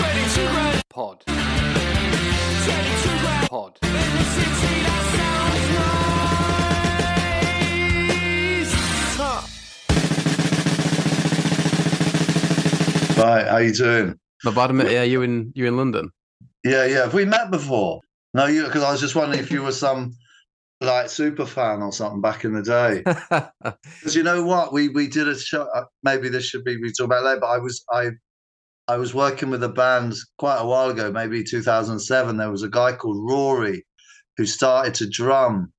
Pod. 0.00 1.24
Pod. 3.48 3.78
Right, 13.16 13.46
how 13.46 13.58
you 13.58 13.74
doing? 13.74 14.18
Not 14.44 14.54
bad, 14.54 14.72
mate. 14.72 14.90
Yeah, 14.90 15.02
you 15.02 15.20
in 15.20 15.52
you 15.54 15.66
in 15.66 15.76
London? 15.76 16.10
Yeah, 16.64 16.86
yeah. 16.86 17.02
Have 17.02 17.12
we 17.12 17.26
met 17.26 17.50
before? 17.50 18.00
No, 18.32 18.46
you 18.46 18.64
because 18.64 18.82
I 18.82 18.90
was 18.92 19.00
just 19.00 19.14
wondering 19.14 19.40
if 19.40 19.50
you 19.50 19.62
were 19.62 19.72
some 19.72 20.14
like 20.80 21.10
super 21.10 21.44
fan 21.44 21.82
or 21.82 21.92
something 21.92 22.22
back 22.22 22.44
in 22.46 22.54
the 22.54 22.62
day. 22.62 23.02
Because 24.00 24.16
you 24.16 24.22
know 24.22 24.42
what, 24.42 24.72
we 24.72 24.88
we 24.88 25.06
did 25.06 25.28
a 25.28 25.38
show. 25.38 25.68
uh, 25.74 25.84
Maybe 26.02 26.30
this 26.30 26.44
should 26.46 26.64
be 26.64 26.78
we 26.78 26.90
talk 26.92 27.04
about 27.06 27.24
later. 27.24 27.40
But 27.40 27.48
I 27.48 27.58
was 27.58 27.84
I 27.92 28.10
I 28.88 28.96
was 28.96 29.14
working 29.14 29.50
with 29.50 29.62
a 29.62 29.68
band 29.68 30.14
quite 30.38 30.58
a 30.58 30.66
while 30.66 30.90
ago, 30.90 31.12
maybe 31.12 31.44
2007. 31.44 32.36
There 32.36 32.50
was 32.50 32.62
a 32.62 32.68
guy 32.68 32.92
called 32.92 33.30
Rory 33.30 33.86
who 34.36 34.46
started 34.46 34.94
to 34.94 35.08
drum, 35.08 35.72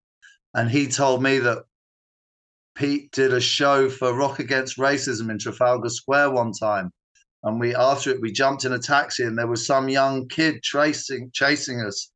and 0.53 0.69
he 0.69 0.87
told 0.87 1.21
me 1.21 1.39
that 1.39 1.63
Pete 2.75 3.11
did 3.11 3.33
a 3.33 3.41
show 3.41 3.89
for 3.89 4.13
Rock 4.13 4.39
Against 4.39 4.77
Racism 4.77 5.29
in 5.29 5.39
Trafalgar 5.39 5.89
Square 5.89 6.31
one 6.31 6.53
time. 6.53 6.91
And 7.43 7.59
we 7.59 7.75
after 7.75 8.11
it, 8.11 8.21
we 8.21 8.31
jumped 8.31 8.65
in 8.65 8.73
a 8.73 8.79
taxi, 8.79 9.23
and 9.23 9.37
there 9.37 9.47
was 9.47 9.65
some 9.65 9.89
young 9.89 10.27
kid 10.27 10.63
tracing 10.63 11.31
chasing 11.33 11.81
us 11.81 12.11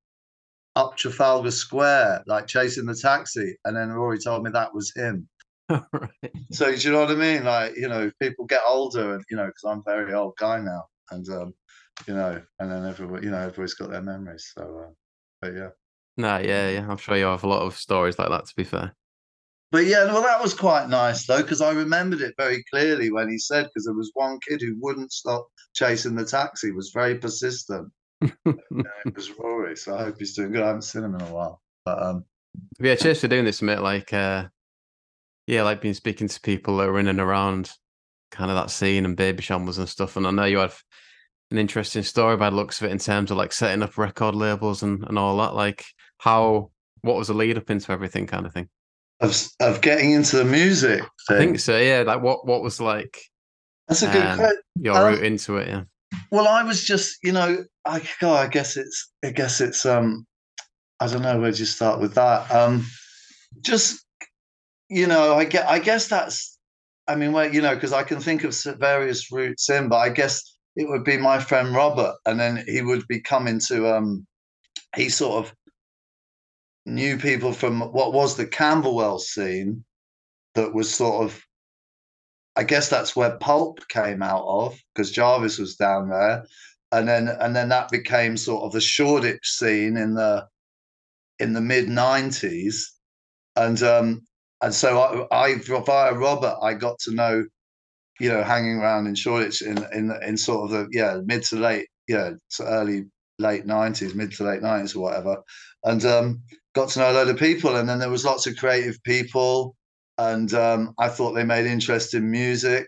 up 0.75 0.97
Trafalgar 0.97 1.51
Square, 1.51 2.23
like 2.27 2.47
chasing 2.47 2.85
the 2.85 2.95
taxi. 2.95 3.57
And 3.65 3.75
then 3.75 3.89
Rory 3.89 4.19
told 4.19 4.43
me 4.43 4.51
that 4.51 4.73
was 4.73 4.93
him. 4.95 5.27
right. 5.69 6.31
So 6.51 6.75
do 6.75 6.81
you 6.81 6.91
know 6.91 7.01
what 7.01 7.11
I 7.11 7.15
mean? 7.15 7.43
Like, 7.43 7.75
you 7.75 7.87
know, 7.87 8.11
people 8.21 8.45
get 8.45 8.61
older, 8.65 9.15
and 9.15 9.23
you 9.29 9.37
know, 9.37 9.47
because 9.47 9.63
I'm 9.65 9.79
a 9.79 9.83
very 9.83 10.13
old 10.13 10.35
guy 10.37 10.59
now, 10.59 10.83
and 11.11 11.27
um, 11.29 11.53
you 12.07 12.13
know, 12.13 12.41
and 12.59 12.71
then 12.71 12.85
everyone, 12.85 13.23
you 13.23 13.31
know, 13.31 13.39
everybody's 13.39 13.73
got 13.73 13.89
their 13.89 14.01
memories. 14.01 14.51
So, 14.55 14.63
uh, 14.63 14.91
but 15.41 15.53
yeah, 15.53 15.69
No, 16.17 16.37
yeah, 16.37 16.69
yeah. 16.69 16.87
I'm 16.89 16.97
sure 16.97 17.17
you 17.17 17.25
have 17.25 17.43
a 17.43 17.47
lot 17.47 17.63
of 17.63 17.75
stories 17.75 18.19
like 18.19 18.29
that. 18.29 18.45
To 18.45 18.53
be 18.55 18.63
fair. 18.63 18.95
but 19.71 19.85
yeah, 19.85 20.05
well, 20.05 20.21
that 20.21 20.41
was 20.41 20.53
quite 20.53 20.87
nice 20.89 21.25
though, 21.25 21.41
because 21.41 21.61
I 21.61 21.71
remembered 21.71 22.21
it 22.21 22.35
very 22.37 22.63
clearly 22.71 23.11
when 23.11 23.29
he 23.29 23.37
said, 23.39 23.65
because 23.65 23.85
there 23.85 23.95
was 23.95 24.11
one 24.13 24.39
kid 24.47 24.61
who 24.61 24.75
wouldn't 24.79 25.11
stop 25.11 25.47
chasing 25.73 26.15
the 26.15 26.25
taxi, 26.25 26.71
was 26.71 26.91
very 26.93 27.15
persistent. 27.15 27.91
Yeah, 28.21 28.31
it 29.05 29.15
was 29.15 29.31
Rory, 29.37 29.75
so 29.75 29.95
I 29.95 30.03
hope 30.03 30.15
he's 30.19 30.35
doing 30.35 30.51
good. 30.51 30.63
I 30.63 30.67
haven't 30.67 30.83
seen 30.83 31.03
him 31.03 31.15
in 31.15 31.21
a 31.21 31.33
while, 31.33 31.61
but 31.85 32.01
um, 32.01 32.25
yeah, 32.79 32.95
cheers 32.95 33.21
for 33.21 33.27
doing 33.27 33.45
this, 33.45 33.61
mate. 33.61 33.81
Like, 33.81 34.13
uh, 34.13 34.45
yeah, 35.47 35.63
like 35.63 35.81
been 35.81 35.93
speaking 35.93 36.27
to 36.27 36.41
people 36.41 36.77
that 36.77 36.87
were 36.87 36.99
in 36.99 37.07
and 37.07 37.19
around 37.19 37.71
kind 38.31 38.51
of 38.51 38.57
that 38.57 38.71
scene 38.71 39.05
and 39.05 39.17
Babyshambles 39.17 39.77
and 39.77 39.87
stuff. 39.87 40.15
And 40.17 40.25
I 40.25 40.31
know 40.31 40.45
you 40.45 40.57
have 40.57 40.81
an 41.51 41.57
interesting 41.57 42.03
story 42.03 42.37
by 42.37 42.49
the 42.49 42.55
looks 42.55 42.81
of 42.81 42.87
it 42.87 42.91
in 42.91 42.97
terms 42.97 43.31
of 43.31 43.37
like 43.37 43.53
setting 43.53 43.83
up 43.83 43.97
record 43.97 44.35
labels 44.35 44.83
and, 44.83 45.03
and 45.07 45.17
all 45.19 45.37
that. 45.37 45.55
Like, 45.55 45.85
how 46.17 46.71
what 47.01 47.15
was 47.15 47.27
the 47.27 47.33
lead 47.33 47.57
up 47.57 47.69
into 47.69 47.91
everything, 47.91 48.27
kind 48.27 48.45
of 48.45 48.53
thing. 48.53 48.67
of 49.21 49.47
of 49.59 49.81
getting 49.81 50.11
into 50.11 50.37
the 50.37 50.45
music. 50.45 51.03
I 51.29 51.37
think 51.37 51.59
so. 51.59 51.77
Yeah, 51.77 52.03
like 52.05 52.21
what 52.21 52.45
what 52.45 52.61
was 52.61 52.81
like 52.81 53.19
that's 53.87 54.01
a 54.01 54.07
good 54.07 54.25
um, 54.25 54.37
question. 54.37 54.61
your 54.81 54.95
Um, 54.95 55.03
route 55.03 55.23
into 55.23 55.57
it? 55.57 55.67
Yeah. 55.67 55.83
Well, 56.31 56.47
I 56.47 56.63
was 56.63 56.83
just, 56.83 57.17
you 57.23 57.31
know, 57.31 57.65
I 57.85 58.01
God, 58.19 58.45
I 58.45 58.47
guess 58.47 58.77
it's, 58.77 59.11
I 59.23 59.31
guess 59.31 59.61
it's, 59.61 59.85
um, 59.85 60.25
I 60.99 61.07
don't 61.07 61.21
know 61.21 61.39
where 61.39 61.51
do 61.51 61.59
you 61.59 61.65
start 61.65 61.99
with 61.99 62.15
that. 62.15 62.49
Um, 62.51 62.85
just, 63.61 64.04
you 64.89 65.07
know, 65.07 65.35
I 65.35 65.45
get, 65.45 65.67
I 65.67 65.79
guess 65.79 66.07
that's, 66.07 66.57
I 67.07 67.15
mean, 67.15 67.31
well, 67.31 67.51
you 67.51 67.61
know, 67.61 67.75
because 67.75 67.93
I 67.93 68.03
can 68.03 68.19
think 68.19 68.43
of 68.43 68.55
various 68.79 69.31
routes 69.31 69.69
in, 69.69 69.89
but 69.89 69.97
I 69.97 70.09
guess 70.09 70.57
it 70.75 70.87
would 70.87 71.03
be 71.03 71.17
my 71.17 71.39
friend 71.39 71.73
Robert, 71.73 72.15
and 72.25 72.39
then 72.39 72.63
he 72.67 72.81
would 72.81 73.07
be 73.07 73.21
coming 73.21 73.59
to, 73.67 73.95
um, 73.95 74.25
he 74.95 75.09
sort 75.09 75.45
of 75.45 75.53
knew 76.85 77.17
people 77.17 77.51
from 77.51 77.81
what 77.81 78.13
was 78.13 78.35
the 78.35 78.45
Camberwell 78.45 79.19
scene, 79.19 79.83
that 80.55 80.73
was 80.73 80.93
sort 80.93 81.23
of 81.25 81.45
I 82.55 82.63
guess 82.63 82.89
that's 82.89 83.15
where 83.15 83.37
Pulp 83.37 83.85
came 83.89 84.23
out 84.23 84.45
of 84.47 84.79
because 84.93 85.11
Jarvis 85.11 85.59
was 85.59 85.75
down 85.75 86.09
there, 86.09 86.45
and 86.91 87.07
then 87.07 87.27
and 87.27 87.55
then 87.55 87.69
that 87.69 87.89
became 87.89 88.37
sort 88.37 88.63
of 88.63 88.71
the 88.71 88.81
Shoreditch 88.81 89.45
scene 89.45 89.97
in 89.97 90.15
the 90.15 90.47
in 91.39 91.53
the 91.53 91.61
mid 91.61 91.87
'90s, 91.87 92.77
and 93.57 93.81
um 93.83 94.21
and 94.61 94.73
so 94.73 95.27
I, 95.31 95.45
I 95.49 95.55
via 95.57 96.13
Robert 96.13 96.57
I 96.61 96.73
got 96.73 96.99
to 96.99 97.13
know, 97.13 97.45
you 98.19 98.29
know, 98.29 98.43
hanging 98.43 98.77
around 98.77 99.07
in 99.07 99.15
Shoreditch 99.15 99.61
in 99.61 99.77
in 99.93 100.11
in 100.23 100.37
sort 100.37 100.65
of 100.65 100.71
the 100.71 100.87
yeah 100.91 101.19
mid 101.25 101.43
to 101.45 101.57
late 101.57 101.87
yeah 102.07 102.31
early 102.61 103.05
late 103.39 103.65
'90s, 103.65 104.15
mid 104.15 104.31
to 104.33 104.43
late 104.43 104.61
'90s 104.61 104.95
or 104.95 104.99
whatever, 104.99 105.37
and 105.83 106.05
um 106.05 106.41
got 106.73 106.89
to 106.89 106.99
know 106.99 107.11
a 107.11 107.13
load 107.13 107.29
of 107.29 107.37
people, 107.37 107.75
and 107.75 107.87
then 107.87 107.99
there 107.99 108.09
was 108.09 108.25
lots 108.25 108.47
of 108.47 108.55
creative 108.57 109.01
people 109.03 109.75
and 110.17 110.53
um, 110.53 110.93
I 110.99 111.09
thought 111.09 111.33
they 111.33 111.43
made 111.43 111.65
interesting 111.65 112.29
music. 112.29 112.87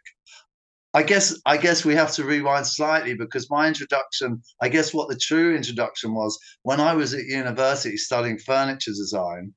I 0.94 1.04
guess 1.04 1.38
I 1.46 1.58
guess 1.58 1.86
we 1.86 1.94
have 1.96 2.14
to 2.14 2.24
rewind 2.24 2.66
slightly 2.66 3.14
because 3.14 3.50
my 3.52 3.68
introduction, 3.68 4.42
I 4.62 4.70
guess 4.70 4.94
what 4.94 5.10
the 5.10 5.18
true 5.18 5.56
introduction 5.56 6.14
was 6.14 6.38
when 6.64 6.80
I 6.80 6.94
was 6.94 7.14
at 7.14 7.26
university 7.26 7.98
studying 7.98 8.40
furniture 8.40 8.92
design. 8.92 9.54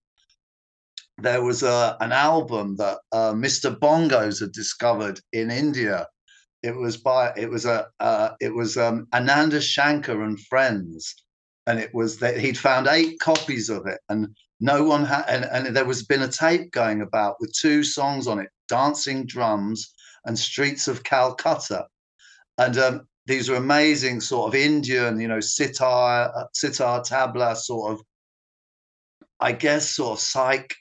There 1.23 1.43
was 1.43 1.63
a, 1.63 1.97
an 2.01 2.13
album 2.13 2.77
that 2.77 2.99
uh, 3.13 3.33
Mr. 3.33 3.77
Bongos 3.77 4.41
had 4.41 4.53
discovered 4.53 5.21
in 5.33 5.51
India. 5.51 6.07
It 6.63 6.77
was 6.77 6.97
by 6.97 7.33
it 7.37 7.51
was 7.51 7.65
a 7.65 7.87
uh, 8.01 8.31
it 8.41 8.55
was 8.55 8.77
um, 8.77 9.07
Ananda 9.15 9.61
Shankar 9.61 10.23
and 10.23 10.39
friends, 10.39 11.15
and 11.67 11.79
it 11.79 11.95
was 11.95 12.19
that 12.19 12.39
he'd 12.39 12.59
found 12.59 12.87
eight 12.87 13.19
copies 13.21 13.71
of 13.71 13.87
it, 13.87 14.01
and 14.09 14.35
no 14.61 14.85
one 14.85 15.05
had 15.05 15.25
and, 15.29 15.45
and 15.45 15.75
there 15.75 15.85
was 15.85 16.05
been 16.05 16.23
a 16.23 16.29
tape 16.29 16.71
going 16.71 17.01
about 17.01 17.37
with 17.41 17.53
two 17.53 17.83
songs 17.83 18.27
on 18.27 18.39
it 18.39 18.51
dancing 18.69 19.27
drums 19.27 19.93
and 20.27 20.39
streets 20.39 20.87
of 20.87 21.03
calcutta 21.03 21.87
and 22.59 22.77
um, 22.79 23.01
these 23.27 23.49
were 23.49 23.57
amazing 23.57 24.21
sort 24.21 24.49
of 24.49 24.55
indian 24.55 25.19
you 25.19 25.27
know 25.27 25.41
sitar 25.41 26.31
uh, 26.37 26.45
sitar 26.53 27.01
tabla 27.01 27.57
sort 27.57 27.93
of 27.93 28.01
i 29.41 29.51
guess 29.51 29.89
sort 29.89 30.13
of 30.13 30.21
psych 30.21 30.77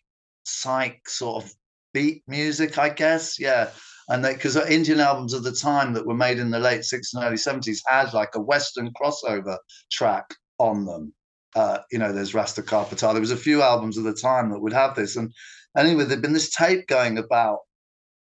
psych 0.50 1.08
sort 1.08 1.44
of 1.44 1.54
beat 1.94 2.24
music 2.28 2.78
i 2.78 2.90
guess 2.90 3.40
yeah 3.40 3.70
and 4.10 4.24
because 4.24 4.56
indian 4.56 5.00
albums 5.00 5.34
of 5.34 5.44
the 5.44 5.52
time 5.52 5.94
that 5.94 6.06
were 6.06 6.14
made 6.14 6.40
in 6.40 6.52
the 6.52 6.60
late 6.60 6.82
60s 6.82 7.14
and 7.14 7.24
early 7.24 7.36
70s 7.36 7.80
had 7.88 8.14
like 8.14 8.36
a 8.36 8.42
western 8.42 8.92
crossover 8.94 9.58
track 9.92 10.34
on 10.60 10.86
them 10.86 11.14
uh, 11.56 11.80
you 11.92 11.98
know, 11.98 12.12
there's 12.12 12.34
Rasta 12.34 12.62
Carpenter. 12.62 13.12
There 13.12 13.22
was 13.22 13.32
a 13.32 13.38
few 13.38 13.62
albums 13.62 13.98
of 13.98 14.04
the 14.04 14.14
time 14.14 14.52
that 14.52 14.60
would 14.60 14.74
have 14.74 14.96
this, 14.96 15.16
and 15.16 15.34
anyway, 15.78 16.06
there'd 16.06 16.22
been 16.22 16.34
this 16.34 16.54
tape 16.54 16.88
going 16.88 17.18
about, 17.18 17.60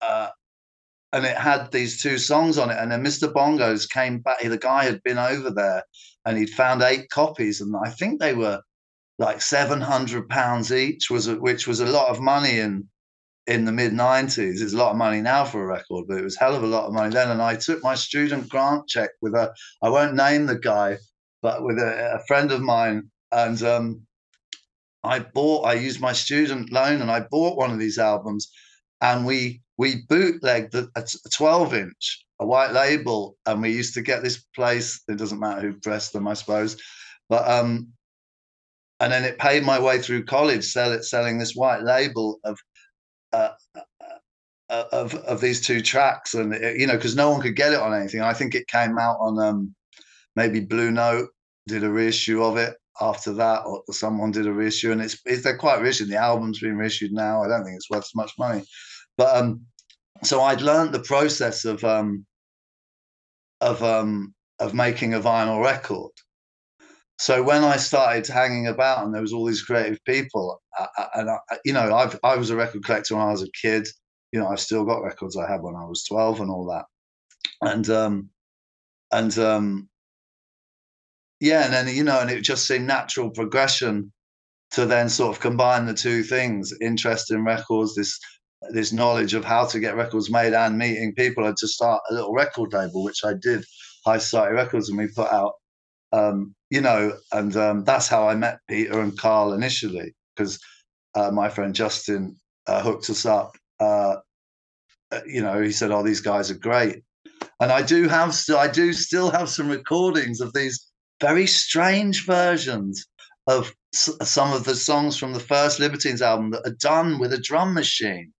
uh, 0.01 0.29
and 1.11 1.25
it 1.25 1.37
had 1.37 1.71
these 1.71 2.01
two 2.01 2.17
songs 2.17 2.57
on 2.57 2.69
it. 2.69 2.77
And 2.77 2.91
then 2.91 3.03
Mr. 3.03 3.31
Bongos 3.31 3.89
came 3.89 4.19
back. 4.19 4.41
The 4.41 4.57
guy 4.57 4.85
had 4.85 5.01
been 5.03 5.17
over 5.17 5.49
there, 5.49 5.83
and 6.25 6.37
he'd 6.37 6.49
found 6.51 6.81
eight 6.81 7.09
copies, 7.09 7.61
and 7.61 7.75
I 7.83 7.89
think 7.89 8.19
they 8.19 8.35
were 8.35 8.61
like 9.17 9.41
seven 9.41 9.81
hundred 9.81 10.29
pounds 10.29 10.71
each, 10.71 11.09
was 11.09 11.29
which 11.29 11.67
was 11.67 11.79
a 11.79 11.85
lot 11.85 12.09
of 12.09 12.19
money 12.19 12.59
in 12.59 12.87
in 13.47 13.65
the 13.65 13.71
mid 13.71 13.93
'90s. 13.93 14.61
It's 14.61 14.73
a 14.73 14.77
lot 14.77 14.91
of 14.91 14.97
money 14.97 15.21
now 15.21 15.45
for 15.45 15.63
a 15.63 15.67
record, 15.67 16.05
but 16.07 16.17
it 16.17 16.23
was 16.23 16.37
hell 16.37 16.55
of 16.55 16.63
a 16.63 16.67
lot 16.67 16.85
of 16.85 16.93
money 16.93 17.13
then. 17.13 17.31
And 17.31 17.41
I 17.41 17.55
took 17.55 17.83
my 17.83 17.95
student 17.95 18.49
grant 18.49 18.87
check 18.87 19.11
with 19.21 19.33
a, 19.33 19.53
I 19.83 19.89
won't 19.89 20.15
name 20.15 20.45
the 20.45 20.57
guy, 20.57 20.97
but 21.41 21.63
with 21.63 21.77
a, 21.77 22.15
a 22.15 22.25
friend 22.27 22.51
of 22.51 22.61
mine 22.61 23.09
and 23.31 23.61
um, 23.63 24.01
I 25.03 25.19
bought. 25.19 25.65
I 25.65 25.73
used 25.73 25.99
my 26.01 26.13
student 26.13 26.71
loan, 26.71 27.01
and 27.01 27.11
I 27.11 27.21
bought 27.21 27.57
one 27.57 27.71
of 27.71 27.79
these 27.79 27.99
albums, 27.99 28.51
and 29.01 29.25
we 29.25 29.61
we 29.77 30.03
bootlegged 30.09 30.73
a, 30.73 30.87
a 30.95 31.03
twelve 31.33 31.73
inch, 31.73 32.25
a 32.39 32.45
white 32.45 32.71
label, 32.71 33.37
and 33.45 33.61
we 33.61 33.71
used 33.71 33.93
to 33.95 34.01
get 34.01 34.23
this 34.23 34.43
place. 34.55 35.01
It 35.07 35.17
doesn't 35.17 35.39
matter 35.39 35.61
who 35.61 35.79
pressed 35.79 36.13
them, 36.13 36.27
I 36.27 36.33
suppose, 36.33 36.81
but 37.29 37.47
um, 37.49 37.89
and 39.05 39.13
then 39.13 39.23
it 39.23 39.37
paid 39.37 39.63
my 39.63 39.79
way 39.79 39.99
through 39.99 40.25
college, 40.25 40.65
sell 40.65 40.99
selling 41.03 41.37
this 41.37 41.55
white 41.55 41.83
label 41.83 42.39
of. 42.43 42.57
Uh, 43.31 43.51
uh, 44.67 44.85
of 44.91 45.13
of 45.13 45.41
these 45.41 45.61
two 45.61 45.79
tracks, 45.79 46.33
and 46.33 46.51
it, 46.51 46.79
you 46.79 46.87
know, 46.87 46.95
because 46.95 47.15
no 47.15 47.29
one 47.29 47.39
could 47.39 47.55
get 47.55 47.71
it 47.71 47.79
on 47.79 47.93
anything. 47.93 48.21
I 48.21 48.33
think 48.33 48.55
it 48.55 48.67
came 48.67 48.97
out 48.97 49.17
on 49.19 49.37
um, 49.37 49.75
maybe 50.35 50.59
Blue 50.59 50.89
Note 50.89 51.29
did 51.67 51.83
a 51.83 51.89
reissue 51.89 52.43
of 52.43 52.57
it, 52.57 52.75
after 52.99 53.31
that, 53.33 53.61
or 53.67 53.83
someone 53.91 54.31
did 54.31 54.47
a 54.47 54.51
reissue, 54.51 54.91
and 54.91 55.01
it's, 55.01 55.19
it's 55.25 55.43
they're 55.43 55.55
quite 55.55 55.81
reissued. 55.81 56.09
The 56.09 56.17
album's 56.17 56.59
been 56.59 56.77
reissued 56.77 57.11
now. 57.11 57.43
I 57.43 57.47
don't 57.47 57.63
think 57.63 57.75
it's 57.75 57.91
worth 57.91 58.05
as 58.05 58.15
much 58.15 58.31
money, 58.39 58.63
but 59.17 59.37
um, 59.37 59.61
so 60.23 60.41
I'd 60.41 60.61
learned 60.61 60.93
the 60.93 61.01
process 61.01 61.63
of 61.63 61.83
um, 61.83 62.25
of 63.61 63.83
um, 63.83 64.33
of 64.59 64.73
making 64.73 65.13
a 65.13 65.19
vinyl 65.19 65.63
record. 65.63 66.11
So 67.17 67.41
when 67.41 67.63
I 67.63 67.77
started 67.77 68.27
hanging 68.27 68.67
about, 68.67 69.05
and 69.05 69.13
there 69.13 69.21
was 69.21 69.31
all 69.33 69.45
these 69.45 69.61
creative 69.61 70.03
people, 70.05 70.61
and 71.15 71.29
I, 71.29 71.37
you 71.63 71.73
know, 71.73 71.95
I've 71.95 72.19
I 72.23 72.35
was 72.35 72.49
a 72.49 72.55
record 72.55 72.83
collector 72.83 73.15
when 73.15 73.25
I 73.25 73.31
was 73.31 73.43
a 73.43 73.51
kid. 73.61 73.87
You 74.31 74.39
know, 74.41 74.47
I've 74.47 74.59
still 74.59 74.83
got 74.83 75.03
records 75.03 75.37
I 75.37 75.49
had 75.49 75.61
when 75.61 75.75
I 75.75 75.85
was 75.85 76.03
twelve 76.03 76.41
and 76.41 76.49
all 76.49 76.65
that, 76.67 76.85
and 77.61 77.89
um, 77.89 78.29
and 79.11 79.37
um, 79.39 79.89
yeah, 81.39 81.65
and 81.65 81.73
then 81.73 81.87
you 81.95 82.03
know, 82.03 82.19
and 82.19 82.29
it 82.29 82.41
just 82.41 82.67
seemed 82.67 82.87
natural 82.87 83.29
progression 83.29 84.11
to 84.71 84.85
then 84.85 85.09
sort 85.09 85.35
of 85.35 85.41
combine 85.41 85.85
the 85.85 85.93
two 85.93 86.23
things: 86.23 86.73
interest 86.81 87.31
in 87.31 87.45
records, 87.45 87.95
this 87.95 88.19
this 88.71 88.91
knowledge 88.91 89.33
of 89.33 89.45
how 89.45 89.65
to 89.67 89.79
get 89.79 89.95
records 89.95 90.29
made, 90.29 90.53
and 90.53 90.77
meeting 90.77 91.13
people, 91.15 91.45
and 91.45 91.55
to 91.57 91.67
start 91.67 92.01
a 92.09 92.13
little 92.13 92.33
record 92.33 92.73
label, 92.73 93.03
which 93.03 93.23
I 93.23 93.33
did, 93.41 93.63
High 94.05 94.17
Society 94.17 94.53
Records, 94.53 94.89
and 94.89 94.97
we 94.97 95.07
put 95.15 95.31
out, 95.31 95.53
um, 96.15 96.55
you 96.69 96.81
know, 96.81 97.17
and 97.33 97.55
um, 97.57 97.83
that's 97.83 98.07
how 98.07 98.27
I 98.27 98.35
met 98.35 98.59
Peter 98.69 99.01
and 99.01 99.17
Carl 99.17 99.53
initially, 99.53 100.15
because 100.35 100.59
uh, 101.13 101.29
my 101.31 101.49
friend 101.49 101.75
Justin 101.75 102.39
uh, 102.67 102.81
hooked 102.81 103.09
us 103.09 103.25
up. 103.25 103.55
Uh, 103.79 104.15
uh, 105.11 105.19
you 105.25 105.41
know, 105.41 105.61
he 105.61 105.71
said, 105.71 105.91
"Oh, 105.91 106.03
these 106.03 106.21
guys 106.21 106.49
are 106.49 106.57
great," 106.57 107.03
and 107.59 107.71
I 107.71 107.81
do 107.81 108.07
have 108.07 108.33
still, 108.33 108.57
I 108.57 108.69
do 108.69 108.93
still 108.93 109.29
have 109.29 109.49
some 109.49 109.67
recordings 109.69 110.39
of 110.39 110.53
these 110.53 110.89
very 111.21 111.47
strange 111.47 112.25
versions 112.25 113.05
of 113.47 113.73
some 113.93 114.53
of 114.53 114.63
the 114.63 114.75
songs 114.75 115.17
from 115.17 115.33
the 115.33 115.39
first 115.39 115.79
Libertines 115.79 116.21
album 116.21 116.51
that 116.51 116.67
are 116.67 116.77
done 116.79 117.19
with 117.19 117.33
a 117.33 117.37
drum 117.37 117.73
machine. 117.73 118.31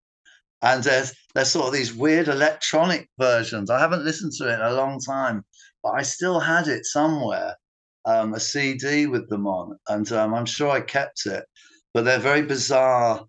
And 0.62 0.83
there's 0.83 1.13
there's 1.33 1.51
sort 1.51 1.68
of 1.68 1.74
these 1.74 1.94
weird 1.94 2.30
electronic 2.30 3.10
versions. 3.19 3.69
I 3.69 3.80
haven't 3.80 4.06
listened 4.06 4.31
to 4.38 4.50
it 4.50 4.56
in 4.56 4.62
a 4.62 4.74
long 4.74 5.00
time, 5.00 5.44
but 5.83 5.92
I 5.92 6.01
still 6.01 6.39
had 6.39 6.68
it 6.68 6.86
somewhere, 6.86 7.56
um, 8.06 8.34
a 8.34 8.40
CD 8.40 9.07
with 9.07 9.30
them 9.30 9.48
on, 9.48 9.78
and 9.88 10.12
um, 10.12 10.34
I'm 10.34 10.46
sure 10.46 10.69
I 10.69 10.81
kept 10.81 11.25
it. 11.25 11.46
But 11.94 12.06
they're 12.06 12.19
very 12.19 12.42
bizarre 12.42 13.25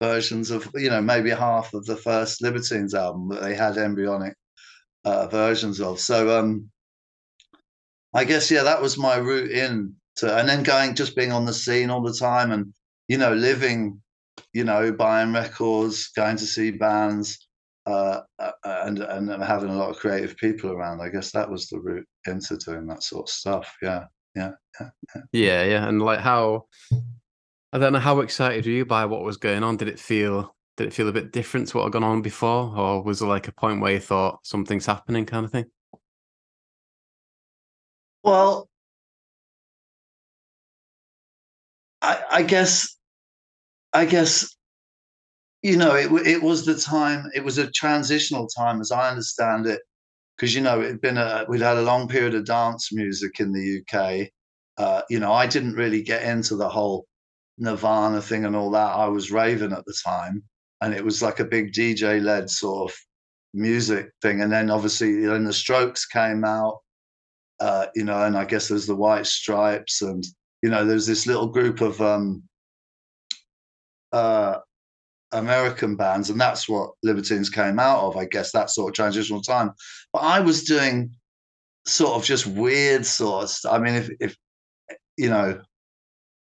versions 0.00 0.50
of, 0.50 0.68
you 0.74 0.90
know, 0.90 1.00
maybe 1.00 1.30
half 1.30 1.72
of 1.74 1.86
the 1.86 1.96
first 1.96 2.42
Libertines 2.42 2.94
album 2.94 3.28
that 3.28 3.40
they 3.40 3.54
had 3.54 3.78
embryonic 3.78 4.34
uh, 5.04 5.28
versions 5.28 5.80
of. 5.80 5.98
So 5.98 6.38
um, 6.38 6.70
I 8.14 8.24
guess 8.24 8.50
yeah, 8.50 8.64
that 8.64 8.82
was 8.82 8.98
my 8.98 9.16
route 9.16 9.50
in 9.50 9.94
to, 10.16 10.36
and 10.36 10.48
then 10.48 10.62
going 10.62 10.94
just 10.94 11.16
being 11.16 11.32
on 11.32 11.46
the 11.46 11.54
scene 11.54 11.90
all 11.90 12.02
the 12.02 12.12
time 12.12 12.52
and 12.52 12.74
you 13.08 13.16
know 13.16 13.32
living, 13.32 14.02
you 14.52 14.64
know, 14.64 14.92
buying 14.92 15.32
records, 15.32 16.08
going 16.08 16.36
to 16.36 16.46
see 16.46 16.70
bands, 16.70 17.46
uh, 17.86 18.20
uh, 18.38 18.52
and 18.64 18.98
and 18.98 19.42
having 19.42 19.70
a 19.70 19.76
lot 19.76 19.90
of 19.90 19.96
creative 19.96 20.36
people 20.36 20.70
around. 20.70 21.00
I 21.00 21.08
guess 21.08 21.32
that 21.32 21.50
was 21.50 21.68
the 21.68 21.80
route 21.80 22.06
into 22.26 22.56
doing 22.56 22.86
that 22.86 23.02
sort 23.02 23.28
of 23.28 23.30
stuff. 23.30 23.74
Yeah, 23.82 24.04
yeah, 24.34 24.52
yeah, 24.80 24.90
yeah. 25.14 25.22
Yeah, 25.32 25.64
yeah, 25.64 25.88
and 25.88 26.00
like 26.00 26.20
how 26.20 26.66
I 27.72 27.78
don't 27.78 27.92
know 27.92 27.98
how 27.98 28.20
excited 28.20 28.66
were 28.66 28.72
you 28.72 28.84
by 28.84 29.06
what 29.06 29.24
was 29.24 29.36
going 29.36 29.62
on? 29.62 29.76
Did 29.76 29.88
it 29.88 29.98
feel 29.98 30.54
did 30.76 30.86
it 30.88 30.92
feel 30.92 31.08
a 31.08 31.12
bit 31.12 31.32
different 31.32 31.68
to 31.68 31.78
what 31.78 31.84
had 31.84 31.92
gone 31.92 32.04
on 32.04 32.22
before, 32.22 32.76
or 32.76 33.02
was 33.02 33.20
there 33.20 33.28
like 33.28 33.48
a 33.48 33.52
point 33.52 33.80
where 33.80 33.92
you 33.94 34.00
thought 34.00 34.40
something's 34.44 34.86
happening, 34.86 35.26
kind 35.26 35.44
of 35.44 35.52
thing? 35.52 35.66
Well, 38.22 38.68
I, 42.02 42.22
I 42.30 42.42
guess, 42.42 42.96
I 43.92 44.04
guess, 44.04 44.54
you 45.62 45.76
know, 45.76 45.94
it 45.94 46.10
it 46.26 46.42
was 46.42 46.64
the 46.64 46.74
time. 46.74 47.30
It 47.34 47.44
was 47.44 47.58
a 47.58 47.70
transitional 47.70 48.48
time, 48.48 48.80
as 48.80 48.90
I 48.90 49.10
understand 49.10 49.66
it, 49.66 49.80
because 50.36 50.54
you 50.54 50.60
know 50.60 50.80
it'd 50.80 51.00
been 51.00 51.18
a 51.18 51.46
we'd 51.48 51.60
had 51.60 51.76
a 51.76 51.82
long 51.82 52.08
period 52.08 52.34
of 52.34 52.44
dance 52.44 52.92
music 52.92 53.38
in 53.40 53.52
the 53.52 53.80
UK. 53.80 54.28
Uh, 54.76 55.02
you 55.08 55.20
know, 55.20 55.32
I 55.32 55.46
didn't 55.46 55.74
really 55.74 56.02
get 56.02 56.24
into 56.24 56.56
the 56.56 56.68
whole 56.68 57.06
Nirvana 57.58 58.20
thing 58.20 58.44
and 58.44 58.56
all 58.56 58.70
that. 58.72 58.96
I 58.96 59.06
was 59.06 59.30
raving 59.30 59.72
at 59.72 59.84
the 59.84 59.94
time, 60.04 60.42
and 60.80 60.94
it 60.94 61.04
was 61.04 61.22
like 61.22 61.38
a 61.40 61.44
big 61.44 61.72
DJ 61.72 62.20
led 62.22 62.50
sort 62.50 62.90
of 62.90 62.96
music 63.54 64.10
thing. 64.20 64.40
And 64.42 64.52
then 64.52 64.70
obviously, 64.70 65.24
then 65.26 65.44
the 65.44 65.52
Strokes 65.52 66.06
came 66.06 66.44
out, 66.44 66.80
uh, 67.60 67.86
you 67.94 68.04
know, 68.04 68.24
and 68.24 68.36
I 68.36 68.44
guess 68.46 68.66
there's 68.68 68.86
the 68.86 68.96
White 68.96 69.26
Stripes, 69.26 70.02
and 70.02 70.24
you 70.62 70.70
know, 70.70 70.84
there's 70.84 71.06
this 71.06 71.26
little 71.26 71.48
group 71.48 71.80
of 71.80 72.00
um, 72.00 72.42
uh, 74.12 74.58
American 75.32 75.96
bands, 75.96 76.30
and 76.30 76.40
that's 76.40 76.68
what 76.68 76.92
Libertines 77.02 77.50
came 77.50 77.78
out 77.78 78.02
of. 78.02 78.16
I 78.16 78.26
guess 78.26 78.52
that 78.52 78.70
sort 78.70 78.90
of 78.90 78.94
transitional 78.94 79.42
time. 79.42 79.72
But 80.12 80.20
I 80.20 80.40
was 80.40 80.64
doing 80.64 81.14
sort 81.86 82.14
of 82.14 82.24
just 82.24 82.46
weird 82.46 83.04
sort 83.04 83.44
of 83.44 83.50
stuff. 83.50 83.72
I 83.72 83.78
mean, 83.78 83.94
if 83.94 84.10
if 84.20 84.36
you 85.16 85.30
know, 85.30 85.60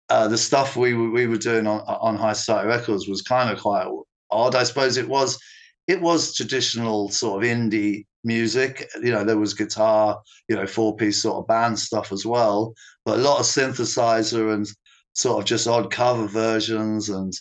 uh, 0.09 0.27
the 0.27 0.37
stuff 0.37 0.75
we 0.75 0.93
we 0.93 1.27
were 1.27 1.37
doing 1.37 1.67
on 1.67 1.81
on 1.81 2.15
High 2.15 2.33
Society 2.33 2.67
Records 2.67 3.07
was 3.07 3.21
kind 3.21 3.49
of 3.49 3.61
quite 3.61 3.87
odd. 4.31 4.55
I 4.55 4.63
suppose 4.63 4.97
it 4.97 5.07
was 5.07 5.39
it 5.87 6.01
was 6.01 6.35
traditional 6.35 7.09
sort 7.09 7.43
of 7.43 7.49
indie 7.49 8.05
music. 8.23 8.89
You 9.01 9.11
know, 9.11 9.23
there 9.23 9.37
was 9.37 9.53
guitar, 9.53 10.21
you 10.47 10.55
know, 10.55 10.67
four 10.67 10.95
piece 10.95 11.21
sort 11.21 11.37
of 11.37 11.47
band 11.47 11.79
stuff 11.79 12.11
as 12.11 12.25
well, 12.25 12.73
but 13.05 13.19
a 13.19 13.21
lot 13.21 13.39
of 13.39 13.45
synthesizer 13.45 14.53
and 14.53 14.67
sort 15.13 15.39
of 15.39 15.45
just 15.45 15.67
odd 15.67 15.91
cover 15.91 16.27
versions 16.27 17.09
and 17.09 17.33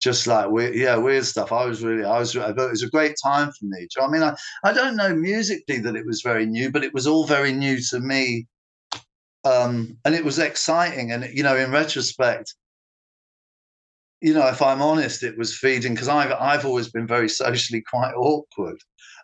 just 0.00 0.26
like 0.26 0.50
weird, 0.50 0.74
yeah, 0.74 0.96
weird 0.96 1.24
stuff. 1.24 1.52
I 1.52 1.66
was 1.66 1.82
really, 1.84 2.04
I 2.04 2.18
was, 2.18 2.34
it 2.34 2.56
was 2.56 2.82
a 2.82 2.88
great 2.90 3.16
time 3.22 3.52
for 3.52 3.66
me. 3.66 3.80
Do 3.80 3.86
you 3.96 4.02
know 4.02 4.08
I 4.08 4.10
mean? 4.10 4.22
I, 4.22 4.68
I 4.68 4.72
don't 4.72 4.96
know 4.96 5.14
musically 5.14 5.78
that 5.78 5.96
it 5.96 6.06
was 6.06 6.22
very 6.22 6.46
new, 6.46 6.70
but 6.70 6.84
it 6.84 6.94
was 6.94 7.06
all 7.06 7.26
very 7.26 7.52
new 7.52 7.78
to 7.90 8.00
me. 8.00 8.46
Um, 9.44 9.96
and 10.04 10.14
it 10.14 10.24
was 10.24 10.38
exciting. 10.38 11.12
And, 11.12 11.28
you 11.32 11.42
know, 11.42 11.56
in 11.56 11.70
retrospect, 11.70 12.54
you 14.20 14.34
know, 14.34 14.46
if 14.48 14.60
I'm 14.62 14.82
honest, 14.82 15.22
it 15.22 15.38
was 15.38 15.56
feeding 15.56 15.94
because 15.94 16.08
I've 16.08 16.32
I've 16.32 16.66
always 16.66 16.90
been 16.90 17.06
very 17.06 17.28
socially 17.28 17.82
quite 17.82 18.12
awkward, 18.14 18.76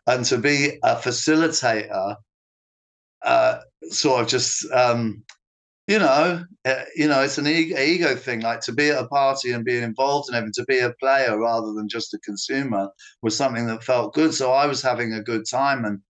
and 0.06 0.24
to 0.26 0.38
be 0.38 0.78
a 0.82 0.96
facilitator, 0.96 2.16
uh, 3.22 3.58
sort 3.90 4.22
of 4.22 4.28
just 4.28 4.70
um, 4.72 5.22
you 5.86 5.98
know, 6.00 6.44
uh, 6.64 6.82
you 6.96 7.06
know, 7.06 7.20
it's 7.22 7.38
an 7.38 7.46
ego, 7.46 8.16
thing. 8.16 8.40
Like 8.40 8.60
to 8.62 8.72
be 8.72 8.90
at 8.90 9.02
a 9.02 9.06
party 9.06 9.52
and 9.52 9.64
being 9.64 9.84
involved 9.84 10.28
and 10.28 10.34
having 10.36 10.52
to 10.54 10.64
be 10.64 10.80
a 10.80 10.92
player 11.00 11.38
rather 11.38 11.72
than 11.72 11.88
just 11.88 12.12
a 12.14 12.18
consumer 12.18 12.88
was 13.22 13.36
something 13.36 13.66
that 13.68 13.84
felt 13.84 14.14
good. 14.14 14.34
So 14.34 14.52
I 14.52 14.66
was 14.66 14.82
having 14.82 15.12
a 15.12 15.22
good 15.22 15.44
time, 15.48 15.84
and 15.84 16.00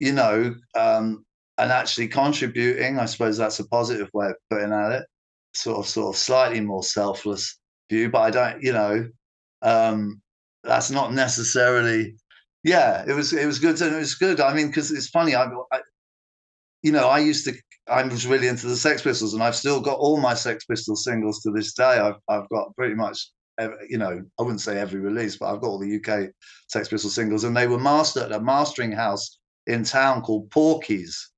you 0.00 0.12
know, 0.12 0.54
um, 0.76 1.24
and 1.58 1.72
actually 1.72 2.08
contributing. 2.08 2.98
I 2.98 3.06
suppose 3.06 3.36
that's 3.36 3.60
a 3.60 3.68
positive 3.68 4.08
way 4.14 4.28
of 4.28 4.36
putting 4.50 4.72
at 4.72 4.92
it. 4.92 5.06
Sort 5.54 5.78
of, 5.78 5.86
sort 5.88 6.14
of, 6.14 6.20
slightly 6.20 6.60
more 6.60 6.82
selfless 6.82 7.58
view, 7.90 8.10
but 8.10 8.20
I 8.20 8.30
don't, 8.30 8.62
you 8.62 8.72
know, 8.72 9.08
um, 9.62 10.22
that's 10.64 10.90
not 10.90 11.12
necessarily. 11.12 12.14
Yeah, 12.64 13.04
it 13.06 13.12
was 13.14 13.32
it 13.32 13.46
was 13.46 13.58
good 13.58 13.80
and 13.82 13.94
it 13.94 13.98
was 13.98 14.14
good. 14.16 14.40
I 14.40 14.54
mean, 14.54 14.68
because 14.68 14.90
it's 14.90 15.08
funny. 15.08 15.34
I, 15.34 15.44
I, 15.72 15.80
you 16.82 16.92
know, 16.92 17.08
I 17.08 17.18
used 17.18 17.44
to. 17.46 17.52
I 17.90 18.02
was 18.02 18.26
really 18.26 18.48
into 18.48 18.66
the 18.66 18.76
Sex 18.76 19.02
Pistols, 19.02 19.34
and 19.34 19.42
I've 19.42 19.56
still 19.56 19.80
got 19.80 19.98
all 19.98 20.20
my 20.20 20.34
Sex 20.34 20.64
Pistols 20.64 21.04
singles 21.04 21.40
to 21.42 21.50
this 21.50 21.72
day. 21.72 21.98
I've 21.98 22.16
I've 22.28 22.48
got 22.48 22.74
pretty 22.76 22.94
much. 22.94 23.30
You 23.88 23.98
know, 23.98 24.22
I 24.38 24.42
wouldn't 24.42 24.60
say 24.60 24.78
every 24.78 25.00
release, 25.00 25.36
but 25.36 25.52
I've 25.52 25.60
got 25.60 25.66
all 25.66 25.80
the 25.80 25.96
UK 25.96 26.30
Sex 26.68 26.88
Pistols 26.88 27.14
singles, 27.14 27.42
and 27.42 27.56
they 27.56 27.66
were 27.66 27.78
mastered 27.78 28.24
at 28.24 28.32
a 28.32 28.40
mastering 28.40 28.92
house 28.92 29.38
in 29.66 29.82
town 29.82 30.22
called 30.22 30.50
Porky's. 30.50 31.30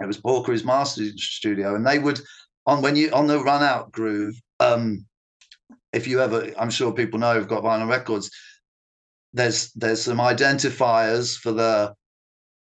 It 0.00 0.06
was 0.06 0.18
Porky's 0.18 0.64
mastering 0.64 1.12
studio, 1.16 1.76
and 1.76 1.86
they 1.86 1.98
would 1.98 2.20
on 2.66 2.82
when 2.82 2.96
you 2.96 3.10
on 3.12 3.26
the 3.26 3.38
run 3.40 3.62
out 3.62 3.92
groove. 3.92 4.34
Um, 4.58 5.06
if 5.92 6.06
you 6.06 6.20
ever, 6.20 6.50
I'm 6.58 6.70
sure 6.70 6.92
people 6.92 7.20
know 7.20 7.34
who've 7.34 7.48
got 7.48 7.62
vinyl 7.62 7.88
records. 7.88 8.30
There's 9.32 9.70
there's 9.72 10.02
some 10.02 10.18
identifiers 10.18 11.36
for 11.36 11.52
the 11.52 11.94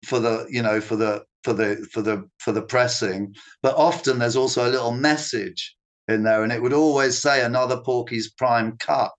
for 0.04 0.18
the 0.18 0.46
you 0.50 0.62
know 0.62 0.80
for 0.80 0.96
the 0.96 1.24
for 1.42 1.52
the 1.52 1.86
for 1.92 2.02
the 2.02 2.28
for 2.38 2.52
the 2.52 2.62
pressing, 2.62 3.34
but 3.62 3.76
often 3.76 4.18
there's 4.18 4.36
also 4.36 4.68
a 4.68 4.70
little 4.70 4.92
message 4.92 5.76
in 6.08 6.22
there, 6.22 6.42
and 6.42 6.52
it 6.52 6.62
would 6.62 6.72
always 6.72 7.18
say 7.18 7.42
another 7.44 7.80
Porky's 7.80 8.30
Prime 8.30 8.76
cut 8.78 9.10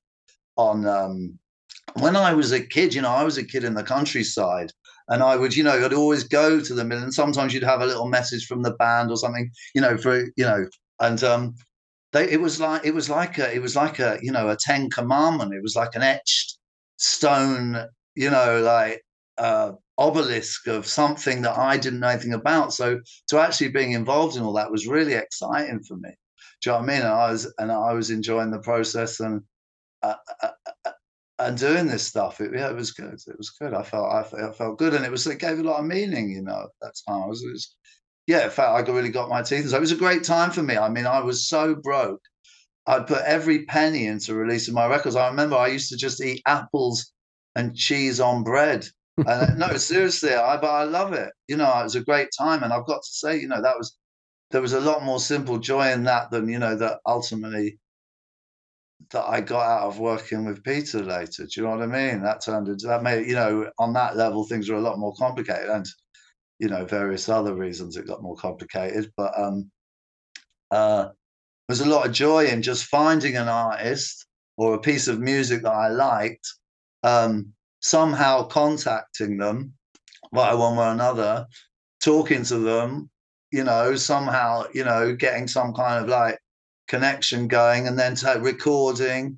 on. 0.58 0.86
Um, 0.86 1.38
when 2.00 2.16
I 2.16 2.34
was 2.34 2.52
a 2.52 2.66
kid, 2.66 2.94
you 2.94 3.02
know, 3.02 3.10
I 3.10 3.24
was 3.24 3.38
a 3.38 3.46
kid 3.46 3.64
in 3.64 3.74
the 3.74 3.84
countryside, 3.84 4.72
and 5.08 5.24
I 5.24 5.36
would, 5.36 5.56
you 5.56 5.64
know, 5.64 5.84
I'd 5.84 5.94
always 5.94 6.24
go 6.24 6.60
to 6.60 6.74
the 6.74 6.86
mill, 6.86 7.02
and 7.02 7.14
sometimes 7.14 7.54
you'd 7.54 7.64
have 7.64 7.82
a 7.82 7.88
little 7.88 8.08
message 8.08 8.46
from 8.46 8.62
the 8.62 8.74
band 8.74 9.10
or 9.10 9.18
something, 9.18 9.52
you 9.76 9.82
know, 9.82 9.98
for 9.98 10.26
you 10.36 10.46
know, 10.46 10.66
and 11.00 11.24
um, 11.24 11.56
they 12.14 12.30
it 12.30 12.42
was 12.42 12.60
like 12.60 12.86
it 12.86 12.94
was 12.94 13.10
like 13.10 13.38
a 13.38 13.54
it 13.54 13.62
was 13.62 13.76
like 13.76 14.00
a 14.00 14.18
you 14.22 14.32
know 14.32 14.50
a 14.50 14.58
ten 14.58 14.90
commandment 14.90 15.54
it 15.54 15.62
was 15.62 15.76
like 15.76 15.96
an 15.96 16.02
etched 16.02 16.58
stone 16.98 17.88
you 18.16 18.30
know 18.30 18.62
like 18.62 19.02
uh 19.38 19.72
obelisk 20.08 20.68
of 20.68 20.86
something 20.86 21.42
that 21.42 21.58
i 21.58 21.78
didn't 21.78 22.00
know 22.00 22.08
anything 22.08 22.34
about 22.34 22.74
so 22.74 23.00
to 23.28 23.40
actually 23.40 23.70
being 23.70 23.92
involved 23.92 24.36
in 24.36 24.44
all 24.44 24.54
that 24.54 24.72
was 24.72 24.88
really 24.88 25.14
exciting 25.14 25.82
for 25.84 25.96
me 25.98 26.10
do 26.62 26.70
you 26.70 26.72
know 26.72 26.80
what 26.80 26.84
i 26.84 26.94
mean 26.94 27.02
and 27.02 27.08
i 27.08 27.32
was 27.32 27.54
and 27.60 27.72
i 27.72 27.94
was 27.94 28.10
enjoying 28.10 28.52
the 28.52 28.60
process 28.60 29.20
and 29.20 29.42
uh, 30.04 30.16
uh, 30.44 30.50
uh 30.86 30.92
and 31.40 31.58
doing 31.58 31.88
this 31.88 32.06
stuff 32.06 32.40
it, 32.40 32.52
yeah 32.54 32.70
it 32.70 32.76
was 32.76 32.92
good 32.92 33.20
it 33.28 33.38
was 33.38 33.50
good 33.60 33.74
i 33.74 33.84
felt 33.84 34.12
i 34.14 34.24
felt, 34.24 34.44
I 34.44 34.52
felt 34.52 34.78
good 34.78 34.94
and 34.94 35.06
it 35.06 35.12
was 35.12 35.26
it 35.28 35.40
gave 35.40 35.60
a 35.60 35.64
lot 35.64 35.80
of 35.80 35.86
meaning 35.86 36.30
you 36.30 36.44
know 36.44 36.62
at 36.64 36.70
that 36.82 36.94
time 37.08 37.24
I 37.24 37.28
was, 37.28 37.44
it 37.44 37.52
was 37.52 37.76
yeah, 38.28 38.46
in 38.46 38.50
fact, 38.50 38.90
I 38.90 38.92
really 38.92 39.10
got 39.10 39.30
my 39.30 39.42
teeth. 39.42 39.70
So 39.70 39.78
it 39.78 39.82
was 39.82 39.92
a 39.92 39.98
great 39.98 40.24
time 40.24 40.52
for 40.52 40.64
me. 40.64 40.78
I 40.78 40.90
mean, 40.90 41.06
I 41.06 41.20
was 41.20 41.48
so 41.48 41.76
broke. 41.76 42.22
I'd 42.88 43.08
put 43.08 43.24
every 43.26 43.66
penny 43.66 44.08
into 44.08 44.36
releasing 44.36 44.74
my 44.74 44.88
records. 44.88 45.16
I 45.16 45.28
remember 45.28 45.56
I 45.56 45.68
used 45.68 45.90
to 45.90 45.98
just 45.98 46.24
eat 46.24 46.42
apples 46.46 47.12
and 47.56 47.76
cheese 47.76 48.20
on 48.20 48.44
bread. 48.44 48.88
And 49.28 49.60
no, 49.60 49.78
seriously, 49.78 50.34
I 50.34 50.58
but 50.58 50.70
I 50.70 50.84
love 50.84 51.14
it. 51.14 51.32
You 51.48 51.58
know, 51.58 51.80
it 51.80 51.84
was 51.84 51.96
a 51.96 52.02
great 52.02 52.30
time, 52.38 52.64
and 52.64 52.74
I've 52.74 52.86
got 52.86 53.02
to 53.04 53.10
say, 53.12 53.40
you 53.40 53.48
know, 53.48 53.62
that 53.62 53.78
was 53.78 53.98
there 54.52 54.62
was 54.62 54.74
a 54.74 54.82
lot 54.82 55.04
more 55.04 55.20
simple 55.20 55.58
joy 55.58 55.92
in 55.92 56.04
that 56.04 56.32
than 56.32 56.50
you 56.50 56.60
know 56.60 56.76
that 56.76 57.00
ultimately 57.06 57.80
that 59.12 59.26
I 59.28 59.42
got 59.42 59.66
out 59.66 59.88
of 59.88 60.00
working 60.00 60.46
with 60.46 60.64
Peter 60.64 61.04
later. 61.04 61.44
Do 61.44 61.50
you 61.56 61.64
know 61.64 61.72
what 61.72 61.82
I 61.82 61.88
mean? 61.88 62.22
That 62.22 62.44
turned 62.44 62.68
into 62.68 62.88
that 62.88 63.04
made 63.04 63.28
you 63.28 63.36
know 63.36 63.70
on 63.80 63.94
that 63.94 64.16
level 64.16 64.46
things 64.46 64.70
were 64.70 64.78
a 64.78 64.82
lot 64.82 65.00
more 65.00 65.14
complicated 65.16 65.70
and 65.70 65.86
you 66.60 66.68
know 66.68 66.86
various 66.86 67.28
other 67.30 67.56
reasons 67.56 67.98
it 67.98 68.08
got 68.08 68.24
more 68.24 68.36
complicated. 68.36 69.12
But 69.18 69.38
um, 69.40 69.72
uh, 70.70 71.10
there's 71.68 71.82
a 71.82 71.90
lot 71.90 72.06
of 72.06 72.14
joy 72.14 72.46
in 72.46 72.62
just 72.62 72.86
finding 72.86 73.38
an 73.38 73.48
artist 73.48 74.26
or 74.58 74.76
a 74.76 74.80
piece 74.80 75.08
of 75.08 75.20
music 75.20 75.64
that 75.64 75.72
I 75.72 75.88
liked, 75.88 76.48
um, 77.04 77.54
somehow 77.82 78.44
contacting 78.44 79.38
them 79.38 79.74
via 80.34 80.56
one 80.56 80.78
way 80.78 80.86
or 80.86 80.92
another, 80.92 81.46
talking 82.02 82.44
to 82.44 82.60
them, 82.60 83.10
you 83.52 83.64
know, 83.64 83.96
somehow, 83.96 84.64
you 84.74 84.84
know, 84.84 85.16
getting 85.16 85.48
some 85.48 85.74
kind 85.74 86.04
of 86.04 86.10
like 86.10 86.40
connection 86.88 87.48
going 87.48 87.88
and 87.88 87.98
then 87.98 88.16
to 88.16 88.40
recording 88.42 89.38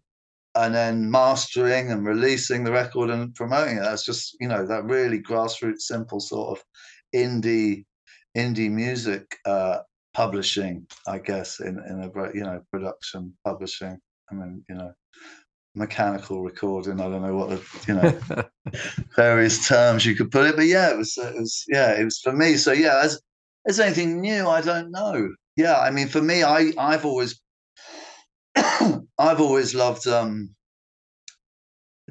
and 0.55 0.75
then 0.75 1.09
mastering 1.09 1.91
and 1.91 2.05
releasing 2.05 2.63
the 2.63 2.71
record 2.71 3.09
and 3.09 3.33
promoting 3.33 3.77
it. 3.77 3.81
That's 3.81 4.05
just, 4.05 4.35
you 4.39 4.47
know, 4.47 4.65
that 4.67 4.83
really 4.83 5.19
grassroots, 5.19 5.81
simple 5.81 6.19
sort 6.19 6.57
of 6.57 6.63
indie 7.15 7.85
indie 8.37 8.71
music 8.71 9.37
uh, 9.45 9.79
publishing, 10.13 10.85
I 11.07 11.19
guess, 11.19 11.59
in 11.59 11.79
in 11.89 12.01
a 12.01 12.33
you 12.33 12.43
know 12.43 12.61
production 12.71 13.33
publishing. 13.45 13.97
I 14.31 14.35
mean, 14.35 14.63
you 14.69 14.75
know, 14.75 14.93
mechanical 15.75 16.41
recording. 16.41 16.99
I 16.99 17.09
don't 17.09 17.21
know 17.21 17.35
what 17.35 17.49
the 17.49 17.61
you 17.87 17.95
know 17.95 18.43
various 19.15 19.67
terms 19.67 20.05
you 20.05 20.15
could 20.15 20.31
put 20.31 20.47
it, 20.47 20.55
but 20.55 20.65
yeah, 20.65 20.91
it 20.91 20.97
was 20.97 21.17
it 21.17 21.35
was 21.35 21.65
yeah, 21.67 21.99
it 21.99 22.03
was 22.03 22.19
for 22.19 22.33
me. 22.33 22.55
So 22.55 22.71
yeah, 22.71 23.01
as 23.03 23.21
as 23.67 23.79
anything 23.79 24.21
new, 24.21 24.47
I 24.47 24.61
don't 24.61 24.91
know. 24.91 25.29
Yeah, 25.55 25.79
I 25.79 25.91
mean, 25.91 26.07
for 26.07 26.21
me, 26.21 26.43
I 26.43 26.71
I've 26.77 27.05
always 27.05 27.39
I've 28.55 29.41
always 29.41 29.75
loved 29.75 30.07
um 30.07 30.49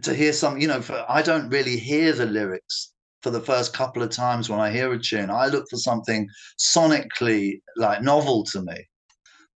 to 0.03 0.15
hear 0.15 0.33
some. 0.33 0.59
You 0.59 0.69
know, 0.69 0.83
for, 0.83 1.05
I 1.09 1.23
don't 1.23 1.49
really 1.49 1.77
hear 1.77 2.13
the 2.13 2.27
lyrics 2.27 2.93
for 3.23 3.31
the 3.31 3.41
first 3.41 3.73
couple 3.73 4.03
of 4.03 4.11
times 4.11 4.51
when 4.51 4.61
I 4.61 4.73
hear 4.73 4.93
a 4.93 4.99
tune. 4.99 5.31
I 5.31 5.47
look 5.47 5.67
for 5.71 5.77
something 5.77 6.29
sonically 6.59 7.61
like 7.77 8.03
novel 8.03 8.45
to 8.47 8.63
me. 8.63 8.89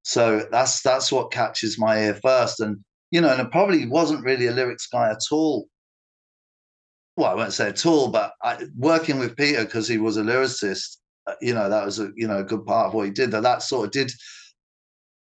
So 0.02 0.46
that's 0.52 0.82
that's 0.82 1.10
what 1.10 1.32
catches 1.32 1.78
my 1.78 1.98
ear 1.98 2.14
first. 2.22 2.60
And 2.60 2.78
you 3.10 3.20
know, 3.20 3.30
and 3.30 3.40
it 3.40 3.50
probably 3.50 3.86
wasn't 3.86 4.24
really 4.24 4.46
a 4.46 4.52
lyrics 4.52 4.86
guy 4.86 5.10
at 5.10 5.22
all. 5.30 5.68
Well, 7.16 7.30
I 7.30 7.34
won't 7.34 7.52
say 7.52 7.68
at 7.68 7.86
all, 7.86 8.08
but 8.08 8.32
I, 8.42 8.64
working 8.76 9.18
with 9.18 9.36
Peter 9.36 9.64
because 9.64 9.88
he 9.88 9.98
was 9.98 10.16
a 10.16 10.22
lyricist, 10.22 10.98
uh, 11.26 11.34
you 11.40 11.54
know, 11.54 11.68
that 11.68 11.84
was 11.84 11.98
a 11.98 12.10
you 12.14 12.28
know 12.28 12.38
a 12.38 12.44
good 12.44 12.66
part 12.66 12.88
of 12.88 12.94
what 12.94 13.06
he 13.06 13.10
did. 13.12 13.30
That 13.30 13.42
that 13.42 13.62
sort 13.62 13.86
of 13.86 13.92
did 13.92 14.10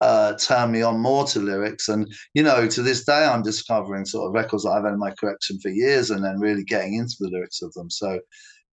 uh, 0.01 0.35
turn 0.35 0.71
me 0.71 0.83
on 0.83 1.01
more 1.01 1.25
to 1.27 1.41
lyrics. 1.41 1.89
And, 1.89 2.13
you 2.35 2.43
know, 2.43 2.69
to 2.69 2.83
this 2.83 3.05
day, 3.05 3.25
I'm 3.25 3.43
discovering 3.43 4.05
sort 4.05 4.29
of 4.29 4.35
records 4.35 4.65
that 4.65 4.71
I've 4.71 4.85
had 4.85 4.93
in 4.93 4.99
my 4.99 5.13
collection 5.19 5.59
for 5.61 5.71
years 5.71 6.11
and 6.11 6.25
then 6.25 6.41
really 6.41 6.65
getting 6.65 6.95
into 6.95 7.17
the 7.21 7.31
lyrics 7.31 7.63
of 7.63 7.73
them. 7.75 7.91
So, 7.91 8.21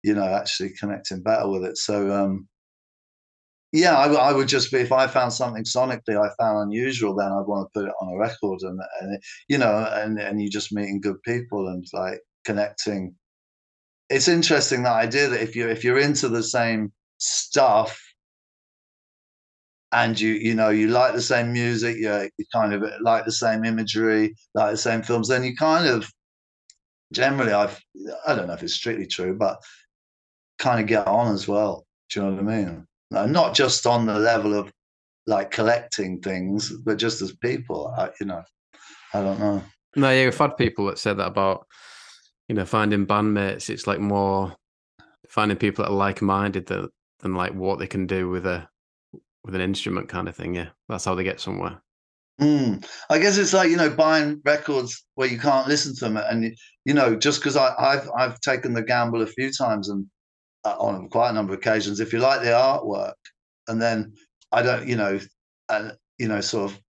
you 0.02 0.14
know, 0.14 0.24
actually 0.24 0.70
connecting 0.78 1.22
better 1.22 1.48
with 1.48 1.64
it. 1.64 1.78
So, 1.78 2.12
um, 2.12 2.46
yeah, 3.74 3.96
I, 3.96 4.06
I 4.06 4.32
would 4.32 4.46
just 4.46 4.70
be, 4.70 4.78
if 4.78 4.92
I 4.92 5.08
found 5.08 5.32
something 5.32 5.64
sonically 5.64 6.16
I 6.16 6.32
found 6.38 6.62
unusual, 6.62 7.12
then 7.12 7.32
I'd 7.32 7.48
want 7.48 7.66
to 7.66 7.80
put 7.80 7.88
it 7.88 7.94
on 8.00 8.14
a 8.14 8.16
record 8.16 8.60
and, 8.62 8.78
and 9.00 9.20
you 9.48 9.58
know, 9.58 9.90
and, 9.94 10.16
and 10.20 10.40
you 10.40 10.48
just 10.48 10.72
meeting 10.72 11.00
good 11.00 11.20
people 11.24 11.66
and 11.66 11.84
like 11.92 12.20
connecting. 12.44 13.16
It's 14.10 14.28
interesting 14.28 14.84
that 14.84 14.92
idea 14.92 15.28
that 15.28 15.42
if 15.42 15.56
you 15.56 15.68
if 15.68 15.82
you're 15.82 15.98
into 15.98 16.28
the 16.28 16.42
same 16.44 16.92
stuff 17.18 18.00
and 19.90 20.20
you 20.20 20.34
you 20.34 20.54
know 20.54 20.68
you 20.68 20.86
like 20.88 21.14
the 21.14 21.22
same 21.22 21.52
music 21.52 21.96
you, 21.96 22.30
you 22.38 22.44
kind 22.52 22.74
of 22.74 22.84
like 23.00 23.24
the 23.24 23.32
same 23.32 23.64
imagery 23.64 24.34
like 24.54 24.72
the 24.72 24.76
same 24.76 25.02
films 25.02 25.28
then 25.28 25.44
you 25.44 25.56
kind 25.56 25.86
of 25.86 26.10
generally 27.12 27.52
i've 27.52 27.80
i 28.26 28.34
don't 28.34 28.48
know 28.48 28.54
if 28.54 28.62
it's 28.62 28.74
strictly 28.74 29.06
true 29.06 29.34
but 29.34 29.56
kind 30.58 30.80
of 30.80 30.86
get 30.86 31.06
on 31.06 31.32
as 31.32 31.46
well 31.46 31.86
do 32.10 32.20
you 32.20 32.26
know 32.26 32.32
what 32.32 32.40
i 32.40 32.56
mean 32.56 32.86
not 33.26 33.54
just 33.54 33.86
on 33.86 34.06
the 34.06 34.18
level 34.18 34.54
of 34.54 34.72
like 35.26 35.50
collecting 35.50 36.20
things 36.20 36.70
but 36.84 36.98
just 36.98 37.22
as 37.22 37.32
people 37.36 37.92
I, 37.96 38.10
you 38.20 38.26
know 38.26 38.42
i 39.14 39.22
don't 39.22 39.40
know 39.40 39.62
no 39.96 40.10
yeah 40.10 40.24
we've 40.24 40.36
had 40.36 40.56
people 40.56 40.86
that 40.86 40.98
said 40.98 41.18
that 41.18 41.28
about 41.28 41.66
you 42.48 42.54
know 42.54 42.66
finding 42.66 43.06
bandmates 43.06 43.70
it's 43.70 43.86
like 43.86 44.00
more 44.00 44.54
finding 45.34 45.56
people 45.56 45.84
that 45.84 45.90
are 45.90 45.96
like-minded 45.96 46.66
than, 46.66 46.88
than 47.20 47.34
like 47.34 47.52
what 47.52 47.80
they 47.80 47.88
can 47.88 48.06
do 48.06 48.28
with 48.28 48.46
a 48.46 48.68
with 49.44 49.54
an 49.54 49.60
instrument 49.60 50.08
kind 50.08 50.28
of 50.28 50.36
thing. 50.36 50.54
Yeah, 50.54 50.68
that's 50.88 51.04
how 51.04 51.14
they 51.14 51.24
get 51.24 51.40
somewhere. 51.40 51.82
Mm. 52.40 52.84
I 53.10 53.18
guess 53.18 53.36
it's 53.36 53.52
like 53.52 53.70
you 53.70 53.76
know 53.76 53.90
buying 53.90 54.40
records 54.44 55.04
where 55.16 55.28
you 55.28 55.38
can't 55.38 55.68
listen 55.68 55.94
to 55.96 56.04
them, 56.04 56.16
and 56.16 56.56
you 56.84 56.94
know 56.94 57.16
just 57.16 57.40
because 57.40 57.56
I've 57.56 58.08
I've 58.16 58.40
taken 58.40 58.74
the 58.74 58.82
gamble 58.82 59.22
a 59.22 59.26
few 59.26 59.52
times 59.52 59.88
and 59.88 60.06
uh, 60.06 60.06
Uh, 60.64 60.76
on 60.78 61.08
quite 61.10 61.30
a 61.30 61.32
number 61.32 61.52
of 61.52 61.58
occasions. 61.58 62.00
If 62.00 62.12
you 62.12 62.20
like 62.20 62.40
the 62.40 62.48
artwork, 62.48 63.14
and 63.68 63.80
then 63.80 64.14
I 64.50 64.62
don't, 64.62 64.88
you 64.88 64.96
know, 64.96 65.20
and 65.68 65.92
you 66.18 66.28
know, 66.28 66.40
sort 66.40 66.70
of 66.70 66.80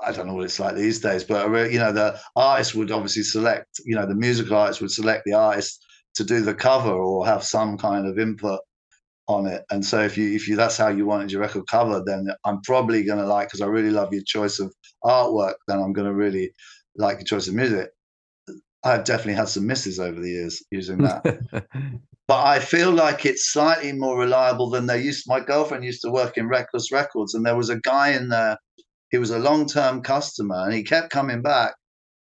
I 0.00 0.12
don't 0.12 0.26
know 0.26 0.34
what 0.34 0.44
it's 0.44 0.60
like 0.60 0.74
these 0.74 1.00
days, 1.00 1.24
but 1.24 1.48
you 1.72 1.78
know, 1.78 1.92
the 1.92 2.18
artist 2.36 2.74
would 2.74 2.90
obviously 2.90 3.22
select, 3.22 3.80
you 3.84 3.94
know, 3.94 4.06
the 4.06 4.14
musical 4.14 4.56
artist 4.56 4.80
would 4.80 4.90
select 4.90 5.22
the 5.24 5.34
artist 5.34 5.84
to 6.16 6.24
do 6.24 6.40
the 6.42 6.54
cover 6.54 6.92
or 6.92 7.24
have 7.26 7.44
some 7.44 7.78
kind 7.78 8.06
of 8.06 8.18
input 8.18 8.60
on 9.28 9.46
it. 9.46 9.64
And 9.70 9.84
so 9.84 10.02
if 10.02 10.18
you 10.18 10.34
if 10.34 10.48
you 10.48 10.56
that's 10.56 10.76
how 10.76 10.88
you 10.88 11.06
wanted 11.06 11.32
your 11.32 11.40
record 11.40 11.66
covered, 11.70 12.04
then 12.04 12.28
I'm 12.44 12.60
probably 12.62 13.04
gonna 13.04 13.26
like 13.26 13.48
because 13.48 13.60
I 13.60 13.66
really 13.66 13.90
love 13.90 14.12
your 14.12 14.24
choice 14.26 14.58
of 14.58 14.74
artwork, 15.04 15.54
then 15.68 15.78
I'm 15.78 15.92
gonna 15.92 16.12
really 16.12 16.52
like 16.96 17.18
your 17.18 17.24
choice 17.24 17.48
of 17.48 17.54
music. 17.54 17.90
I've 18.84 19.04
definitely 19.04 19.34
had 19.34 19.48
some 19.48 19.66
misses 19.66 20.00
over 20.00 20.20
the 20.20 20.30
years 20.30 20.62
using 20.70 20.98
that. 20.98 21.22
but 22.28 22.46
I 22.46 22.58
feel 22.58 22.90
like 22.90 23.24
it's 23.24 23.52
slightly 23.52 23.92
more 23.92 24.18
reliable 24.18 24.70
than 24.70 24.86
they 24.86 25.02
used 25.02 25.24
my 25.28 25.40
girlfriend 25.40 25.84
used 25.84 26.02
to 26.02 26.10
work 26.10 26.36
in 26.36 26.48
Reckless 26.48 26.90
Records 26.90 27.34
and 27.34 27.46
there 27.46 27.56
was 27.56 27.68
a 27.68 27.80
guy 27.80 28.10
in 28.10 28.28
there, 28.28 28.56
he 29.10 29.18
was 29.18 29.30
a 29.30 29.38
long-term 29.38 30.02
customer 30.02 30.64
and 30.64 30.74
he 30.74 30.82
kept 30.82 31.10
coming 31.10 31.42
back 31.42 31.74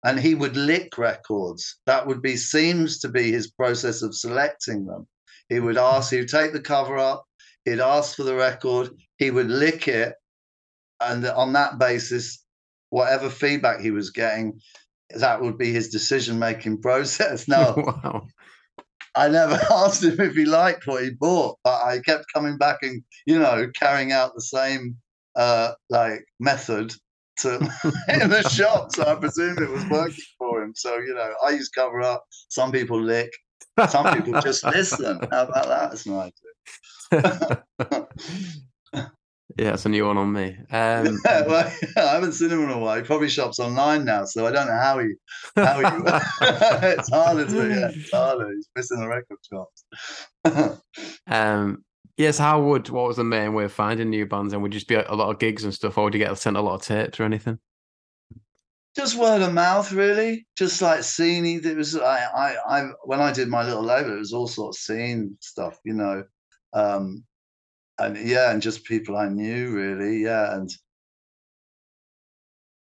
and 0.03 0.19
he 0.19 0.36
would 0.36 0.55
lick 0.55 0.98
records. 0.98 1.77
That 1.86 2.05
would 2.05 2.22
be 2.22 2.38
seems 2.38 3.00
to 3.00 3.10
be 3.10 3.31
his 3.31 3.50
process 3.51 4.01
of 4.01 4.15
selecting 4.15 4.86
them. 4.86 5.07
He 5.50 5.60
would 5.60 5.77
ask, 5.77 6.12
he 6.12 6.19
would 6.19 6.29
take 6.29 6.53
the 6.53 6.62
cover 6.62 6.98
up, 6.98 7.24
he'd 7.65 7.79
ask 7.79 8.15
for 8.15 8.24
the 8.24 8.36
record, 8.36 8.89
he 9.17 9.31
would 9.31 9.50
lick 9.50 9.88
it, 9.88 10.13
and 11.00 11.25
on 11.25 11.53
that 11.53 11.79
basis, 11.79 12.43
whatever 12.89 13.29
feedback 13.29 13.79
he 13.79 13.91
was 13.91 14.12
getting, 14.12 14.60
that 15.15 15.41
would 15.41 15.58
be 15.58 15.72
his 15.72 15.89
decision 15.89 16.39
making 16.39 16.82
process. 16.82 17.48
No, 17.53 17.74
wow. 17.77 18.27
I 19.15 19.27
never 19.29 19.60
asked 19.72 20.03
him 20.03 20.20
if 20.20 20.34
he 20.36 20.46
liked 20.46 20.88
what 20.88 21.03
he 21.03 21.12
bought, 21.12 21.60
but 21.63 21.84
I 21.84 22.00
kept 22.00 22.25
coming 22.34 22.58
back 22.58 22.79
and 22.82 23.03
you 23.25 23.38
know 23.38 23.70
carrying 23.75 24.12
out 24.12 24.34
the 24.36 24.41
same 24.41 24.98
uh, 25.36 25.74
like 25.89 26.25
method 26.39 26.93
to 27.39 27.55
in 28.10 28.29
the 28.29 28.48
shop. 28.50 28.96
So 28.96 29.03
I 29.03 29.15
presume 29.15 29.58
it 29.62 29.70
was 29.70 29.86
working 29.86 30.24
for 30.38 30.63
him. 30.63 30.74
So 30.75 30.98
you 30.98 31.13
know, 31.13 31.34
I 31.46 31.51
use 31.51 31.70
cover 31.70 32.01
up. 32.01 32.24
Some 32.50 32.72
people 32.72 33.01
lick. 33.01 33.32
Some 33.89 34.13
people 34.13 34.39
just 34.41 34.63
listen. 34.63 35.20
How 35.32 35.43
about 35.43 35.67
that? 35.67 35.89
That's 35.89 36.05
an 36.05 36.32
idea. 37.12 38.08
Yeah, 39.57 39.74
it's 39.74 39.86
a 39.86 39.89
new 39.89 40.05
one 40.05 40.17
on 40.17 40.31
me. 40.31 40.57
Um, 40.72 41.19
well, 41.25 41.72
I 41.98 42.13
haven't 42.13 42.33
seen 42.33 42.50
him 42.50 42.63
in 42.63 42.69
a 42.69 42.77
while. 42.77 42.98
He 42.98 43.03
probably 43.03 43.29
shops 43.29 43.60
online 43.60 44.05
now, 44.05 44.25
so 44.25 44.48
I 44.48 44.51
don't 44.51 44.67
know 44.67 44.79
how 44.79 45.00
he. 45.00 45.13
How 45.55 45.79
he 45.79 45.86
it's 46.88 47.10
harder 47.10 47.45
to 47.45 47.69
yeah, 47.69 47.89
it's 47.93 48.12
harder. 48.12 48.51
He's 48.51 48.69
missing 48.75 49.00
the 49.00 49.07
record 49.07 49.38
shops. 49.51 50.75
um. 51.27 51.83
Yes, 52.15 52.38
how 52.38 52.62
would 52.62 52.89
what 52.89 53.07
was 53.07 53.17
the 53.17 53.24
main 53.24 53.53
way 53.53 53.63
of 53.63 53.72
finding 53.72 54.10
new 54.10 54.25
bands? 54.25 54.53
And 54.53 54.62
would 54.62 54.72
just 54.72 54.88
be 54.88 54.95
a, 54.95 55.12
a 55.12 55.15
lot 55.15 55.29
of 55.31 55.39
gigs 55.39 55.63
and 55.63 55.74
stuff, 55.74 55.98
or 55.98 56.05
would 56.05 56.13
you 56.13 56.19
get 56.19 56.38
sent 56.38 56.57
a 56.57 56.62
lot 56.62 56.75
of 56.75 56.81
tapes 56.83 57.19
or 57.19 57.24
anything? 57.24 57.60
just 58.95 59.17
word 59.17 59.41
of 59.41 59.53
mouth, 59.53 59.91
really. 59.91 60.45
Just 60.55 60.81
like 60.81 61.03
seeing 61.03 61.45
it 61.45 61.77
was. 61.77 61.98
I, 61.98 62.25
I, 62.25 62.55
I, 62.67 62.89
when 63.05 63.19
I 63.19 63.31
did 63.31 63.48
my 63.48 63.63
little 63.63 63.83
label, 63.83 64.13
it 64.13 64.19
was 64.19 64.33
all 64.33 64.48
sort 64.48 64.75
of 64.75 64.79
scene 64.79 65.38
stuff, 65.39 65.79
you 65.83 65.93
know. 65.93 66.24
Um, 66.74 67.24
and 68.00 68.17
yeah, 68.17 68.51
and 68.51 68.62
just 68.62 68.85
people 68.85 69.17
I 69.17 69.29
knew, 69.29 69.71
really, 69.71 70.23
yeah, 70.23 70.55
and 70.55 70.69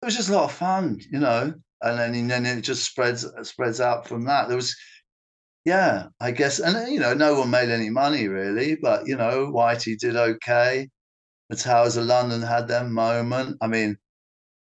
it 0.02 0.06
was 0.06 0.16
just 0.16 0.30
a 0.30 0.34
lot 0.34 0.46
of 0.46 0.52
fun, 0.54 1.00
you 1.12 1.20
know. 1.20 1.54
And 1.82 2.00
then, 2.00 2.16
and 2.16 2.30
then 2.32 2.46
it 2.58 2.62
just 2.62 2.84
spreads 2.84 3.26
spreads 3.44 3.80
out 3.80 4.08
from 4.08 4.26
that. 4.26 4.48
There 4.48 4.58
was, 4.58 4.76
yeah, 5.66 6.08
I 6.20 6.32
guess, 6.32 6.60
and 6.60 6.92
you 6.92 7.00
know, 7.00 7.14
no 7.14 7.40
one 7.40 7.52
made 7.52 7.70
any 7.70 7.90
money 7.90 8.28
really, 8.28 8.76
but 8.76 9.08
you 9.08 9.16
know, 9.16 9.52
Whitey 9.54 9.98
did 9.98 10.16
okay. 10.16 10.90
The 11.50 11.56
Towers 11.58 11.98
of 11.98 12.06
London 12.06 12.42
had 12.42 12.68
their 12.68 12.84
moment. 12.86 13.58
I 13.62 13.68
mean, 13.68 13.98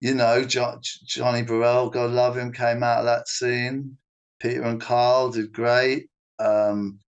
you 0.01 0.15
know, 0.15 0.45
jo- 0.45 0.79
Johnny 1.05 1.43
Borrell, 1.43 1.91
God 1.91 2.11
love 2.11 2.37
him, 2.37 2.53
came 2.53 2.83
out 2.83 2.99
of 2.99 3.05
that 3.05 3.27
scene. 3.27 3.97
Peter 4.39 4.63
and 4.63 4.79
Carl 4.81 5.31
did 5.31 5.51
great. 5.51 6.09
Um, 6.39 6.99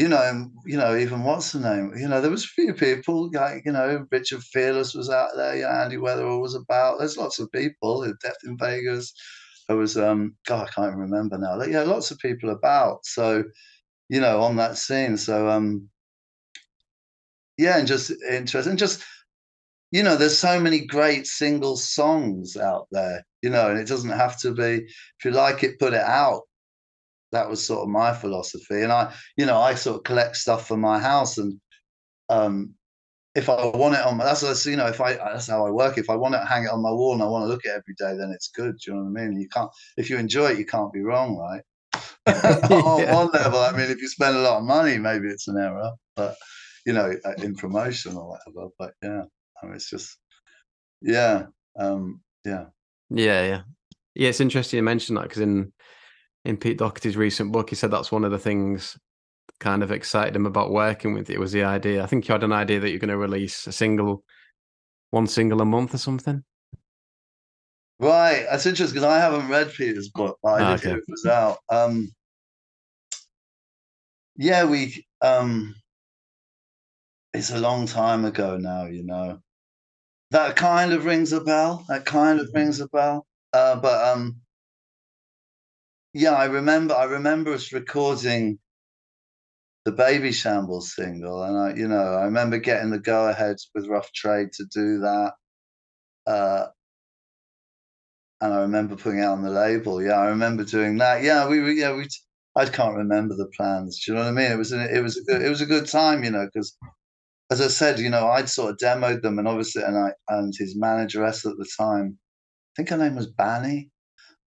you 0.00 0.08
know, 0.08 0.50
you 0.64 0.78
know, 0.78 0.96
even 0.96 1.24
what's 1.24 1.52
the 1.52 1.60
name? 1.60 1.92
You 1.94 2.08
know, 2.08 2.22
there 2.22 2.30
was 2.30 2.44
a 2.44 2.48
few 2.48 2.72
people 2.72 3.30
like, 3.34 3.66
you 3.66 3.72
know, 3.72 4.06
Richard 4.10 4.42
Fearless 4.42 4.94
was 4.94 5.10
out 5.10 5.32
there, 5.36 5.56
yeah, 5.56 5.82
Andy 5.82 5.98
Weatherall 5.98 6.40
was 6.40 6.54
about. 6.54 6.98
There's 6.98 7.18
lots 7.18 7.38
of 7.38 7.52
people, 7.52 8.10
Death 8.22 8.38
in 8.44 8.56
Vegas. 8.56 9.12
There 9.68 9.76
was 9.76 9.98
um 9.98 10.36
God, 10.46 10.66
I 10.68 10.72
can't 10.72 10.96
remember 10.96 11.36
now. 11.36 11.58
Like, 11.58 11.68
yeah, 11.68 11.82
lots 11.82 12.10
of 12.10 12.18
people 12.18 12.48
about. 12.48 13.04
So, 13.04 13.44
you 14.08 14.22
know, 14.22 14.40
on 14.40 14.56
that 14.56 14.78
scene. 14.78 15.18
So 15.18 15.50
um 15.50 15.90
yeah, 17.58 17.76
and 17.78 17.86
just 17.86 18.10
interesting. 18.30 18.78
Just 18.78 19.04
you 19.92 20.02
know, 20.02 20.16
there's 20.16 20.38
so 20.38 20.58
many 20.58 20.86
great 20.86 21.26
single 21.26 21.76
songs 21.76 22.56
out 22.56 22.86
there, 22.90 23.26
you 23.42 23.50
know, 23.50 23.68
and 23.68 23.78
it 23.78 23.86
doesn't 23.86 24.10
have 24.10 24.40
to 24.40 24.52
be 24.54 24.86
if 25.18 25.24
you 25.26 25.32
like 25.32 25.62
it, 25.62 25.78
put 25.78 25.92
it 25.92 26.00
out. 26.00 26.44
That 27.32 27.48
was 27.48 27.64
sort 27.64 27.82
of 27.82 27.88
my 27.88 28.12
philosophy. 28.12 28.82
And 28.82 28.92
I, 28.92 29.12
you 29.36 29.46
know, 29.46 29.58
I 29.58 29.74
sort 29.74 29.96
of 29.96 30.04
collect 30.04 30.36
stuff 30.36 30.66
for 30.66 30.76
my 30.76 30.98
house 30.98 31.38
and 31.38 31.60
um 32.28 32.74
if 33.34 33.48
I 33.48 33.66
want 33.66 33.94
it 33.94 34.04
on 34.04 34.16
my, 34.16 34.24
that's, 34.24 34.40
that's 34.40 34.66
you 34.66 34.76
know 34.76 34.86
if 34.86 35.00
I 35.00 35.14
that's 35.14 35.48
how 35.48 35.64
I 35.64 35.70
work. 35.70 35.98
If 35.98 36.10
I 36.10 36.16
want 36.16 36.34
to 36.34 36.44
hang 36.44 36.64
it 36.64 36.70
on 36.70 36.82
my 36.82 36.90
wall 36.90 37.14
and 37.14 37.22
I 37.22 37.26
want 37.26 37.44
to 37.44 37.48
look 37.48 37.64
at 37.64 37.70
it 37.70 37.82
every 37.82 37.94
day, 37.96 38.18
then 38.18 38.32
it's 38.34 38.48
good. 38.48 38.76
Do 38.78 38.90
you 38.90 38.96
know 38.96 39.04
what 39.04 39.20
I 39.20 39.26
mean? 39.26 39.40
You 39.40 39.48
can't 39.48 39.70
if 39.96 40.10
you 40.10 40.18
enjoy 40.18 40.52
it, 40.52 40.58
you 40.58 40.66
can't 40.66 40.92
be 40.92 41.02
wrong, 41.02 41.36
right? 41.36 41.62
on 42.70 43.00
yeah. 43.00 43.14
one 43.14 43.30
level, 43.32 43.60
I 43.60 43.72
mean, 43.72 43.90
if 43.90 44.00
you 44.00 44.08
spend 44.08 44.36
a 44.36 44.40
lot 44.40 44.58
of 44.58 44.64
money, 44.64 44.98
maybe 44.98 45.28
it's 45.28 45.48
an 45.48 45.58
error, 45.58 45.92
but 46.16 46.36
you 46.84 46.92
know, 46.92 47.14
uh, 47.24 47.32
in 47.38 47.54
promotion 47.54 48.16
or 48.16 48.28
whatever. 48.30 48.68
But 48.78 48.92
yeah, 49.02 49.22
I 49.62 49.66
mean, 49.66 49.76
it's 49.76 49.88
just 49.88 50.18
yeah, 51.00 51.46
um, 51.78 52.20
yeah, 52.44 52.66
yeah, 53.10 53.42
yeah, 53.46 53.62
yeah. 54.14 54.28
It's 54.28 54.40
interesting 54.40 54.78
you 54.78 54.82
mentioned 54.82 55.18
that 55.18 55.24
because 55.24 55.42
in 55.42 55.72
in 56.44 56.56
Pete 56.56 56.78
Doherty's 56.78 57.16
recent 57.16 57.52
book, 57.52 57.70
he 57.70 57.76
said 57.76 57.90
that's 57.90 58.12
one 58.12 58.24
of 58.24 58.30
the 58.30 58.38
things 58.38 58.98
kind 59.58 59.82
of 59.82 59.92
excited 59.92 60.34
him 60.34 60.46
about 60.46 60.72
working 60.72 61.12
with 61.12 61.28
you 61.28 61.38
was 61.38 61.52
the 61.52 61.64
idea. 61.64 62.02
I 62.02 62.06
think 62.06 62.26
you 62.26 62.32
had 62.32 62.42
an 62.42 62.52
idea 62.52 62.80
that 62.80 62.90
you're 62.90 62.98
going 62.98 63.10
to 63.10 63.16
release 63.16 63.66
a 63.66 63.72
single, 63.72 64.24
one 65.10 65.26
single 65.26 65.60
a 65.60 65.64
month 65.64 65.94
or 65.94 65.98
something. 65.98 66.42
Right, 67.98 68.46
that's 68.50 68.64
interesting 68.64 68.94
because 68.94 69.10
I 69.10 69.18
haven't 69.18 69.50
read 69.50 69.72
Peter's 69.72 70.08
book, 70.08 70.38
but 70.42 70.62
I 70.62 70.72
okay. 70.74 70.92
it 70.92 71.04
was 71.06 71.26
out. 71.26 71.58
Um, 71.68 72.10
yeah, 74.36 74.64
we. 74.64 75.06
Um, 75.20 75.74
it's 77.34 77.50
a 77.50 77.58
long 77.58 77.86
time 77.86 78.24
ago 78.24 78.56
now, 78.56 78.86
you 78.86 79.04
know. 79.04 79.40
That 80.30 80.56
kind 80.56 80.94
of 80.94 81.04
rings 81.04 81.34
a 81.34 81.42
bell. 81.42 81.84
That 81.88 82.06
kind 82.06 82.40
of 82.40 82.48
rings 82.54 82.80
a 82.80 82.88
bell. 82.88 83.26
Uh, 83.52 83.76
but 83.76 84.02
um, 84.08 84.36
yeah, 86.12 86.32
I 86.32 86.46
remember. 86.46 86.94
I 86.94 87.04
remember 87.04 87.52
us 87.52 87.72
recording 87.72 88.58
the 89.84 89.92
Babyshambles 89.92 90.84
single, 90.84 91.42
and 91.44 91.56
I, 91.56 91.74
you 91.74 91.88
know, 91.88 92.14
I 92.14 92.24
remember 92.24 92.58
getting 92.58 92.90
the 92.90 92.98
go 92.98 93.28
ahead 93.28 93.56
with 93.74 93.88
Rough 93.88 94.12
Trade 94.12 94.52
to 94.54 94.64
do 94.72 94.98
that. 95.00 95.32
Uh, 96.26 96.66
and 98.40 98.54
I 98.54 98.60
remember 98.62 98.96
putting 98.96 99.20
out 99.20 99.32
on 99.34 99.42
the 99.42 99.50
label. 99.50 100.02
Yeah, 100.02 100.18
I 100.18 100.28
remember 100.28 100.64
doing 100.64 100.98
that. 100.98 101.22
Yeah, 101.22 101.48
we 101.48 101.60
were. 101.60 101.70
Yeah, 101.70 101.94
we. 101.94 102.08
I 102.56 102.66
can't 102.66 102.96
remember 102.96 103.36
the 103.36 103.50
plans. 103.56 104.02
Do 104.04 104.12
you 104.12 104.18
know 104.18 104.24
what 104.24 104.30
I 104.30 104.32
mean? 104.32 104.52
It 104.52 104.58
was. 104.58 104.72
A, 104.72 104.96
it 104.96 105.02
was. 105.02 105.16
A 105.18 105.22
good, 105.24 105.42
it 105.42 105.48
was 105.48 105.60
a 105.60 105.66
good 105.66 105.86
time, 105.86 106.24
you 106.24 106.30
know, 106.30 106.46
because 106.52 106.76
as 107.50 107.60
I 107.60 107.68
said, 107.68 107.98
you 107.98 108.10
know, 108.10 108.28
I'd 108.28 108.48
sort 108.48 108.72
of 108.72 108.78
demoed 108.78 109.22
them, 109.22 109.38
and 109.38 109.48
obviously, 109.48 109.82
and 109.82 109.96
I 109.96 110.12
and 110.28 110.54
his 110.56 110.76
manageress 110.76 111.46
at 111.46 111.56
the 111.58 111.68
time, 111.78 112.18
I 112.18 112.70
think 112.76 112.88
her 112.90 112.96
name 112.96 113.16
was 113.16 113.32
Banny. 113.32 113.90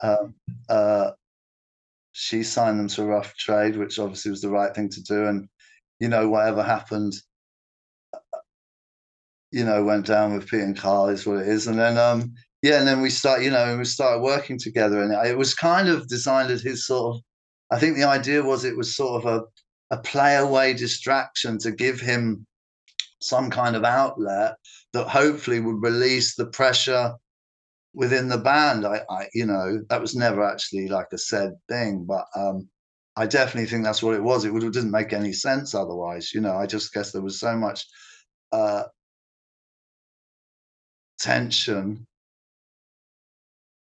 Um, 0.02 0.36
uh, 0.70 1.12
she 2.12 2.44
signed 2.44 2.80
them 2.80 2.88
to 2.90 3.06
rough 3.06 3.36
trade, 3.38 3.78
which 3.78 4.00
obviously 4.00 4.32
was 4.32 4.42
the 4.42 4.50
right 4.50 4.74
thing 4.74 4.90
to 4.90 5.04
do. 5.04 5.26
And 5.26 5.48
you 6.00 6.08
know, 6.08 6.28
whatever 6.30 6.64
happened, 6.64 7.14
you 9.52 9.64
know, 9.64 9.84
went 9.84 10.08
down 10.08 10.34
with 10.34 10.48
Pete 10.48 10.62
and 10.62 10.78
Carl 10.78 11.10
is 11.10 11.26
what 11.26 11.38
it 11.38 11.48
is. 11.48 11.68
And 11.68 11.78
then, 11.78 11.98
um, 11.98 12.34
yeah, 12.64 12.80
and 12.80 12.88
then 12.88 13.02
we 13.02 13.10
start, 13.10 13.44
you 13.44 13.52
know, 13.52 13.78
we 13.78 13.86
started 13.86 14.22
working 14.22 14.58
together, 14.58 15.02
and 15.02 15.14
it 15.28 15.38
was 15.38 15.54
kind 15.54 15.90
of 15.90 16.08
designed 16.08 16.52
as 16.52 16.62
his 16.62 16.86
sort 16.86 17.16
of. 17.16 17.22
I 17.72 17.80
think 17.80 17.96
the 17.96 18.04
idea 18.04 18.44
was 18.44 18.66
it 18.66 18.76
was 18.76 18.96
sort 18.96 19.24
of 19.24 19.34
a 19.34 19.44
a 19.92 19.98
play 19.98 20.38
away 20.38 20.74
distraction 20.74 21.58
to 21.60 21.72
give 21.72 22.00
him 22.00 22.46
some 23.22 23.50
kind 23.50 23.76
of 23.76 23.84
outlet 23.84 24.56
that 24.94 25.08
hopefully 25.08 25.60
would 25.60 25.84
release 25.84 26.36
the 26.36 26.48
pressure 26.48 27.14
within 27.94 28.28
the 28.28 28.38
band. 28.38 28.86
I, 28.86 29.02
I 29.10 29.28
you 29.34 29.46
know, 29.46 29.80
that 29.90 30.02
was 30.02 30.16
never 30.16 30.44
actually 30.44 30.88
like 30.88 31.08
a 31.14 31.18
said 31.18 31.54
thing, 31.68 32.06
but 32.06 32.26
um, 32.36 32.70
I 33.16 33.28
definitely 33.28 33.70
think 33.70 33.84
that's 33.84 34.04
what 34.04 34.16
it 34.16 34.24
was. 34.24 34.46
It, 34.46 34.54
would, 34.54 34.64
it 34.64 34.74
didn't 34.74 34.92
make 34.92 35.14
any 35.14 35.34
sense 35.34 35.76
otherwise. 35.76 36.34
You 36.34 36.42
know, 36.42 36.56
I 36.56 36.66
just 36.66 36.94
guess 36.94 37.12
there 37.12 37.22
was 37.22 37.40
so 37.40 37.56
much 37.58 37.86
uh, 38.52 38.84
tension. 41.20 42.08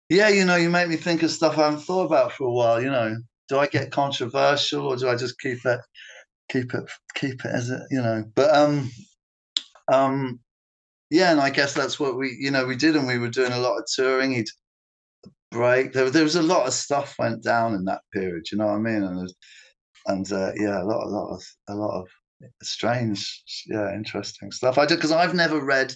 Yeah, 0.08 0.28
you 0.28 0.44
know, 0.44 0.56
you 0.56 0.68
make 0.68 0.88
me 0.88 0.96
think 0.96 1.22
of 1.22 1.30
stuff 1.30 1.56
I 1.56 1.64
haven't 1.66 1.80
thought 1.80 2.06
about 2.06 2.32
for 2.32 2.44
a 2.44 2.52
while. 2.52 2.82
You 2.82 2.90
know, 2.90 3.16
do 3.48 3.58
I 3.58 3.66
get 3.66 3.92
controversial 3.92 4.86
or 4.88 4.96
do 4.96 5.08
I 5.08 5.16
just 5.16 5.38
keep 5.40 5.64
it, 5.64 5.80
keep 6.50 6.74
it, 6.74 6.90
keep 7.14 7.44
it 7.44 7.50
as 7.50 7.70
it, 7.70 7.80
you 7.90 8.02
know? 8.02 8.24
But 8.34 8.54
um, 8.54 8.90
um, 9.90 10.40
yeah, 11.12 11.30
and 11.30 11.40
I 11.40 11.50
guess 11.50 11.74
that's 11.74 12.00
what 12.00 12.16
we, 12.16 12.34
you 12.40 12.50
know, 12.50 12.64
we 12.64 12.74
did, 12.74 12.96
and 12.96 13.06
we 13.06 13.18
were 13.18 13.28
doing 13.28 13.52
a 13.52 13.58
lot 13.58 13.76
of 13.76 13.84
touring. 13.94 14.32
He'd 14.32 14.46
break. 15.50 15.92
There, 15.92 16.08
there 16.08 16.24
was 16.24 16.36
a 16.36 16.42
lot 16.42 16.66
of 16.66 16.72
stuff 16.72 17.16
went 17.18 17.42
down 17.42 17.74
in 17.74 17.84
that 17.84 18.00
period. 18.14 18.46
You 18.50 18.56
know 18.56 18.68
what 18.68 18.76
I 18.76 18.78
mean? 18.78 19.02
And 19.02 19.32
and 20.06 20.32
uh, 20.32 20.52
yeah, 20.56 20.82
a 20.82 20.86
lot, 20.86 21.04
a 21.04 21.10
lot 21.10 21.34
of, 21.34 21.42
a 21.68 21.74
lot 21.74 22.00
of 22.00 22.08
strange, 22.62 23.42
yeah, 23.66 23.94
interesting 23.94 24.50
stuff. 24.50 24.78
I 24.78 24.86
did 24.86 24.96
because 24.96 25.12
I've 25.12 25.34
never 25.34 25.62
read. 25.62 25.94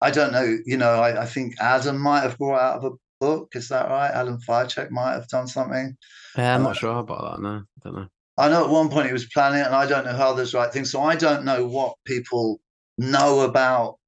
I 0.00 0.10
don't 0.10 0.32
know. 0.32 0.56
You 0.64 0.78
know, 0.78 0.94
I, 0.94 1.22
I 1.22 1.26
think 1.26 1.60
Adam 1.60 2.00
might 2.00 2.22
have 2.22 2.38
brought 2.38 2.60
out 2.60 2.78
of 2.78 2.84
a 2.84 2.96
book. 3.20 3.50
Is 3.54 3.68
that 3.68 3.90
right? 3.90 4.10
Adam 4.10 4.38
Ficek 4.48 4.90
might 4.90 5.12
have 5.12 5.28
done 5.28 5.48
something. 5.48 5.94
Yeah, 6.34 6.54
I'm 6.54 6.62
not 6.62 6.78
sure 6.78 6.98
about 6.98 7.36
that. 7.36 7.42
No, 7.42 7.50
I 7.50 7.84
don't 7.84 7.94
know. 7.94 8.08
I 8.38 8.48
know 8.48 8.64
at 8.64 8.70
one 8.70 8.88
point 8.88 9.08
he 9.08 9.12
was 9.12 9.28
planning 9.34 9.60
it, 9.60 9.66
and 9.66 9.74
I 9.74 9.86
don't 9.86 10.06
know 10.06 10.16
how 10.16 10.32
there's 10.32 10.54
right 10.54 10.72
things. 10.72 10.90
So 10.90 11.02
I 11.02 11.14
don't 11.14 11.44
know 11.44 11.66
what 11.66 11.94
people 12.06 12.60
know 12.98 13.40
about 13.40 13.98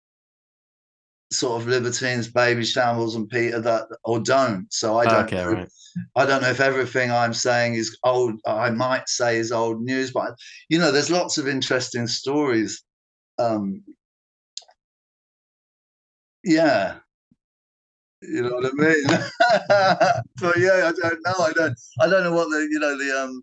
sort 1.32 1.62
of 1.62 1.68
libertines, 1.68 2.28
Babyshambles, 2.28 3.14
and 3.14 3.28
Peter 3.28 3.60
that 3.60 3.86
or 4.04 4.20
don't. 4.20 4.72
So 4.72 4.98
I 4.98 5.04
don't. 5.06 5.24
Okay, 5.24 5.36
know, 5.36 5.52
right. 5.52 5.68
I 6.16 6.26
don't 6.26 6.42
know 6.42 6.50
if 6.50 6.60
everything 6.60 7.10
I'm 7.10 7.34
saying 7.34 7.74
is 7.74 7.96
old. 8.04 8.34
I 8.46 8.70
might 8.70 9.08
say 9.08 9.38
is 9.38 9.52
old 9.52 9.80
news, 9.82 10.12
but 10.12 10.34
you 10.68 10.78
know, 10.78 10.92
there's 10.92 11.10
lots 11.10 11.38
of 11.38 11.48
interesting 11.48 12.06
stories. 12.06 12.82
Um, 13.38 13.82
yeah, 16.44 16.96
you 18.22 18.42
know 18.42 18.50
what 18.50 18.66
I 18.66 18.72
mean. 18.72 19.04
but 20.40 20.58
yeah, 20.58 20.90
I 20.90 20.92
don't 20.92 21.20
know. 21.24 21.44
I 21.44 21.52
don't. 21.54 21.78
I 22.00 22.08
don't 22.08 22.24
know 22.24 22.32
what 22.32 22.50
the 22.50 22.68
you 22.70 22.78
know 22.78 22.96
the 22.98 23.22
um 23.22 23.42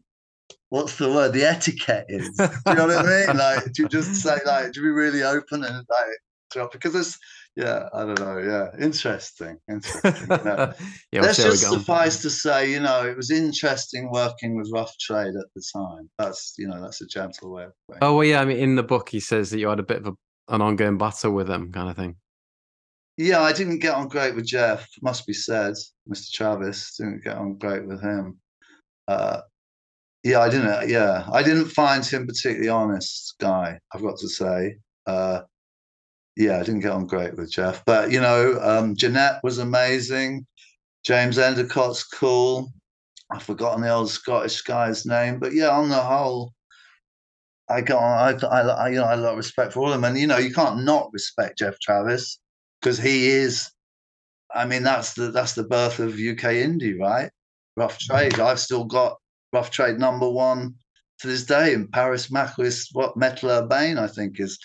what's 0.70 0.98
the 0.98 1.10
word? 1.10 1.34
The 1.34 1.44
etiquette 1.44 2.06
is. 2.10 2.30
Do 2.38 2.50
you 2.68 2.76
know 2.76 2.88
what 2.88 3.06
I 3.06 3.26
mean? 3.28 3.38
Like, 3.38 3.72
do 3.74 3.84
you 3.84 3.90
just 3.90 4.16
say 4.16 4.38
like, 4.46 4.72
do 4.74 4.82
we 4.82 4.90
really 4.90 5.24
open 5.24 5.64
and 5.64 5.86
like 5.90 6.08
drop? 6.52 6.72
Because 6.72 6.94
there's, 6.94 7.18
yeah, 7.56 7.88
I 7.94 8.06
don't 8.06 8.20
know. 8.20 8.38
Yeah, 8.38 8.84
interesting. 8.84 9.58
Interesting. 9.70 10.28
You 10.30 10.38
yeah, 10.44 10.74
Let's 11.22 11.38
just 11.38 11.68
suffice 11.68 12.22
to 12.22 12.30
say, 12.30 12.72
you 12.72 12.80
know, 12.80 13.06
it 13.06 13.16
was 13.16 13.32
interesting 13.32 14.10
working 14.12 14.56
with 14.56 14.70
Rough 14.74 14.98
Trade 15.00 15.36
at 15.36 15.46
the 15.56 15.64
time. 15.74 16.10
That's, 16.18 16.54
you 16.58 16.68
know, 16.68 16.82
that's 16.82 17.02
a 17.02 17.08
gentle 17.08 17.52
way 17.52 17.66
of. 17.66 17.72
Oh 18.02 18.16
well, 18.16 18.24
yeah. 18.24 18.42
I 18.42 18.46
mean, 18.46 18.58
in 18.58 18.76
the 18.76 18.84
book, 18.84 19.10
he 19.10 19.20
says 19.20 19.50
that 19.52 19.60
you 19.60 19.68
had 19.68 19.80
a 19.80 19.84
bit 19.84 19.98
of 19.98 20.08
a, 20.08 20.54
an 20.54 20.62
ongoing 20.62 20.98
battle 20.98 21.32
with 21.32 21.50
him, 21.50 21.72
kind 21.72 21.90
of 21.90 21.96
thing. 21.96 22.16
Yeah, 23.18 23.42
I 23.42 23.52
didn't 23.52 23.80
get 23.80 23.96
on 23.96 24.08
great 24.08 24.36
with 24.36 24.46
Geoff. 24.46 24.88
Must 25.02 25.26
be 25.26 25.34
said, 25.34 25.74
Mr. 26.08 26.32
Travis 26.32 26.96
didn't 26.98 27.24
get 27.24 27.36
on 27.36 27.58
great 27.58 27.88
with 27.88 28.02
him. 28.02 28.40
Uh, 29.08 29.42
yeah, 30.28 30.42
I 30.42 30.50
didn't. 30.50 30.90
Yeah, 30.90 31.26
I 31.32 31.42
didn't 31.42 31.70
find 31.70 32.06
him 32.06 32.28
particularly 32.28 32.68
honest 32.68 33.36
guy. 33.40 33.80
I've 33.94 34.02
got 34.02 34.18
to 34.18 34.28
say. 34.28 34.76
Uh, 35.06 35.42
yeah, 36.36 36.60
I 36.60 36.64
didn't 36.64 36.82
get 36.82 36.92
on 36.92 37.08
great 37.08 37.38
with 37.38 37.50
Geoff, 37.50 37.84
but 37.86 38.12
you 38.12 38.20
know, 38.20 38.60
um, 38.62 38.94
Jeannette 38.94 39.40
was 39.42 39.58
amazing. 39.58 40.46
James 41.06 41.38
Endicott's 41.38 42.04
cool. 42.04 42.74
I've 43.32 43.44
forgotten 43.44 43.82
the 43.82 43.90
old 43.90 44.10
Scottish 44.10 44.62
guy's 44.64 45.06
name, 45.06 45.40
but 45.40 45.54
yeah, 45.54 45.70
on 45.70 45.88
the 45.88 45.96
whole, 45.96 46.52
I 47.70 47.80
got 47.80 48.02
I, 48.02 48.48
I, 48.48 48.62
I 48.62 48.90
you 48.90 48.96
know 48.98 49.06
I 49.06 49.14
of 49.14 49.38
respect 49.38 49.74
for 49.74 49.80
all 49.80 49.94
of 49.94 49.94
them, 49.94 50.04
and 50.04 50.20
you 50.20 50.28
know 50.28 50.38
you 50.38 50.54
can't 50.54 50.84
not 50.84 51.10
respect 51.14 51.60
Geoff 51.60 51.80
Travis 51.80 52.38
because 52.82 52.98
he 52.98 53.28
is. 53.28 53.72
I 54.54 54.66
mean, 54.66 54.84
that's 54.84 55.14
the 55.14 55.32
that's 55.32 55.54
the 55.54 55.64
birth 55.64 56.00
of 56.00 56.16
UK 56.16 56.60
indie, 56.68 57.00
right? 57.00 57.32
Rough 57.78 57.98
trade. 57.98 58.42
I've 58.42 58.60
still 58.60 58.84
got 58.84 59.18
rough 59.54 59.72
trade 59.72 59.98
number 59.98 60.30
one 60.30 60.76
to 61.20 61.28
this 61.28 61.46
day. 61.46 61.74
in 61.74 61.88
Paris 61.88 62.32
Maquis, 62.32 62.90
what 62.94 63.18
Metal 63.18 63.50
Urbain, 63.50 63.98
I 63.98 64.08
think, 64.08 64.40
is 64.40 64.60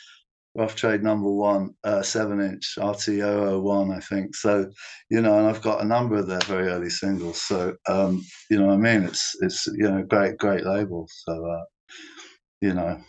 rough 0.55 0.75
trade 0.77 1.03
number 1.03 1.31
one, 1.31 1.75
uh, 1.85 2.03
seven 2.03 2.40
inch 2.40 2.75
RT001, 2.79 3.97
I 3.97 4.01
think. 4.01 4.37
So, 4.37 4.71
you 5.09 5.21
know, 5.23 5.38
and 5.38 5.47
I've 5.47 5.62
got 5.62 5.81
a 5.81 5.87
number 5.87 6.16
of 6.16 6.27
their 6.27 6.40
very 6.40 6.68
early 6.68 6.90
singles. 6.90 7.40
So, 7.40 7.75
um, 7.88 8.25
you 8.51 8.59
know 8.59 8.66
what 8.66 8.75
I 8.75 8.77
mean? 8.77 9.05
It's, 9.05 9.35
it's, 9.40 9.66
you 9.66 9.90
know, 9.90 10.03
great, 10.03 10.37
great 10.37 10.66
label. 10.66 11.09
So, 11.11 11.47
uh, 11.47 11.64
you 12.61 12.75
know, 12.75 13.01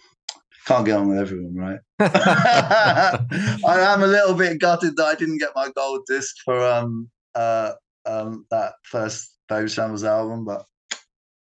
can't 0.66 0.86
get 0.86 0.98
on 0.98 1.10
with 1.10 1.20
everyone, 1.20 1.56
right? 1.56 1.80
I 2.00 3.94
am 3.94 4.04
a 4.04 4.08
little 4.08 4.34
bit 4.34 4.60
gutted 4.60 4.96
that 4.96 5.06
I 5.06 5.16
didn't 5.16 5.40
get 5.40 5.52
my 5.56 5.70
gold 5.76 6.02
disc 6.08 6.36
for 6.44 6.66
um 6.66 7.10
uh 7.36 7.74
um 8.06 8.46
that 8.50 8.74
first 8.84 9.36
Babyshambles 9.50 10.08
album, 10.08 10.46
but 10.46 10.66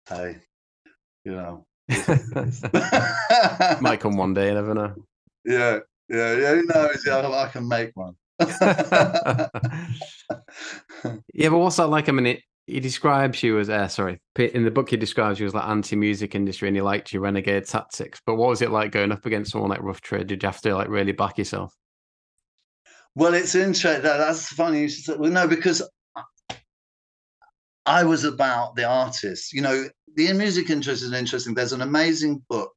hey, 0.09 0.37
you 1.25 1.33
know. 1.33 1.67
Might 3.81 4.01
come 4.01 4.17
one 4.17 4.35
day, 4.35 4.49
you 4.49 4.55
never 4.55 4.75
know. 4.75 4.95
Yeah, 5.45 5.79
yeah, 6.09 6.37
yeah. 6.37 6.55
Who 6.55 6.65
knows? 6.65 7.05
Yeah, 7.07 7.29
I 7.29 7.49
can 7.49 7.67
make 7.67 7.93
one. 7.95 8.15
yeah, 8.41 9.49
but 11.49 11.59
what's 11.59 11.77
that 11.77 11.89
like? 11.89 12.09
I 12.09 12.13
mean, 12.13 12.27
it, 12.27 12.41
he 12.67 12.81
describes 12.81 13.43
you 13.43 13.59
as, 13.59 13.71
uh, 13.71 13.89
sorry, 13.89 14.21
in 14.37 14.65
the 14.65 14.71
book 14.71 14.91
he 14.91 14.97
describes 14.97 15.41
you 15.41 15.47
as 15.47 15.55
like 15.55 15.67
anti-music 15.67 16.35
industry, 16.35 16.69
and 16.69 16.77
he 16.77 16.83
liked 16.83 17.13
your 17.13 17.23
renegade 17.23 17.67
tactics. 17.67 18.21
But 18.27 18.37
what 18.37 18.51
was 18.51 18.63
it 18.63 18.71
like 18.71 18.93
going 18.93 19.11
up 19.11 19.25
against 19.25 19.53
someone 19.53 19.71
like 19.71 19.83
Rough 19.83 20.03
Trade? 20.03 20.27
Did 20.27 20.43
you 20.43 20.47
have 20.47 20.61
to 20.61 20.75
like 20.75 20.89
really 20.89 21.13
back 21.13 21.39
yourself? 21.39 21.75
Well, 23.15 23.35
it's 23.35 23.55
interesting. 23.55 24.03
That, 24.03 24.19
That's 24.19 24.49
funny. 24.49 24.89
Well, 25.09 25.31
no, 25.31 25.49
because 25.49 25.83
I 27.89 28.05
was 28.05 28.25
about 28.25 28.77
the 28.77 28.85
artist. 28.85 29.55
You 29.55 29.63
know, 29.63 29.89
the 30.15 30.31
music 30.35 30.69
interest 30.69 31.03
is 31.03 31.15
interesting. 31.15 31.55
There's 31.55 31.73
an 31.73 31.81
amazing 31.81 32.45
book, 32.51 32.73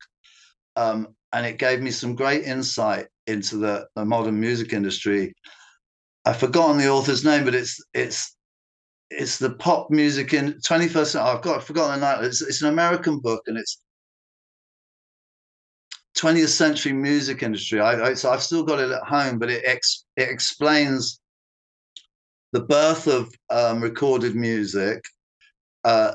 um, 0.77 1.15
and 1.33 1.45
it 1.45 1.57
gave 1.57 1.81
me 1.81 1.91
some 1.91 2.15
great 2.15 2.45
insight 2.45 3.07
into 3.27 3.57
the, 3.57 3.87
the 3.95 4.05
modern 4.05 4.39
music 4.39 4.71
industry. 4.71 5.35
I've 6.23 6.37
forgotten 6.37 6.77
the 6.77 6.89
author's 6.89 7.25
name, 7.25 7.43
but 7.43 7.55
it's 7.55 7.83
it's 7.93 8.37
it's 9.09 9.37
the 9.37 9.55
pop 9.55 9.89
music 9.89 10.33
in 10.33 10.53
21st 10.65 11.05
century. 11.07 11.21
I've 11.21 11.41
got 11.41 11.57
I've 11.57 11.65
forgotten 11.65 11.99
the 11.99 12.15
name. 12.15 12.25
It's, 12.25 12.41
it's 12.41 12.61
an 12.61 12.69
American 12.69 13.19
book, 13.19 13.43
and 13.47 13.57
it's 13.57 13.81
20th 16.17 16.49
century 16.49 16.93
music 16.93 17.43
industry. 17.43 17.81
I, 17.81 18.11
I, 18.11 18.13
so 18.13 18.31
I've 18.31 18.43
still 18.43 18.63
got 18.63 18.79
it 18.79 18.91
at 18.91 19.03
home, 19.03 19.39
but 19.39 19.49
it 19.49 19.63
ex, 19.65 20.05
it 20.15 20.29
explains 20.29 21.20
the 22.51 22.61
birth 22.61 23.07
of 23.07 23.33
um, 23.49 23.81
recorded 23.81 24.35
music, 24.35 25.01
uh, 25.83 26.13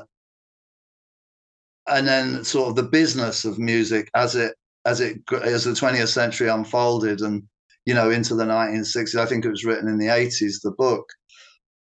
and 1.87 2.07
then 2.07 2.43
sort 2.43 2.69
of 2.69 2.75
the 2.75 2.83
business 2.83 3.45
of 3.45 3.59
music 3.59 4.09
as 4.15 4.35
it 4.35 4.55
as 4.85 5.01
it 5.01 5.19
as 5.43 5.63
the 5.63 5.71
20th 5.71 6.07
century 6.07 6.47
unfolded 6.47 7.21
and 7.21 7.43
you 7.85 7.93
know 7.93 8.09
into 8.09 8.35
the 8.35 8.45
1960s 8.45 9.19
i 9.19 9.25
think 9.25 9.45
it 9.45 9.49
was 9.49 9.65
written 9.65 9.87
in 9.87 9.97
the 9.97 10.07
80s 10.07 10.61
the 10.61 10.71
book. 10.71 11.05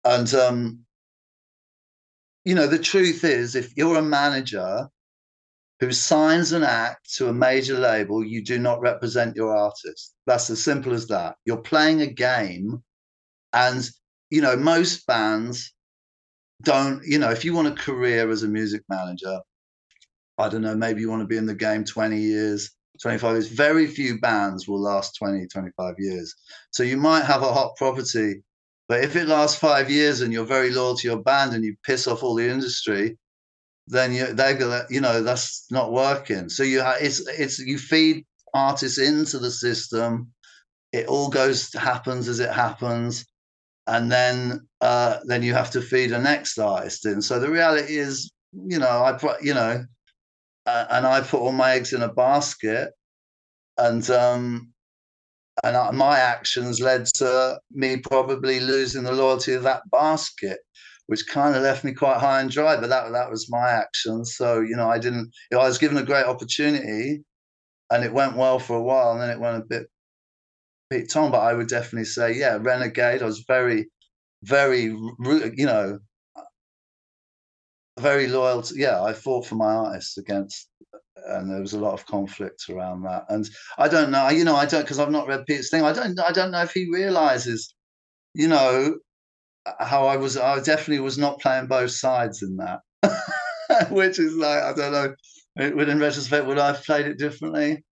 And 0.04 0.32
um 0.34 0.80
you 2.44 2.54
know 2.54 2.66
the 2.66 2.78
truth 2.78 3.24
is 3.24 3.54
if 3.54 3.76
you're 3.76 3.98
a 3.98 4.02
manager 4.02 4.88
who 5.80 5.92
signs 5.92 6.52
an 6.52 6.62
act 6.62 7.14
to 7.14 7.28
a 7.28 7.32
major 7.32 7.78
label 7.78 8.24
you 8.24 8.42
do 8.44 8.58
not 8.58 8.80
represent 8.80 9.36
your 9.36 9.54
artist. 9.56 10.14
That's 10.26 10.50
as 10.50 10.62
simple 10.62 10.92
as 10.92 11.06
that. 11.08 11.36
You're 11.44 11.58
playing 11.58 12.02
a 12.02 12.06
game 12.06 12.82
and 13.52 13.88
you 14.30 14.40
know 14.40 14.56
most 14.56 15.06
bands 15.06 15.72
don't 16.62 17.02
you 17.04 17.18
know 17.18 17.30
if 17.30 17.44
you 17.44 17.54
want 17.54 17.68
a 17.68 17.72
career 17.72 18.30
as 18.30 18.42
a 18.42 18.48
music 18.48 18.82
manager 18.88 19.40
i 20.38 20.48
don't 20.48 20.62
know 20.62 20.74
maybe 20.74 21.00
you 21.00 21.08
want 21.08 21.22
to 21.22 21.26
be 21.26 21.36
in 21.36 21.46
the 21.46 21.54
game 21.54 21.84
20 21.84 22.18
years 22.18 22.70
25 23.00 23.32
years. 23.32 23.48
Very 23.48 23.86
few 23.86 24.20
bands 24.20 24.68
will 24.68 24.80
last 24.80 25.16
20, 25.16 25.46
25 25.46 25.94
years. 25.98 26.34
So 26.70 26.82
you 26.82 26.96
might 26.96 27.24
have 27.24 27.42
a 27.42 27.52
hot 27.52 27.76
property, 27.76 28.42
but 28.88 29.02
if 29.04 29.16
it 29.16 29.26
lasts 29.26 29.58
five 29.58 29.90
years 29.90 30.20
and 30.20 30.32
you're 30.32 30.44
very 30.44 30.70
loyal 30.70 30.96
to 30.96 31.08
your 31.08 31.22
band 31.22 31.54
and 31.54 31.64
you 31.64 31.76
piss 31.84 32.06
off 32.06 32.22
all 32.22 32.34
the 32.34 32.48
industry, 32.48 33.16
then 33.86 34.12
you 34.12 34.26
they're 34.34 34.56
gonna, 34.56 34.84
you 34.90 35.00
know, 35.00 35.22
that's 35.22 35.66
not 35.70 35.92
working. 35.92 36.48
So 36.48 36.62
you 36.62 36.82
it's 37.00 37.20
it's 37.28 37.58
you 37.58 37.78
feed 37.78 38.24
artists 38.54 38.98
into 38.98 39.38
the 39.38 39.50
system. 39.50 40.32
It 40.92 41.06
all 41.06 41.28
goes 41.28 41.72
happens 41.74 42.28
as 42.28 42.40
it 42.40 42.50
happens, 42.52 43.24
and 43.90 44.10
then 44.10 44.66
uh, 44.80 45.18
then 45.24 45.42
you 45.42 45.52
have 45.52 45.70
to 45.72 45.82
feed 45.82 46.12
a 46.12 46.18
next 46.18 46.58
artist 46.58 47.04
in. 47.04 47.20
So 47.20 47.38
the 47.38 47.50
reality 47.50 47.96
is, 47.96 48.32
you 48.52 48.78
know, 48.78 48.88
I 48.88 49.18
you 49.42 49.54
know 49.54 49.84
uh, 50.66 50.86
and 50.90 51.06
I 51.06 51.20
put 51.20 51.40
all 51.40 51.52
my 51.52 51.72
eggs 51.72 51.92
in 51.92 52.02
a 52.02 52.12
basket, 52.12 52.92
and 53.78 54.08
um, 54.10 54.72
and 55.64 55.76
I, 55.76 55.90
my 55.90 56.18
actions 56.18 56.80
led 56.80 57.06
to 57.16 57.58
me 57.72 57.96
probably 57.96 58.60
losing 58.60 59.02
the 59.02 59.12
loyalty 59.12 59.54
of 59.54 59.64
that 59.64 59.82
basket, 59.90 60.60
which 61.06 61.26
kind 61.28 61.56
of 61.56 61.62
left 61.62 61.84
me 61.84 61.92
quite 61.92 62.18
high 62.18 62.40
and 62.40 62.50
dry. 62.50 62.76
But 62.76 62.90
that 62.90 63.10
that 63.12 63.30
was 63.30 63.50
my 63.50 63.70
action. 63.70 64.24
So 64.24 64.60
you 64.60 64.76
know, 64.76 64.88
I 64.88 64.98
didn't. 64.98 65.30
You 65.50 65.58
know, 65.58 65.60
I 65.60 65.68
was 65.68 65.78
given 65.78 65.98
a 65.98 66.04
great 66.04 66.26
opportunity, 66.26 67.22
and 67.90 68.04
it 68.04 68.12
went 68.12 68.36
well 68.36 68.58
for 68.58 68.76
a 68.76 68.82
while, 68.82 69.12
and 69.12 69.20
then 69.20 69.30
it 69.30 69.40
went 69.40 69.62
a 69.62 69.66
bit 69.66 69.90
peaked 70.90 71.16
on. 71.16 71.30
But 71.30 71.40
I 71.40 71.54
would 71.54 71.68
definitely 71.68 72.04
say, 72.04 72.34
yeah, 72.34 72.58
Renegade. 72.60 73.22
I 73.22 73.26
was 73.26 73.44
very, 73.46 73.88
very, 74.42 74.82
you 74.84 75.66
know, 75.66 75.98
very 77.98 78.26
loyal 78.26 78.62
to, 78.62 78.74
yeah, 78.76 79.02
I 79.02 79.12
fought 79.12 79.46
for 79.46 79.54
my 79.54 79.72
artists 79.72 80.16
against, 80.18 80.68
and 81.26 81.50
there 81.50 81.60
was 81.60 81.74
a 81.74 81.78
lot 81.78 81.94
of 81.94 82.06
conflict 82.06 82.64
around 82.68 83.02
that. 83.02 83.24
And 83.28 83.48
I 83.78 83.88
don't 83.88 84.10
know, 84.10 84.28
you 84.30 84.44
know, 84.44 84.56
I 84.56 84.66
don't, 84.66 84.82
because 84.82 84.98
I've 84.98 85.10
not 85.10 85.28
read 85.28 85.46
Peter's 85.46 85.70
thing, 85.70 85.82
I 85.82 85.92
don't, 85.92 86.18
I 86.18 86.32
don't 86.32 86.50
know 86.50 86.62
if 86.62 86.72
he 86.72 86.90
realizes, 86.92 87.74
you 88.34 88.48
know, 88.48 88.96
how 89.78 90.06
I 90.06 90.16
was, 90.16 90.36
I 90.36 90.56
definitely 90.60 91.00
was 91.00 91.18
not 91.18 91.40
playing 91.40 91.66
both 91.66 91.90
sides 91.90 92.42
in 92.42 92.56
that, 92.56 92.80
which 93.90 94.18
is 94.18 94.34
like, 94.34 94.62
I 94.62 94.72
don't 94.72 94.92
know, 94.92 95.14
would 95.76 95.88
in 95.88 96.00
retrospect, 96.00 96.46
would 96.46 96.58
I 96.58 96.68
have 96.68 96.84
played 96.84 97.06
it 97.06 97.18
differently? 97.18 97.84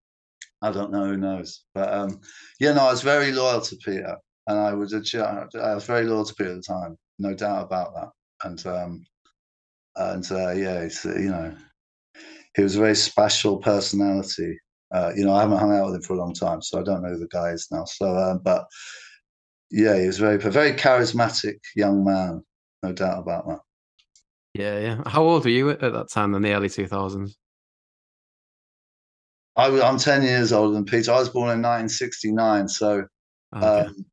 I 0.62 0.72
don't 0.72 0.90
know, 0.90 1.06
who 1.06 1.16
knows. 1.16 1.64
But 1.74 1.92
um, 1.92 2.20
yeah, 2.60 2.72
no, 2.72 2.82
I 2.86 2.90
was 2.90 3.02
very 3.02 3.32
loyal 3.32 3.60
to 3.60 3.76
Peter, 3.76 4.16
and 4.46 4.58
I 4.58 4.72
was 4.74 4.92
a, 4.92 5.48
I 5.60 5.74
was 5.74 5.84
very 5.84 6.04
loyal 6.04 6.24
to 6.24 6.34
Peter 6.34 6.50
at 6.50 6.56
the 6.56 6.62
time, 6.62 6.96
no 7.18 7.34
doubt 7.34 7.64
about 7.64 7.94
that. 7.94 8.10
And 8.44 8.66
um, 8.66 9.04
and 9.96 10.32
uh, 10.32 10.50
yeah, 10.52 10.80
it's 10.80 11.04
uh, 11.04 11.14
you 11.14 11.30
know, 11.30 11.54
he 12.56 12.62
was 12.62 12.76
a 12.76 12.80
very 12.80 12.96
special 12.96 13.58
personality. 13.58 14.58
Uh, 14.92 15.12
you 15.14 15.24
know, 15.24 15.34
I 15.34 15.40
haven't 15.40 15.58
hung 15.58 15.74
out 15.74 15.86
with 15.86 15.96
him 15.96 16.02
for 16.02 16.14
a 16.14 16.18
long 16.18 16.34
time, 16.34 16.62
so 16.62 16.80
I 16.80 16.82
don't 16.82 17.02
know 17.02 17.10
who 17.10 17.18
the 17.18 17.28
guy 17.28 17.50
is 17.50 17.68
now. 17.70 17.84
So, 17.84 18.14
uh, 18.14 18.38
but 18.38 18.64
yeah, 19.70 19.98
he 19.98 20.06
was 20.06 20.18
very, 20.18 20.36
a 20.36 20.50
very 20.50 20.72
charismatic 20.72 21.58
young 21.76 22.04
man, 22.04 22.42
no 22.82 22.92
doubt 22.92 23.18
about 23.18 23.46
that. 23.48 23.58
Yeah, 24.54 24.78
yeah. 24.78 25.02
How 25.06 25.22
old 25.22 25.44
were 25.44 25.50
you 25.50 25.70
at 25.70 25.80
that 25.80 26.10
time 26.10 26.34
in 26.34 26.42
the 26.42 26.52
early 26.52 26.70
two 26.70 26.86
thousands? 26.86 27.36
I, 29.58 29.66
am 29.66 29.98
ten 29.98 30.22
years 30.22 30.52
older 30.52 30.72
than 30.72 30.84
Peter. 30.84 31.12
I 31.12 31.18
was 31.18 31.28
born 31.28 31.50
in 31.50 31.60
1969, 31.62 32.68
so 32.68 33.06
okay. 33.54 33.66
um, 33.66 34.06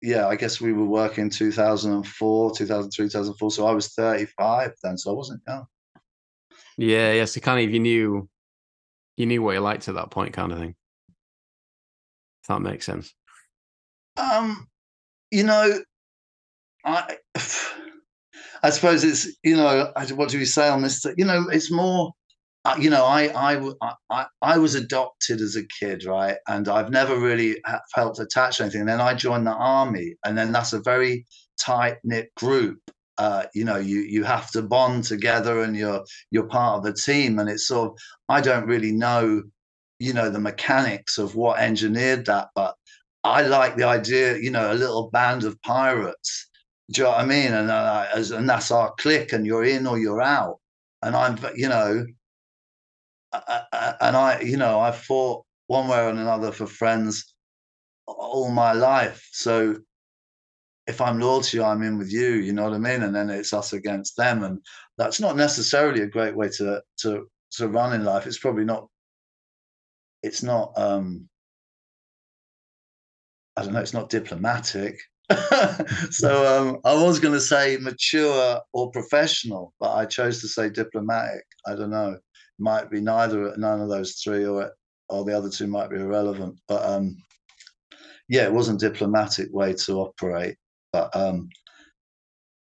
yeah, 0.00 0.26
I 0.26 0.36
guess 0.36 0.60
we 0.60 0.72
were 0.72 0.86
working 0.86 1.28
2004, 1.28 2.56
2003, 2.56 3.06
2004. 3.06 3.50
So 3.50 3.66
I 3.66 3.72
was 3.72 3.88
35 3.88 4.72
then, 4.82 4.96
so 4.96 5.10
I 5.10 5.14
wasn't 5.14 5.42
young. 5.46 5.66
Yeah, 6.78 7.12
yeah. 7.12 7.26
So 7.26 7.40
kind 7.40 7.66
of 7.66 7.72
you 7.72 7.80
knew, 7.80 8.28
you 9.18 9.26
knew 9.26 9.42
what 9.42 9.52
you 9.52 9.60
liked 9.60 9.88
at 9.88 9.94
that 9.94 10.10
point, 10.10 10.32
kind 10.32 10.52
of 10.52 10.58
thing. 10.58 10.74
If 12.42 12.48
that 12.48 12.62
makes 12.62 12.86
sense. 12.86 13.12
Um, 14.16 14.68
you 15.30 15.44
know, 15.44 15.80
I, 16.84 17.16
I 18.62 18.70
suppose 18.70 19.04
it's 19.04 19.36
you 19.44 19.56
know, 19.56 19.92
what 20.14 20.30
do 20.30 20.38
we 20.38 20.46
say 20.46 20.68
on 20.68 20.82
this? 20.82 21.04
You 21.16 21.26
know, 21.26 21.48
it's 21.50 21.70
more 21.70 22.12
you 22.78 22.90
know, 22.90 23.04
I, 23.04 23.30
I, 23.34 23.94
I, 24.10 24.26
I 24.42 24.58
was 24.58 24.74
adopted 24.74 25.40
as 25.40 25.56
a 25.56 25.66
kid, 25.78 26.04
right? 26.04 26.36
And 26.48 26.68
I've 26.68 26.90
never 26.90 27.18
really 27.18 27.62
felt 27.94 28.18
attached 28.18 28.58
to 28.58 28.64
anything. 28.64 28.80
And 28.80 28.88
then 28.88 29.00
I 29.00 29.14
joined 29.14 29.46
the 29.46 29.52
army, 29.52 30.16
and 30.24 30.36
then 30.36 30.52
that's 30.52 30.72
a 30.72 30.80
very 30.80 31.26
tight 31.60 31.98
knit 32.02 32.34
group. 32.34 32.78
Uh, 33.18 33.44
you 33.54 33.64
know, 33.64 33.76
you 33.76 34.00
you 34.00 34.24
have 34.24 34.50
to 34.52 34.62
bond 34.62 35.04
together, 35.04 35.62
and 35.62 35.76
you're 35.76 36.04
you're 36.30 36.48
part 36.48 36.78
of 36.78 36.84
a 36.86 36.94
team. 36.94 37.38
And 37.38 37.48
it's 37.48 37.68
sort 37.68 37.92
of 37.92 37.98
I 38.28 38.40
don't 38.40 38.66
really 38.66 38.92
know, 38.92 39.42
you 39.98 40.12
know, 40.12 40.30
the 40.30 40.40
mechanics 40.40 41.18
of 41.18 41.34
what 41.34 41.58
engineered 41.60 42.26
that, 42.26 42.48
but 42.54 42.74
I 43.24 43.42
like 43.42 43.76
the 43.76 43.84
idea. 43.84 44.38
You 44.38 44.50
know, 44.50 44.72
a 44.72 44.74
little 44.74 45.10
band 45.10 45.44
of 45.44 45.60
pirates. 45.62 46.48
Do 46.92 47.02
you 47.02 47.04
know 47.04 47.10
what 47.10 47.20
I 47.20 47.26
mean? 47.26 47.52
And 47.52 47.70
uh, 47.70 48.06
as, 48.14 48.30
and 48.30 48.48
that's 48.48 48.70
our 48.70 48.92
clique, 48.98 49.32
and 49.32 49.46
you're 49.46 49.64
in 49.64 49.86
or 49.86 49.98
you're 49.98 50.22
out. 50.22 50.58
And 51.02 51.16
I'm, 51.16 51.38
you 51.54 51.68
know, 51.68 52.06
and 54.00 54.16
I, 54.16 54.40
you 54.40 54.56
know, 54.56 54.80
I 54.80 54.92
fought 54.92 55.44
one 55.66 55.88
way 55.88 55.98
or 55.98 56.08
another 56.08 56.52
for 56.52 56.66
friends 56.66 57.34
all 58.06 58.50
my 58.50 58.72
life. 58.72 59.28
So 59.32 59.76
if 60.86 61.00
I'm 61.00 61.18
loyal 61.18 61.40
to 61.42 61.56
you, 61.56 61.64
I'm 61.64 61.82
in 61.82 61.98
with 61.98 62.12
you. 62.12 62.34
You 62.34 62.52
know 62.52 62.64
what 62.64 62.72
I 62.74 62.78
mean? 62.78 63.02
And 63.02 63.14
then 63.14 63.28
it's 63.30 63.52
us 63.52 63.72
against 63.72 64.16
them, 64.16 64.44
and 64.44 64.60
that's 64.98 65.20
not 65.20 65.36
necessarily 65.36 66.02
a 66.02 66.06
great 66.06 66.36
way 66.36 66.48
to 66.58 66.82
to 66.98 67.26
to 67.52 67.68
run 67.68 67.92
in 67.92 68.04
life. 68.04 68.26
It's 68.26 68.38
probably 68.38 68.64
not. 68.64 68.88
It's 70.22 70.42
not. 70.42 70.72
um 70.76 71.28
I 73.56 73.62
don't 73.62 73.72
know. 73.72 73.80
It's 73.80 73.94
not 73.94 74.10
diplomatic. 74.10 74.98
so 76.10 76.60
um, 76.70 76.78
I 76.84 76.94
was 77.02 77.18
going 77.18 77.34
to 77.34 77.40
say 77.40 77.78
mature 77.78 78.60
or 78.72 78.90
professional, 78.90 79.72
but 79.80 79.92
I 79.92 80.04
chose 80.04 80.40
to 80.42 80.48
say 80.48 80.68
diplomatic. 80.68 81.42
I 81.66 81.74
don't 81.74 81.90
know 81.90 82.18
might 82.58 82.90
be 82.90 83.00
neither, 83.00 83.54
none 83.56 83.80
of 83.80 83.88
those 83.88 84.14
three, 84.14 84.46
or 84.46 84.72
or 85.08 85.24
the 85.24 85.36
other 85.36 85.50
two 85.50 85.66
might 85.66 85.90
be 85.90 85.96
irrelevant. 85.96 86.58
But 86.68 86.84
um, 86.84 87.16
yeah, 88.28 88.44
it 88.44 88.52
wasn't 88.52 88.80
diplomatic 88.80 89.48
way 89.52 89.74
to 89.74 90.00
operate, 90.00 90.56
but 90.92 91.14
um, 91.14 91.48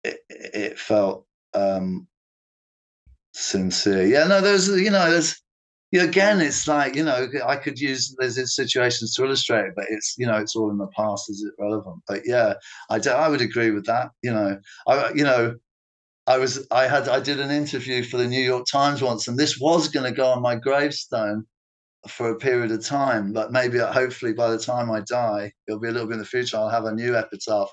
it, 0.04 0.20
it 0.30 0.80
felt 0.80 1.26
um, 1.54 2.08
sincere. 3.34 4.06
Yeah, 4.06 4.26
no, 4.26 4.42
there's 4.42 4.68
you 4.68 4.92
know, 4.92 5.10
there's 5.12 5.42
again, 5.94 6.42
it's 6.42 6.68
like 6.68 6.96
you 6.96 7.04
know, 7.04 7.28
I 7.46 7.56
could 7.56 7.80
use 7.80 8.16
there's 8.20 8.56
situations 8.56 9.14
to 9.16 9.26
illustrate 9.26 9.68
it, 9.68 9.74
but 9.76 9.86
it's 9.90 10.16
you 10.18 10.28
know, 10.28 10.38
it's 10.38 10.56
all 10.56 10.70
in 10.70 10.78
the 10.78 10.88
past. 10.88 11.30
Is 11.30 11.44
it 11.44 11.54
relevant? 11.62 12.02
But 12.08 12.22
yeah, 12.26 12.54
I 12.90 13.00
do, 13.00 13.12
I 13.12 13.28
would 13.30 13.42
agree 13.42 13.72
with 13.72 13.86
that. 13.86 14.12
You 14.22 14.34
know, 14.34 14.60
I 14.88 15.12
you 15.14 15.24
know, 15.24 15.56
I 16.28 16.38
was 16.38 16.68
I 16.72 16.88
had 16.88 17.08
I 17.08 17.22
did 17.22 17.40
an 17.40 17.52
interview 17.52 18.04
for 18.04 18.18
the 18.18 18.28
New 18.28 18.42
York 18.42 18.66
Times 18.70 19.02
once, 19.02 19.28
and 19.28 19.38
this 19.38 19.60
was 19.60 19.88
going 19.88 20.06
to 20.06 20.16
go 20.16 20.28
on 20.28 20.42
my 20.42 20.56
gravestone 20.56 21.46
for 22.08 22.30
a 22.30 22.38
period 22.38 22.72
of 22.72 22.86
time. 22.86 23.32
But 23.32 23.52
maybe, 23.52 23.80
hopefully, 23.80 24.34
by 24.34 24.50
the 24.52 24.60
time 24.60 24.92
I 24.92 25.02
die, 25.02 25.54
it'll 25.68 25.80
be 25.80 25.88
a 25.88 25.92
little 25.92 26.08
bit 26.08 26.16
in 26.16 26.20
the 26.20 26.26
future. 26.26 26.58
I'll 26.58 26.70
have 26.70 26.86
a 26.86 26.94
new 26.94 27.16
epitaph. 27.16 27.70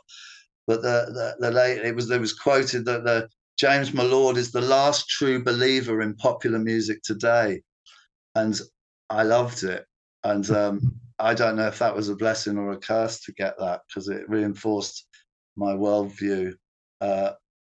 But 0.68 0.82
the 0.82 1.34
the, 1.40 1.46
the 1.48 1.50
late 1.50 1.78
it 1.84 1.96
was 1.96 2.08
there 2.08 2.20
was 2.20 2.32
quoted 2.32 2.84
that 2.84 3.04
the 3.04 3.28
James 3.58 3.90
Mullord 3.90 4.36
is 4.36 4.52
the 4.52 4.60
last 4.60 5.08
true 5.08 5.42
believer 5.42 6.00
in 6.00 6.14
popular 6.14 6.60
music 6.60 7.02
today, 7.02 7.60
and 8.36 8.58
I 9.10 9.24
loved 9.24 9.64
it. 9.64 9.84
And 10.22 10.48
um, 10.52 11.00
I 11.18 11.34
don't 11.34 11.56
know 11.56 11.66
if 11.66 11.80
that 11.80 11.94
was 11.94 12.08
a 12.08 12.16
blessing 12.16 12.56
or 12.56 12.72
a 12.72 12.78
curse 12.78 13.20
to 13.22 13.32
get 13.32 13.54
that 13.58 13.82
because 13.88 14.08
it 14.08 14.28
reinforced 14.28 15.06
my 15.56 15.72
worldview. 15.72 16.54
Uh, 17.00 17.32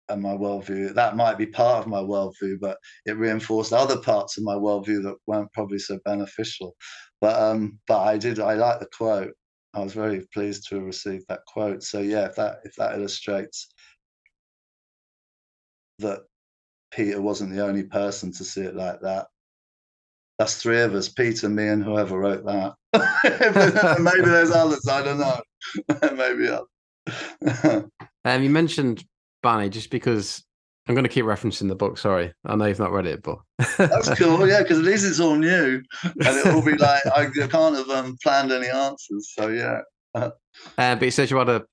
and 0.09 0.23
my 0.23 0.35
worldview. 0.35 0.95
That 0.95 1.17
might 1.17 1.39
be 1.39 1.47
part 1.47 1.81
of 1.81 1.87
my 1.87 2.01
worldview, 2.01 2.59
but 2.61 2.79
it 3.07 3.17
reinforced 3.17 3.73
other 3.73 3.99
parts 3.99 4.39
of 4.39 4.45
my 4.45 4.55
worldview 4.55 5.03
that 5.03 5.17
weren't 5.27 5.53
probably 5.53 5.79
so 5.79 5.99
beneficial. 6.05 6.75
But 7.21 7.41
um, 7.41 7.79
but 7.89 8.03
I 8.03 8.19
did. 8.19 8.41
I 8.41 8.55
like 8.55 8.81
the 8.81 8.89
quote. 8.97 9.33
I 9.75 9.81
was 9.81 9.93
very 9.93 10.27
pleased 10.33 10.69
to 10.69 10.77
have 10.77 10.85
received 10.85 11.25
that 11.29 11.41
quote. 11.47 11.83
So 11.83 12.01
yeah, 12.01 12.27
if 12.27 12.37
that 12.37 12.59
if 12.65 12.75
that 12.77 12.95
illustrates 12.95 13.69
that 15.99 16.21
Peter 16.93 17.21
wasn't 17.21 17.53
the 17.53 17.65
only 17.65 17.83
person 17.83 18.33
to 18.33 18.45
see 18.45 18.63
it 18.63 18.75
like 18.75 19.01
that. 19.03 19.27
That's 20.39 20.57
three 20.57 20.81
of 20.83 20.95
us, 20.95 21.09
Peter, 21.09 21.49
me, 21.49 21.69
and 21.69 21.83
whoever 21.83 22.19
wrote 22.19 22.45
that. 22.45 22.75
Maybe 24.01 24.29
there's 24.29 24.51
others. 24.51 24.87
I 24.87 25.03
don't 25.03 25.19
know. 25.19 25.41
Maybe 26.17 26.49
others. 26.49 27.85
um, 28.25 28.43
you 28.43 28.51
mentioned 28.51 29.05
Banny 29.47 29.71
just 29.71 29.91
because 29.91 30.43
I'm 30.89 30.95
going 30.95 31.05
to 31.05 31.11
keep 31.11 31.25
referencing 31.25 31.69
the 31.69 31.75
book. 31.75 31.99
Sorry, 31.99 32.33
I 32.45 32.57
know 32.57 32.67
you've 32.67 32.79
not 32.79 32.93
read 32.93 33.07
it, 33.07 33.23
but 33.23 33.39
that's 33.79 34.13
cool. 34.19 34.49
Yeah, 34.49 34.63
because 34.63 34.79
at 34.79 34.85
least 34.85 35.07
it's 35.07 35.21
all 35.21 35.37
new, 35.37 35.83
and 36.03 36.15
it 36.19 36.55
will 36.55 36.63
be 36.63 36.73
like 36.79 37.07
I 37.07 37.27
can't 37.27 37.77
have 37.77 37.91
um, 37.91 38.17
planned 38.23 38.53
any 38.53 38.69
answers. 38.69 39.33
So 39.37 39.49
yeah. 39.49 39.81
uh, 40.15 40.31
but 40.77 41.03
you 41.03 41.11
said 41.11 41.31
you 41.31 41.37
had 41.37 41.49
a 41.49 41.65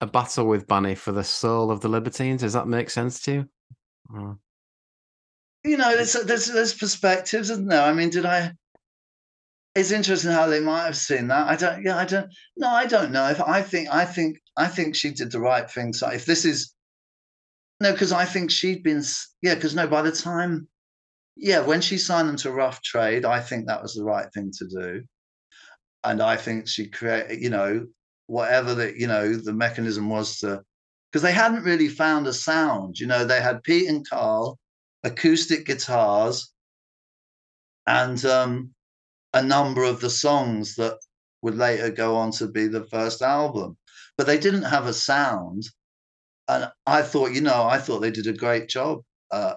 a 0.00 0.06
battle 0.06 0.46
with 0.46 0.66
Banny 0.68 0.96
for 0.96 1.12
the 1.12 1.24
soul 1.24 1.70
of 1.70 1.80
the 1.80 1.88
Libertines. 1.88 2.42
Does 2.42 2.52
that 2.52 2.68
make 2.68 2.90
sense 2.90 3.20
to 3.22 3.32
you? 3.32 3.48
Or... 4.14 4.38
You 5.64 5.76
know, 5.76 5.96
there's, 5.96 6.12
there's 6.12 6.46
there's 6.46 6.74
perspectives, 6.74 7.50
isn't 7.50 7.68
there? 7.68 7.82
I 7.82 7.92
mean, 7.92 8.10
did 8.10 8.26
I? 8.26 8.52
It's 9.74 9.92
interesting 9.92 10.32
how 10.32 10.46
they 10.46 10.60
might 10.60 10.84
have 10.84 10.96
seen 10.96 11.28
that. 11.28 11.48
I 11.48 11.56
don't. 11.56 11.84
Yeah, 11.84 11.96
I 11.96 12.04
don't. 12.04 12.28
No, 12.56 12.68
I 12.68 12.86
don't 12.86 13.12
know. 13.12 13.28
If 13.28 13.40
I 13.40 13.62
think, 13.62 13.88
I 13.92 14.04
think, 14.04 14.38
I 14.56 14.66
think 14.66 14.96
she 14.96 15.10
did 15.10 15.30
the 15.30 15.40
right 15.40 15.70
thing. 15.70 15.92
So 15.92 16.08
if 16.08 16.24
this 16.24 16.44
is 16.44 16.74
no, 17.80 17.92
because 17.92 18.12
I 18.12 18.24
think 18.24 18.50
she'd 18.50 18.82
been, 18.82 19.02
yeah, 19.42 19.54
because 19.54 19.74
no, 19.74 19.86
by 19.86 20.02
the 20.02 20.12
time, 20.12 20.66
yeah, 21.36 21.60
when 21.60 21.80
she 21.80 21.96
signed 21.96 22.28
them 22.28 22.36
to 22.38 22.50
Rough 22.50 22.82
Trade, 22.82 23.24
I 23.24 23.40
think 23.40 23.66
that 23.66 23.82
was 23.82 23.94
the 23.94 24.04
right 24.04 24.26
thing 24.32 24.52
to 24.58 24.66
do. 24.66 25.04
And 26.02 26.20
I 26.20 26.36
think 26.36 26.66
she 26.66 26.88
created, 26.88 27.40
you 27.40 27.50
know, 27.50 27.86
whatever 28.26 28.74
that, 28.74 28.96
you 28.96 29.06
know, 29.06 29.34
the 29.34 29.52
mechanism 29.52 30.08
was 30.08 30.38
to, 30.38 30.62
because 31.10 31.22
they 31.22 31.32
hadn't 31.32 31.64
really 31.64 31.88
found 31.88 32.26
a 32.26 32.32
sound. 32.32 32.98
You 32.98 33.06
know, 33.06 33.24
they 33.24 33.40
had 33.40 33.62
Pete 33.62 33.88
and 33.88 34.08
Carl, 34.08 34.58
acoustic 35.04 35.64
guitars, 35.64 36.52
and 37.86 38.22
um, 38.24 38.70
a 39.34 39.42
number 39.42 39.84
of 39.84 40.00
the 40.00 40.10
songs 40.10 40.74
that 40.76 40.98
would 41.42 41.56
later 41.56 41.90
go 41.90 42.16
on 42.16 42.32
to 42.32 42.48
be 42.48 42.66
the 42.66 42.86
first 42.86 43.22
album. 43.22 43.76
But 44.16 44.26
they 44.26 44.38
didn't 44.38 44.64
have 44.64 44.86
a 44.86 44.92
sound 44.92 45.68
and 46.48 46.70
I 46.86 47.02
thought, 47.02 47.32
you 47.32 47.40
know, 47.40 47.64
I 47.64 47.78
thought 47.78 48.00
they 48.00 48.10
did 48.10 48.26
a 48.26 48.32
great 48.32 48.68
job. 48.68 49.00
Uh, 49.30 49.54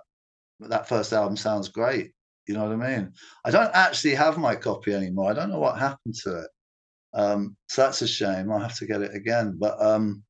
that 0.60 0.88
first 0.88 1.14
album 1.14 1.38
sounds 1.38 1.70
great. 1.70 2.12
You 2.48 2.56
know 2.56 2.64
what 2.64 2.86
I 2.86 2.98
mean? 2.98 3.14
I 3.46 3.52
don't 3.52 3.72
actually 3.74 4.16
have 4.16 4.38
my 4.38 4.56
copy 4.56 4.94
anymore. 4.94 5.32
I 5.32 5.34
don't 5.34 5.50
know 5.50 5.60
what 5.60 5.80
happened 5.80 6.16
to 6.24 6.40
it. 6.40 6.48
Um, 7.14 7.56
so 7.70 7.84
that's 7.84 8.02
a 8.02 8.08
shame. 8.08 8.52
I'll 8.52 8.60
have 8.60 8.78
to 8.78 8.86
get 8.86 9.02
it 9.02 9.16
again. 9.16 9.58
But 9.60 9.82
um, 9.82 10.24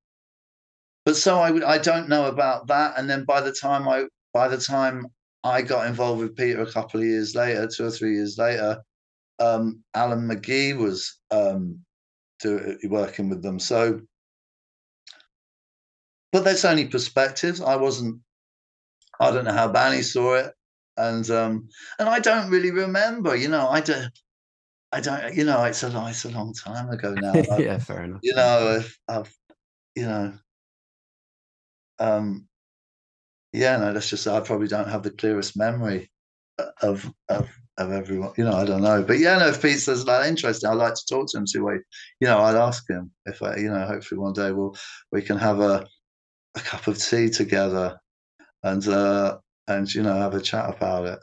but 1.06 1.16
so 1.16 1.40
I 1.40 1.76
I 1.76 1.78
don't 1.78 2.10
know 2.10 2.26
about 2.28 2.68
that. 2.68 2.98
And 2.98 3.10
then 3.10 3.26
by 3.26 3.42
the 3.42 3.52
time 3.52 3.88
I 3.88 4.06
by 4.34 4.48
the 4.48 4.58
time 4.58 5.08
I 5.44 5.62
got 5.62 5.88
involved 5.88 6.22
with 6.22 6.36
Peter 6.36 6.62
a 6.62 6.72
couple 6.72 7.00
of 7.00 7.06
years 7.06 7.36
later, 7.36 7.68
two 7.68 7.86
or 7.86 7.92
three 7.92 8.16
years 8.16 8.38
later, 8.38 8.78
um, 9.40 9.84
Alan 9.96 10.28
McGee 10.28 10.78
was 10.78 11.20
um, 11.32 11.80
do, 12.40 12.78
working 12.86 13.30
with 13.30 13.42
them. 13.42 13.60
So 13.60 14.02
but 16.32 16.44
that's 16.44 16.66
only 16.66 16.88
perspectives. 16.88 17.62
I 17.62 17.76
wasn't. 17.76 18.20
I 19.20 19.32
don't 19.32 19.46
know 19.46 19.54
how 19.54 19.72
Banny 19.72 20.04
saw 20.04 20.36
it, 20.36 20.54
and 20.98 21.30
um, 21.30 21.70
and 22.00 22.10
I 22.10 22.20
don't 22.20 22.50
really 22.50 22.72
remember. 22.72 23.36
You 23.36 23.50
know, 23.50 23.68
I 23.68 23.82
don't. 23.82 24.12
I 24.92 25.02
don't. 25.02 25.36
You 25.36 25.44
know, 25.44 25.64
it's 25.66 25.84
a 25.84 26.08
it's 26.08 26.26
a 26.26 26.30
long 26.30 26.54
time 26.54 26.90
ago 26.90 27.14
now. 27.14 27.34
yeah, 27.58 27.78
fair 27.78 28.04
enough. 28.04 28.22
You 28.24 28.34
know, 28.34 28.80
I've, 28.80 29.00
I've 29.08 29.38
you 29.96 30.06
know, 30.06 30.34
um, 32.00 32.48
yeah. 33.54 33.78
No, 33.78 33.92
let's 33.92 34.10
just 34.10 34.24
say 34.24 34.36
I 34.36 34.40
probably 34.40 34.68
don't 34.68 34.90
have 34.90 35.04
the 35.04 35.12
clearest 35.12 35.58
memory 35.58 36.10
of 36.82 37.12
of 37.30 37.50
of 37.78 37.92
everyone. 37.92 38.34
You 38.38 38.46
know, 38.46 38.54
I 38.54 38.66
don't 38.66 38.82
know. 38.82 39.04
But 39.04 39.20
yeah, 39.20 39.38
no, 39.38 39.48
if 39.48 39.62
Pete 39.62 39.80
says 39.80 40.06
that 40.06 40.28
interesting, 40.28 40.70
I'd 40.70 40.76
like 40.76 40.96
to 40.96 41.06
talk 41.10 41.28
to 41.32 41.38
him. 41.38 41.48
See 41.48 41.60
what 41.60 41.76
you 42.20 42.28
know. 42.28 42.40
I'd 42.40 42.56
ask 42.56 42.90
him 42.90 43.12
if 43.26 43.42
I, 43.44 43.58
you 43.58 43.70
know, 43.70 43.86
hopefully 43.86 44.20
one 44.20 44.34
day 44.34 44.52
we'll 44.52 44.76
we 45.12 45.22
can 45.22 45.38
have 45.38 45.60
a 45.60 45.88
a 46.56 46.60
cup 46.60 46.88
of 46.88 46.98
tea 46.98 47.30
together 47.30 47.98
and 48.64 48.88
uh 48.88 49.38
and 49.68 49.94
you 49.94 50.04
know 50.04 50.14
have 50.14 50.34
a 50.34 50.42
chat 50.42 50.70
about 50.70 51.06
it. 51.06 51.20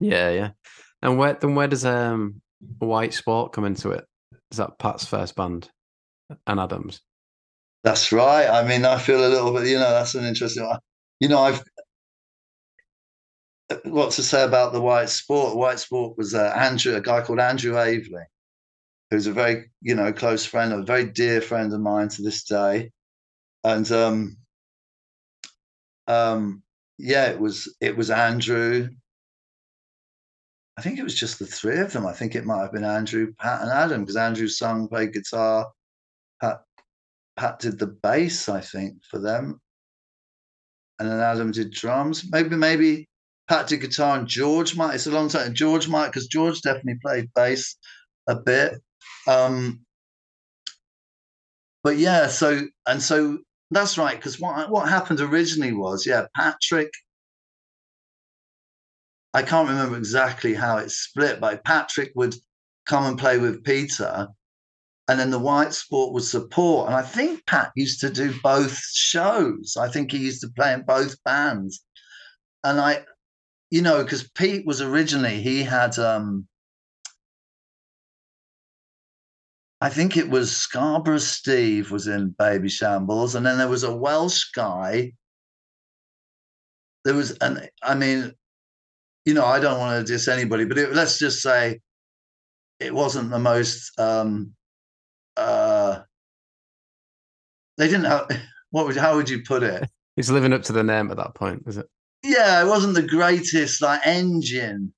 Yeah 0.00 0.30
yeah. 0.30 0.50
And 1.02 1.18
where 1.18 1.34
then 1.34 1.54
where 1.54 1.68
does 1.68 1.84
um 1.84 2.40
white 2.78 3.14
sport 3.14 3.52
come 3.52 3.64
into 3.64 3.90
it? 3.90 4.04
Is 4.50 4.58
that 4.58 4.78
pat's 4.78 5.04
first 5.04 5.36
band 5.36 5.70
and 6.46 6.60
adams? 6.60 7.00
That's 7.82 8.12
right. 8.12 8.48
I 8.48 8.66
mean 8.66 8.84
i 8.84 8.98
feel 8.98 9.26
a 9.26 9.28
little 9.28 9.52
bit 9.52 9.68
you 9.68 9.78
know 9.78 9.90
that's 9.90 10.14
an 10.14 10.24
interesting 10.24 10.66
one. 10.66 10.78
You 11.18 11.28
know 11.28 11.40
i've 11.40 11.62
what 13.84 14.10
to 14.12 14.22
say 14.22 14.42
about 14.44 14.72
the 14.72 14.80
white 14.80 15.08
sport? 15.08 15.56
White 15.56 15.78
sport 15.78 16.18
was 16.18 16.34
uh, 16.34 16.52
andrew 16.56 16.96
a 16.96 17.00
guy 17.00 17.22
called 17.22 17.40
andrew 17.40 17.78
avely 17.78 18.24
who's 19.10 19.26
a 19.26 19.32
very 19.32 19.70
you 19.82 19.94
know 19.94 20.12
close 20.12 20.44
friend 20.44 20.72
a 20.72 20.82
very 20.82 21.04
dear 21.04 21.40
friend 21.40 21.72
of 21.72 21.80
mine 21.80 22.08
to 22.08 22.22
this 22.22 22.44
day 22.44 22.90
and 23.64 23.90
um, 23.92 24.36
um, 26.06 26.62
yeah, 26.98 27.26
it 27.26 27.40
was 27.40 27.74
it 27.80 27.96
was 27.96 28.10
Andrew. 28.10 28.88
I 30.76 30.82
think 30.82 30.98
it 30.98 31.04
was 31.04 31.14
just 31.14 31.38
the 31.38 31.46
three 31.46 31.78
of 31.78 31.92
them. 31.92 32.06
I 32.06 32.12
think 32.12 32.34
it 32.34 32.46
might 32.46 32.62
have 32.62 32.72
been 32.72 32.84
Andrew, 32.84 33.34
Pat, 33.38 33.62
and 33.62 33.70
Adam 33.70 34.02
because 34.02 34.16
Andrew 34.16 34.48
sung, 34.48 34.88
played 34.88 35.12
guitar. 35.12 35.70
Pat 36.40 36.62
Pat 37.36 37.58
did 37.58 37.78
the 37.78 37.86
bass, 37.86 38.48
I 38.48 38.60
think, 38.60 39.02
for 39.10 39.18
them, 39.18 39.60
and 40.98 41.08
then 41.08 41.20
Adam 41.20 41.50
did 41.52 41.72
drums. 41.72 42.24
Maybe 42.30 42.56
maybe 42.56 43.08
Pat 43.48 43.66
did 43.66 43.80
guitar 43.80 44.18
and 44.18 44.28
George 44.28 44.76
might. 44.76 44.94
It's 44.94 45.06
a 45.06 45.10
long 45.10 45.28
time. 45.28 45.54
George 45.54 45.88
might 45.88 46.06
because 46.08 46.28
George 46.28 46.62
definitely 46.62 46.98
played 47.02 47.30
bass 47.34 47.76
a 48.28 48.36
bit. 48.36 48.74
Um, 49.26 49.80
but 51.82 51.98
yeah, 51.98 52.28
so 52.28 52.66
and 52.86 53.02
so 53.02 53.38
that's 53.70 53.96
right, 53.98 54.16
because 54.16 54.40
what 54.40 54.70
what 54.70 54.88
happened 54.88 55.20
originally 55.20 55.72
was, 55.72 56.06
yeah, 56.06 56.26
Patrick. 56.34 56.92
I 59.32 59.42
can't 59.42 59.68
remember 59.68 59.96
exactly 59.96 60.54
how 60.54 60.78
it's 60.78 60.96
split, 60.96 61.40
but 61.40 61.64
Patrick 61.64 62.12
would 62.16 62.34
come 62.86 63.04
and 63.04 63.18
play 63.18 63.38
with 63.38 63.62
Peter, 63.62 64.26
and 65.06 65.20
then 65.20 65.30
the 65.30 65.38
White 65.38 65.72
Sport 65.72 66.12
would 66.12 66.24
support. 66.24 66.88
And 66.88 66.96
I 66.96 67.02
think 67.02 67.46
Pat 67.46 67.70
used 67.76 68.00
to 68.00 68.10
do 68.10 68.34
both 68.42 68.76
shows. 68.92 69.76
I 69.78 69.88
think 69.88 70.10
he 70.10 70.18
used 70.18 70.40
to 70.40 70.48
play 70.48 70.72
in 70.72 70.82
both 70.82 71.22
bands, 71.24 71.84
and 72.64 72.80
I, 72.80 73.04
you 73.70 73.82
know, 73.82 74.02
because 74.02 74.28
Pete 74.30 74.66
was 74.66 74.80
originally 74.80 75.40
he 75.40 75.62
had 75.62 75.96
um 75.98 76.48
I 79.80 79.88
think 79.88 80.16
it 80.16 80.28
was 80.28 80.54
Scarborough 80.54 81.18
Steve 81.18 81.90
was 81.90 82.06
in 82.06 82.34
Babyshambles, 82.38 83.34
and 83.34 83.46
then 83.46 83.56
there 83.56 83.68
was 83.68 83.84
a 83.84 83.94
Welsh 83.94 84.50
guy. 84.54 85.12
There 87.04 87.14
was, 87.14 87.30
and 87.38 87.68
I 87.82 87.94
mean, 87.94 88.34
you 89.24 89.32
know, 89.32 89.46
I 89.46 89.58
don't 89.58 89.78
want 89.78 90.06
to 90.06 90.12
diss 90.12 90.28
anybody, 90.28 90.66
but 90.66 90.76
it, 90.76 90.92
let's 90.92 91.18
just 91.18 91.40
say 91.40 91.80
it 92.78 92.94
wasn't 92.94 93.30
the 93.30 93.38
most. 93.38 93.98
Um, 93.98 94.52
uh, 95.36 96.00
they 97.78 97.86
didn't 97.86 98.04
have. 98.04 98.28
What 98.72 98.86
would? 98.86 98.96
How 98.96 99.16
would 99.16 99.28
you 99.28 99.42
put 99.42 99.64
it? 99.64 99.90
He's 100.14 100.30
living 100.30 100.52
up 100.52 100.62
to 100.62 100.72
the 100.72 100.84
name 100.84 101.10
at 101.10 101.16
that 101.16 101.34
point, 101.34 101.64
is 101.66 101.76
it? 101.76 101.86
Yeah, 102.22 102.62
it 102.62 102.68
wasn't 102.68 102.94
the 102.94 103.02
greatest 103.02 103.82
like 103.82 104.06
engine 104.06 104.94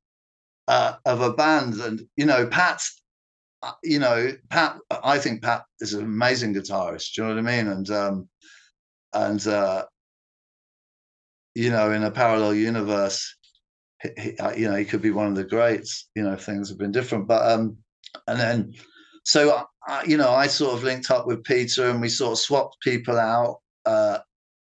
uh, 0.69 0.97
of 1.07 1.23
a 1.23 1.33
band, 1.33 1.81
and 1.81 2.07
you 2.17 2.27
know, 2.27 2.47
Pat's. 2.47 3.02
Uh, 3.63 3.73
you 3.83 3.99
know, 3.99 4.33
Pat. 4.51 4.79
I 4.91 5.19
think 5.19 5.43
Pat 5.43 5.65
is 5.81 5.95
an 5.95 6.03
amazing 6.03 6.55
guitarist. 6.55 7.15
Do 7.15 7.23
you 7.23 7.29
know 7.29 7.35
what 7.35 7.51
I 7.51 7.57
mean? 7.57 7.69
And 7.69 7.91
um, 7.91 8.29
and 9.13 9.47
uh, 9.47 9.85
you 11.55 11.71
know, 11.71 11.93
in 11.93 12.03
a 12.03 12.11
parallel 12.11 12.55
universe, 12.55 13.37
he, 14.19 14.37
uh, 14.39 14.53
you 14.53 14.69
know, 14.69 14.77
he 14.77 14.85
could 14.85 15.03
be 15.03 15.11
one 15.11 15.29
of 15.29 15.37
the 15.37 15.45
greats. 15.45 16.09
You 16.17 16.25
know, 16.25 16.37
things 16.37 16.69
have 16.69 16.79
been 16.79 16.93
different, 16.93 17.29
but 17.29 17.49
um, 17.51 17.77
and 18.27 18.41
then 18.41 18.75
so 19.25 19.65
I, 19.87 20.05
you 20.05 20.17
know, 20.17 20.31
I 20.31 20.47
sort 20.47 20.75
of 20.75 20.85
linked 20.85 21.11
up 21.11 21.27
with 21.27 21.45
Peter, 21.45 21.89
and 21.89 22.01
we 22.01 22.09
sort 22.09 22.33
of 22.33 22.39
swapped 22.39 22.81
people 22.81 23.19
out. 23.19 23.61
Uh, 23.87 24.19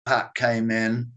Pat 0.07 0.35
came 0.35 0.71
in. 0.71 1.11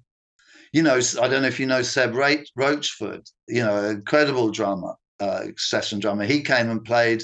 You 0.74 0.84
know, 0.84 1.00
I 1.22 1.28
don't 1.28 1.42
know 1.42 1.48
if 1.48 1.60
you 1.60 1.66
know 1.66 1.82
Seb 1.82 2.14
Rochford. 2.14 3.24
You 3.48 3.64
know, 3.64 3.90
incredible 3.90 4.52
drummer, 4.52 4.96
uh, 5.20 5.46
session 5.58 6.00
drummer. 6.00 6.26
He 6.26 6.42
came 6.42 6.70
and 6.70 6.84
played. 6.84 7.24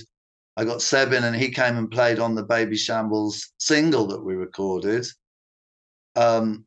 I 0.56 0.66
got 0.66 0.82
Seb 0.82 1.14
in, 1.14 1.24
and 1.24 1.36
he 1.36 1.50
came 1.50 1.78
and 1.78 1.90
played 1.90 2.20
on 2.20 2.36
the 2.36 2.46
Babyshambles 2.46 3.44
single 3.58 4.08
that 4.08 4.24
we 4.24 4.36
recorded. 4.36 5.06
Um, 6.16 6.66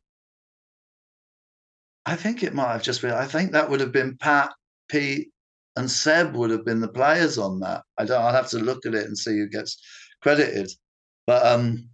I 2.05 2.15
think 2.15 2.43
it 2.43 2.53
might 2.53 2.73
have 2.73 2.83
just 2.83 3.01
been. 3.01 3.11
I 3.11 3.25
think 3.25 3.51
that 3.51 3.69
would 3.69 3.79
have 3.79 3.91
been 3.91 4.17
Pat, 4.17 4.53
Pete, 4.89 5.29
and 5.75 5.89
Seb 5.89 6.35
would 6.35 6.49
have 6.49 6.65
been 6.65 6.81
the 6.81 6.87
players 6.87 7.37
on 7.37 7.59
that. 7.61 7.83
I 7.97 8.05
don't. 8.05 8.21
I'll 8.21 8.33
have 8.33 8.49
to 8.49 8.59
look 8.59 8.85
at 8.85 8.93
it 8.93 9.05
and 9.05 9.17
see 9.17 9.37
who 9.37 9.47
gets 9.47 9.81
credited. 10.21 10.69
But 11.25 11.45
um, 11.45 11.89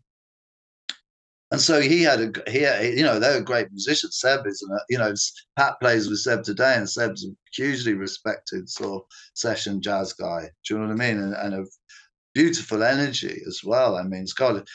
and 1.54 1.62
so 1.62 1.80
he 1.80 2.02
had 2.02 2.20
a 2.20 2.50
he, 2.50 2.62
you 2.98 3.04
know, 3.04 3.20
they're 3.20 3.40
great 3.40 3.72
musicians. 3.72 4.18
Seb 4.20 4.48
is, 4.48 4.68
you 4.90 4.98
know, 4.98 5.14
Pat 5.56 5.80
plays 5.80 6.10
with 6.10 6.18
Seb 6.18 6.44
today, 6.44 6.74
and 6.76 6.90
Seb's 6.90 7.26
a 7.26 7.30
hugely 7.54 7.94
respected 7.94 8.68
sort 8.68 9.04
of 9.04 9.08
session 9.36 9.80
jazz 9.80 10.14
guy. 10.14 10.50
Do 10.66 10.74
you 10.74 10.80
know 10.80 10.88
what 10.88 10.94
I 10.94 11.08
mean? 11.08 11.20
And, 11.20 11.36
and 11.36 11.54
a 11.54 11.66
beautiful 12.34 12.84
energy 12.84 13.42
as 13.48 13.62
well. 13.64 13.96
I 13.96 14.04
mean, 14.04 14.28
Scott, 14.28 14.68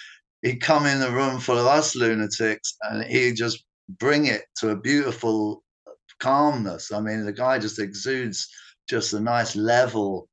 he'd 0.43 0.61
come 0.61 0.87
in 0.87 1.01
the 1.01 1.11
room 1.11 1.41
full 1.41 1.59
of 1.59 1.67
us 1.67 1.97
lunatics, 1.97 2.77
and 2.83 3.05
he'd 3.05 3.37
just 3.37 3.65
bring 3.89 4.27
it 4.27 4.43
to 4.59 4.71
a 4.71 4.77
beautiful 4.77 5.63
calmness. 6.21 6.93
I 6.93 7.01
mean, 7.01 7.25
the 7.25 7.33
guy 7.33 7.59
just 7.59 7.79
exudes 7.79 8.49
just 8.89 9.13
a 9.13 9.21
nice 9.21 9.57
level. 9.57 10.29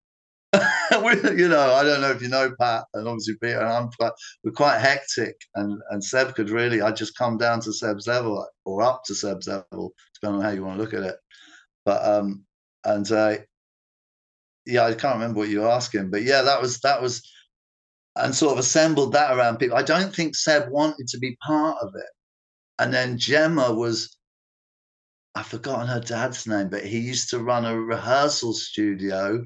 you 0.54 1.50
know, 1.50 1.74
I 1.74 1.84
don't 1.84 2.02
know 2.02 2.12
if 2.12 2.22
you 2.22 2.30
know 2.30 2.54
Pat 2.60 2.86
and 2.94 3.08
obviously 3.08 3.36
Peter 3.42 3.60
and 3.60 3.68
I'm 3.68 3.90
quite, 4.00 4.14
we're 4.44 4.52
quite 4.52 4.80
hectic 4.80 5.36
and 5.56 5.82
and 5.90 6.02
Seb 6.02 6.34
could 6.34 6.50
really 6.50 6.82
I'd 6.82 6.96
just 6.96 7.18
come 7.18 7.38
down 7.38 7.60
to 7.62 7.74
Seb's 7.74 8.08
level 8.08 8.48
or 8.64 8.82
up 8.82 9.04
to 9.06 9.16
Seb's 9.16 9.48
level, 9.48 9.94
depending 10.14 10.40
on 10.40 10.46
how 10.46 10.52
you 10.52 10.64
want 10.64 10.78
to 10.78 10.82
look 10.82 10.94
at 10.94 11.04
it. 11.04 11.18
But 11.84 12.06
um 12.06 12.46
and 12.86 13.12
uh 13.12 13.38
yeah, 14.66 14.86
I 14.86 14.94
can't 14.94 15.16
remember 15.16 15.40
what 15.40 15.50
you 15.50 15.62
were 15.62 15.70
asking, 15.70 16.10
but 16.10 16.24
yeah, 16.24 16.42
that 16.42 16.62
was 16.62 16.80
that 16.82 17.02
was 17.02 17.22
and 18.16 18.34
sort 18.34 18.54
of 18.54 18.60
assembled 18.60 19.14
that 19.14 19.36
around 19.36 19.58
people. 19.58 19.78
I 19.78 19.84
don't 19.84 20.16
think 20.16 20.36
Seb 20.36 20.70
wanted 20.70 21.08
to 21.10 21.18
be 21.18 21.38
part 21.46 21.78
of 21.82 21.94
it. 21.96 22.10
And 22.80 22.94
then 22.94 23.18
Gemma 23.18 23.74
was, 23.74 24.18
I've 25.34 25.48
forgotten 25.48 25.88
her 25.88 26.00
dad's 26.00 26.48
name, 26.48 26.70
but 26.70 26.86
he 26.86 27.00
used 27.00 27.30
to 27.32 27.40
run 27.40 27.66
a 27.66 27.80
rehearsal 27.80 28.54
studio 28.54 29.46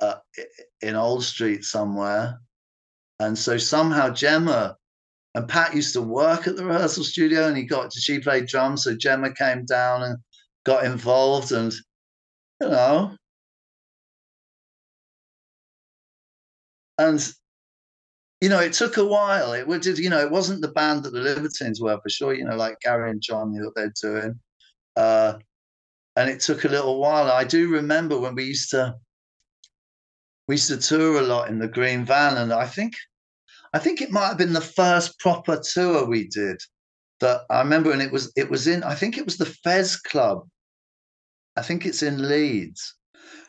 uh, 0.00 0.14
in 0.80 0.96
Old 0.96 1.24
Street 1.24 1.64
somewhere. 1.64 2.40
And 3.20 3.38
so 3.38 3.58
somehow 3.58 4.10
Gemma 4.10 4.76
and 5.34 5.48
Pat 5.48 5.74
used 5.74 5.92
to 5.94 6.02
work 6.02 6.46
at 6.46 6.56
the 6.56 6.64
rehearsal 6.64 7.04
studio 7.04 7.46
and 7.46 7.56
he 7.56 7.64
got 7.64 7.90
to, 7.90 8.00
she 8.00 8.20
played 8.20 8.46
drums. 8.46 8.84
So 8.84 8.96
Gemma 8.96 9.34
came 9.34 9.66
down 9.66 10.02
and 10.02 10.18
got 10.64 10.84
involved 10.84 11.52
and, 11.52 11.72
you 12.62 12.68
know, 12.68 13.14
and 16.98 17.32
you 18.40 18.50
know, 18.50 18.60
it 18.60 18.74
took 18.74 18.98
a 18.98 19.04
while. 19.04 19.54
It 19.54 19.66
would, 19.66 19.86
you 19.86 20.10
know, 20.10 20.20
it 20.20 20.30
wasn't 20.30 20.60
the 20.60 20.68
band 20.68 21.04
that 21.04 21.12
the 21.12 21.20
Libertines 21.20 21.80
were 21.80 21.98
for 22.02 22.08
sure. 22.10 22.34
You 22.34 22.44
know, 22.44 22.56
like 22.56 22.78
Gary 22.80 23.10
and 23.10 23.22
John, 23.22 23.52
knew 23.52 23.64
what 23.64 23.74
they're 23.74 23.94
doing, 24.00 24.38
uh, 24.96 25.38
and 26.16 26.28
it 26.30 26.40
took 26.40 26.64
a 26.64 26.68
little 26.68 27.00
while. 27.00 27.30
I 27.30 27.44
do 27.44 27.68
remember 27.68 28.18
when 28.18 28.34
we 28.34 28.44
used 28.44 28.70
to 28.70 28.94
we 30.48 30.54
used 30.54 30.68
to 30.68 30.76
tour 30.76 31.18
a 31.18 31.22
lot 31.22 31.48
in 31.48 31.58
the 31.58 31.68
green 31.68 32.04
van, 32.04 32.36
and 32.36 32.52
I 32.52 32.66
think 32.66 32.94
I 33.72 33.78
think 33.78 34.00
it 34.00 34.10
might 34.10 34.28
have 34.28 34.38
been 34.38 34.52
the 34.52 34.60
first 34.60 35.18
proper 35.18 35.60
tour 35.60 36.06
we 36.06 36.28
did. 36.28 36.60
That 37.20 37.42
I 37.48 37.60
remember, 37.60 37.92
and 37.92 38.02
it 38.02 38.12
was 38.12 38.32
it 38.36 38.50
was 38.50 38.66
in 38.66 38.82
I 38.82 38.94
think 38.94 39.16
it 39.16 39.24
was 39.24 39.38
the 39.38 39.46
Fez 39.46 39.96
Club. 39.96 40.46
I 41.56 41.62
think 41.62 41.86
it's 41.86 42.02
in 42.02 42.28
Leeds, 42.28 42.94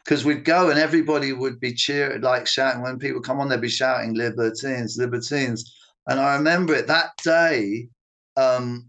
because 0.08 0.24
we'd 0.24 0.46
go 0.46 0.70
and 0.70 0.80
everybody 0.80 1.34
would 1.34 1.60
be 1.60 1.74
cheering, 1.74 2.22
like 2.22 2.48
shouting 2.48 2.82
when 2.82 2.98
people 2.98 3.20
come 3.20 3.42
on, 3.42 3.50
they'd 3.50 3.60
be 3.60 3.68
shouting 3.68 4.14
libertines, 4.14 4.98
libertines. 4.98 5.76
And 6.08 6.18
I 6.18 6.38
remember 6.38 6.74
it 6.74 6.88
that 6.88 7.10
day, 7.22 7.90
um, 8.38 8.88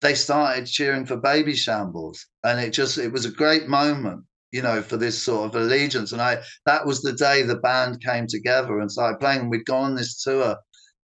they 0.00 0.14
started 0.14 0.66
cheering 0.66 1.06
for 1.06 1.16
Babyshambles. 1.16 2.18
And 2.42 2.58
it 2.58 2.72
just, 2.72 2.98
it 2.98 3.12
was 3.12 3.24
a 3.24 3.30
great 3.30 3.68
moment, 3.68 4.24
you 4.50 4.60
know, 4.60 4.82
for 4.82 4.96
this 4.96 5.22
sort 5.22 5.46
of 5.46 5.62
allegiance. 5.62 6.10
And 6.10 6.20
I, 6.20 6.38
that 6.66 6.84
was 6.84 7.02
the 7.02 7.12
day 7.12 7.42
the 7.42 7.54
band 7.54 8.02
came 8.02 8.26
together 8.26 8.80
and 8.80 8.90
started 8.90 9.20
playing. 9.20 9.42
And 9.42 9.50
we'd 9.50 9.64
gone 9.64 9.90
on 9.90 9.94
this 9.94 10.20
tour. 10.24 10.56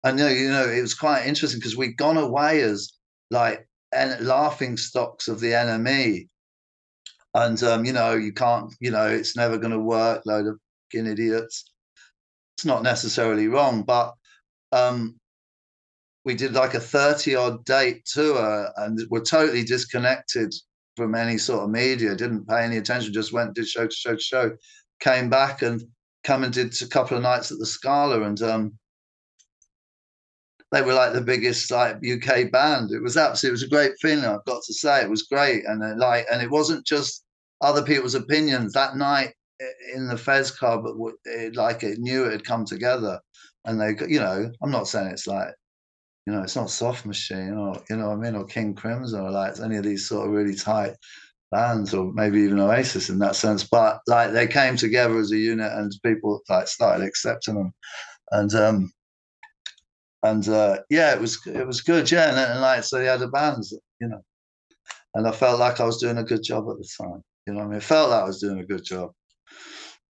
And, 0.02 0.18
you 0.18 0.24
know, 0.24 0.30
you 0.30 0.48
know 0.48 0.64
it 0.64 0.80
was 0.80 0.94
quite 0.94 1.26
interesting 1.26 1.60
because 1.60 1.76
we'd 1.76 1.98
gone 1.98 2.16
away 2.16 2.62
as 2.62 2.90
like 3.30 3.68
and 3.92 4.26
laughing 4.26 4.78
stocks 4.78 5.28
of 5.28 5.40
the 5.40 5.52
NME 5.52 6.28
and 7.34 7.62
um, 7.62 7.84
you 7.84 7.92
know 7.92 8.14
you 8.14 8.32
can't 8.32 8.74
you 8.80 8.90
know 8.90 9.06
it's 9.06 9.36
never 9.36 9.58
going 9.58 9.72
to 9.72 9.78
work 9.78 10.22
load 10.26 10.46
of 10.46 10.58
fucking 10.92 11.06
idiots. 11.06 11.70
It's 12.56 12.64
not 12.64 12.82
necessarily 12.82 13.48
wrong 13.48 13.82
but 13.82 14.14
um, 14.72 15.18
we 16.24 16.34
did 16.34 16.52
like 16.52 16.74
a 16.74 16.80
30 16.80 17.34
odd 17.34 17.64
date 17.64 18.04
tour 18.04 18.70
and 18.76 18.98
were 19.10 19.20
totally 19.20 19.64
disconnected 19.64 20.54
from 20.96 21.14
any 21.14 21.38
sort 21.38 21.64
of 21.64 21.70
media 21.70 22.14
didn't 22.14 22.46
pay 22.46 22.62
any 22.62 22.76
attention 22.76 23.12
just 23.12 23.32
went 23.32 23.54
did 23.54 23.66
show 23.66 23.86
to 23.86 23.94
show 23.94 24.14
to 24.14 24.20
show 24.20 24.50
came 25.00 25.30
back 25.30 25.62
and 25.62 25.82
come 26.24 26.44
and 26.44 26.52
did 26.52 26.80
a 26.82 26.86
couple 26.86 27.16
of 27.16 27.22
nights 27.22 27.50
at 27.50 27.58
the 27.58 27.66
scala 27.66 28.22
and 28.22 28.42
um, 28.42 28.78
they 30.72 30.82
were 30.82 30.94
like 30.94 31.12
the 31.12 31.20
biggest 31.20 31.70
like 31.70 31.96
UK 31.96 32.50
band. 32.50 32.90
It 32.90 33.02
was 33.02 33.16
absolutely, 33.16 33.50
it 33.50 33.52
was 33.52 33.62
a 33.62 33.68
great 33.68 33.92
feeling. 34.00 34.24
I've 34.24 34.44
got 34.46 34.62
to 34.64 34.74
say, 34.74 35.02
it 35.02 35.10
was 35.10 35.24
great, 35.24 35.64
and 35.66 35.84
uh, 35.84 35.94
like, 35.96 36.26
and 36.32 36.42
it 36.42 36.50
wasn't 36.50 36.86
just 36.86 37.24
other 37.60 37.82
people's 37.82 38.14
opinions. 38.14 38.72
That 38.72 38.96
night 38.96 39.34
in 39.94 40.08
the 40.08 40.16
Fez 40.16 40.50
Club, 40.50 40.84
it, 41.26 41.54
like 41.56 41.82
it 41.82 41.98
knew 41.98 42.24
it 42.24 42.32
had 42.32 42.44
come 42.44 42.64
together, 42.64 43.20
and 43.66 43.78
they, 43.80 43.94
you 44.08 44.18
know, 44.18 44.50
I'm 44.62 44.70
not 44.70 44.88
saying 44.88 45.08
it's 45.08 45.26
like, 45.26 45.54
you 46.26 46.32
know, 46.32 46.42
it's 46.42 46.56
not 46.56 46.70
Soft 46.70 47.04
Machine 47.04 47.54
or 47.54 47.76
you 47.90 47.96
know 47.96 48.10
I 48.10 48.16
mean, 48.16 48.34
or 48.34 48.44
King 48.44 48.74
Crimson 48.74 49.20
or 49.20 49.30
like 49.30 49.60
any 49.60 49.76
of 49.76 49.84
these 49.84 50.08
sort 50.08 50.26
of 50.26 50.32
really 50.32 50.54
tight 50.54 50.94
bands 51.50 51.92
or 51.92 52.10
maybe 52.14 52.40
even 52.40 52.60
Oasis 52.60 53.10
in 53.10 53.18
that 53.18 53.36
sense. 53.36 53.62
But 53.62 54.00
like 54.06 54.32
they 54.32 54.46
came 54.46 54.76
together 54.76 55.18
as 55.18 55.32
a 55.32 55.36
unit 55.36 55.70
and 55.70 55.92
people 56.02 56.40
like 56.48 56.66
started 56.68 57.04
accepting 57.06 57.56
them. 57.56 57.74
And 58.30 58.54
um 58.54 58.92
and 60.22 60.48
uh, 60.48 60.78
yeah, 60.88 61.12
it 61.14 61.20
was 61.20 61.38
it 61.46 61.66
was 61.66 61.80
good, 61.80 62.10
yeah. 62.10 62.28
And, 62.28 62.38
and 62.38 62.60
like 62.60 62.84
so, 62.84 62.98
they 62.98 63.06
had 63.06 63.22
a 63.22 63.28
band, 63.28 63.64
you 64.00 64.08
know, 64.08 64.22
and 65.14 65.26
I 65.26 65.32
felt 65.32 65.58
like 65.58 65.80
I 65.80 65.84
was 65.84 65.98
doing 65.98 66.18
a 66.18 66.24
good 66.24 66.42
job 66.42 66.68
at 66.70 66.78
the 66.78 66.88
time. 67.00 67.22
You 67.46 67.54
know, 67.54 67.60
I 67.60 67.64
mean, 67.64 67.76
it 67.76 67.82
felt 67.82 68.10
like 68.10 68.22
I 68.22 68.26
was 68.26 68.40
doing 68.40 68.60
a 68.60 68.66
good 68.66 68.84
job. 68.84 69.10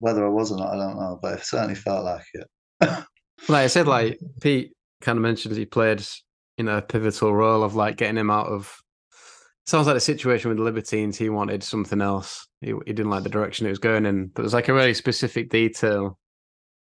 Whether 0.00 0.26
I 0.26 0.30
was 0.30 0.50
or 0.50 0.59
not, 0.59 0.74
I 0.74 0.76
don't 0.76 0.98
know, 0.98 1.18
but 1.22 1.38
it 1.38 1.44
certainly 1.44 1.76
felt 1.76 2.05
like 2.05 2.24
it. 2.34 2.48
like 2.80 3.07
I 3.48 3.66
said, 3.68 3.86
like 3.86 4.18
Pete 4.40 4.72
kind 5.00 5.16
of 5.16 5.22
mentioned, 5.22 5.57
he 5.57 5.66
played 5.66 6.05
you 6.59 6.64
know 6.64 6.78
a 6.78 6.82
pivotal 6.82 7.34
role 7.34 7.62
of 7.62 7.74
like 7.74 7.96
getting 7.96 8.18
him 8.18 8.30
out 8.30 8.46
of. 8.46 8.76
Sounds 9.64 9.86
like 9.86 9.94
the 9.94 10.00
situation 10.00 10.48
with 10.48 10.59
the 10.59 10.64
Libertines. 10.64 11.16
He 11.16 11.28
wanted 11.28 11.62
something 11.62 12.00
else. 12.00 12.48
He, 12.61 12.74
he 12.84 12.92
didn't 12.92 13.11
like 13.11 13.22
the 13.22 13.28
direction 13.28 13.64
it 13.64 13.70
was 13.70 13.78
going 13.78 14.07
in. 14.07 14.26
But 14.26 14.42
there's 14.42 14.55
like 14.55 14.66
a 14.66 14.74
really 14.74 14.92
specific 14.92 15.50
detail 15.50 16.18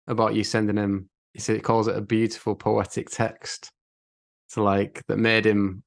about 0.08 0.36
you 0.36 0.44
sending 0.44 0.76
him 0.76 1.10
he 1.36 1.42
said 1.42 1.58
it 1.58 1.64
calls 1.64 1.90
it 1.90 1.98
a 1.98 2.02
beautiful 2.02 2.56
poetic 2.56 3.10
text 3.10 3.70
to 4.52 4.64
like 4.64 5.04
that 5.08 5.18
made 5.18 5.46
him 5.46 5.84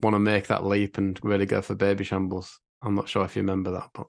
want 0.00 0.14
to 0.14 0.18
make 0.18 0.46
that 0.46 0.64
leap 0.64 0.96
and 0.96 1.20
really 1.22 1.44
go 1.44 1.60
for 1.60 1.74
Babyshambles. 1.74 2.50
I'm 2.80 2.94
not 2.94 3.06
sure 3.06 3.22
if 3.22 3.36
you 3.36 3.42
remember 3.42 3.72
that, 3.72 3.90
but 3.92 4.06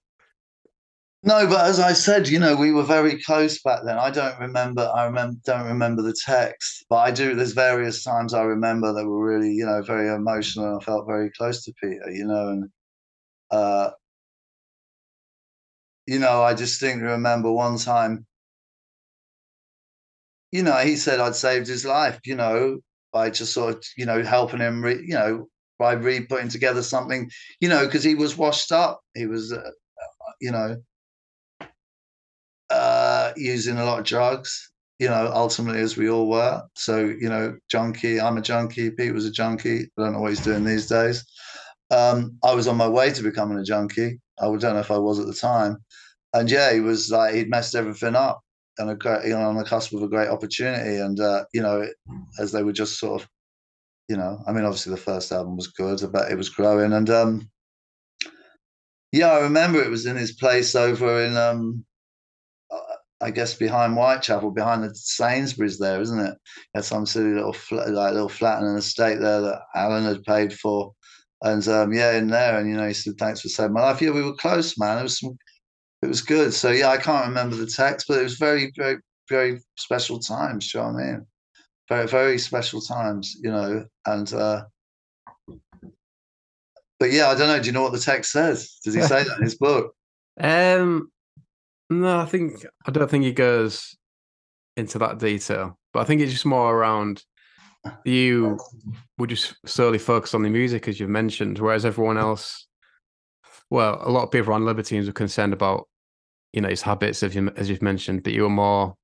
no, 1.24 1.46
but 1.46 1.66
as 1.66 1.82
I 1.82 1.92
said, 1.92 2.30
you 2.30 2.40
know, 2.40 2.56
we 2.56 2.72
were 2.72 2.84
very 2.84 3.22
close 3.22 3.62
back 3.62 3.82
then. 3.84 3.98
I 3.98 4.12
don't 4.12 4.40
remember. 4.40 4.90
I 4.96 5.04
remember. 5.04 5.36
Don't 5.44 5.68
remember 5.68 6.04
the 6.04 6.16
text, 6.26 6.86
but 6.90 6.98
I 6.98 7.12
do. 7.12 7.36
There's 7.36 7.52
various 7.52 8.02
times 8.02 8.34
I 8.34 8.44
remember 8.44 8.94
that 8.94 9.06
were 9.06 9.26
really, 9.26 9.52
you 9.52 9.66
know, 9.66 9.82
very 9.82 10.08
emotional. 10.08 10.78
I 10.78 10.84
felt 10.86 11.06
very 11.06 11.32
close 11.32 11.66
to 11.66 11.74
Peter, 11.84 12.12
you 12.12 12.26
know, 12.26 12.50
and 12.50 12.70
uh, 13.52 13.90
you 16.06 16.20
know, 16.20 16.44
I 16.44 16.54
distinctly 16.54 17.08
remember 17.08 17.52
one 17.52 17.78
time, 17.78 18.27
you 20.52 20.64
know, 20.64 20.78
he 20.78 20.96
said 20.96 21.20
I'd 21.20 21.36
saved 21.36 21.68
his 21.68 21.86
life, 21.86 22.20
you 22.26 22.36
know, 22.36 22.80
by 23.12 23.30
just 23.30 23.54
sort 23.54 23.76
of, 23.76 23.84
you 23.98 24.06
know, 24.06 24.24
helping 24.24 24.60
him, 24.60 24.84
re- 24.84 25.04
you 25.06 25.14
know, 25.14 25.48
by 25.80 25.94
re 25.94 26.22
putting 26.22 26.50
together 26.50 26.82
something, 26.82 27.30
you 27.60 27.70
know, 27.70 27.86
because 27.86 28.04
he 28.04 28.16
was 28.16 28.38
washed 28.38 28.72
up. 28.72 29.02
He 29.14 29.26
was, 29.26 29.52
uh, 29.52 29.72
you 30.42 30.52
know, 30.52 30.78
uh, 32.70 33.34
using 33.36 33.78
a 33.78 33.86
lot 33.86 34.00
of 34.00 34.06
drugs, 34.06 34.72
you 35.00 35.08
know, 35.08 35.32
ultimately 35.34 35.82
as 35.82 35.98
we 35.98 36.10
all 36.10 36.30
were. 36.30 36.64
So, 36.76 37.00
you 37.00 37.30
know, 37.30 37.58
junkie, 37.70 38.20
I'm 38.20 38.38
a 38.38 38.42
junkie, 38.42 38.92
Pete 38.92 39.14
was 39.14 39.26
a 39.26 39.32
junkie. 39.32 39.84
I 39.98 40.02
don't 40.02 40.14
know 40.14 40.22
what 40.22 40.30
he's 40.30 40.44
doing 40.44 40.64
these 40.64 40.88
days. 40.88 41.26
Um, 41.92 42.38
I 42.44 42.54
was 42.54 42.68
on 42.68 42.78
my 42.78 42.88
way 42.88 43.12
to 43.12 43.24
becoming 43.24 43.58
a 43.58 43.64
junkie. 43.64 44.20
I 44.40 44.46
don't 44.46 44.62
know 44.62 44.80
if 44.80 44.92
I 44.92 44.98
was 44.98 45.20
at 45.20 45.28
the 45.28 45.34
time. 45.34 45.78
And 46.34 46.52
yeah, 46.52 46.74
he 46.74 46.82
was 46.82 47.10
like, 47.10 47.34
he'd 47.34 47.50
messed 47.50 47.76
everything 47.76 48.16
up 48.16 48.42
and 48.80 48.90
a 48.90 48.96
great, 48.96 49.26
you 49.26 49.32
know, 49.32 49.50
on 49.50 49.58
the 49.58 49.64
cusp 49.64 49.94
of 49.94 50.04
a 50.04 50.08
great 50.08 50.30
opportunity. 50.30 50.98
And, 50.98 51.20
uh, 51.20 51.46
you 51.54 51.62
know, 51.62 51.88
as 52.40 52.52
they 52.52 52.64
were 52.64 52.74
just 52.74 53.00
sort 53.00 53.22
of, 53.22 53.30
you 54.08 54.18
know, 54.18 54.40
I 54.48 54.52
mean, 54.52 54.66
obviously 54.66 54.92
the 54.92 54.98
first 54.98 55.32
album 55.32 55.56
was 55.56 55.68
good, 55.68 56.02
but 56.12 56.32
it 56.32 56.38
was 56.38 56.50
growing. 56.50 56.94
And, 56.94 57.10
um, 57.10 57.50
yeah, 59.12 59.32
I 59.32 59.40
remember 59.40 59.82
it 59.82 59.90
was 59.90 60.06
in 60.06 60.16
his 60.16 60.34
place 60.34 60.76
over 60.76 61.24
in, 61.24 61.36
um, 61.38 61.86
I 63.20 63.32
guess 63.32 63.56
behind 63.56 63.96
Whitechapel, 63.96 64.52
behind 64.52 64.84
the 64.84 64.94
Sainsbury's 64.94 65.80
there, 65.80 66.00
isn't 66.02 66.20
it? 66.20 66.38
Had 66.76 66.86
some 66.86 67.06
silly 67.06 67.34
little 67.34 67.56
like 67.72 68.14
little 68.14 68.30
flat 68.30 68.62
in 68.62 68.68
an 68.68 68.78
estate 68.78 69.20
there 69.20 69.42
that 69.42 69.62
Alan 69.74 70.04
had 70.04 70.24
paid 70.24 70.54
for, 70.54 70.94
and 71.42 71.68
um, 71.68 71.94
yeah, 71.94 72.14
in 72.14 72.28
there, 72.28 72.60
and 72.60 72.70
you 72.70 72.76
know, 72.76 72.88
he 72.88 72.94
said, 72.94 73.18
"Thanks 73.18 73.42
for 73.42 73.50
saving 73.50 73.74
my 73.74 73.82
life." 73.82 74.02
Yeah, 74.02 74.12
we 74.12 74.22
were 74.22 74.36
close, 74.36 74.78
man. 74.78 75.00
It 75.00 75.04
was 75.04 75.20
some, 75.20 75.38
it 76.02 76.08
was 76.08 76.22
good. 76.22 76.54
So 76.54 76.72
yeah, 76.72 76.90
I 76.90 76.98
can't 76.98 77.28
remember 77.28 77.56
the 77.56 77.68
text, 77.68 78.08
but 78.08 78.20
it 78.20 78.24
was 78.24 78.38
very, 78.38 78.72
very, 78.76 78.98
very 79.30 79.62
special 79.78 80.20
times. 80.20 80.72
Do 80.72 80.78
you 80.78 80.84
know 80.84 80.92
what 80.92 81.02
I 81.02 81.06
mean? 81.06 81.26
Very, 81.90 82.08
very 82.08 82.38
special 82.38 82.82
times, 82.82 83.38
you 83.42 83.52
know, 83.52 83.86
and. 84.06 84.34
uh 84.34 84.64
but 87.00 87.12
yeah, 87.12 87.28
I 87.28 87.36
don't 87.36 87.48
know. 87.48 87.60
Do 87.60 87.68
you 87.68 87.74
know 87.74 87.84
what 87.84 87.92
the 87.92 88.00
text 88.00 88.32
says? 88.32 88.80
Does 88.84 88.96
he 88.96 89.02
say 89.02 89.24
that 89.24 89.38
in 89.38 89.44
his 89.44 89.56
book? 89.60 89.94
Um, 90.40 91.12
no, 91.90 92.20
I 92.20 92.26
think 92.26 92.66
I 92.86 92.92
don't 92.92 93.10
think 93.10 93.24
he 93.24 93.34
goes 93.34 93.96
into 94.76 95.00
that 95.00 95.20
detail, 95.20 95.78
but 95.94 96.00
I 96.00 96.04
think 96.06 96.22
it's 96.22 96.32
just 96.32 96.46
more 96.46 96.76
around 96.76 97.24
you 98.04 98.58
would 99.18 99.30
just 99.30 99.56
solely 99.66 100.00
focus 100.00 100.34
on 100.34 100.42
the 100.42 100.50
music 100.50 100.88
as 100.88 101.00
you've 101.00 101.10
mentioned, 101.10 101.60
whereas 101.60 101.86
everyone 101.86 102.18
else, 102.18 102.67
well, 103.70 104.00
a 104.02 104.10
lot 104.10 104.24
of 104.24 104.32
people 104.32 104.54
on 104.54 104.66
Libertines 104.66 105.08
were 105.08 105.14
concerned 105.14 105.54
about, 105.54 105.88
you 106.54 106.62
know, 106.62 106.70
his 106.70 106.82
habits, 106.82 107.24
as 107.24 107.36
you 107.36 107.52
as 107.56 107.70
you've 107.70 107.82
mentioned, 107.82 108.24
but 108.24 108.34
you 108.34 108.44
were 108.44 108.50
more 108.50 108.96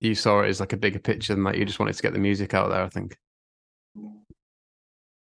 you 0.00 0.14
saw 0.14 0.40
it 0.42 0.48
as 0.48 0.60
like 0.60 0.72
a 0.72 0.76
bigger 0.76 0.98
picture 0.98 1.34
than 1.34 1.44
that. 1.44 1.56
You 1.56 1.64
just 1.64 1.78
wanted 1.78 1.94
to 1.94 2.02
get 2.02 2.12
the 2.12 2.18
music 2.18 2.54
out 2.54 2.70
there. 2.70 2.82
I 2.82 2.88
think. 2.88 3.16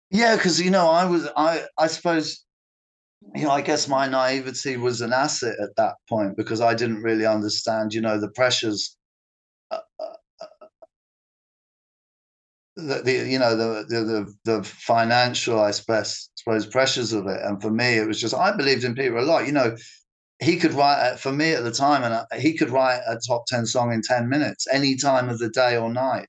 Yeah, 0.09 0.35
because 0.35 0.61
you 0.61 0.71
know, 0.71 0.87
I 0.89 1.05
was 1.05 1.27
I 1.35 1.63
I 1.77 1.87
suppose 1.87 2.43
you 3.35 3.43
know, 3.43 3.51
I 3.51 3.61
guess 3.61 3.87
my 3.87 4.07
naivety 4.07 4.77
was 4.77 5.01
an 5.01 5.13
asset 5.13 5.55
at 5.61 5.75
that 5.77 5.95
point 6.09 6.35
because 6.37 6.61
I 6.61 6.73
didn't 6.73 7.01
really 7.01 7.25
understand, 7.25 7.93
you 7.93 8.01
know, 8.01 8.19
the 8.19 8.29
pressures, 8.29 8.97
uh, 9.71 9.79
uh, 9.99 10.45
the, 12.75 13.01
the, 13.03 13.29
you 13.29 13.39
know, 13.39 13.55
the, 13.55 13.85
the 13.87 14.33
the 14.45 14.63
financial, 14.63 15.59
I 15.59 15.71
suppose, 15.71 16.29
suppose 16.35 16.65
pressures 16.65 17.13
of 17.13 17.27
it. 17.27 17.39
And 17.41 17.61
for 17.61 17.71
me, 17.71 17.97
it 17.97 18.07
was 18.07 18.19
just 18.19 18.33
I 18.33 18.55
believed 18.55 18.83
in 18.83 18.95
Peter 18.95 19.15
a 19.17 19.23
lot. 19.23 19.45
You 19.45 19.53
know, 19.53 19.75
he 20.39 20.57
could 20.57 20.73
write 20.73 21.19
for 21.19 21.31
me 21.31 21.53
at 21.53 21.63
the 21.63 21.71
time, 21.71 22.03
and 22.03 22.41
he 22.41 22.57
could 22.57 22.69
write 22.69 23.01
a 23.07 23.19
top 23.27 23.45
ten 23.47 23.65
song 23.65 23.93
in 23.93 24.01
ten 24.01 24.29
minutes, 24.29 24.67
any 24.71 24.95
time 24.95 25.29
of 25.29 25.39
the 25.39 25.49
day 25.49 25.77
or 25.77 25.91
night. 25.91 26.27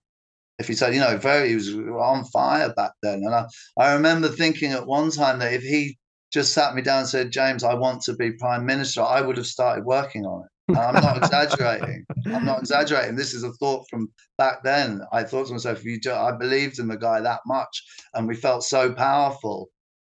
If 0.58 0.68
he 0.68 0.74
said, 0.74 0.94
you 0.94 1.00
know, 1.00 1.16
very, 1.16 1.48
he 1.48 1.56
was 1.56 1.74
on 1.74 2.24
fire 2.26 2.72
back 2.72 2.92
then. 3.02 3.22
And 3.24 3.34
I, 3.34 3.46
I 3.76 3.94
remember 3.94 4.28
thinking 4.28 4.70
at 4.70 4.86
one 4.86 5.10
time 5.10 5.40
that 5.40 5.52
if 5.52 5.62
he 5.62 5.98
just 6.32 6.52
sat 6.52 6.74
me 6.76 6.82
down 6.82 7.00
and 7.00 7.08
said, 7.08 7.32
James, 7.32 7.64
I 7.64 7.74
want 7.74 8.02
to 8.02 8.14
be 8.14 8.32
prime 8.32 8.64
minister, 8.64 9.02
I 9.02 9.20
would 9.20 9.36
have 9.36 9.46
started 9.46 9.84
working 9.84 10.24
on 10.24 10.44
it. 10.44 10.50
I'm 10.70 10.94
not 10.94 11.16
exaggerating. 11.22 12.04
I'm 12.26 12.44
not 12.44 12.60
exaggerating. 12.60 13.16
This 13.16 13.34
is 13.34 13.42
a 13.42 13.52
thought 13.54 13.86
from 13.90 14.08
back 14.38 14.62
then. 14.64 15.02
I 15.12 15.24
thought 15.24 15.46
to 15.48 15.52
myself, 15.52 15.78
if 15.78 15.84
you 15.84 16.00
do, 16.00 16.12
I 16.12 16.32
believed 16.32 16.78
in 16.78 16.88
the 16.88 16.96
guy 16.96 17.20
that 17.20 17.40
much, 17.46 17.82
and 18.14 18.26
we 18.26 18.34
felt 18.34 18.64
so 18.64 18.92
powerful, 18.92 19.68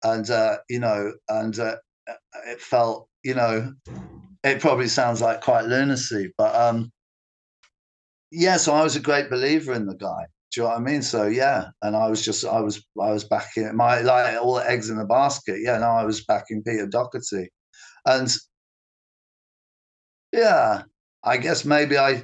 and 0.04 0.30
uh, 0.30 0.58
you 0.70 0.80
know, 0.80 1.14
and 1.28 1.58
uh, 1.60 1.76
it 2.48 2.62
felt, 2.62 3.08
you 3.24 3.36
know, 3.36 3.74
it 4.44 4.60
probably 4.60 4.88
sounds 4.88 5.22
like 5.22 5.42
quite 5.42 5.66
lunacy, 5.66 6.34
but 6.38 6.56
um, 6.56 6.92
yeah. 8.32 8.58
So 8.58 8.74
I 8.74 8.84
was 8.84 8.96
a 8.96 9.02
great 9.02 9.30
believer 9.30 9.74
in 9.74 9.86
the 9.86 9.96
guy, 9.96 10.26
do 10.52 10.62
you 10.62 10.64
know 10.68 10.74
what 10.74 10.80
I 10.80 10.82
mean? 10.82 11.02
So 11.04 11.28
yeah, 11.28 11.70
and 11.84 11.96
I 11.96 12.10
was 12.10 12.26
just 12.26 12.44
I 12.46 12.60
was 12.60 12.84
I 13.00 13.12
was 13.12 13.24
backing 13.24 13.76
my 13.76 14.02
like 14.02 14.42
all 14.42 14.56
the 14.56 14.70
eggs 14.70 14.90
in 14.90 14.98
the 14.98 15.06
basket. 15.06 15.60
Yeah, 15.62 15.78
no, 15.78 15.88
I 15.88 16.06
was 16.06 16.26
backing 16.26 16.64
Peter 16.66 16.88
Doherty, 16.88 17.50
and 18.06 18.32
yeah, 20.32 20.84
I 21.24 21.38
guess 21.38 21.66
maybe 21.66 21.98
I, 21.98 22.24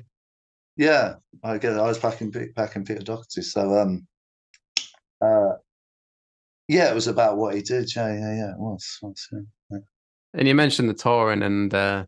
yeah, 0.78 1.16
I 1.44 1.58
guess 1.58 1.78
I 1.78 1.82
was 1.82 2.00
packing 2.00 2.34
backing 2.56 2.86
Peter 2.86 3.02
Doherty. 3.02 3.42
So 3.42 3.78
um, 3.78 4.08
uh, 5.22 5.54
yeah, 6.68 6.90
it 6.90 6.96
was 6.96 7.08
about 7.08 7.38
what 7.38 7.56
he 7.56 7.62
did. 7.62 7.94
Yeah, 7.96 8.14
yeah, 8.14 8.36
yeah, 8.36 8.52
it 8.52 8.60
was. 8.60 9.00
It 9.02 9.06
was 9.06 9.30
yeah. 9.32 9.80
And 10.34 10.48
you 10.48 10.56
mentioned 10.56 10.90
the 10.90 10.94
touring, 10.94 11.44
and 11.44 11.74
uh, 11.74 12.06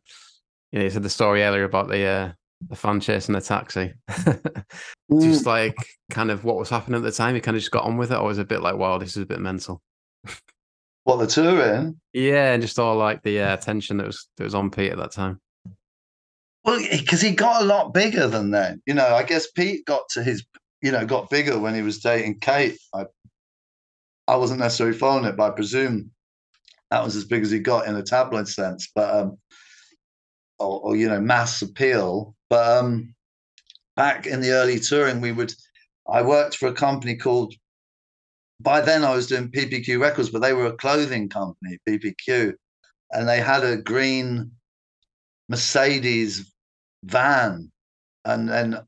you 0.72 0.80
know, 0.80 0.86
you 0.86 0.92
said 0.92 1.04
the 1.04 1.10
story 1.10 1.44
earlier 1.44 1.64
about 1.64 1.88
the 1.88 2.04
uh, 2.04 2.32
the 2.70 2.76
fan 2.76 3.00
chasing 3.00 3.34
the 3.34 3.42
taxi. 3.42 3.94
just 4.10 5.44
mm. 5.44 5.46
like 5.46 5.76
kind 6.12 6.32
of 6.32 6.44
what 6.44 6.58
was 6.58 6.70
happening 6.70 6.98
at 6.98 7.04
the 7.04 7.12
time. 7.12 7.36
You 7.36 7.42
kind 7.42 7.56
of 7.56 7.62
just 7.62 7.72
got 7.72 7.86
on 7.86 7.98
with 7.98 8.12
it, 8.12 8.18
or 8.18 8.28
was 8.28 8.40
it 8.40 8.44
a 8.44 8.46
bit 8.46 8.62
like, 8.62 8.76
wow, 8.76 8.98
this 8.98 9.16
is 9.16 9.24
a 9.24 9.28
bit 9.28 9.40
mental. 9.40 9.82
What 11.04 11.18
the 11.18 11.28
touring? 11.28 12.02
Yeah, 12.12 12.52
and 12.52 12.62
just 12.62 12.80
all 12.80 12.98
like 12.98 13.24
the 13.24 13.40
uh, 13.40 13.58
tension 13.58 13.96
that 13.98 14.08
was 14.08 14.28
that 14.36 14.44
was 14.44 14.56
on 14.56 14.70
Pete 14.70 14.92
at 14.92 14.98
that 14.98 15.14
time. 15.14 15.40
Well, 16.68 16.86
because 16.92 17.22
he 17.22 17.32
got 17.32 17.62
a 17.62 17.66
lot 17.66 17.94
bigger 17.94 18.28
than 18.28 18.52
then. 18.52 18.82
You 18.86 18.94
know, 18.94 19.08
I 19.16 19.24
guess 19.24 19.50
Pete 19.50 19.86
got 19.86 20.10
to 20.10 20.22
his, 20.22 20.46
you 20.82 20.92
know, 20.92 21.06
got 21.06 21.30
bigger 21.30 21.58
when 21.58 21.74
he 21.74 21.82
was 21.82 22.00
dating 22.00 22.42
Kate. 22.42 22.78
I, 22.94 23.06
I 24.28 24.36
wasn't 24.36 24.60
necessarily 24.60 24.98
following 24.98 25.24
it, 25.24 25.38
but 25.38 25.54
I 25.54 25.56
presume 25.56 26.12
that 26.92 27.06
was 27.06 27.16
as 27.16 27.24
big 27.24 27.44
as 27.44 27.52
he 27.52 27.60
got 27.60 27.88
in 27.88 27.96
a 27.96 28.04
tabloid 28.04 28.50
sense. 28.50 28.92
But 28.94 29.16
um, 29.16 29.38
or, 30.60 30.82
or 30.82 30.96
you 30.98 31.08
know, 31.08 31.22
mass 31.22 31.62
appeal. 31.62 32.36
But 32.50 32.80
um, 32.80 33.16
back 33.96 34.28
in 34.28 34.42
the 34.42 34.52
early 34.52 34.82
touring, 34.82 35.22
we 35.22 35.32
would. 35.32 35.54
I 36.10 36.22
worked 36.22 36.58
for 36.58 36.68
a 36.68 36.74
company 36.74 37.16
called. 37.16 37.54
By 38.60 38.82
then, 38.82 39.06
I 39.06 39.16
was 39.16 39.28
doing 39.28 39.52
PPQ 39.52 40.02
Records, 40.02 40.32
but 40.32 40.42
they 40.42 40.52
were 40.52 40.66
a 40.66 40.76
clothing 40.76 41.30
company, 41.30 41.78
PPQ, 41.88 42.56
and 43.12 43.30
they 43.30 43.40
had 43.40 43.64
a 43.64 43.78
green 43.78 44.52
Mercedes 45.48 46.52
van, 47.04 47.72
and 48.26 48.50
then 48.50 48.80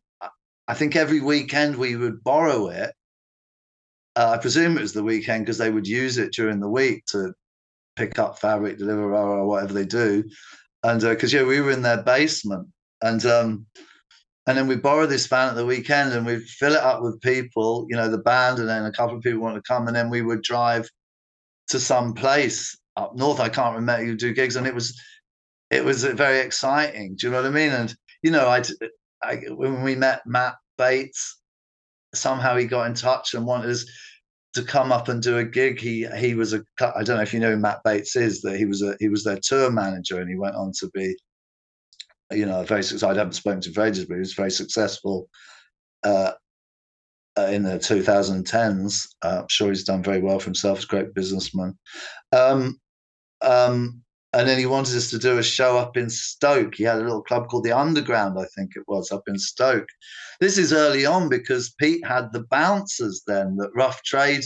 I 0.67 0.73
think 0.73 0.95
every 0.95 1.19
weekend 1.19 1.75
we 1.75 1.95
would 1.95 2.23
borrow 2.23 2.67
it. 2.67 2.93
Uh, 4.15 4.31
I 4.31 4.37
presume 4.37 4.77
it 4.77 4.81
was 4.81 4.93
the 4.93 5.03
weekend 5.03 5.45
because 5.45 5.57
they 5.57 5.71
would 5.71 5.87
use 5.87 6.17
it 6.17 6.33
during 6.33 6.59
the 6.59 6.69
week 6.69 7.05
to 7.07 7.33
pick 7.95 8.19
up 8.19 8.39
fabric, 8.39 8.77
deliver, 8.77 9.15
or 9.15 9.45
whatever 9.45 9.73
they 9.73 9.85
do. 9.85 10.23
And 10.83 11.01
because 11.01 11.33
uh, 11.33 11.39
yeah, 11.39 11.43
we 11.43 11.59
were 11.61 11.71
in 11.71 11.81
their 11.81 12.03
basement, 12.03 12.67
and 13.01 13.25
um, 13.25 13.65
and 14.47 14.57
then 14.57 14.67
we 14.67 14.75
borrow 14.75 15.05
this 15.05 15.27
van 15.27 15.49
at 15.49 15.55
the 15.55 15.65
weekend 15.65 16.13
and 16.13 16.25
we'd 16.25 16.43
fill 16.43 16.73
it 16.73 16.81
up 16.81 17.01
with 17.01 17.21
people, 17.21 17.85
you 17.89 17.95
know, 17.95 18.09
the 18.09 18.17
band, 18.17 18.59
and 18.59 18.67
then 18.67 18.85
a 18.85 18.91
couple 18.91 19.15
of 19.15 19.21
people 19.21 19.41
want 19.41 19.55
to 19.55 19.61
come, 19.67 19.87
and 19.87 19.95
then 19.95 20.09
we 20.09 20.21
would 20.21 20.41
drive 20.41 20.89
to 21.69 21.79
some 21.79 22.13
place 22.13 22.77
up 22.95 23.15
north. 23.15 23.39
I 23.39 23.49
can't 23.49 23.75
remember 23.75 24.05
you 24.05 24.15
do 24.15 24.33
gigs, 24.33 24.55
and 24.55 24.65
it 24.65 24.75
was 24.75 24.99
it 25.69 25.83
was 25.83 26.03
very 26.03 26.39
exciting. 26.39 27.15
Do 27.15 27.27
you 27.27 27.31
know 27.31 27.41
what 27.41 27.47
I 27.47 27.53
mean? 27.53 27.71
And 27.71 27.95
you 28.23 28.31
know, 28.31 28.47
I, 28.47 28.63
I 29.23 29.35
when 29.49 29.81
we 29.83 29.95
met 29.95 30.25
Matt 30.25 30.55
Bates, 30.77 31.39
somehow 32.13 32.57
he 32.57 32.65
got 32.65 32.87
in 32.87 32.93
touch 32.93 33.33
and 33.33 33.45
wanted 33.45 33.69
us 33.69 33.85
to 34.55 34.63
come 34.63 34.91
up 34.91 35.09
and 35.09 35.21
do 35.21 35.37
a 35.37 35.45
gig. 35.45 35.79
He 35.79 36.07
he 36.17 36.33
was 36.35 36.53
a 36.53 36.63
I 36.79 37.03
don't 37.03 37.17
know 37.17 37.23
if 37.23 37.33
you 37.33 37.39
know 37.39 37.51
who 37.51 37.57
Matt 37.57 37.83
Bates 37.83 38.15
is. 38.15 38.41
That 38.41 38.57
he 38.57 38.65
was 38.65 38.81
a 38.81 38.95
he 38.99 39.09
was 39.09 39.23
their 39.23 39.39
tour 39.41 39.71
manager, 39.71 40.19
and 40.19 40.29
he 40.29 40.35
went 40.35 40.55
on 40.55 40.71
to 40.79 40.89
be 40.93 41.15
you 42.31 42.45
know, 42.45 42.63
very 42.63 42.83
successful. 42.83 43.09
I 43.09 43.17
haven't 43.17 43.33
spoken 43.33 43.61
to 43.61 43.71
him 43.71 43.87
ages, 43.87 44.05
but 44.05 44.15
he 44.15 44.19
was 44.19 44.33
very 44.33 44.51
successful 44.51 45.29
uh, 46.03 46.33
uh, 47.37 47.47
in 47.47 47.63
the 47.63 47.77
2010s. 47.77 49.07
Uh, 49.21 49.39
I'm 49.41 49.47
sure 49.49 49.69
he's 49.69 49.83
done 49.83 50.03
very 50.03 50.21
well 50.21 50.39
for 50.39 50.45
himself. 50.45 50.77
He's 50.77 50.85
a 50.85 50.87
great 50.87 51.13
businessman. 51.13 51.77
Um, 52.31 52.79
um, 53.41 54.01
and 54.33 54.47
then 54.47 54.59
he 54.59 54.65
wanted 54.65 54.95
us 54.95 55.09
to 55.09 55.17
do 55.17 55.37
a 55.37 55.43
show 55.43 55.77
up 55.77 55.97
in 55.97 56.09
Stoke. 56.09 56.75
He 56.75 56.83
had 56.83 56.97
a 56.97 57.03
little 57.03 57.23
club 57.23 57.47
called 57.47 57.63
the 57.63 57.77
Underground, 57.77 58.37
I 58.39 58.45
think 58.55 58.71
it 58.75 58.83
was, 58.87 59.11
up 59.11 59.23
in 59.27 59.39
Stoke. 59.39 59.87
This 60.39 60.57
is 60.57 60.71
early 60.71 61.05
on 61.05 61.29
because 61.29 61.73
Pete 61.79 62.05
had 62.05 62.31
the 62.31 62.43
bouncers 62.43 63.23
then 63.25 63.55
that 63.57 63.71
Rough 63.75 64.03
Trade 64.03 64.43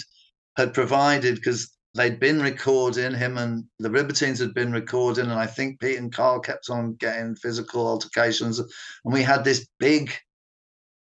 had 0.58 0.74
provided 0.74 1.36
because 1.36 1.76
they'd 1.96 2.20
been 2.20 2.42
recording 2.42 3.14
him 3.14 3.38
and 3.38 3.66
the 3.80 3.90
Libertines 3.90 4.40
had 4.40 4.54
been 4.54 4.72
recording, 4.72 5.26
and 5.26 5.34
I 5.34 5.48
think 5.48 5.80
Pete 5.80 6.00
and 6.00 6.14
Carl 6.14 6.40
kept 6.40 6.70
on 6.70 6.96
getting 6.96 7.36
physical 7.36 7.86
altercations, 7.88 8.60
and 8.60 9.14
we 9.14 9.22
had 9.22 9.44
this 9.44 9.68
big 9.80 10.12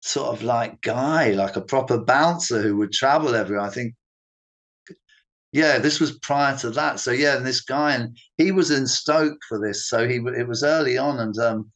sort 0.00 0.28
of 0.28 0.42
like 0.42 0.80
guy, 0.80 1.30
like 1.30 1.56
a 1.56 1.60
proper 1.60 1.98
bouncer 1.98 2.60
who 2.60 2.76
would 2.76 2.92
travel 2.92 3.34
everywhere. 3.34 3.64
I 3.64 3.70
think, 3.70 3.94
yeah, 5.52 5.78
this 5.78 6.00
was 6.00 6.18
prior 6.18 6.56
to 6.58 6.70
that. 6.70 6.98
So 6.98 7.10
yeah, 7.10 7.36
and 7.36 7.46
this 7.46 7.60
guy, 7.60 7.94
and 7.94 8.16
he 8.38 8.52
was 8.52 8.70
in 8.70 8.86
Stoke 8.86 9.38
for 9.48 9.60
this, 9.60 9.86
so 9.86 10.08
he 10.08 10.16
it 10.16 10.48
was 10.48 10.64
early 10.64 10.96
on, 10.96 11.20
and 11.20 11.38
um, 11.38 11.70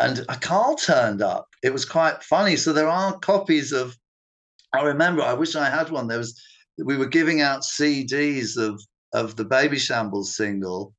and 0.00 0.24
a 0.30 0.36
Carl 0.36 0.76
turned 0.76 1.20
up. 1.20 1.46
It 1.62 1.74
was 1.74 1.84
quite 1.84 2.22
funny. 2.22 2.56
So 2.56 2.72
there 2.72 2.88
are 2.88 3.18
copies 3.18 3.72
of. 3.72 3.96
I 4.72 4.82
remember. 4.82 5.22
I 5.22 5.34
wish 5.34 5.54
I 5.56 5.68
had 5.68 5.90
one. 5.90 6.08
There 6.08 6.18
was. 6.18 6.40
We 6.78 6.96
were 6.96 7.06
giving 7.06 7.42
out 7.42 7.60
CDs 7.60 8.56
of 8.56 8.80
of 9.12 9.36
the 9.36 9.44
Babyshambles 9.44 10.26
single, 10.26 10.94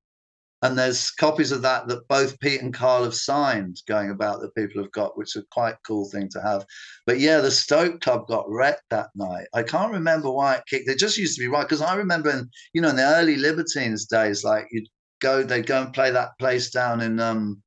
and 0.64 0.78
there's 0.78 1.10
copies 1.12 1.52
of 1.52 1.64
that 1.64 1.88
that 1.88 2.08
both 2.08 2.40
Pete 2.40 2.62
and 2.62 2.74
Carl 2.74 3.04
have 3.04 3.16
signed 3.16 3.82
going 3.88 4.12
about 4.12 4.42
that 4.42 4.54
people 4.54 4.82
have 4.82 4.92
got, 4.92 5.18
which 5.18 5.36
is 5.36 5.44
quite 5.50 5.76
cool 5.86 6.08
thing 6.10 6.30
to 6.30 6.42
have. 6.42 6.66
But 7.08 7.20
yeah, 7.20 7.42
the 7.42 7.50
Stoke 7.50 8.02
Club 8.02 8.28
got 8.28 8.50
wrecked 8.50 8.84
that 8.92 9.10
night. 9.16 9.48
I 9.54 9.64
can't 9.64 9.92
remember 9.92 10.30
why 10.30 10.56
it 10.56 10.64
kicked. 10.68 10.88
It 10.88 11.00
just 11.00 11.18
used 11.18 11.36
to 11.38 11.42
be 11.42 11.48
right 11.48 11.64
because 11.64 11.82
I 11.82 11.96
remember 11.96 12.30
in 12.30 12.50
you 12.74 12.82
know 12.82 12.90
in 12.90 12.96
the 12.96 13.04
early 13.04 13.38
Libertines 13.38 14.06
days, 14.06 14.44
like 14.44 14.68
you'd 14.72 14.88
go, 15.20 15.44
they'd 15.44 15.66
go 15.66 15.82
and 15.82 15.94
play 15.94 16.12
that 16.12 16.38
place 16.38 16.70
down 16.70 17.02
in 17.02 17.20
um 17.20 17.62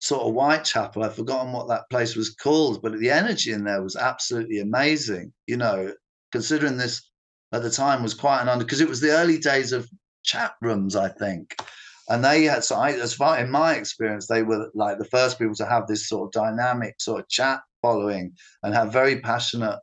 sort 0.00 0.22
of 0.22 0.32
Whitechapel. 0.32 1.02
I've 1.02 1.14
forgotten 1.14 1.52
what 1.52 1.68
that 1.68 1.88
place 1.90 2.16
was 2.16 2.34
called, 2.34 2.80
but 2.82 2.98
the 2.98 3.10
energy 3.10 3.52
in 3.52 3.64
there 3.64 3.82
was 3.82 3.96
absolutely 3.96 4.60
amazing. 4.60 5.34
You 5.46 5.58
know, 5.58 5.92
considering 6.32 6.78
this 6.78 7.10
at 7.52 7.62
the 7.62 7.70
time 7.70 8.02
was 8.02 8.14
quite 8.14 8.40
an 8.40 8.48
under 8.48 8.64
because 8.64 8.80
it 8.80 8.88
was 8.88 9.00
the 9.00 9.12
early 9.12 9.38
days 9.38 9.72
of 9.72 9.88
chat 10.24 10.54
rooms, 10.60 10.96
I 10.96 11.08
think. 11.08 11.56
And 12.08 12.24
they 12.24 12.44
had, 12.44 12.64
so 12.64 12.76
I, 12.76 12.90
as 12.92 13.14
far 13.14 13.38
in 13.38 13.50
my 13.50 13.74
experience, 13.74 14.26
they 14.26 14.42
were 14.42 14.70
like 14.74 14.98
the 14.98 15.06
first 15.06 15.38
people 15.38 15.54
to 15.54 15.66
have 15.66 15.86
this 15.86 16.08
sort 16.08 16.26
of 16.26 16.32
dynamic 16.42 16.96
sort 17.00 17.20
of 17.20 17.28
chat 17.28 17.60
following 17.80 18.32
and 18.62 18.74
have 18.74 18.92
very 18.92 19.20
passionate 19.20 19.78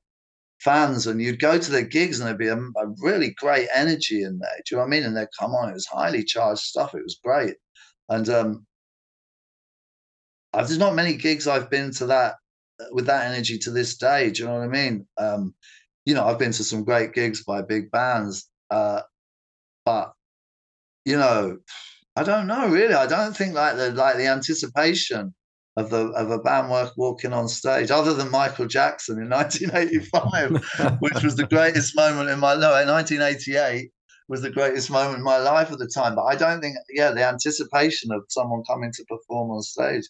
fans. 0.60 1.08
And 1.08 1.22
you'd 1.22 1.40
go 1.40 1.58
to 1.58 1.72
their 1.72 1.82
gigs 1.82 2.20
and 2.20 2.28
there'd 2.28 2.38
be 2.38 2.48
a, 2.48 2.58
a 2.58 2.88
really 3.00 3.32
great 3.32 3.70
energy 3.74 4.24
in 4.24 4.38
there. 4.38 4.58
Do 4.58 4.76
you 4.76 4.78
know 4.78 4.82
what 4.82 4.88
I 4.88 4.90
mean? 4.90 5.04
And 5.04 5.18
they'd 5.18 5.28
come 5.40 5.56
on, 5.56 5.70
it 5.70 5.74
was 5.74 5.88
highly 5.88 6.24
charged 6.24 6.62
stuff. 6.62 6.94
It 6.94 7.04
was 7.04 7.20
great. 7.24 7.56
And 8.10 8.30
um, 8.30 8.66
I've, 10.54 10.68
there's 10.68 10.80
not 10.80 10.96
many 10.96 11.16
gigs 11.16 11.48
I've 11.48 11.70
been 11.70 11.92
to 11.94 12.06
that 12.08 12.36
with 12.92 13.06
that 13.08 13.32
energy 13.32 13.58
to 13.60 13.72
this 13.72 13.98
day. 13.98 14.30
Do 14.30 14.44
you 14.44 14.48
know 14.48 14.56
what 14.56 14.64
I 14.64 14.68
mean? 14.68 15.08
Um, 15.18 15.56
you 16.06 16.14
know, 16.14 16.26
I've 16.26 16.40
been 16.40 16.52
to 16.52 16.64
some 16.64 16.84
great 16.84 17.14
gigs 17.14 17.44
by 17.44 17.62
big 17.62 17.92
bands, 17.92 18.50
uh, 18.70 19.02
but 19.86 20.14
you 21.06 21.18
know, 21.18 21.58
I 22.16 22.24
don't 22.24 22.48
know 22.48 22.68
really. 22.68 22.94
I 22.94 23.08
don't 23.08 23.36
think 23.36 23.54
like 23.54 23.78
the 23.78 23.92
like 23.92 24.18
the 24.18 24.28
anticipation 24.28 25.34
of 25.78 25.90
the 25.90 26.08
of 26.10 26.30
a 26.32 26.40
band 26.40 26.70
work 26.70 26.94
walking 26.98 27.34
on 27.34 27.48
stage, 27.48 27.92
other 27.92 28.14
than 28.14 28.32
Michael 28.32 28.68
Jackson 28.68 29.22
in 29.22 29.30
1985, 29.30 31.00
which 31.00 31.24
was 31.24 31.36
the 31.36 31.48
greatest 31.48 31.96
moment 31.96 32.30
in 32.30 32.40
my 32.40 32.56
no, 32.56 32.72
1988 32.72 33.92
was 34.32 34.42
the 34.42 34.50
greatest 34.50 34.90
moment 34.90 35.18
in 35.18 35.24
my 35.24 35.38
life 35.38 35.72
at 35.72 35.78
the 35.78 35.92
time. 35.94 36.16
But 36.16 36.24
I 36.24 36.36
don't 36.36 36.62
think, 36.62 36.78
yeah, 36.90 37.12
the 37.12 37.28
anticipation 37.28 38.12
of 38.14 38.24
someone 38.30 38.64
coming 38.64 38.92
to 38.94 39.06
perform 39.06 39.52
on 39.52 39.62
stage, 39.62 40.04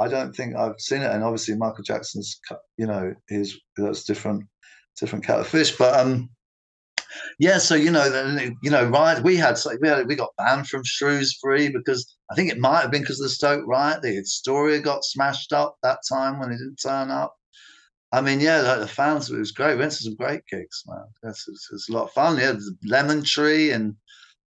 I 0.00 0.08
don't 0.08 0.34
think 0.34 0.56
I've 0.56 0.78
seen 0.80 1.02
it. 1.02 1.10
And 1.10 1.22
obviously, 1.22 1.56
Michael 1.56 1.84
Jackson's, 1.84 2.40
you 2.78 2.86
know, 2.86 3.14
is 3.28 3.60
that's 3.76 4.04
different, 4.04 4.44
different 4.98 5.26
cat 5.26 5.40
of 5.40 5.46
fish. 5.46 5.76
But 5.76 6.00
um, 6.00 6.30
yeah, 7.38 7.58
so 7.58 7.74
you 7.74 7.90
know, 7.90 8.06
you 8.62 8.70
know, 8.70 8.84
right? 8.88 9.22
We 9.22 9.36
had 9.36 9.58
we 9.80 9.88
had 9.88 10.06
we 10.06 10.14
got 10.14 10.30
banned 10.38 10.68
from 10.68 10.82
Shrewsbury 10.84 11.68
because 11.68 12.16
I 12.30 12.34
think 12.34 12.50
it 12.50 12.58
might 12.58 12.80
have 12.80 12.90
been 12.90 13.02
because 13.02 13.20
of 13.20 13.24
the 13.24 13.30
Stoke 13.30 13.66
riot. 13.66 14.02
The 14.02 14.18
Astoria 14.18 14.80
got 14.80 15.04
smashed 15.04 15.52
up 15.52 15.76
that 15.82 15.98
time 16.08 16.38
when 16.38 16.50
they 16.50 16.56
didn't 16.56 16.80
turn 16.82 17.10
up. 17.10 17.34
I 18.12 18.20
mean, 18.20 18.40
yeah, 18.40 18.62
like 18.62 18.80
the 18.80 18.88
fans, 18.88 19.30
it 19.30 19.36
was 19.36 19.52
great. 19.52 19.74
We 19.74 19.80
went 19.80 19.92
to 19.92 19.98
some 19.98 20.14
great 20.14 20.42
gigs, 20.50 20.84
man. 20.86 21.04
It's, 21.24 21.46
it's, 21.48 21.88
a 21.88 21.92
lot 21.92 22.04
of 22.04 22.12
fun. 22.12 22.38
Yeah, 22.38 22.52
the 22.52 22.76
Lemon 22.84 23.22
Tree 23.22 23.72
and 23.72 23.96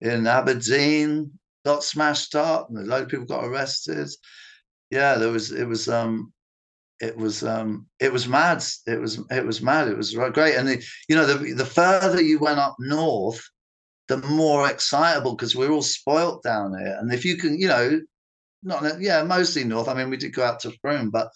in 0.01 0.27
Aberdeen 0.27 1.31
got 1.65 1.83
smashed 1.83 2.35
up, 2.35 2.69
and 2.69 2.77
a 2.77 2.81
load 2.81 3.03
of 3.03 3.09
people 3.09 3.25
got 3.25 3.45
arrested. 3.45 4.09
Yeah, 4.91 5.15
there 5.15 5.31
was 5.31 5.51
it 5.51 5.67
was 5.67 5.89
um 5.89 6.31
it 6.99 7.17
was 7.17 7.43
um 7.43 7.87
it 7.99 8.11
was 8.11 8.27
mad. 8.27 8.63
It 8.87 8.99
was 8.99 9.19
it 9.29 9.45
was 9.45 9.61
mad. 9.61 9.87
It 9.87 9.97
was 9.97 10.13
great. 10.13 10.55
And 10.55 10.67
the, 10.67 10.85
you 11.09 11.15
know 11.15 11.25
the 11.25 11.53
the 11.53 11.65
further 11.65 12.21
you 12.21 12.39
went 12.39 12.59
up 12.59 12.75
north 12.79 13.41
the 14.07 14.17
more 14.17 14.69
excitable 14.69 15.35
because 15.35 15.55
we're 15.55 15.71
all 15.71 15.81
spoilt 15.81 16.43
down 16.43 16.77
here. 16.77 16.97
And 16.99 17.11
if 17.13 17.25
you 17.25 17.37
can 17.37 17.59
you 17.59 17.67
know 17.67 18.01
not 18.63 19.01
yeah 19.01 19.23
mostly 19.23 19.63
north. 19.63 19.87
I 19.87 19.93
mean 19.93 20.09
we 20.09 20.17
did 20.17 20.33
go 20.33 20.43
out 20.43 20.59
to 20.61 20.71
Frome 20.81 21.09
but 21.09 21.29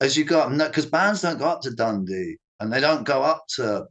as 0.00 0.16
you 0.16 0.24
go 0.24 0.40
up 0.40 0.56
because 0.56 0.86
bands 0.86 1.22
don't 1.22 1.38
go 1.38 1.46
up 1.46 1.62
to 1.62 1.74
dundee 1.74 2.36
and 2.60 2.72
they 2.72 2.80
don't 2.80 3.04
go 3.04 3.22
up 3.22 3.44
to 3.56 3.86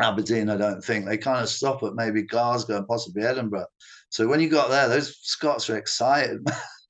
aberdeen 0.00 0.48
i 0.48 0.56
don't 0.56 0.82
think. 0.82 1.06
They 1.06 1.18
kind 1.18 1.42
of 1.42 1.48
stop 1.48 1.82
at 1.82 1.94
maybe 1.94 2.22
glasgow 2.22 2.78
and 2.78 2.88
possibly 2.88 3.24
edinburgh. 3.24 3.66
So 4.10 4.28
when 4.28 4.40
you 4.40 4.48
got 4.48 4.70
there 4.70 4.88
those 4.88 5.18
scots 5.22 5.68
are 5.70 5.76
excited 5.76 6.38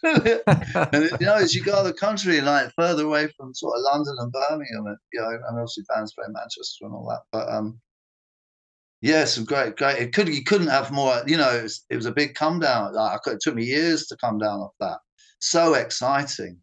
and 0.05 1.11
you 1.20 1.26
know, 1.26 1.36
as 1.36 1.55
you 1.55 1.62
go 1.62 1.82
to 1.82 1.88
the 1.88 1.96
country, 1.98 2.40
like 2.40 2.72
further 2.76 3.05
away 3.05 3.28
from 3.36 3.55
sort 3.55 3.78
of 3.78 3.84
London 3.92 4.14
and 4.18 4.32
Birmingham, 4.32 4.86
and 4.86 4.96
you 5.12 5.20
know, 5.20 5.28
and 5.28 5.59
obviously 5.59 5.84
fans 5.92 6.12
play 6.14 6.26
Manchester 6.28 6.84
and 6.84 6.94
all 6.94 7.09
that. 7.09 7.22
But 7.32 7.52
um, 7.52 7.80
yeah, 9.00 9.24
some 9.24 9.44
great, 9.44 9.76
great. 9.76 10.00
It 10.00 10.12
could 10.12 10.28
you 10.28 10.44
couldn't 10.44 10.68
have 10.68 10.92
more. 10.92 11.22
You 11.26 11.36
know, 11.36 11.50
it 11.50 11.62
was, 11.62 11.84
it 11.90 11.96
was 11.96 12.07
a 12.07 12.12
big 12.12 12.34
come 12.34 12.61
down. 12.61 12.94
Like, 12.94 13.20
it 13.26 13.40
took 13.40 13.55
me 13.55 13.64
years 13.64 14.07
to 14.07 14.16
come 14.16 14.38
down 14.38 14.61
off 14.61 14.72
that. 14.80 14.98
So 15.40 15.74
exciting 15.74 16.59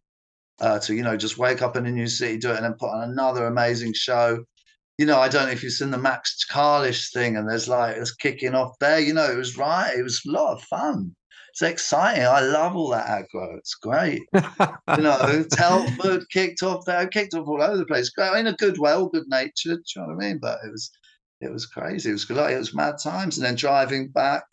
uh, 0.60 0.78
to 0.80 0.94
you 0.94 1.02
know 1.02 1.16
just 1.16 1.38
wake 1.38 1.62
up 1.62 1.76
in 1.76 1.86
a 1.86 1.90
new 1.90 2.06
city, 2.06 2.38
do 2.38 2.50
it, 2.50 2.56
and 2.56 2.64
then 2.64 2.74
put 2.74 2.90
on 2.90 3.10
another 3.10 3.46
amazing 3.46 3.94
show. 3.94 4.44
You 4.98 5.06
know, 5.06 5.18
I 5.18 5.28
don't 5.28 5.46
know 5.46 5.52
if 5.52 5.62
you've 5.62 5.72
seen 5.72 5.90
the 5.90 5.98
Max 5.98 6.44
Carlish 6.44 7.10
thing, 7.10 7.36
and 7.36 7.48
there's 7.48 7.68
like 7.68 7.96
it's 7.96 8.14
kicking 8.14 8.54
off 8.54 8.78
there. 8.78 9.00
You 9.00 9.14
know, 9.14 9.30
it 9.30 9.36
was 9.36 9.56
right. 9.56 9.92
It 9.96 10.02
was 10.02 10.22
a 10.26 10.30
lot 10.30 10.52
of 10.52 10.62
fun 10.64 11.14
it's 11.52 11.60
exciting. 11.60 12.24
I 12.24 12.40
love 12.40 12.74
all 12.74 12.88
that 12.90 13.06
aggro. 13.06 13.58
It's 13.58 13.74
great. 13.74 14.22
you 14.34 15.02
know, 15.02 15.44
Telford 15.52 16.24
kicked 16.30 16.62
off 16.62 16.86
there, 16.86 17.06
kicked 17.06 17.34
off 17.34 17.46
all 17.46 17.62
over 17.62 17.76
the 17.76 17.84
place. 17.84 18.10
In 18.18 18.46
a 18.46 18.54
good 18.54 18.78
way, 18.78 18.92
all 18.92 19.10
good 19.10 19.28
natured. 19.28 19.52
Do 19.64 19.82
you 19.94 20.00
know 20.00 20.14
what 20.14 20.24
I 20.24 20.28
mean? 20.28 20.38
But 20.38 20.60
it 20.64 20.70
was 20.72 20.90
it 21.42 21.52
was 21.52 21.66
crazy. 21.66 22.08
It 22.08 22.14
was 22.14 22.24
good. 22.24 22.38
It 22.38 22.56
was 22.56 22.74
mad 22.74 22.94
times. 23.02 23.36
And 23.36 23.44
then 23.44 23.54
driving 23.54 24.08
back, 24.08 24.44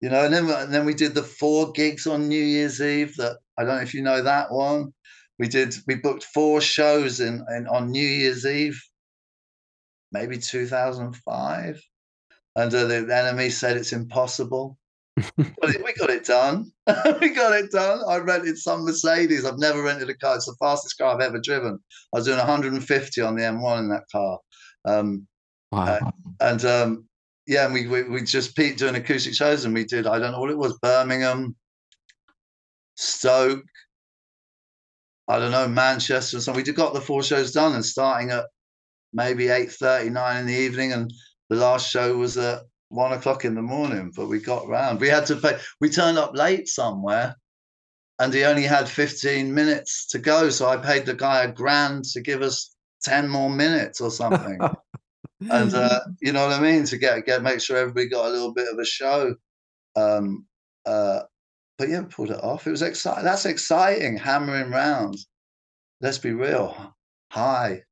you 0.00 0.08
know, 0.08 0.24
and 0.24 0.32
then 0.32 0.48
and 0.48 0.72
then 0.72 0.86
we 0.86 0.94
did 0.94 1.14
the 1.14 1.22
four 1.22 1.72
gigs 1.72 2.06
on 2.06 2.28
New 2.28 2.42
Year's 2.42 2.80
Eve. 2.80 3.14
That 3.16 3.36
I 3.58 3.64
don't 3.64 3.76
know 3.76 3.82
if 3.82 3.92
you 3.92 4.00
know 4.00 4.22
that 4.22 4.50
one. 4.50 4.94
We 5.38 5.46
did. 5.46 5.74
We 5.86 5.96
booked 5.96 6.24
four 6.24 6.62
shows 6.62 7.20
in, 7.20 7.44
in 7.54 7.66
on 7.66 7.90
New 7.90 8.06
Year's 8.06 8.46
Eve, 8.46 8.82
maybe 10.10 10.38
2005, 10.38 11.82
and 12.56 12.74
uh, 12.74 12.84
the 12.86 12.94
NME 12.94 13.52
said 13.52 13.76
it's 13.76 13.92
impossible 13.92 14.78
we 15.36 15.92
got 15.94 16.10
it 16.10 16.24
done. 16.24 16.70
we 17.20 17.30
got 17.30 17.52
it 17.52 17.70
done. 17.70 18.00
I 18.08 18.18
rented 18.18 18.58
some 18.58 18.84
Mercedes. 18.84 19.44
I've 19.44 19.58
never 19.58 19.82
rented 19.82 20.10
a 20.10 20.14
car. 20.14 20.36
It's 20.36 20.46
the 20.46 20.56
fastest 20.60 20.98
car 20.98 21.14
I've 21.14 21.20
ever 21.20 21.40
driven. 21.40 21.78
I 22.14 22.18
was 22.18 22.26
doing 22.26 22.38
150 22.38 23.20
on 23.20 23.36
the 23.36 23.42
M1 23.42 23.78
in 23.78 23.88
that 23.90 24.04
car. 24.10 24.38
Um, 24.84 25.26
wow. 25.72 25.84
Uh, 25.84 26.10
and 26.40 26.64
um, 26.64 27.08
yeah, 27.46 27.64
and 27.64 27.74
we, 27.74 27.86
we, 27.86 28.02
we 28.04 28.22
just 28.22 28.56
Pete 28.56 28.78
doing 28.78 28.94
acoustic 28.94 29.34
shows, 29.34 29.64
and 29.64 29.74
we 29.74 29.84
did 29.84 30.06
I 30.06 30.18
don't 30.18 30.32
know 30.32 30.40
what 30.40 30.50
it 30.50 30.58
was 30.58 30.78
Birmingham, 30.80 31.56
Stoke, 32.96 33.64
I 35.28 35.38
don't 35.38 35.50
know 35.50 35.68
Manchester. 35.68 36.40
So 36.40 36.52
we 36.52 36.62
got 36.62 36.94
the 36.94 37.00
four 37.00 37.22
shows 37.22 37.52
done, 37.52 37.74
and 37.74 37.84
starting 37.84 38.30
at 38.30 38.46
maybe 39.12 39.48
eight 39.48 39.70
thirty 39.70 40.10
nine 40.10 40.40
in 40.40 40.46
the 40.46 40.54
evening, 40.54 40.92
and 40.92 41.12
the 41.50 41.56
last 41.56 41.90
show 41.90 42.16
was 42.16 42.36
at 42.38 42.62
one 42.88 43.12
o'clock 43.12 43.44
in 43.44 43.54
the 43.54 43.62
morning, 43.62 44.12
but 44.14 44.28
we 44.28 44.40
got 44.40 44.68
round. 44.68 45.00
We 45.00 45.08
had 45.08 45.26
to 45.26 45.36
pay. 45.36 45.58
We 45.80 45.90
turned 45.90 46.18
up 46.18 46.34
late 46.34 46.68
somewhere, 46.68 47.36
and 48.18 48.32
he 48.32 48.44
only 48.44 48.64
had 48.64 48.88
15 48.88 49.54
minutes 49.54 50.06
to 50.08 50.18
go. 50.18 50.50
So 50.50 50.68
I 50.68 50.76
paid 50.76 51.06
the 51.06 51.14
guy 51.14 51.44
a 51.44 51.52
grand 51.52 52.04
to 52.06 52.20
give 52.20 52.42
us 52.42 52.74
10 53.02 53.28
more 53.28 53.50
minutes 53.50 54.00
or 54.00 54.10
something. 54.10 54.58
and 55.50 55.74
uh, 55.74 56.00
you 56.20 56.32
know 56.32 56.46
what 56.46 56.58
I 56.58 56.60
mean? 56.60 56.84
To 56.86 56.98
get 56.98 57.26
get 57.26 57.42
make 57.42 57.60
sure 57.60 57.76
everybody 57.76 58.08
got 58.08 58.26
a 58.26 58.30
little 58.30 58.52
bit 58.52 58.68
of 58.72 58.78
a 58.78 58.84
show. 58.84 59.34
Um, 59.96 60.46
uh, 60.86 61.20
but 61.76 61.88
yeah, 61.88 62.02
pulled 62.08 62.30
it 62.30 62.42
off. 62.42 62.66
It 62.66 62.70
was 62.70 62.82
exciting. 62.82 63.24
That's 63.24 63.46
exciting. 63.46 64.16
Hammering 64.16 64.70
rounds. 64.70 65.28
Let's 66.00 66.18
be 66.18 66.32
real. 66.32 66.94
Hi. 67.30 67.82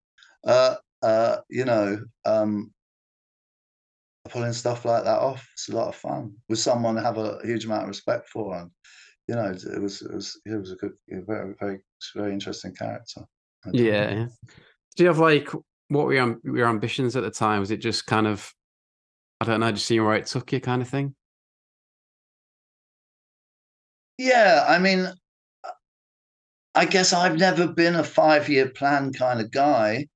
Uh, 0.47 0.76
uh, 1.03 1.38
you 1.49 1.64
know, 1.64 2.01
um, 2.24 2.72
pulling 4.31 4.53
stuff 4.53 4.85
like 4.85 5.05
that 5.05 5.18
off. 5.18 5.49
It's 5.55 5.68
a 5.68 5.77
lot 5.77 5.89
of 5.89 5.97
fun 5.97 6.35
with 6.49 6.59
someone 6.59 6.99
I 6.99 7.03
have 7.03 7.18
a 7.18 7.39
huge 7.45 7.64
amount 7.64 7.83
of 7.83 7.89
respect 7.89 8.29
for, 8.29 8.57
and 8.57 8.70
you 9.29 9.35
know, 9.35 9.47
it 9.47 9.81
was 9.81 10.03
it 10.03 10.14
was 10.14 10.41
it 10.45 10.57
was 10.57 10.72
a 10.72 10.77
good, 10.77 10.93
very 11.09 11.55
very 11.59 11.79
very 12.14 12.33
interesting 12.33 12.74
character. 12.74 13.22
Yeah. 13.72 14.27
Do 14.97 15.03
you 15.03 15.09
have 15.09 15.18
like 15.18 15.51
what 15.89 16.07
were 16.07 16.14
your, 16.14 16.39
your 16.45 16.68
ambitions 16.68 17.16
at 17.16 17.22
the 17.22 17.31
time? 17.31 17.61
Was 17.61 17.70
it 17.70 17.79
just 17.79 18.07
kind 18.07 18.27
of 18.27 18.53
I 19.41 19.45
don't 19.45 19.61
know, 19.61 19.70
just 19.72 19.87
seeing 19.87 20.05
where 20.05 20.16
it 20.16 20.27
took 20.27 20.53
you, 20.53 20.61
kind 20.61 20.81
of 20.81 20.89
thing. 20.89 21.14
Yeah, 24.18 24.64
I 24.66 24.79
mean, 24.79 25.09
I 26.74 26.87
guess 26.87 27.12
I've 27.12 27.39
never 27.39 27.66
been 27.66 27.97
a 27.97 28.05
five 28.05 28.49
year 28.49 28.68
plan 28.70 29.12
kind 29.12 29.41
of 29.41 29.51
guy. 29.51 30.07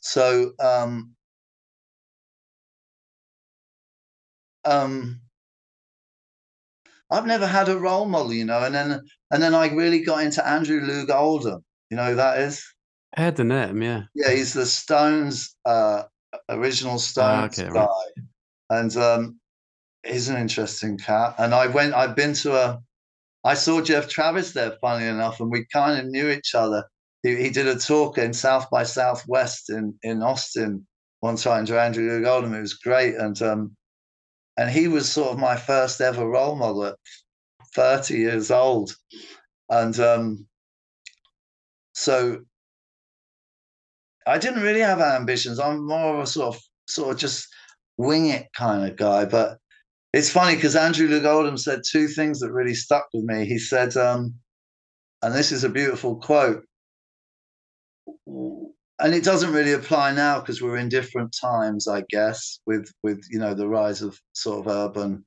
So, 0.00 0.52
um, 0.60 1.15
um, 4.66 5.20
I've 7.10 7.26
never 7.26 7.46
had 7.46 7.68
a 7.68 7.78
role 7.78 8.06
model, 8.06 8.32
you 8.32 8.44
know, 8.44 8.62
and 8.62 8.74
then 8.74 9.00
and 9.30 9.42
then 9.42 9.54
I 9.54 9.68
really 9.72 10.02
got 10.02 10.22
into 10.24 10.46
Andrew 10.46 10.80
Loog 10.80 11.10
Oldham. 11.10 11.64
You 11.90 11.96
know 11.96 12.10
who 12.10 12.14
that 12.16 12.38
is? 12.40 12.64
I 13.16 13.22
heard 13.22 13.36
the 13.36 13.44
name, 13.44 13.82
yeah. 13.82 14.04
Yeah, 14.14 14.30
he's 14.32 14.52
the 14.54 14.66
Stones 14.66 15.56
uh 15.64 16.04
original 16.48 16.98
Ah, 17.18 17.46
Stones 17.48 17.58
okay, 17.58 17.68
guy. 17.72 17.80
right. 17.80 18.12
And 18.70 18.96
um 18.96 19.40
he's 20.06 20.28
an 20.28 20.38
interesting 20.38 20.98
cat. 20.98 21.36
And 21.38 21.54
I 21.54 21.68
went 21.68 21.94
I've 21.94 22.16
been 22.16 22.34
to 22.34 22.54
a 22.56 22.80
I 23.44 23.54
saw 23.54 23.80
Geoff 23.82 24.08
Travis 24.08 24.52
there, 24.52 24.76
funny 24.80 25.06
enough, 25.06 25.40
and 25.40 25.50
we 25.50 25.66
kind 25.72 26.00
of 26.00 26.06
knew 26.06 26.30
each 26.30 26.54
other. 26.54 26.84
He, 27.22 27.36
he 27.36 27.50
did 27.50 27.68
a 27.68 27.76
talk 27.78 28.18
in 28.18 28.34
South 28.34 28.70
by 28.70 28.84
Southwest 28.84 29.70
in, 29.70 29.98
in 30.02 30.22
Austin 30.22 30.86
one 31.20 31.36
time 31.36 31.66
to 31.66 31.80
Andrew 31.80 32.08
Loog 32.08 32.26
Oldham. 32.28 32.54
It 32.54 32.60
was 32.62 32.74
great. 32.74 33.14
And 33.16 33.40
um 33.42 33.76
and 34.56 34.70
he 34.70 34.88
was 34.88 35.10
sort 35.10 35.32
of 35.32 35.38
my 35.38 35.56
first 35.56 36.00
ever 36.00 36.28
role 36.28 36.56
model 36.56 36.84
at 36.86 36.96
30 37.74 38.16
years 38.16 38.50
old. 38.50 38.96
And 39.68 39.98
um 40.00 40.46
so 41.94 42.40
I 44.26 44.38
didn't 44.38 44.62
really 44.62 44.80
have 44.80 45.00
ambitions. 45.00 45.58
I'm 45.58 45.86
more 45.86 46.16
of 46.16 46.20
a 46.20 46.26
sort 46.26 46.56
of 46.56 46.62
sort 46.88 47.14
of 47.14 47.18
just 47.18 47.48
wing 47.96 48.26
it 48.26 48.48
kind 48.54 48.88
of 48.88 48.96
guy. 48.96 49.24
But 49.24 49.58
it's 50.12 50.30
funny 50.30 50.56
because 50.56 50.76
Andrew 50.76 51.08
Loog 51.08 51.24
Oldham 51.24 51.56
said 51.56 51.82
two 51.88 52.08
things 52.08 52.40
that 52.40 52.52
really 52.52 52.74
stuck 52.74 53.06
with 53.12 53.24
me. 53.24 53.46
He 53.46 53.58
said, 53.58 53.96
um, 53.96 54.34
and 55.22 55.34
this 55.34 55.52
is 55.52 55.64
a 55.64 55.68
beautiful 55.68 56.16
quote, 56.16 56.64
and 59.00 59.14
it 59.14 59.24
doesn't 59.24 59.52
really 59.52 59.72
apply 59.72 60.12
now 60.12 60.40
because 60.40 60.62
we're 60.62 60.78
in 60.78 60.88
different 60.88 61.34
times, 61.38 61.88
I 61.88 62.04
guess, 62.08 62.60
with 62.66 62.90
with 63.02 63.24
you 63.30 63.38
know 63.38 63.54
the 63.54 63.68
rise 63.68 64.02
of 64.02 64.18
sort 64.32 64.66
of 64.66 64.72
urban 64.72 65.24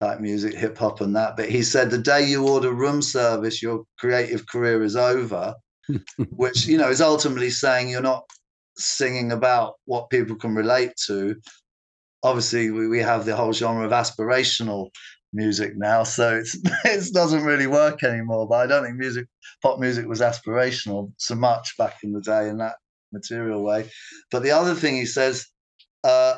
type 0.00 0.20
music, 0.20 0.54
hip 0.54 0.78
hop, 0.78 1.00
and 1.00 1.14
that. 1.16 1.36
But 1.36 1.50
he 1.50 1.62
said, 1.62 1.90
the 1.90 1.98
day 1.98 2.26
you 2.26 2.48
order 2.48 2.72
room 2.72 3.02
service, 3.02 3.62
your 3.62 3.84
creative 3.98 4.46
career 4.46 4.82
is 4.82 4.96
over 4.96 5.54
which 6.36 6.66
you 6.66 6.78
know 6.78 6.88
is 6.88 7.00
ultimately 7.00 7.50
saying 7.50 7.88
you're 7.88 8.02
not 8.02 8.24
singing 8.76 9.32
about 9.32 9.74
what 9.84 10.10
people 10.10 10.36
can 10.36 10.54
relate 10.54 10.92
to 11.06 11.36
obviously 12.22 12.70
we, 12.70 12.88
we 12.88 12.98
have 12.98 13.24
the 13.24 13.36
whole 13.36 13.52
genre 13.52 13.84
of 13.84 13.92
aspirational 13.92 14.90
music 15.32 15.72
now 15.76 16.02
so 16.02 16.36
it's 16.36 16.56
it 16.84 17.12
doesn't 17.12 17.44
really 17.44 17.66
work 17.66 18.02
anymore 18.02 18.46
but 18.48 18.56
i 18.56 18.66
don't 18.66 18.84
think 18.84 18.96
music 18.96 19.26
pop 19.62 19.78
music 19.78 20.06
was 20.06 20.20
aspirational 20.20 21.12
so 21.18 21.34
much 21.34 21.76
back 21.76 21.98
in 22.02 22.12
the 22.12 22.20
day 22.20 22.48
in 22.48 22.58
that 22.58 22.76
material 23.12 23.62
way 23.62 23.88
but 24.30 24.42
the 24.42 24.50
other 24.50 24.74
thing 24.74 24.94
he 24.94 25.06
says 25.06 25.46
uh 26.04 26.36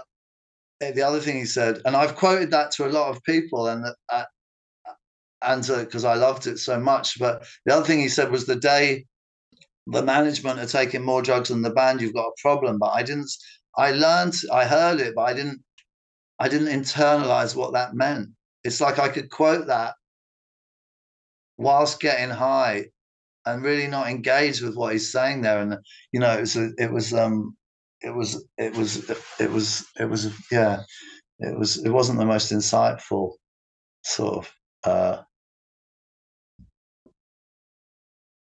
the 0.80 1.02
other 1.02 1.20
thing 1.20 1.36
he 1.36 1.44
said 1.44 1.80
and 1.84 1.96
i've 1.96 2.16
quoted 2.16 2.50
that 2.50 2.70
to 2.70 2.86
a 2.86 2.90
lot 2.90 3.10
of 3.10 3.22
people 3.24 3.68
and 3.68 3.86
uh, 4.08 4.24
and 5.42 5.66
because 5.66 6.04
i 6.04 6.14
loved 6.14 6.46
it 6.46 6.58
so 6.58 6.78
much 6.78 7.18
but 7.18 7.44
the 7.66 7.74
other 7.74 7.84
thing 7.84 8.00
he 8.00 8.08
said 8.08 8.30
was 8.30 8.46
the 8.46 8.56
day 8.56 9.04
the 9.86 10.02
management 10.02 10.60
are 10.60 10.66
taking 10.66 11.02
more 11.02 11.22
drugs 11.22 11.48
than 11.48 11.62
the 11.62 11.70
band, 11.70 12.00
you've 12.00 12.14
got 12.14 12.28
a 12.28 12.40
problem. 12.40 12.78
But 12.78 12.90
I 12.90 13.02
didn't. 13.02 13.30
I 13.76 13.92
learned. 13.92 14.34
I 14.52 14.64
heard 14.64 15.00
it, 15.00 15.14
but 15.14 15.22
I 15.22 15.32
didn't. 15.32 15.62
I 16.38 16.48
didn't 16.48 16.68
internalize 16.68 17.54
what 17.54 17.72
that 17.72 17.94
meant. 17.94 18.30
It's 18.64 18.80
like 18.80 18.98
I 18.98 19.08
could 19.08 19.30
quote 19.30 19.66
that 19.66 19.94
whilst 21.56 22.00
getting 22.00 22.30
high, 22.30 22.86
and 23.46 23.64
really 23.64 23.86
not 23.88 24.08
engaged 24.08 24.62
with 24.62 24.76
what 24.76 24.92
he's 24.92 25.12
saying 25.12 25.42
there. 25.42 25.60
And 25.60 25.78
you 26.12 26.20
know, 26.20 26.32
it 26.32 26.40
was. 26.40 26.56
It 26.56 26.92
was. 26.92 27.12
Um. 27.14 27.56
It 28.02 28.14
was. 28.14 28.44
It 28.58 28.74
was. 28.76 29.10
It 29.40 29.50
was. 29.50 29.86
It 29.98 30.10
was. 30.10 30.34
Yeah. 30.50 30.82
It 31.40 31.58
was. 31.58 31.84
It 31.84 31.90
wasn't 31.90 32.18
the 32.18 32.26
most 32.26 32.52
insightful 32.52 33.32
sort 34.04 34.38
of. 34.38 34.54
uh 34.84 35.18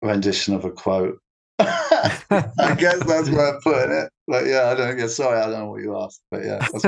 rendition 0.02 0.54
of 0.54 0.64
a 0.64 0.70
quote. 0.70 1.18
I 1.58 2.74
guess 2.78 3.04
that's 3.06 3.30
where 3.30 3.54
I'm 3.54 3.60
putting 3.62 3.92
it. 3.92 4.10
But 4.26 4.46
yeah, 4.46 4.70
I 4.70 4.74
don't 4.74 4.96
get 4.96 5.10
Sorry, 5.10 5.38
I 5.38 5.44
don't 5.48 5.60
know 5.60 5.70
what 5.70 5.82
you 5.82 5.98
asked. 5.98 6.22
But 6.30 6.44
yeah, 6.44 6.58
that's, 6.58 6.82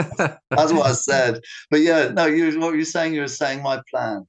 that's 0.56 0.72
what 0.72 0.86
I 0.86 0.92
said. 0.94 1.40
But 1.70 1.80
yeah, 1.80 2.08
no, 2.08 2.26
you 2.26 2.58
what 2.60 2.72
were 2.72 2.76
you 2.76 2.84
saying? 2.84 3.14
You 3.14 3.22
were 3.22 3.28
saying 3.28 3.62
my 3.62 3.80
plan. 3.90 4.26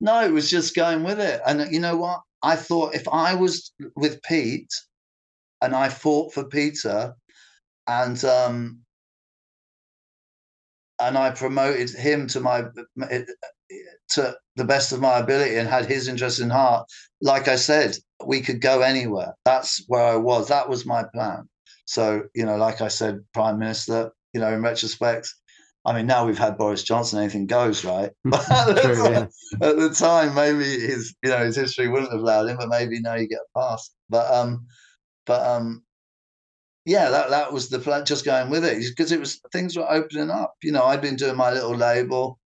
No, 0.00 0.24
it 0.24 0.32
was 0.32 0.50
just 0.50 0.74
going 0.74 1.04
with 1.04 1.20
it. 1.20 1.40
And 1.46 1.72
you 1.72 1.80
know 1.80 1.96
what? 1.96 2.20
I 2.42 2.56
thought 2.56 2.94
if 2.94 3.08
I 3.08 3.34
was 3.34 3.72
with 3.96 4.22
Pete 4.22 4.72
and 5.62 5.74
I 5.74 5.88
fought 5.88 6.32
for 6.32 6.44
Peter 6.44 7.14
and 7.86 8.22
um 8.24 8.80
and 11.00 11.18
I 11.18 11.30
promoted 11.30 11.90
him 11.90 12.26
to 12.28 12.40
my 12.40 12.64
to 14.10 14.36
the 14.56 14.64
best 14.64 14.92
of 14.92 15.00
my 15.00 15.18
ability 15.18 15.56
and 15.56 15.68
had 15.68 15.86
his 15.86 16.08
interest 16.08 16.40
in 16.40 16.50
heart, 16.50 16.88
like 17.20 17.48
I 17.48 17.56
said, 17.56 17.96
we 18.24 18.40
could 18.40 18.60
go 18.60 18.80
anywhere. 18.80 19.34
That's 19.44 19.84
where 19.88 20.04
I 20.04 20.16
was. 20.16 20.48
That 20.48 20.68
was 20.68 20.86
my 20.86 21.04
plan. 21.14 21.48
So, 21.84 22.22
you 22.34 22.44
know, 22.44 22.56
like 22.56 22.80
I 22.80 22.88
said, 22.88 23.24
Prime 23.34 23.58
Minister, 23.58 24.10
you 24.32 24.40
know, 24.40 24.52
in 24.52 24.62
retrospect, 24.62 25.28
I 25.86 25.94
mean, 25.94 26.06
now 26.06 26.26
we've 26.26 26.36
had 26.36 26.58
Boris 26.58 26.82
Johnson, 26.82 27.20
anything 27.20 27.46
goes, 27.46 27.84
right? 27.84 28.10
But 28.24 28.50
at, 28.50 28.74
the 28.74 28.80
True, 28.82 28.96
time, 28.96 29.12
yeah. 29.12 29.68
at 29.68 29.76
the 29.76 29.90
time, 29.90 30.34
maybe 30.34 30.64
his, 30.64 31.14
you 31.22 31.30
know, 31.30 31.44
his 31.44 31.54
history 31.54 31.86
wouldn't 31.86 32.10
have 32.10 32.20
allowed 32.20 32.48
him, 32.48 32.56
but 32.56 32.68
maybe 32.68 33.00
now 33.00 33.14
you 33.14 33.28
get 33.28 33.38
a 33.38 33.58
pass. 33.58 33.90
But 34.10 34.32
um, 34.32 34.66
but 35.26 35.46
um, 35.46 35.84
yeah, 36.84 37.08
that 37.10 37.30
that 37.30 37.52
was 37.52 37.68
the 37.68 37.78
plan, 37.78 38.04
just 38.04 38.24
going 38.24 38.50
with 38.50 38.64
it 38.64 38.82
because 38.96 39.12
it 39.12 39.20
was 39.20 39.40
things 39.52 39.76
were 39.76 39.90
opening 39.90 40.30
up. 40.30 40.54
You 40.62 40.72
know, 40.72 40.84
I'd 40.84 41.00
been 41.00 41.16
doing 41.16 41.36
my 41.36 41.52
little 41.52 41.76
label 41.76 42.38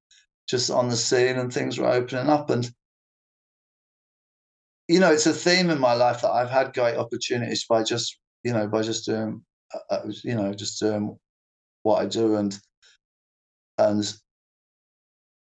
just 0.50 0.70
on 0.70 0.90
the 0.90 0.98
scene, 0.98 1.38
and 1.38 1.52
things 1.54 1.78
were 1.78 1.88
opening 1.88 2.30
up, 2.30 2.50
and 2.50 2.70
you 4.90 5.00
know, 5.00 5.14
it's 5.14 5.28
a 5.28 5.34
theme 5.34 5.70
in 5.70 5.80
my 5.80 5.94
life 5.94 6.22
that 6.22 6.32
I've 6.32 6.50
had 6.50 6.74
great 6.74 6.98
opportunities 6.98 7.64
by 7.70 7.84
just, 7.84 8.18
you 8.44 8.52
know, 8.52 8.68
by 8.68 8.82
just 8.82 9.06
doing, 9.06 9.44
uh, 9.74 9.96
uh, 9.96 10.12
you 10.24 10.34
know, 10.34 10.52
just 10.52 10.80
doing 10.80 11.16
what 11.84 12.02
I 12.02 12.08
do, 12.08 12.36
and 12.36 12.60
and 13.90 14.14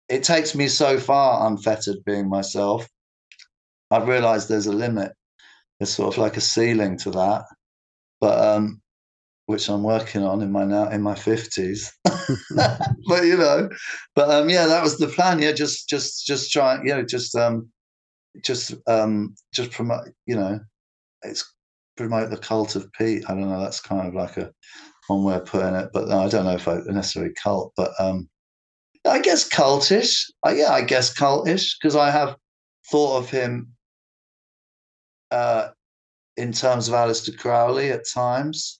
it 0.08 0.24
takes 0.24 0.54
me 0.54 0.68
so 0.68 0.98
far 0.98 1.46
unfettered 1.46 2.04
being 2.04 2.28
myself. 2.28 2.88
I've 3.90 4.08
realised 4.08 4.48
there's 4.48 4.66
a 4.66 4.72
limit. 4.72 5.12
There's 5.78 5.94
sort 5.94 6.14
of 6.14 6.18
like 6.18 6.36
a 6.36 6.40
ceiling 6.40 6.98
to 6.98 7.10
that, 7.12 7.44
but 8.20 8.38
um, 8.38 8.80
which 9.46 9.68
I'm 9.68 9.82
working 9.82 10.24
on 10.24 10.42
in 10.42 10.52
my 10.52 10.64
now 10.64 10.88
in 10.90 11.02
my 11.02 11.14
fifties. 11.14 11.92
but 13.06 13.24
you 13.24 13.36
know, 13.36 13.68
but 14.14 14.30
um, 14.30 14.48
yeah, 14.48 14.66
that 14.66 14.82
was 14.82 14.98
the 14.98 15.08
plan. 15.08 15.40
Yeah, 15.40 15.52
just 15.52 15.88
just 15.88 16.26
just 16.26 16.52
try, 16.52 16.78
you 16.82 16.90
know, 16.90 17.02
just 17.02 17.34
um, 17.34 17.70
just 18.44 18.74
um, 18.86 19.34
just 19.52 19.70
promote. 19.70 20.08
You 20.26 20.36
know, 20.36 20.60
it's 21.22 21.44
promote 21.96 22.30
the 22.30 22.38
cult 22.38 22.76
of 22.76 22.92
Pete. 22.92 23.24
I 23.28 23.34
don't 23.34 23.48
know. 23.48 23.60
That's 23.60 23.80
kind 23.80 24.06
of 24.06 24.14
like 24.14 24.36
a 24.36 24.52
one 25.10 25.24
way 25.24 25.34
of 25.34 25.44
putting 25.44 25.74
it, 25.74 25.90
but 25.92 26.08
no, 26.08 26.20
I 26.20 26.28
don't 26.28 26.44
know 26.44 26.54
if 26.54 26.68
I 26.68 26.78
necessarily 26.86 27.34
cult, 27.34 27.72
but 27.76 27.90
um, 27.98 28.28
I 29.06 29.20
guess 29.20 29.48
cultish. 29.48 30.30
Uh, 30.46 30.54
yeah, 30.56 30.72
I 30.72 30.82
guess 30.82 31.12
cultish 31.12 31.74
because 31.78 31.96
I 31.96 32.10
have 32.10 32.36
thought 32.90 33.18
of 33.18 33.30
him 33.30 33.72
uh, 35.32 35.68
in 36.36 36.52
terms 36.52 36.88
of 36.88 36.94
Aleister 36.94 37.36
Crowley 37.36 37.90
at 37.90 38.08
times. 38.08 38.78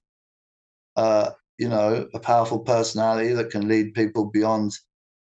Uh, 0.96 1.30
you 1.58 1.68
know, 1.68 2.08
a 2.14 2.20
powerful 2.20 2.60
personality 2.60 3.32
that 3.32 3.50
can 3.50 3.68
lead 3.68 3.94
people 3.94 4.24
beyond 4.24 4.72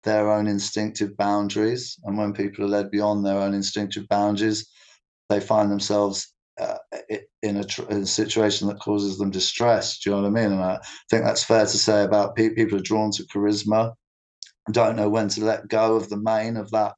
their 0.03 0.31
own 0.31 0.47
instinctive 0.47 1.17
boundaries. 1.17 1.99
And 2.05 2.17
when 2.17 2.33
people 2.33 2.65
are 2.65 2.69
led 2.69 2.91
beyond 2.91 3.25
their 3.25 3.39
own 3.39 3.55
instinctive 3.55 4.09
boundaries, 4.09 4.67
they 5.29 5.41
find 5.41 5.71
themselves 5.71 6.33
uh, 6.61 6.79
in, 7.43 7.59
a 7.59 7.65
tr- 7.65 7.91
in, 7.91 8.03
a 8.03 8.07
situation 8.07 8.69
that 8.69 8.81
causes 8.81 9.19
them 9.19 9.31
distress. 9.31 9.99
Do 9.99 10.11
you 10.11 10.17
know 10.17 10.23
what 10.23 10.29
I 10.29 10.31
mean? 10.31 10.53
And 10.53 10.63
I 10.63 10.79
think 11.11 11.25
that's 11.25 11.45
fair 11.45 11.67
to 11.67 11.79
say 11.79 12.05
about 12.05 12.35
pe- 12.35 12.55
people 12.55 12.79
are 12.79 12.83
drawn 12.83 13.11
to 13.13 13.25
charisma, 13.25 13.95
don't 14.73 14.97
know 14.97 15.09
when 15.09 15.29
to 15.29 15.45
let 15.45 15.69
go 15.69 15.95
of 15.97 16.09
the 16.09 16.17
mane 16.17 16.57
of 16.57 16.71
that 16.71 16.95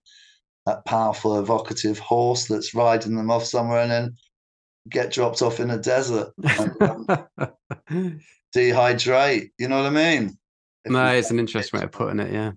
that 0.67 0.85
powerful, 0.85 1.39
evocative 1.39 1.99
horse 1.99 2.47
that's 2.47 2.75
riding 2.75 3.17
them 3.17 3.31
off 3.31 3.45
somewhere, 3.45 3.81
and 3.81 3.91
then 3.91 4.15
get 4.91 5.11
dropped 5.13 5.41
off 5.43 5.61
in 5.61 5.71
a 5.71 5.79
desert 5.79 6.29
and 6.43 6.83
um, 6.83 7.07
dehydrate. 8.55 9.51
You 9.59 9.69
know 9.69 9.83
what 9.83 9.87
I 9.87 9.91
mean? 9.91 10.39
If 10.85 10.93
no, 10.93 11.07
it's 11.07 11.31
an 11.31 11.39
interesting 11.39 11.81
way 11.81 11.85
of 11.85 11.93
putting 11.93 12.21
it. 12.21 12.33
Yeah. 12.33 12.53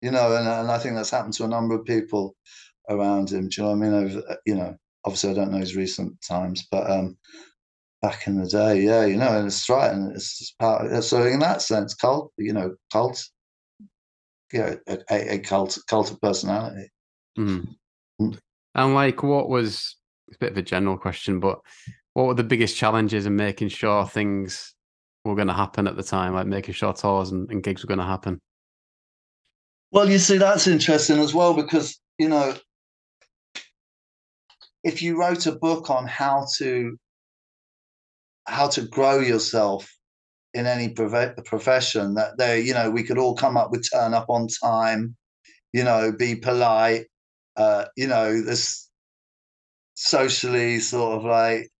you 0.00 0.10
know, 0.10 0.34
and, 0.36 0.48
and 0.48 0.70
I 0.70 0.78
think 0.78 0.96
that's 0.96 1.10
happened 1.10 1.34
to 1.34 1.44
a 1.44 1.48
number 1.48 1.74
of 1.74 1.84
people 1.84 2.34
around 2.88 3.30
him. 3.30 3.48
Do 3.48 3.60
you 3.60 3.62
know 3.62 3.76
what 3.76 3.86
I 3.86 3.90
mean? 3.90 3.94
Over, 3.94 4.38
you 4.46 4.54
know, 4.54 4.76
obviously 5.04 5.30
I 5.30 5.34
don't 5.34 5.52
know 5.52 5.58
his 5.58 5.76
recent 5.76 6.20
times, 6.22 6.66
but 6.70 6.90
um, 6.90 7.16
back 8.02 8.26
in 8.26 8.40
the 8.40 8.48
day, 8.48 8.82
yeah, 8.82 9.04
you 9.04 9.16
know, 9.16 9.38
and 9.38 9.46
it's 9.46 9.68
right, 9.68 9.92
and 9.92 10.14
it's 10.14 10.54
part. 10.58 11.04
So 11.04 11.22
in 11.22 11.40
that 11.40 11.62
sense, 11.62 11.94
cult, 11.94 12.32
you 12.36 12.52
know, 12.52 12.74
cult, 12.92 13.22
yeah, 14.52 14.74
a, 14.88 15.34
a 15.34 15.38
cult 15.38 15.78
cult 15.88 16.10
of 16.10 16.20
personality. 16.20 16.90
Mm. 17.38 17.76
And 18.74 18.94
like, 18.94 19.22
what 19.22 19.48
was 19.48 19.96
a 20.32 20.38
bit 20.38 20.52
of 20.52 20.58
a 20.58 20.62
general 20.62 20.96
question, 20.96 21.40
but 21.40 21.60
what 22.14 22.26
were 22.26 22.34
the 22.34 22.44
biggest 22.44 22.76
challenges 22.76 23.26
in 23.26 23.36
making 23.36 23.68
sure 23.68 24.06
things 24.06 24.74
were 25.24 25.34
going 25.34 25.48
to 25.48 25.54
happen 25.54 25.86
at 25.86 25.96
the 25.96 26.02
time, 26.02 26.34
like 26.34 26.46
making 26.46 26.74
sure 26.74 26.92
tours 26.92 27.30
and, 27.30 27.50
and 27.50 27.62
gigs 27.62 27.82
were 27.82 27.88
going 27.88 27.98
to 27.98 28.04
happen? 28.04 28.40
Well, 29.90 30.10
you 30.10 30.18
see, 30.18 30.38
that's 30.38 30.66
interesting 30.66 31.18
as 31.18 31.34
well 31.34 31.54
because 31.54 31.98
you 32.18 32.28
know, 32.28 32.54
if 34.84 35.02
you 35.02 35.18
wrote 35.18 35.46
a 35.46 35.52
book 35.52 35.90
on 35.90 36.06
how 36.06 36.46
to 36.58 36.96
how 38.46 38.68
to 38.68 38.82
grow 38.82 39.20
yourself 39.20 39.90
in 40.52 40.66
any 40.66 40.90
profession, 40.90 42.14
that 42.14 42.36
there, 42.36 42.58
you 42.58 42.74
know, 42.74 42.90
we 42.90 43.02
could 43.02 43.18
all 43.18 43.34
come 43.34 43.56
up 43.56 43.70
with 43.70 43.88
turn 43.90 44.14
up 44.14 44.26
on 44.28 44.46
time, 44.62 45.16
you 45.72 45.82
know, 45.82 46.12
be 46.12 46.36
polite, 46.36 47.06
uh, 47.56 47.86
you 47.96 48.06
know, 48.06 48.42
this 48.42 48.88
socially 49.94 50.78
sort 50.78 51.18
of 51.18 51.24
like 51.24 51.70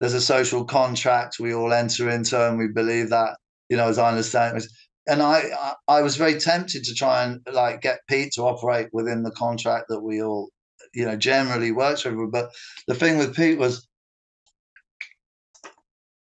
there's 0.00 0.14
a 0.14 0.20
social 0.20 0.64
contract 0.64 1.38
we 1.38 1.54
all 1.54 1.72
enter 1.72 2.08
into, 2.08 2.48
and 2.48 2.58
we 2.58 2.68
believe 2.68 3.10
that, 3.10 3.36
you 3.68 3.76
know, 3.76 3.88
as 3.88 3.98
I 3.98 4.08
understand 4.08 4.58
it. 4.58 4.66
And 5.06 5.22
I, 5.22 5.74
I, 5.86 6.00
was 6.00 6.16
very 6.16 6.40
tempted 6.40 6.82
to 6.84 6.94
try 6.94 7.24
and 7.24 7.40
like 7.52 7.82
get 7.82 8.00
Pete 8.08 8.32
to 8.34 8.42
operate 8.42 8.88
within 8.92 9.22
the 9.22 9.30
contract 9.32 9.86
that 9.90 10.00
we 10.00 10.22
all, 10.22 10.48
you 10.94 11.04
know, 11.04 11.16
generally 11.16 11.72
works 11.72 12.04
with. 12.04 12.30
But 12.30 12.50
the 12.86 12.94
thing 12.94 13.18
with 13.18 13.34
Pete 13.36 13.58
was, 13.58 13.86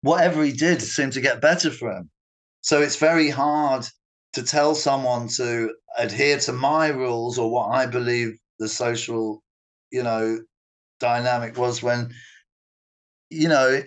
whatever 0.02 0.44
he 0.44 0.52
did 0.52 0.80
seemed 0.82 1.12
to 1.14 1.20
get 1.20 1.40
better 1.40 1.70
for 1.70 1.90
him. 1.90 2.10
So 2.60 2.80
it's 2.80 2.96
very 2.96 3.28
hard 3.28 3.86
to 4.34 4.42
tell 4.42 4.74
someone 4.74 5.28
to 5.28 5.74
adhere 5.98 6.38
to 6.40 6.52
my 6.52 6.88
rules 6.88 7.38
or 7.38 7.50
what 7.50 7.68
I 7.70 7.86
believe 7.86 8.38
the 8.58 8.68
social, 8.68 9.42
you 9.90 10.02
know, 10.02 10.40
dynamic 11.00 11.56
was 11.56 11.82
when, 11.82 12.12
you 13.30 13.48
know, 13.48 13.82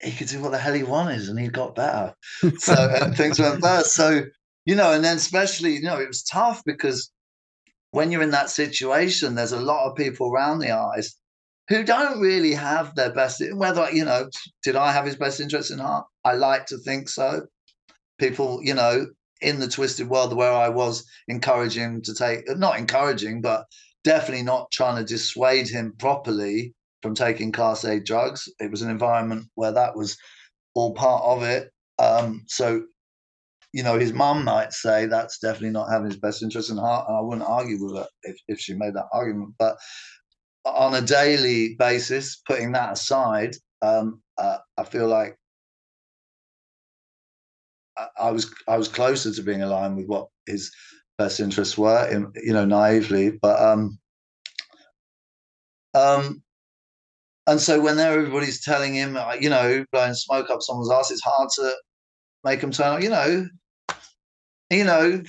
he 0.00 0.12
could 0.12 0.28
do 0.28 0.40
what 0.40 0.52
the 0.52 0.58
hell 0.58 0.74
he 0.74 0.82
wanted 0.82 1.28
and 1.28 1.38
he 1.38 1.48
got 1.48 1.74
better. 1.74 2.14
So 2.58 2.74
and 2.74 3.16
things 3.16 3.38
went 3.38 3.62
better. 3.62 3.84
So, 3.84 4.24
you 4.66 4.74
know, 4.74 4.92
and 4.92 5.04
then 5.04 5.16
especially, 5.16 5.74
you 5.74 5.82
know, 5.82 5.98
it 5.98 6.08
was 6.08 6.22
tough 6.22 6.62
because 6.64 7.10
when 7.94 8.10
you're 8.10 8.22
in 8.22 8.30
that 8.30 8.50
situation, 8.50 9.34
there's 9.34 9.52
a 9.52 9.60
lot 9.60 9.88
of 9.88 9.96
people 9.96 10.32
around 10.32 10.58
the 10.58 10.70
artist 10.70 11.18
who 11.68 11.82
don't 11.82 12.20
really 12.20 12.52
have 12.52 12.94
their 12.94 13.12
best 13.12 13.42
whether 13.54 13.90
you 13.90 14.04
know 14.04 14.28
did 14.62 14.76
i 14.76 14.92
have 14.92 15.06
his 15.06 15.16
best 15.16 15.40
interest 15.40 15.70
in 15.70 15.78
heart 15.78 16.04
i 16.22 16.34
like 16.34 16.66
to 16.66 16.76
think 16.76 17.08
so 17.08 17.40
people 18.18 18.60
you 18.62 18.74
know 18.74 19.06
in 19.40 19.60
the 19.60 19.66
twisted 19.66 20.06
world 20.06 20.36
where 20.36 20.52
i 20.52 20.68
was 20.68 21.06
encouraging 21.28 22.02
to 22.02 22.12
take 22.12 22.42
not 22.58 22.78
encouraging 22.78 23.40
but 23.40 23.64
definitely 24.04 24.44
not 24.44 24.70
trying 24.70 24.96
to 24.96 25.04
dissuade 25.04 25.66
him 25.68 25.94
properly 25.98 26.74
from 27.02 27.14
taking 27.14 27.52
class 27.52 27.84
A 27.84 28.00
drugs. 28.00 28.48
It 28.60 28.70
was 28.70 28.82
an 28.82 28.90
environment 28.90 29.46
where 29.54 29.72
that 29.72 29.96
was 29.96 30.16
all 30.74 30.94
part 30.94 31.22
of 31.24 31.42
it. 31.42 31.70
Um, 31.98 32.44
so, 32.46 32.84
you 33.74 33.82
know, 33.82 33.98
his 33.98 34.12
mum 34.12 34.44
might 34.44 34.72
say 34.72 35.06
that's 35.06 35.40
definitely 35.40 35.70
not 35.70 35.90
having 35.90 36.06
his 36.06 36.16
best 36.16 36.44
interest 36.44 36.70
in 36.70 36.76
heart, 36.76 37.06
and 37.08 37.16
I 37.16 37.20
wouldn't 37.20 37.48
argue 37.48 37.84
with 37.84 37.96
her 37.96 38.06
if, 38.22 38.36
if 38.46 38.60
she 38.60 38.72
made 38.72 38.94
that 38.94 39.08
argument. 39.12 39.56
But 39.58 39.76
on 40.64 40.94
a 40.94 41.00
daily 41.00 41.74
basis, 41.76 42.40
putting 42.46 42.70
that 42.72 42.92
aside, 42.92 43.56
um, 43.82 44.22
uh, 44.38 44.58
I 44.78 44.84
feel 44.84 45.08
like 45.08 45.36
I, 47.98 48.06
I 48.16 48.30
was 48.30 48.54
I 48.68 48.78
was 48.78 48.86
closer 48.86 49.34
to 49.34 49.42
being 49.42 49.62
aligned 49.62 49.96
with 49.96 50.06
what 50.06 50.28
his 50.46 50.70
best 51.18 51.40
interests 51.40 51.76
were, 51.76 52.08
in, 52.08 52.30
you 52.44 52.52
know, 52.52 52.64
naively. 52.64 53.32
But 53.42 53.60
um, 53.60 53.98
um, 55.94 56.44
and 57.48 57.60
so 57.60 57.80
when 57.80 57.98
everybody's 57.98 58.64
telling 58.64 58.94
him, 58.94 59.16
uh, 59.16 59.34
you 59.34 59.50
know, 59.50 59.84
blowing 59.90 60.14
smoke 60.14 60.48
up 60.48 60.62
someone's 60.62 60.92
ass, 60.92 61.10
it's 61.10 61.24
hard 61.24 61.48
to 61.56 61.74
make 62.44 62.60
him 62.60 62.70
turn. 62.70 62.98
up. 62.98 63.02
You 63.02 63.10
know, 63.10 63.48
you 64.70 64.84
know, 64.84 65.22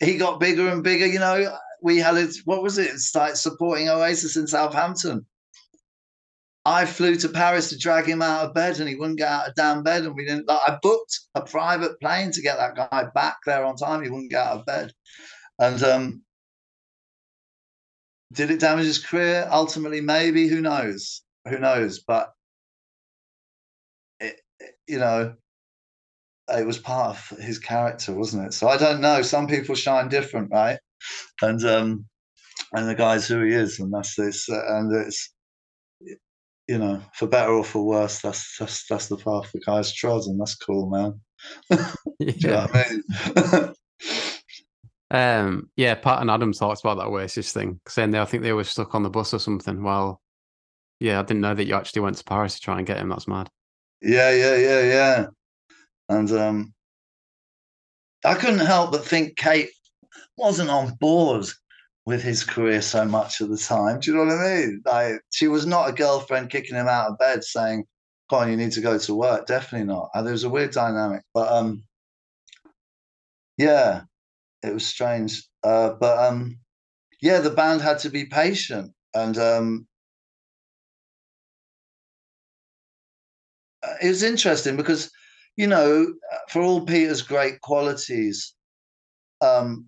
he 0.00 0.16
got 0.16 0.40
bigger 0.40 0.68
and 0.68 0.82
bigger. 0.82 1.06
You 1.06 1.18
know, 1.18 1.56
we 1.82 1.98
had 1.98 2.16
it. 2.16 2.36
What 2.44 2.62
was 2.62 2.78
it? 2.78 2.98
Started 2.98 3.36
supporting 3.36 3.88
Oasis 3.88 4.36
in 4.36 4.46
Southampton. 4.46 5.26
I 6.66 6.86
flew 6.86 7.14
to 7.16 7.28
Paris 7.28 7.68
to 7.68 7.78
drag 7.78 8.06
him 8.06 8.22
out 8.22 8.46
of 8.46 8.54
bed, 8.54 8.80
and 8.80 8.88
he 8.88 8.94
wouldn't 8.94 9.18
get 9.18 9.28
out 9.28 9.48
of 9.48 9.54
damn 9.54 9.82
bed. 9.82 10.04
And 10.04 10.14
we 10.14 10.24
didn't. 10.24 10.48
Like, 10.48 10.60
I 10.66 10.78
booked 10.82 11.20
a 11.34 11.42
private 11.42 12.00
plane 12.00 12.32
to 12.32 12.42
get 12.42 12.56
that 12.56 12.74
guy 12.74 13.04
back 13.14 13.36
there 13.44 13.64
on 13.64 13.76
time. 13.76 14.02
He 14.02 14.10
wouldn't 14.10 14.30
get 14.30 14.46
out 14.46 14.60
of 14.60 14.66
bed, 14.66 14.92
and 15.58 15.82
um, 15.82 16.22
did 18.32 18.50
it 18.50 18.60
damage 18.60 18.86
his 18.86 19.04
career? 19.04 19.46
Ultimately, 19.50 20.00
maybe. 20.00 20.48
Who 20.48 20.60
knows? 20.60 21.22
Who 21.48 21.58
knows? 21.58 22.00
But 22.00 22.32
it, 24.20 24.40
it, 24.58 24.74
you 24.88 24.98
know, 24.98 25.34
it 26.48 26.66
was 26.66 26.78
part 26.78 27.16
of 27.16 27.38
his 27.38 27.58
character, 27.58 28.12
wasn't 28.12 28.46
it? 28.46 28.54
So 28.54 28.68
I 28.68 28.76
don't 28.76 29.00
know. 29.00 29.22
Some 29.22 29.46
people 29.46 29.74
shine 29.74 30.08
different, 30.08 30.50
right? 30.50 30.78
And 31.42 31.64
um, 31.64 32.06
and 32.72 32.88
the 32.88 32.94
guy's 32.94 33.26
who 33.26 33.42
he 33.42 33.52
is, 33.52 33.78
and 33.78 33.92
that's 33.92 34.14
this, 34.14 34.48
uh, 34.48 34.76
and 34.76 34.92
it's 34.94 35.34
you 36.68 36.78
know, 36.78 37.02
for 37.14 37.26
better 37.26 37.52
or 37.52 37.64
for 37.64 37.84
worse, 37.84 38.20
that's 38.20 38.56
that's 38.58 38.86
that's 38.86 39.08
the 39.08 39.16
path 39.16 39.50
the 39.52 39.60
guy's 39.60 39.92
trod, 39.92 40.22
and 40.26 40.40
that's 40.40 40.56
cool, 40.56 40.88
man. 40.88 41.20
yeah. 42.18 42.66
I 42.72 42.90
mean? 42.90 43.74
um, 45.10 45.70
yeah, 45.76 45.94
Pat 45.94 46.20
and 46.20 46.30
Adam 46.30 46.52
talked 46.52 46.80
about 46.80 46.96
that 46.96 47.08
Oasis 47.08 47.52
thing, 47.52 47.80
saying 47.86 48.10
they 48.10 48.20
I 48.20 48.24
think 48.24 48.42
they 48.42 48.52
were 48.52 48.64
stuck 48.64 48.94
on 48.94 49.02
the 49.02 49.10
bus 49.10 49.34
or 49.34 49.38
something. 49.38 49.82
Well, 49.82 50.20
yeah, 51.00 51.20
I 51.20 51.22
didn't 51.22 51.42
know 51.42 51.54
that 51.54 51.66
you 51.66 51.74
actually 51.74 52.02
went 52.02 52.16
to 52.16 52.24
Paris 52.24 52.54
to 52.54 52.60
try 52.60 52.78
and 52.78 52.86
get 52.86 52.98
him. 52.98 53.10
That's 53.10 53.28
mad. 53.28 53.50
Yeah, 54.00 54.30
yeah, 54.30 54.56
yeah, 54.56 54.80
yeah. 54.82 55.26
And 56.08 56.30
um, 56.32 56.74
I 58.24 58.34
couldn't 58.34 58.66
help 58.66 58.92
but 58.92 59.04
think 59.04 59.36
Kate 59.36 59.70
wasn't 60.36 60.70
on 60.70 60.94
board 61.00 61.46
with 62.06 62.22
his 62.22 62.44
career 62.44 62.82
so 62.82 63.04
much 63.04 63.40
at 63.40 63.48
the 63.48 63.56
time. 63.56 64.00
Do 64.00 64.10
you 64.10 64.16
know 64.16 64.24
what 64.24 64.34
I 64.38 64.56
mean? 64.56 64.82
Like 64.84 65.20
she 65.30 65.48
was 65.48 65.66
not 65.66 65.88
a 65.88 65.92
girlfriend 65.92 66.50
kicking 66.50 66.76
him 66.76 66.88
out 66.88 67.10
of 67.10 67.18
bed 67.18 67.44
saying, 67.44 67.84
"Come 68.30 68.40
on, 68.40 68.50
you 68.50 68.56
need 68.56 68.72
to 68.72 68.80
go 68.80 68.98
to 68.98 69.14
work." 69.14 69.46
Definitely 69.46 69.86
not. 69.86 70.10
And 70.14 70.26
there 70.26 70.32
was 70.32 70.44
a 70.44 70.50
weird 70.50 70.72
dynamic, 70.72 71.22
but 71.32 71.50
um, 71.50 71.82
yeah, 73.58 74.02
it 74.62 74.74
was 74.74 74.86
strange. 74.86 75.42
Uh, 75.62 75.90
but 76.00 76.18
um, 76.18 76.58
yeah, 77.22 77.40
the 77.40 77.50
band 77.50 77.80
had 77.80 77.98
to 78.00 78.10
be 78.10 78.26
patient, 78.26 78.92
and 79.14 79.38
um, 79.38 79.86
uh, 83.82 83.94
it 84.02 84.08
was 84.08 84.22
interesting 84.22 84.76
because 84.76 85.10
you 85.56 85.66
know, 85.66 86.12
for 86.48 86.62
all 86.62 86.84
Peter's 86.84 87.22
great 87.22 87.60
qualities, 87.60 88.54
um, 89.40 89.86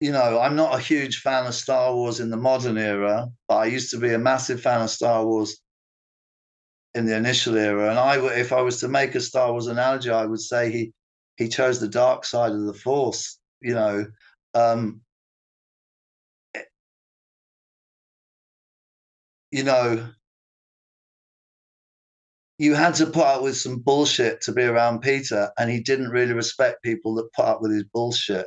you 0.00 0.12
know, 0.12 0.38
I'm 0.38 0.56
not 0.56 0.78
a 0.78 0.82
huge 0.82 1.20
fan 1.20 1.46
of 1.46 1.54
Star 1.54 1.94
Wars 1.94 2.20
in 2.20 2.30
the 2.30 2.36
modern 2.36 2.78
era, 2.78 3.28
but 3.48 3.56
I 3.56 3.66
used 3.66 3.90
to 3.90 3.98
be 3.98 4.12
a 4.12 4.18
massive 4.18 4.60
fan 4.60 4.80
of 4.80 4.90
Star 4.90 5.24
Wars 5.26 5.58
in 6.94 7.06
the 7.06 7.16
initial 7.16 7.56
era. 7.56 7.90
And 7.90 7.98
I, 7.98 8.16
if 8.38 8.52
I 8.52 8.60
was 8.60 8.80
to 8.80 8.88
make 8.88 9.14
a 9.14 9.20
Star 9.20 9.52
Wars 9.52 9.66
analogy, 9.66 10.10
I 10.10 10.26
would 10.26 10.40
say 10.40 10.70
he 10.70 10.92
he 11.36 11.48
chose 11.48 11.80
the 11.80 11.88
dark 11.88 12.24
side 12.24 12.52
of 12.52 12.64
the 12.64 12.74
Force. 12.74 13.38
You 13.60 13.74
know, 13.74 14.06
um, 14.54 15.00
you 19.50 19.64
know, 19.64 20.08
you 22.58 22.74
had 22.74 22.94
to 22.96 23.06
put 23.06 23.24
up 23.24 23.42
with 23.42 23.56
some 23.56 23.78
bullshit 23.78 24.40
to 24.42 24.52
be 24.52 24.64
around 24.64 25.00
Peter, 25.00 25.50
and 25.58 25.70
he 25.70 25.80
didn't 25.80 26.10
really 26.10 26.32
respect 26.32 26.82
people 26.82 27.14
that 27.14 27.32
put 27.32 27.44
up 27.44 27.62
with 27.62 27.72
his 27.72 27.84
bullshit. 27.84 28.46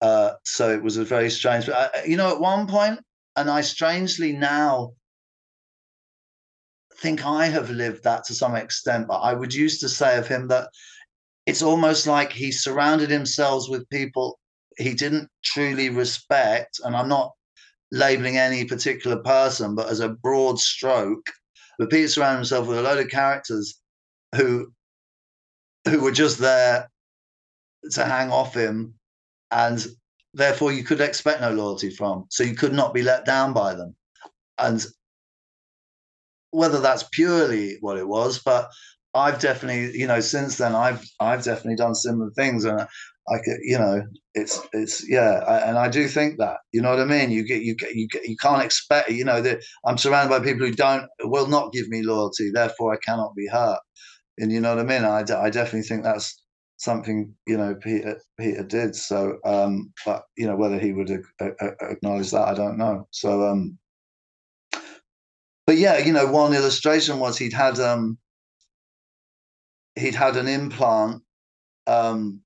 Uh, 0.00 0.34
so 0.44 0.70
it 0.70 0.82
was 0.82 0.96
a 0.96 1.04
very 1.04 1.30
strange. 1.30 1.68
I, 1.68 1.90
you 2.06 2.16
know, 2.16 2.30
at 2.30 2.40
one 2.40 2.66
point, 2.68 3.00
and 3.36 3.50
I 3.50 3.62
strangely 3.62 4.32
now 4.32 4.92
think 6.98 7.26
I 7.26 7.46
have 7.46 7.70
lived 7.70 8.04
that 8.04 8.24
to 8.24 8.34
some 8.34 8.54
extent. 8.54 9.08
But 9.08 9.18
I 9.18 9.34
would 9.34 9.52
used 9.52 9.80
to 9.80 9.88
say 9.88 10.16
of 10.16 10.28
him 10.28 10.48
that 10.48 10.68
it's 11.46 11.62
almost 11.62 12.06
like 12.06 12.32
he 12.32 12.52
surrounded 12.52 13.10
himself 13.10 13.64
with 13.68 13.88
people 13.90 14.38
he 14.78 14.94
didn't 14.94 15.28
truly 15.44 15.90
respect. 15.90 16.80
And 16.84 16.96
I'm 16.96 17.08
not 17.08 17.32
labeling 17.90 18.38
any 18.38 18.64
particular 18.64 19.16
person, 19.18 19.74
but 19.74 19.88
as 19.88 20.00
a 20.00 20.08
broad 20.08 20.58
stroke, 20.58 21.30
but 21.78 21.90
Peter 21.90 22.08
surrounded 22.08 22.38
himself 22.38 22.66
with 22.66 22.78
a 22.78 22.82
load 22.82 22.98
of 22.98 23.10
characters 23.10 23.80
who 24.36 24.72
who 25.88 26.00
were 26.00 26.12
just 26.12 26.38
there 26.38 26.90
to 27.90 28.04
hang 28.04 28.30
off 28.30 28.54
him 28.54 28.94
and 29.50 29.86
therefore 30.32 30.72
you 30.72 30.82
could 30.82 31.00
expect 31.00 31.40
no 31.40 31.52
loyalty 31.52 31.90
from. 31.90 32.24
So 32.30 32.42
you 32.42 32.54
could 32.54 32.72
not 32.72 32.94
be 32.94 33.02
let 33.02 33.24
down 33.24 33.52
by 33.52 33.74
them. 33.74 33.94
And 34.58 34.84
whether 36.50 36.80
that's 36.80 37.04
purely 37.12 37.76
what 37.80 37.98
it 37.98 38.06
was, 38.06 38.38
but 38.38 38.70
I've 39.14 39.40
definitely, 39.40 39.98
you 39.98 40.06
know, 40.06 40.20
since 40.20 40.56
then, 40.56 40.74
I've 40.74 41.04
I've 41.20 41.44
definitely 41.44 41.76
done 41.76 41.94
similar 41.94 42.30
things, 42.30 42.64
and 42.64 42.86
I 43.28 43.38
could, 43.38 43.58
you 43.62 43.78
know, 43.78 44.02
it's 44.34 44.60
it's 44.72 45.08
yeah, 45.08 45.42
I, 45.46 45.58
and 45.68 45.78
I 45.78 45.88
do 45.88 46.08
think 46.08 46.38
that, 46.38 46.58
you 46.72 46.82
know 46.82 46.90
what 46.90 47.00
I 47.00 47.04
mean. 47.06 47.30
You 47.30 47.44
get 47.46 47.62
you 47.62 47.74
get 47.74 47.94
you 47.94 48.06
get, 48.08 48.24
you 48.28 48.36
can't 48.36 48.62
expect, 48.62 49.10
you 49.10 49.24
know, 49.24 49.40
that 49.40 49.60
I'm 49.86 49.96
surrounded 49.98 50.30
by 50.36 50.44
people 50.44 50.66
who 50.66 50.72
don't 50.74 51.06
will 51.22 51.46
not 51.46 51.72
give 51.72 51.88
me 51.88 52.02
loyalty, 52.02 52.50
therefore 52.52 52.92
I 52.92 52.98
cannot 53.04 53.34
be 53.34 53.46
hurt, 53.46 53.80
and 54.38 54.52
you 54.52 54.60
know 54.60 54.74
what 54.76 54.84
I 54.84 54.88
mean. 54.88 55.04
I, 55.04 55.20
I 55.20 55.50
definitely 55.50 55.82
think 55.82 56.02
that's 56.04 56.42
something 56.76 57.34
you 57.46 57.56
know 57.56 57.74
Peter 57.76 58.20
Peter 58.38 58.62
did. 58.64 58.94
So, 58.96 59.38
um, 59.46 59.92
but 60.04 60.24
you 60.36 60.46
know 60.46 60.56
whether 60.56 60.78
he 60.78 60.92
would 60.92 61.10
acknowledge 61.40 62.30
that, 62.32 62.48
I 62.48 62.54
don't 62.54 62.78
know. 62.78 63.06
So, 63.10 63.48
um, 63.48 63.78
but 65.66 65.78
yeah, 65.78 65.98
you 65.98 66.12
know, 66.12 66.26
one 66.30 66.54
illustration 66.54 67.18
was 67.18 67.38
he'd 67.38 67.52
had 67.54 67.80
um 67.80 68.18
he'd 69.96 70.14
had 70.14 70.36
an 70.36 70.48
implant, 70.48 71.22
um, 71.86 72.42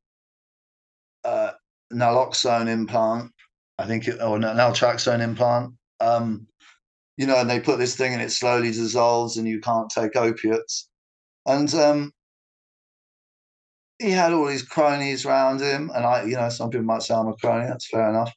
naloxone 1.93 2.69
implant, 2.69 3.33
I 3.79 3.87
think, 3.87 4.09
it, 4.09 4.21
or 4.21 4.39
naltrexone 4.39 5.21
implant. 5.21 5.75
Um, 6.01 6.47
you 7.17 7.27
know, 7.27 7.37
and 7.37 7.51
they 7.51 7.61
put 7.61 7.79
this 7.79 7.97
thing 7.97 8.13
and 8.13 8.23
it 8.23 8.31
slowly 8.31 8.71
dissolves, 8.71 9.37
and 9.37 9.49
you 9.49 9.61
can't 9.61 9.91
take 9.91 10.17
opiates. 10.17 10.89
And 11.47 11.73
um, 11.75 12.13
he 13.99 14.11
had 14.11 14.33
all 14.33 14.47
these 14.47 14.63
cronies 14.63 15.27
around 15.27 15.61
him, 15.61 15.91
and 15.95 16.05
I, 16.05 16.25
you 16.25 16.37
know, 16.37 16.49
some 16.49 16.71
people 16.71 16.87
might 16.87 17.03
say 17.03 17.15
I'm 17.15 17.29
a 17.29 17.35
crony. 17.35 17.67
That's 17.67 17.89
fair 17.89 18.09
enough. 18.09 18.33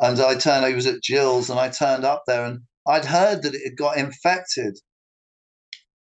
And 0.00 0.18
I 0.20 0.36
turned. 0.36 0.66
He 0.66 0.74
was 0.74 0.86
at 0.86 1.02
Jill's, 1.02 1.50
and 1.50 1.60
I 1.60 1.68
turned 1.68 2.04
up 2.04 2.22
there, 2.26 2.46
and 2.46 2.60
I'd 2.86 3.04
heard 3.04 3.42
that 3.42 3.54
it 3.54 3.62
had 3.64 3.76
got 3.76 3.98
infected. 3.98 4.78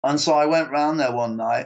And 0.04 0.20
so 0.20 0.34
I 0.34 0.46
went 0.46 0.70
round 0.70 1.00
there 1.00 1.12
one 1.12 1.38
night, 1.38 1.66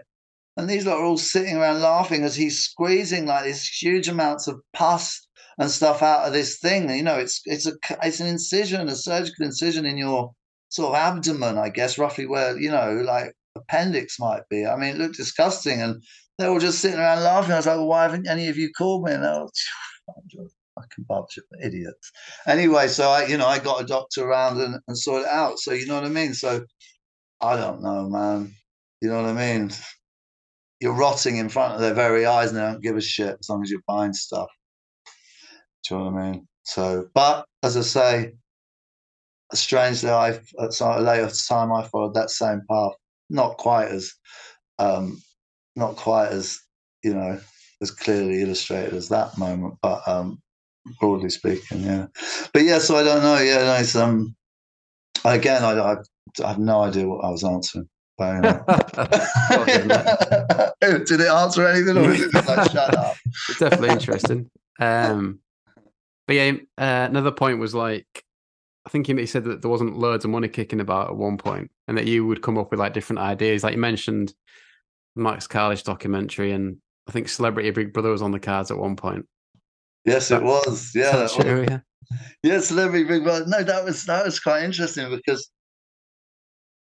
and 0.57 0.69
these 0.69 0.85
lot 0.85 0.99
are 0.99 1.03
all 1.03 1.17
sitting 1.17 1.57
around 1.57 1.81
laughing 1.81 2.23
as 2.23 2.35
he's 2.35 2.59
squeezing 2.59 3.25
like 3.25 3.45
these 3.45 3.67
huge 3.67 4.07
amounts 4.07 4.47
of 4.47 4.61
pus 4.73 5.27
and 5.57 5.69
stuff 5.69 6.01
out 6.03 6.27
of 6.27 6.33
this 6.33 6.59
thing. 6.59 6.89
You 6.89 7.03
know, 7.03 7.17
it's 7.17 7.41
it's 7.45 7.65
a 7.65 7.73
it's 8.03 8.19
an 8.19 8.27
incision, 8.27 8.87
a 8.87 8.95
surgical 8.95 9.45
incision 9.45 9.85
in 9.85 9.97
your 9.97 10.31
sort 10.69 10.89
of 10.89 10.95
abdomen, 10.95 11.57
I 11.57 11.69
guess, 11.69 11.97
roughly 11.97 12.27
where 12.27 12.57
you 12.57 12.69
know, 12.69 13.01
like 13.05 13.33
appendix 13.55 14.19
might 14.19 14.43
be. 14.49 14.65
I 14.65 14.75
mean, 14.75 14.95
it 14.95 14.97
looked 14.97 15.17
disgusting, 15.17 15.81
and 15.81 16.03
they 16.37 16.49
were 16.49 16.59
just 16.59 16.79
sitting 16.79 16.99
around 16.99 17.23
laughing. 17.23 17.53
I 17.53 17.57
was 17.57 17.65
like, 17.65 17.77
well, 17.77 17.87
"Why 17.87 18.03
haven't 18.03 18.27
any 18.27 18.47
of 18.47 18.57
you 18.57 18.71
called 18.77 19.05
me?" 19.05 19.13
And 19.13 19.23
they 19.23 19.29
were 19.29 20.49
fucking 20.75 21.05
bunch 21.07 21.37
of 21.37 21.43
idiots. 21.63 22.11
Anyway, 22.45 22.87
so 22.87 23.09
I, 23.09 23.25
you 23.25 23.37
know, 23.37 23.47
I 23.47 23.57
got 23.57 23.81
a 23.81 23.85
doctor 23.85 24.23
around 24.23 24.61
and, 24.61 24.79
and 24.87 24.97
sorted 24.97 25.27
it 25.27 25.33
out. 25.33 25.57
So 25.59 25.73
you 25.73 25.87
know 25.87 25.95
what 25.95 26.05
I 26.05 26.09
mean. 26.09 26.35
So 26.35 26.63
I 27.41 27.55
don't 27.55 27.81
know, 27.81 28.07
man. 28.07 28.53
You 29.01 29.09
know 29.09 29.21
what 29.21 29.31
I 29.31 29.33
mean 29.33 29.71
you're 30.83 30.93
rotting 30.93 31.37
in 31.37 31.47
front 31.47 31.73
of 31.73 31.79
their 31.79 31.93
very 31.93 32.25
eyes 32.25 32.49
and 32.49 32.57
they 32.57 32.61
don't 32.61 32.83
give 32.83 32.97
a 32.97 33.01
shit 33.01 33.37
as 33.39 33.47
long 33.47 33.63
as 33.63 33.71
you're 33.71 33.79
buying 33.87 34.11
stuff. 34.11 34.49
Do 35.87 35.95
you 35.95 36.01
know 36.01 36.11
what 36.11 36.21
I 36.21 36.31
mean? 36.31 36.47
So, 36.63 37.07
but 37.13 37.45
as 37.63 37.77
I 37.77 37.81
say, 37.81 38.33
strangely, 39.53 40.09
I 40.09 40.31
at 40.59 40.81
a 40.81 41.01
later 41.01 41.31
time 41.47 41.71
I 41.71 41.83
followed 41.83 42.15
that 42.15 42.31
same 42.31 42.63
path. 42.69 42.91
Not 43.29 43.55
quite 43.57 43.87
as, 43.87 44.11
um, 44.77 45.21
not 45.77 45.95
quite 45.95 46.33
as 46.33 46.59
you 47.01 47.13
know 47.13 47.39
as 47.81 47.89
clearly 47.89 48.41
illustrated 48.41 48.93
as 48.93 49.07
that 49.07 49.37
moment, 49.37 49.75
but 49.81 50.05
um, 50.05 50.41
broadly 50.99 51.29
speaking, 51.29 51.79
yeah. 51.79 52.07
But 52.53 52.63
yeah, 52.63 52.79
so 52.79 52.97
I 52.97 53.03
don't 53.03 53.23
know. 53.23 53.39
Yeah, 53.39 53.63
no, 53.63 53.75
it's, 53.75 53.95
um, 53.95 54.35
again, 55.23 55.63
I, 55.63 55.71
I, 55.79 55.95
I 56.43 56.47
have 56.47 56.59
no 56.59 56.81
idea 56.81 57.07
what 57.07 57.23
I 57.23 57.29
was 57.29 57.45
answering. 57.45 57.87
Did 58.19 58.31
it 61.19 61.27
answer 61.27 61.67
anything, 61.67 61.97
or 61.97 62.07
was 62.07 62.21
it 62.21 62.31
just 62.31 62.47
like 62.47 62.71
shut 62.71 62.97
up? 62.97 63.15
It's 63.49 63.59
definitely 63.59 63.89
interesting. 63.89 64.51
Um, 64.79 65.39
but 66.27 66.35
yeah, 66.35 66.51
uh, 66.77 67.07
another 67.09 67.31
point 67.31 67.59
was 67.59 67.73
like, 67.73 68.23
I 68.85 68.89
think 68.89 69.07
he 69.07 69.25
said 69.25 69.45
that 69.45 69.61
there 69.61 69.71
wasn't 69.71 69.97
loads 69.97 70.25
of 70.25 70.31
money 70.31 70.47
kicking 70.47 70.79
about 70.79 71.09
at 71.09 71.15
one 71.15 71.37
point, 71.37 71.71
and 71.87 71.97
that 71.97 72.05
you 72.05 72.25
would 72.27 72.43
come 72.43 72.57
up 72.57 72.69
with 72.69 72.79
like 72.79 72.93
different 72.93 73.19
ideas. 73.19 73.63
Like 73.63 73.73
you 73.73 73.79
mentioned, 73.79 74.33
Max 75.15 75.47
Carlish 75.47 75.81
documentary, 75.83 76.51
and 76.51 76.77
I 77.07 77.11
think 77.11 77.29
Celebrity 77.29 77.71
Big 77.71 77.93
Brother 77.93 78.11
was 78.11 78.21
on 78.21 78.31
the 78.31 78.39
cards 78.39 78.69
at 78.69 78.77
one 78.77 78.95
point. 78.95 79.25
Yes, 80.05 80.29
that, 80.29 80.41
it 80.41 80.45
was. 80.45 80.91
Yeah, 80.93 81.15
that 81.15 81.31
true, 81.31 81.61
was. 81.61 81.69
yeah. 81.69 81.79
Yeah, 82.43 82.59
Celebrity 82.59 83.05
Big 83.05 83.23
Brother. 83.23 83.45
No, 83.47 83.63
that 83.63 83.83
was 83.83 84.05
that 84.05 84.25
was 84.25 84.39
quite 84.39 84.63
interesting 84.63 85.09
because 85.09 85.49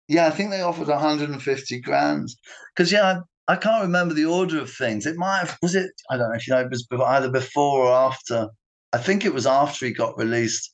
yeah, 0.10 0.26
I 0.26 0.32
think 0.32 0.50
they 0.50 0.62
offered 0.62 0.88
150 0.88 1.80
grand. 1.82 2.30
Because 2.76 2.92
yeah, 2.92 3.22
I, 3.48 3.54
I, 3.54 3.56
can't 3.56 3.84
remember 3.84 4.16
the 4.16 4.26
order 4.26 4.60
of 4.60 4.72
things. 4.72 5.06
It 5.06 5.18
might 5.18 5.40
have 5.40 5.58
was 5.62 5.76
it. 5.76 5.92
I 6.10 6.18
don't 6.18 6.30
know 6.30 6.36
if 6.36 6.48
you 6.48 6.54
know. 6.54 6.62
It 6.62 6.72
was 6.72 6.86
either 6.92 7.30
before 7.30 7.84
or 7.86 7.94
after. 7.94 8.50
I 8.92 8.98
think 8.98 9.24
it 9.24 9.34
was 9.34 9.46
after 9.46 9.86
he 9.86 9.94
got 9.94 10.18
released 10.18 10.74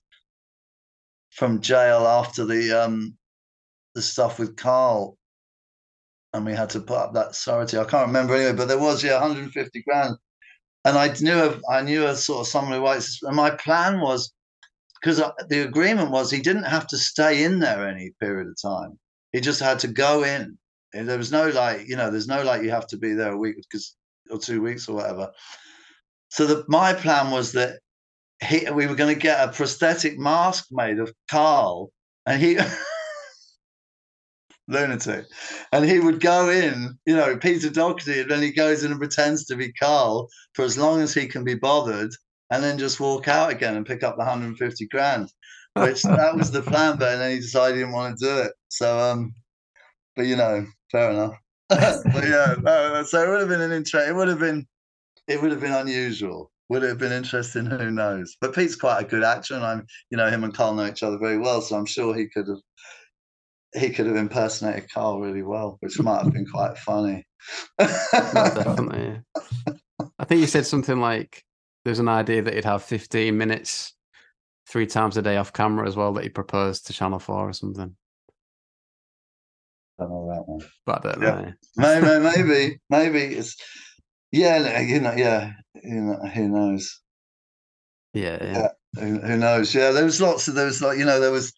from 1.32 1.60
jail 1.60 2.08
after 2.08 2.46
the 2.46 2.72
um 2.72 3.18
the 3.94 4.02
stuff 4.02 4.40
with 4.40 4.56
Carl, 4.56 5.18
and 6.34 6.46
we 6.46 6.54
had 6.54 6.70
to 6.72 6.80
put 6.80 6.98
up 6.98 7.14
that 7.14 7.36
sorority. 7.36 7.78
I 7.78 7.84
can't 7.84 8.08
remember 8.08 8.36
anyway, 8.36 8.56
but 8.56 8.70
there 8.70 8.80
was 8.80 9.04
yeah 9.04 9.20
150 9.20 9.84
grand, 9.84 10.16
and 10.86 10.98
I 10.98 11.14
knew 11.20 11.44
a, 11.44 11.60
I 11.70 11.82
knew 11.82 12.06
a 12.06 12.16
sort 12.16 12.40
of 12.42 12.48
someone 12.48 12.74
who 12.74 12.86
writes. 12.86 13.20
And 13.22 13.36
my 13.36 13.50
plan 13.52 14.00
was 14.00 14.34
because 15.02 15.20
uh, 15.20 15.32
the 15.50 15.60
agreement 15.60 16.12
was 16.12 16.32
he 16.32 16.40
didn't 16.40 16.64
have 16.64 16.88
to 16.88 16.98
stay 16.98 17.44
in 17.44 17.60
there 17.60 17.86
any 17.86 18.14
period 18.22 18.48
of 18.48 18.56
time. 18.62 18.98
He 19.36 19.42
just 19.42 19.60
had 19.60 19.80
to 19.80 19.90
go 19.90 20.24
in. 20.24 20.58
There 20.94 21.18
was 21.18 21.30
no 21.30 21.50
like, 21.50 21.90
you 21.90 21.98
know, 21.98 22.10
there's 22.10 22.30
no 22.30 22.42
like 22.44 22.64
you 22.64 22.70
have 22.70 22.88
to 22.88 22.98
be 22.98 23.12
there 23.12 23.34
a 23.34 23.38
week 23.38 23.58
because 23.58 23.94
or 24.32 24.40
two 24.40 24.62
weeks 24.62 24.88
or 24.88 24.96
whatever. 24.96 25.30
So 26.30 26.46
the, 26.46 26.64
my 26.70 26.94
plan 26.94 27.32
was 27.32 27.52
that 27.52 27.80
he, 28.42 28.70
we 28.72 28.88
were 28.88 28.96
going 28.96 29.14
to 29.14 29.22
get 29.22 29.46
a 29.46 29.52
prosthetic 29.52 30.18
mask 30.18 30.68
made 30.72 31.00
of 31.00 31.12
Carl, 31.30 31.92
and 32.26 32.42
he 32.42 32.58
lunatic, 34.70 35.26
and 35.74 35.84
he 35.84 36.00
would 36.00 36.22
go 36.22 36.50
in, 36.50 36.98
you 37.06 37.18
know, 37.18 37.36
Peter 37.36 37.70
Doherty, 37.70 38.22
and 38.22 38.32
then 38.32 38.42
he 38.42 38.54
goes 38.54 38.86
in 38.86 38.92
and 38.92 39.02
pretends 39.02 39.44
to 39.48 39.58
be 39.58 39.74
Carl 39.74 40.30
for 40.54 40.64
as 40.64 40.78
long 40.78 41.02
as 41.02 41.14
he 41.14 41.28
can 41.28 41.44
be 41.44 41.56
bothered, 41.56 42.12
and 42.52 42.64
then 42.64 42.78
just 42.78 43.02
walk 43.02 43.28
out 43.28 43.52
again 43.52 43.76
and 43.76 43.86
pick 43.86 44.02
up 44.02 44.16
the 44.16 44.20
150 44.20 44.88
grand 44.88 45.30
which 45.76 46.04
that 46.04 46.36
was 46.36 46.52
the 46.52 46.62
plan, 46.62 46.98
but 46.98 47.18
then 47.18 47.32
he 47.32 47.38
decided 47.38 47.76
he 47.76 47.82
didn't 47.82 47.94
want 47.94 48.18
to 48.18 48.26
do 48.26 48.38
it. 48.40 48.54
So, 48.70 48.98
um, 48.98 49.34
but 50.16 50.26
you 50.26 50.36
know, 50.36 50.66
fair 50.92 51.12
enough. 51.12 51.36
but 51.70 52.06
yeah, 52.24 52.56
no, 52.62 53.04
so 53.04 53.24
it 53.24 53.30
would 53.30 53.40
have 53.42 53.50
been 53.50 53.62
an 53.62 53.72
interest. 53.72 54.08
It 54.08 54.16
would 54.16 54.28
have 54.28 54.40
been, 54.40 54.66
it 55.28 55.42
would 55.42 55.52
have 55.52 55.62
been 55.62 55.74
unusual. 55.74 56.52
Would 56.70 56.84
it 56.84 56.90
have 56.90 56.98
been 56.98 57.12
interesting? 57.12 57.66
Who 57.66 57.92
knows? 57.92 58.38
But 58.40 58.56
Pete's 58.56 58.76
quite 58.76 59.02
a 59.02 59.08
good 59.08 59.24
actor, 59.24 59.56
and 59.56 59.66
I'm, 59.66 59.86
you 60.10 60.18
know, 60.18 60.30
him 60.30 60.44
and 60.44 60.54
Carl 60.54 60.74
know 60.74 60.88
each 60.88 61.04
other 61.04 61.18
very 61.18 61.38
well, 61.38 61.62
so 61.62 61.76
I'm 61.76 61.86
sure 61.86 62.16
he 62.16 62.28
could 62.28 62.48
have, 62.48 62.58
he 63.74 63.90
could 63.90 64.08
have 64.08 64.16
impersonated 64.16 64.90
Carl 64.92 65.20
really 65.20 65.44
well, 65.44 65.78
which 65.82 66.00
might 66.00 66.24
have 66.24 66.34
been 66.34 66.48
quite 66.48 66.78
funny. 66.78 67.24
definitely. 67.80 69.22
I 70.18 70.26
think 70.26 70.42
you 70.42 70.48
said 70.48 70.66
something 70.66 71.00
like 71.00 71.44
there's 71.84 72.00
an 72.00 72.08
idea 72.08 72.42
that 72.42 72.54
he'd 72.56 72.66
have 72.66 72.84
15 72.84 73.38
minutes 73.38 73.94
three 74.68 74.86
times 74.86 75.18
a 75.18 75.22
day 75.22 75.38
off 75.38 75.54
camera 75.54 75.88
as 75.88 75.96
well 75.96 76.14
that 76.14 76.24
he 76.24 76.30
proposed 76.30 76.88
to 76.88 76.94
Channel 76.94 77.20
Four 77.20 77.50
or 77.50 77.54
something. 77.54 77.96
I 80.00 80.04
don't 80.04 80.12
know 80.12 80.30
that 80.34 80.48
one, 80.48 80.62
but 80.86 81.06
I 81.06 81.12
don't 81.12 81.22
yeah. 81.22 81.42
know. 81.42 81.54
maybe, 81.78 82.24
maybe, 82.50 82.80
maybe 82.90 83.36
it's 83.36 83.56
yeah, 84.32 84.82
you 84.82 85.00
know, 85.00 85.14
yeah, 85.16 85.52
you 85.82 86.02
know, 86.02 86.20
who 86.28 86.50
knows? 86.50 87.00
Yeah, 88.14 88.38
yeah. 88.42 88.54
yeah 88.54 88.68
who, 89.02 89.20
who, 89.20 89.38
knows? 89.38 89.74
Yeah, 89.74 89.92
there 89.92 90.04
was 90.04 90.22
lots 90.22 90.48
of 90.48 90.56
there 90.56 90.66
was 90.66 90.82
like 90.82 90.98
you 90.98 91.06
know 91.06 91.20
there 91.20 91.32
was 91.32 91.54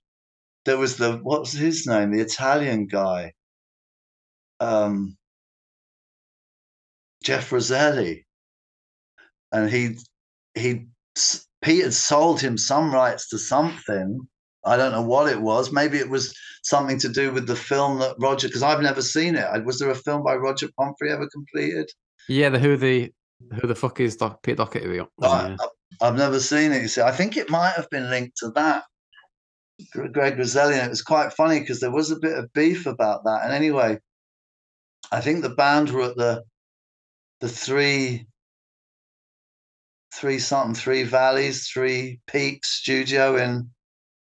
there 0.65 0.77
was 0.77 0.97
the 0.97 1.19
what's 1.23 1.53
his 1.53 1.87
name? 1.87 2.11
The 2.11 2.21
Italian 2.21 2.87
guy, 2.87 3.33
um, 4.59 5.17
Jeff 7.23 7.51
Roselli, 7.51 8.25
and 9.51 9.69
he 9.69 9.97
he 10.55 10.87
Pete 11.61 11.83
had 11.83 11.93
sold 11.93 12.39
him 12.39 12.57
some 12.57 12.93
rights 12.93 13.29
to 13.29 13.37
something. 13.37 14.27
I 14.65 14.77
don't 14.77 14.91
know 14.91 15.01
what 15.01 15.31
it 15.31 15.41
was. 15.41 15.71
Maybe 15.71 15.97
it 15.97 16.09
was 16.09 16.35
something 16.63 16.99
to 16.99 17.09
do 17.09 17.31
with 17.31 17.47
the 17.47 17.55
film 17.55 17.99
that 17.99 18.15
Roger, 18.19 18.47
because 18.47 18.63
I've 18.63 18.81
never 18.81 19.01
seen 19.01 19.35
it. 19.35 19.65
Was 19.65 19.79
there 19.79 19.89
a 19.89 19.95
film 19.95 20.23
by 20.23 20.35
Roger 20.35 20.67
Pomphrey 20.77 21.11
ever 21.11 21.27
completed? 21.29 21.89
Yeah, 22.27 22.49
the 22.49 22.59
who 22.59 22.75
the 22.75 23.11
who 23.61 23.67
the 23.67 23.75
fuck 23.75 23.99
is 23.99 24.17
Doc, 24.17 24.43
Pete 24.43 24.57
Doherty? 24.57 24.99
Oh, 24.99 25.07
I, 25.21 25.55
have 26.05 26.17
never 26.17 26.39
seen 26.39 26.71
it. 26.71 26.81
You 26.81 26.87
see, 26.87 27.01
I 27.01 27.11
think 27.11 27.37
it 27.37 27.49
might 27.49 27.73
have 27.75 27.89
been 27.89 28.09
linked 28.09 28.37
to 28.37 28.49
that. 28.51 28.83
Greg 29.93 30.37
Rosellian. 30.37 30.85
it 30.85 30.89
was 30.89 31.03
quite 31.03 31.33
funny 31.33 31.59
because 31.59 31.79
there 31.79 31.91
was 31.91 32.09
a 32.09 32.19
bit 32.19 32.37
of 32.37 32.51
beef 32.53 32.87
about 32.87 33.23
that. 33.25 33.41
And 33.43 33.53
anyway, 33.53 33.99
I 35.11 35.21
think 35.21 35.41
the 35.41 35.49
band 35.49 35.91
were 35.91 36.09
at 36.09 36.17
the 36.17 36.43
the 37.39 37.47
three 37.47 38.25
three 40.17 40.39
something, 40.39 40.73
three 40.75 41.03
valleys, 41.03 41.67
three 41.67 42.19
peaks 42.27 42.69
studio 42.69 43.37
in 43.37 43.69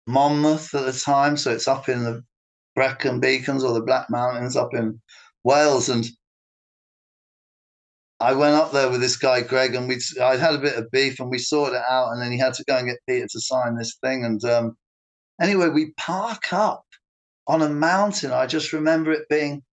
Monmouth 0.08 0.74
at 0.76 0.86
the 0.86 0.94
time. 0.94 1.36
So 1.36 1.52
it's 1.52 1.68
up 1.68 1.90
in 1.90 2.04
the 2.04 2.24
Brecon 2.76 3.20
Beacons 3.20 3.64
or 3.64 3.74
the 3.74 3.82
Black 3.82 4.10
Mountains 4.10 4.56
up 4.56 4.74
in 4.74 5.02
Wales. 5.44 5.90
And 5.90 6.06
I 8.20 8.34
went 8.34 8.56
up 8.56 8.72
there 8.72 8.90
with 8.90 9.02
this 9.02 9.18
guy 9.18 9.42
Greg, 9.42 9.76
and 9.76 9.88
we'd 9.88 10.02
I 10.22 10.36
had 10.36 10.56
a 10.56 10.60
bit 10.60 10.76
of 10.76 10.92
beef, 10.92 11.20
and 11.20 11.30
we 11.30 11.40
sorted 11.40 11.76
it 11.76 11.84
out, 11.90 12.12
and 12.12 12.22
then 12.22 12.32
he 12.32 12.38
had 12.38 12.54
to 12.56 12.66
go 12.66 12.78
and 12.78 12.88
get 12.88 13.00
Peter 13.08 13.28
to 13.28 13.40
sign 13.40 13.78
this 13.78 13.96
thing, 14.04 14.26
and 14.26 14.44
um, 14.44 14.78
anyway, 15.42 15.70
we 15.70 15.92
park 15.98 16.52
up 16.52 16.84
on 17.48 17.62
a 17.62 17.70
mountain. 17.70 18.32
I 18.32 18.46
just 18.46 18.74
remember 18.74 19.12
it 19.12 19.30
being 19.30 19.64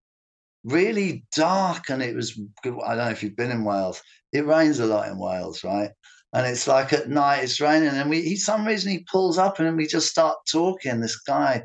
really 0.67 1.25
dark, 1.35 1.89
and 1.91 2.03
it 2.03 2.15
was 2.15 2.39
I 2.65 2.69
don't 2.71 2.99
know 2.99 3.11
if 3.11 3.23
you've 3.23 3.37
been 3.37 3.51
in 3.51 3.65
Wales. 3.65 4.03
It 4.33 4.47
rains 4.47 4.81
a 4.81 4.87
lot 4.87 5.09
in 5.09 5.19
Wales, 5.19 5.65
right? 5.65 5.91
And 6.35 6.47
it's 6.47 6.67
like 6.67 6.93
at 6.93 7.09
night 7.09 7.45
it's 7.45 7.61
raining, 7.61 7.91
and 7.91 8.11
we 8.11 8.23
he 8.23 8.37
some 8.37 8.67
reason 8.67 8.93
he 8.93 9.07
pulls 9.11 9.39
up, 9.39 9.59
and 9.59 9.77
we 9.77 9.87
just 9.87 10.09
start 10.09 10.37
talking. 10.51 11.01
This 11.01 11.17
guy, 11.21 11.63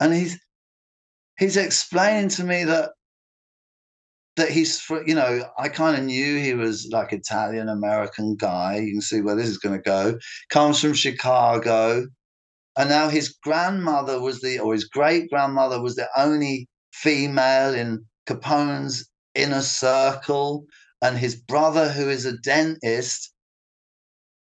and 0.00 0.14
he's 0.14 0.38
he's 1.38 1.56
explaining 1.56 2.28
to 2.30 2.44
me 2.44 2.64
that 2.64 2.90
that 4.36 4.50
he's 4.50 4.82
you 5.04 5.14
know 5.14 5.42
i 5.58 5.68
kind 5.68 5.96
of 5.98 6.04
knew 6.04 6.38
he 6.38 6.54
was 6.54 6.88
like 6.92 7.12
italian 7.12 7.68
american 7.68 8.36
guy 8.36 8.76
you 8.76 8.92
can 8.92 9.00
see 9.00 9.20
where 9.20 9.34
this 9.34 9.48
is 9.48 9.58
going 9.58 9.74
to 9.76 9.82
go 9.82 10.16
comes 10.48 10.80
from 10.80 10.94
chicago 10.94 12.06
and 12.76 12.88
now 12.88 13.08
his 13.08 13.36
grandmother 13.42 14.20
was 14.20 14.40
the 14.40 14.60
or 14.60 14.72
his 14.72 14.84
great 14.84 15.28
grandmother 15.28 15.82
was 15.82 15.96
the 15.96 16.08
only 16.16 16.68
female 16.92 17.74
in 17.74 18.04
capone's 18.28 19.08
inner 19.34 19.62
circle 19.62 20.66
and 21.02 21.16
his 21.16 21.36
brother 21.36 21.88
who 21.88 22.08
is 22.10 22.24
a 22.24 22.36
dentist 22.38 23.32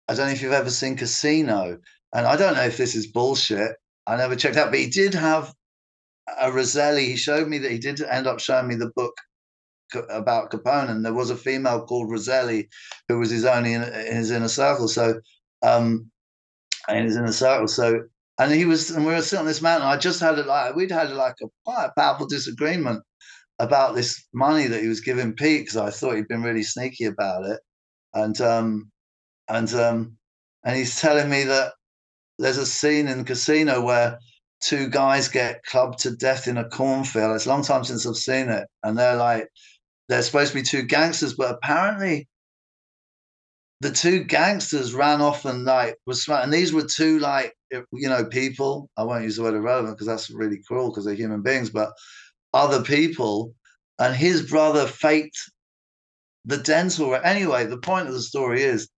i 0.07 0.13
don't 0.13 0.27
know 0.27 0.33
if 0.33 0.41
you've 0.41 0.51
ever 0.53 0.69
seen 0.69 0.95
casino 0.95 1.77
and 2.13 2.25
i 2.25 2.35
don't 2.35 2.55
know 2.55 2.63
if 2.63 2.77
this 2.77 2.95
is 2.95 3.07
bullshit 3.07 3.71
i 4.07 4.15
never 4.15 4.35
checked 4.35 4.57
out 4.57 4.71
but 4.71 4.79
he 4.79 4.89
did 4.89 5.13
have 5.13 5.53
a 6.39 6.51
Roselli. 6.51 7.05
He 7.05 7.15
showed 7.15 7.47
me 7.47 7.57
that 7.59 7.71
he 7.71 7.79
did 7.79 8.01
end 8.01 8.27
up 8.27 8.39
showing 8.39 8.67
me 8.67 8.75
the 8.75 8.91
book 8.95 9.13
about 10.09 10.51
Capone, 10.51 10.89
and 10.89 11.05
there 11.05 11.13
was 11.13 11.29
a 11.29 11.35
female 11.35 11.85
called 11.85 12.09
Roselli 12.09 12.69
who 13.07 13.19
was 13.19 13.29
his 13.29 13.45
only 13.45 13.73
in, 13.73 13.83
in 13.83 14.15
his 14.15 14.31
inner 14.31 14.47
circle. 14.47 14.87
So, 14.87 15.19
um, 15.61 16.09
in 16.89 17.05
his 17.05 17.17
inner 17.17 17.31
circle. 17.31 17.67
So, 17.67 18.01
and 18.39 18.51
he 18.51 18.65
was, 18.65 18.91
and 18.91 19.05
we 19.05 19.13
were 19.13 19.21
sitting 19.21 19.41
on 19.41 19.45
this 19.45 19.61
mountain. 19.61 19.87
I 19.87 19.97
just 19.97 20.19
had 20.19 20.39
it 20.39 20.47
like 20.47 20.75
we'd 20.75 20.91
had 20.91 21.11
like 21.11 21.35
a 21.43 21.47
quite 21.65 21.85
a 21.85 21.99
powerful 21.99 22.27
disagreement 22.27 23.03
about 23.59 23.95
this 23.95 24.25
money 24.33 24.67
that 24.67 24.81
he 24.81 24.87
was 24.87 25.01
giving 25.01 25.33
Pete 25.33 25.61
because 25.61 25.77
I 25.77 25.89
thought 25.89 26.15
he'd 26.15 26.27
been 26.27 26.43
really 26.43 26.63
sneaky 26.63 27.05
about 27.05 27.45
it, 27.45 27.59
and 28.13 28.39
um, 28.41 28.91
and 29.47 29.73
um, 29.73 30.17
and 30.63 30.75
he's 30.75 30.99
telling 30.99 31.29
me 31.29 31.43
that 31.43 31.73
there's 32.39 32.57
a 32.57 32.65
scene 32.65 33.07
in 33.07 33.19
the 33.19 33.23
Casino 33.23 33.81
where 33.81 34.17
two 34.61 34.87
guys 34.87 35.27
get 35.27 35.63
clubbed 35.63 35.99
to 35.99 36.15
death 36.15 36.47
in 36.47 36.57
a 36.57 36.69
cornfield. 36.69 37.35
It's 37.35 37.45
a 37.45 37.49
long 37.49 37.63
time 37.63 37.83
since 37.83 38.07
I've 38.07 38.15
seen 38.15 38.49
it, 38.49 38.67
and 38.83 38.97
they're 38.97 39.15
like 39.15 39.47
they're 40.09 40.21
supposed 40.21 40.51
to 40.51 40.59
be 40.59 40.63
two 40.63 40.83
gangsters, 40.83 41.33
but 41.33 41.55
apparently 41.55 42.27
the 43.81 43.91
two 43.91 44.23
gangsters 44.23 44.93
ran 44.93 45.21
off 45.21 45.45
and 45.45 45.65
like 45.65 45.97
was 46.05 46.23
smart. 46.23 46.43
And 46.43 46.53
these 46.53 46.73
were 46.73 46.85
two 46.85 47.19
like 47.19 47.53
you 47.71 48.09
know 48.09 48.25
people. 48.25 48.89
I 48.97 49.03
won't 49.03 49.23
use 49.23 49.35
the 49.35 49.43
word 49.43 49.55
irrelevant 49.55 49.95
because 49.95 50.07
that's 50.07 50.29
really 50.29 50.61
cruel 50.65 50.89
because 50.89 51.05
they're 51.05 51.13
human 51.13 51.41
beings, 51.41 51.69
but 51.69 51.91
other 52.53 52.83
people. 52.83 53.53
And 53.99 54.15
his 54.15 54.49
brother 54.49 54.87
faked 54.87 55.37
the 56.45 56.57
dental. 56.57 57.15
Anyway, 57.15 57.65
the 57.65 57.77
point 57.77 58.07
of 58.07 58.13
the 58.13 58.21
story 58.21 58.63
is 58.63 58.89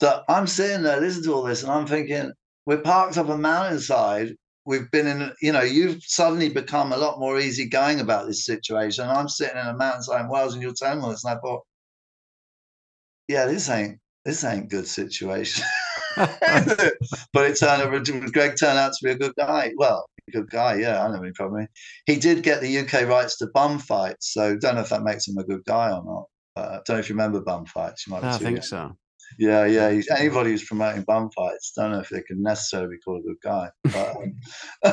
that 0.00 0.22
I'm 0.28 0.46
sitting 0.46 0.82
there 0.82 1.00
listening 1.00 1.24
to 1.24 1.34
all 1.34 1.42
this, 1.42 1.62
and 1.62 1.72
I'm 1.72 1.86
thinking 1.86 2.32
we're 2.64 2.78
parked 2.78 3.18
up 3.18 3.28
a 3.28 3.36
mountainside 3.36 4.36
we've 4.66 4.90
been 4.90 5.06
in, 5.06 5.32
you 5.40 5.52
know, 5.52 5.62
you've 5.62 6.02
suddenly 6.02 6.48
become 6.48 6.92
a 6.92 6.96
lot 6.96 7.20
more 7.20 7.38
easygoing 7.38 8.00
about 8.00 8.26
this 8.26 8.44
situation. 8.44 9.08
I'm 9.08 9.28
sitting 9.28 9.56
in 9.56 9.66
a 9.66 9.74
mountainside 9.74 10.22
in 10.22 10.28
Wales 10.28 10.52
and 10.52 10.62
you're 10.62 10.74
telling 10.74 11.00
me 11.00 11.08
this, 11.10 11.24
and 11.24 11.38
I 11.38 11.40
thought, 11.40 11.62
yeah, 13.28 13.46
this 13.46 13.70
ain't 13.70 13.98
this 14.24 14.44
ain't 14.44 14.68
good 14.68 14.86
situation. 14.86 15.64
but 16.16 17.44
it 17.44 17.58
turned 17.58 17.82
out 17.82 18.32
Greg 18.32 18.56
turned 18.58 18.78
out 18.78 18.92
to 18.92 19.04
be 19.04 19.10
a 19.10 19.18
good 19.18 19.34
guy. 19.36 19.72
Well, 19.76 20.08
good 20.32 20.50
guy, 20.50 20.76
yeah, 20.76 21.00
I 21.00 21.04
don't 21.04 21.14
have 21.14 21.22
any 21.22 21.32
problem. 21.32 21.66
He 22.06 22.16
did 22.16 22.42
get 22.42 22.60
the 22.60 22.78
UK 22.78 23.08
rights 23.08 23.38
to 23.38 23.46
bum 23.48 23.78
fights, 23.78 24.32
so 24.32 24.56
don't 24.56 24.74
know 24.74 24.80
if 24.80 24.90
that 24.90 25.02
makes 25.02 25.26
him 25.26 25.38
a 25.38 25.44
good 25.44 25.64
guy 25.64 25.90
or 25.90 26.04
not. 26.04 26.26
Uh, 26.56 26.80
don't 26.86 26.96
know 26.96 27.00
if 27.00 27.08
you 27.08 27.14
remember 27.14 27.40
bum 27.40 27.66
fights. 27.66 28.06
You 28.06 28.12
might 28.12 28.24
I 28.24 28.38
think 28.38 28.64
so. 28.64 28.96
Yeah, 29.38 29.66
yeah. 29.66 29.90
He's, 29.90 30.08
anybody 30.10 30.50
who's 30.50 30.64
promoting 30.64 31.02
bum 31.02 31.30
fights, 31.30 31.72
don't 31.76 31.90
know 31.90 32.00
if 32.00 32.08
they 32.08 32.22
can 32.22 32.42
necessarily 32.42 32.96
be 32.96 33.00
called 33.00 33.24
a 33.24 33.28
good 33.28 33.40
guy. 33.42 33.70
But, 33.84 34.16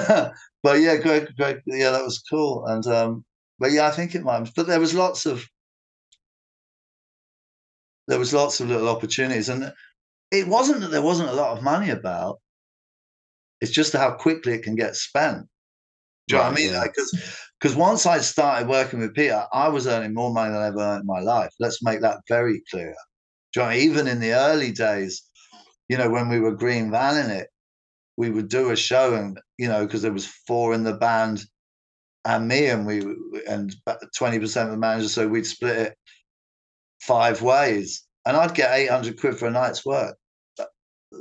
um, 0.10 0.32
but 0.64 0.82
yeah, 0.82 0.98
Greg, 0.98 1.30
Greg, 1.38 1.62
yeah, 1.66 1.92
that 1.92 2.04
was 2.04 2.22
cool. 2.30 2.66
And 2.66 2.86
um, 2.88 3.24
but 3.60 3.72
yeah, 3.72 3.88
I 3.88 3.92
think 3.92 4.16
it 4.16 4.24
might. 4.24 4.50
But 4.56 4.68
there 4.68 4.80
was 4.80 4.94
lots 4.94 5.26
of 5.26 5.48
there 8.08 8.20
was 8.20 8.34
lots 8.34 8.60
of 8.60 8.70
little 8.70 8.90
opportunities, 8.90 9.50
and 9.50 9.72
it 10.32 10.48
wasn't 10.48 10.82
that 10.82 10.92
there 10.92 11.02
wasn't 11.02 11.30
a 11.30 11.34
lot 11.34 11.58
of 11.58 11.64
money 11.64 11.90
about. 11.90 12.40
It's 13.64 13.72
just 13.72 13.94
how 13.94 14.12
quickly 14.12 14.52
it 14.52 14.64
can 14.64 14.76
get 14.76 14.98
spent. 14.98 15.48
Do 16.28 16.36
you 16.36 16.42
right, 16.42 16.48
know 16.48 16.52
what 16.52 16.60
I 16.60 16.64
mean? 16.64 16.84
Because 16.84 17.12
yeah. 17.14 17.36
because 17.62 17.78
once 17.78 18.06
I 18.06 18.20
started 18.20 18.68
working 18.68 19.00
with 19.00 19.16
Peter, 19.16 19.46
I 19.54 19.70
was 19.70 19.88
earning 19.88 20.14
more 20.14 20.34
money 20.34 20.52
than 20.52 20.62
I 20.62 20.68
ever 20.68 20.80
earned 20.80 21.04
in 21.04 21.08
my 21.08 21.22
life. 21.22 21.50
Let's 21.62 21.82
make 21.82 22.02
that 22.02 22.20
very 22.28 22.62
clear. 22.70 22.94
Even 23.58 24.06
in 24.08 24.20
the 24.20 24.34
early 24.34 24.74
days, 24.74 25.24
you 25.88 25.98
know, 25.98 26.10
when 26.10 26.28
we 26.28 26.42
were 26.42 26.52
green 26.52 26.92
vanning 26.92 27.30
it, 27.30 27.48
we 28.18 28.32
would 28.32 28.50
do 28.50 28.72
a 28.72 28.76
show, 28.76 29.16
and 29.16 29.40
you 29.58 29.70
know, 29.70 29.86
because 29.86 30.02
there 30.02 30.12
was 30.12 30.28
four 30.46 30.74
in 30.74 30.84
the 30.84 30.96
band 30.96 31.46
and 32.26 32.46
me, 32.50 32.68
and 32.68 32.86
we 32.86 33.02
and 33.48 33.74
twenty 34.18 34.40
percent 34.40 34.68
of 34.68 34.72
the 34.74 34.78
managers, 34.78 35.14
so 35.14 35.26
we'd 35.26 35.46
split 35.46 35.78
it 35.78 35.98
five 37.00 37.42
ways, 37.42 38.04
and 38.26 38.36
I'd 38.36 38.56
get 38.56 38.78
eight 38.78 38.90
hundred 38.90 39.22
quid 39.22 39.38
for 39.38 39.48
a 39.48 39.52
night's 39.52 39.86
work. 39.86 40.18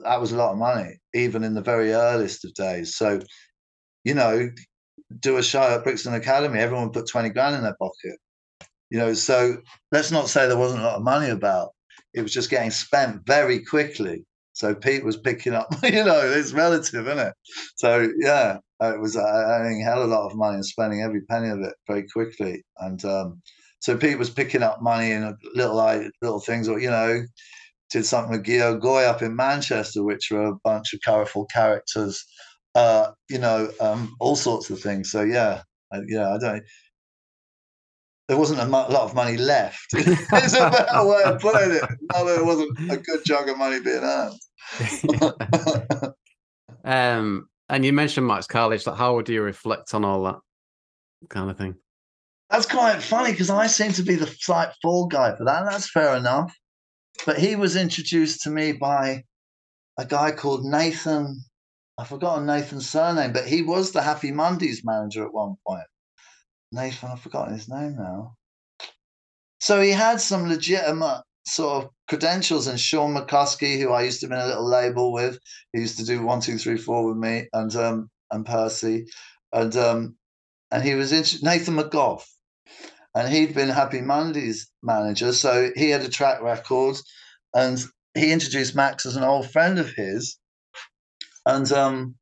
That 0.05 0.20
was 0.20 0.32
a 0.32 0.36
lot 0.36 0.53
of 0.53 0.59
money, 0.59 0.99
even 1.14 1.45
in 1.45 1.55
the 1.55 1.62
very 1.62 1.93
earliest 1.93 2.45
of 2.45 2.55
days. 2.55 2.97
So, 2.97 3.20
you 4.05 4.14
know, 4.14 4.51
do 5.20 5.36
a 5.36 5.43
show 5.43 5.62
at 5.62 5.84
Brixton 5.84 6.14
Academy, 6.14 6.59
everyone 6.59 6.90
put 6.90 7.09
twenty 7.09 7.30
grand 7.30 7.57
in 7.57 7.62
their 7.62 7.76
pocket. 7.78 8.18
You 8.90 8.99
know, 8.99 9.14
so 9.14 9.57
let's 9.90 10.11
not 10.11 10.28
say 10.28 10.47
there 10.47 10.59
wasn't 10.59 10.82
a 10.82 10.86
lot 10.86 10.97
of 10.97 11.03
money 11.03 11.30
about 11.30 11.70
it 12.14 12.22
was 12.22 12.32
just 12.32 12.51
getting 12.51 12.70
spent 12.70 13.22
very 13.26 13.64
quickly. 13.64 14.24
So 14.55 14.74
Pete 14.74 15.05
was 15.05 15.16
picking 15.16 15.55
up, 15.55 15.68
you 15.82 16.05
know, 16.05 16.20
it's 16.20 16.53
relative, 16.53 17.07
isn't 17.07 17.18
it? 17.18 17.34
So 17.76 18.09
yeah, 18.18 18.59
it 18.80 19.01
was 19.01 19.16
I 19.16 19.62
think 19.64 19.82
hell 19.82 20.05
a 20.05 20.07
lot 20.07 20.26
of 20.26 20.36
money 20.36 20.57
and 20.57 20.66
spending 20.66 21.03
every 21.03 21.22
penny 21.22 21.49
of 21.49 21.61
it 21.61 21.74
very 21.88 22.07
quickly. 22.09 22.62
And 22.78 23.03
um, 23.05 23.40
so 23.80 23.97
Pete 23.97 24.18
was 24.18 24.30
picking 24.30 24.62
up 24.62 24.82
money 24.82 25.11
in 25.12 25.36
little 25.55 25.76
little 26.20 26.40
things, 26.40 26.68
or 26.68 26.78
you 26.78 26.90
know, 26.90 27.22
did 27.93 28.07
something 28.07 28.32
with 28.32 28.47
Gio-Goi 28.47 29.07
up 29.07 29.22
in 29.22 29.36
Manchester, 29.36 30.03
which 30.03 30.30
were 30.30 30.47
a 30.47 30.57
bunch 30.64 30.93
of 30.93 31.01
colorful 31.05 31.47
characters, 31.47 32.24
uh, 32.74 33.11
you 33.28 33.38
know, 33.38 33.70
um, 33.80 34.14
all 34.18 34.36
sorts 34.36 34.70
of 34.70 34.80
things. 34.80 35.11
So 35.11 35.22
yeah, 35.22 35.62
I, 35.93 36.01
yeah, 36.09 36.34
I 36.34 36.38
don't 36.38 36.62
there 38.32 38.38
wasn't 38.38 38.61
a 38.61 38.64
lot 38.64 38.90
of 38.90 39.14
money 39.14 39.36
left. 39.36 39.88
it's 39.93 40.55
a 40.55 40.70
better 40.70 41.07
way 41.07 41.22
of 41.24 41.40
putting 41.40 41.72
it. 41.72 41.82
No, 42.14 42.24
there 42.24 42.45
wasn't 42.45 42.90
a 42.90 42.97
good 42.97 43.22
chunk 43.24 43.49
of 43.49 43.59
money 43.59 43.80
being 43.80 44.03
earned. 44.03 44.38
um, 46.84 47.49
and 47.68 47.84
you 47.84 47.93
mentioned 47.93 48.26
Max 48.26 48.47
Carlish. 48.47 48.86
Like, 48.86 48.97
how 48.97 49.16
would 49.16 49.28
you 49.28 49.43
reflect 49.43 49.93
on 49.93 50.07
all 50.07 50.22
that 50.24 50.38
kind 51.28 51.51
of 51.51 51.59
thing? 51.59 51.74
That's 52.49 52.64
quite 52.64 53.03
funny 53.03 53.32
because 53.32 53.51
I 53.51 53.66
seem 53.66 53.93
to 53.93 54.03
be 54.03 54.14
the 54.14 54.26
slight 54.26 54.70
fall 54.80 55.07
guy 55.09 55.36
for 55.36 55.45
that. 55.45 55.64
that's 55.68 55.90
fair 55.90 56.16
enough. 56.16 56.55
But 57.26 57.38
he 57.38 57.56
was 57.56 57.76
introduced 57.76 58.42
to 58.42 58.50
me 58.50 58.72
by 58.72 59.24
a 59.98 60.04
guy 60.04 60.32
called 60.32 60.64
Nathan. 60.64 61.44
I've 61.98 62.08
forgotten 62.08 62.46
Nathan's 62.46 62.88
surname, 62.88 63.32
but 63.32 63.46
he 63.46 63.62
was 63.62 63.92
the 63.92 64.02
Happy 64.02 64.32
Mondays 64.32 64.82
manager 64.84 65.24
at 65.24 65.34
one 65.34 65.54
point. 65.66 65.86
Nathan, 66.72 67.10
I've 67.10 67.20
forgotten 67.20 67.54
his 67.54 67.68
name 67.68 67.96
now. 67.96 68.34
So 69.60 69.80
he 69.80 69.90
had 69.90 70.20
some 70.20 70.48
legitimate 70.48 71.22
sort 71.46 71.84
of 71.84 71.90
credentials, 72.08 72.66
and 72.66 72.80
Sean 72.80 73.14
McCluskey, 73.14 73.78
who 73.78 73.92
I 73.92 74.02
used 74.02 74.20
to 74.20 74.26
be 74.26 74.34
in 74.34 74.40
a 74.40 74.46
little 74.46 74.68
label 74.68 75.12
with, 75.12 75.38
he 75.72 75.80
used 75.80 75.98
to 75.98 76.04
do 76.04 76.22
one, 76.22 76.40
two, 76.40 76.58
three, 76.58 76.78
four 76.78 77.06
with 77.06 77.16
me, 77.16 77.48
and 77.52 77.74
um, 77.76 78.10
and 78.30 78.46
Percy, 78.46 79.06
and 79.52 79.76
um, 79.76 80.16
and 80.70 80.82
he 80.82 80.94
was 80.94 81.12
Nathan 81.42 81.76
McGough, 81.76 82.24
and 83.14 83.32
he'd 83.32 83.54
been 83.54 83.68
Happy 83.68 84.00
Mondays 84.00 84.70
manager, 84.82 85.32
so 85.32 85.70
he 85.76 85.90
had 85.90 86.02
a 86.02 86.08
track 86.08 86.42
record, 86.42 86.96
and 87.54 87.84
he 88.14 88.32
introduced 88.32 88.74
Max 88.74 89.06
as 89.06 89.16
an 89.16 89.24
old 89.24 89.50
friend 89.50 89.78
of 89.78 89.90
his, 89.90 90.38
and 91.46 91.70
um, 91.72 92.14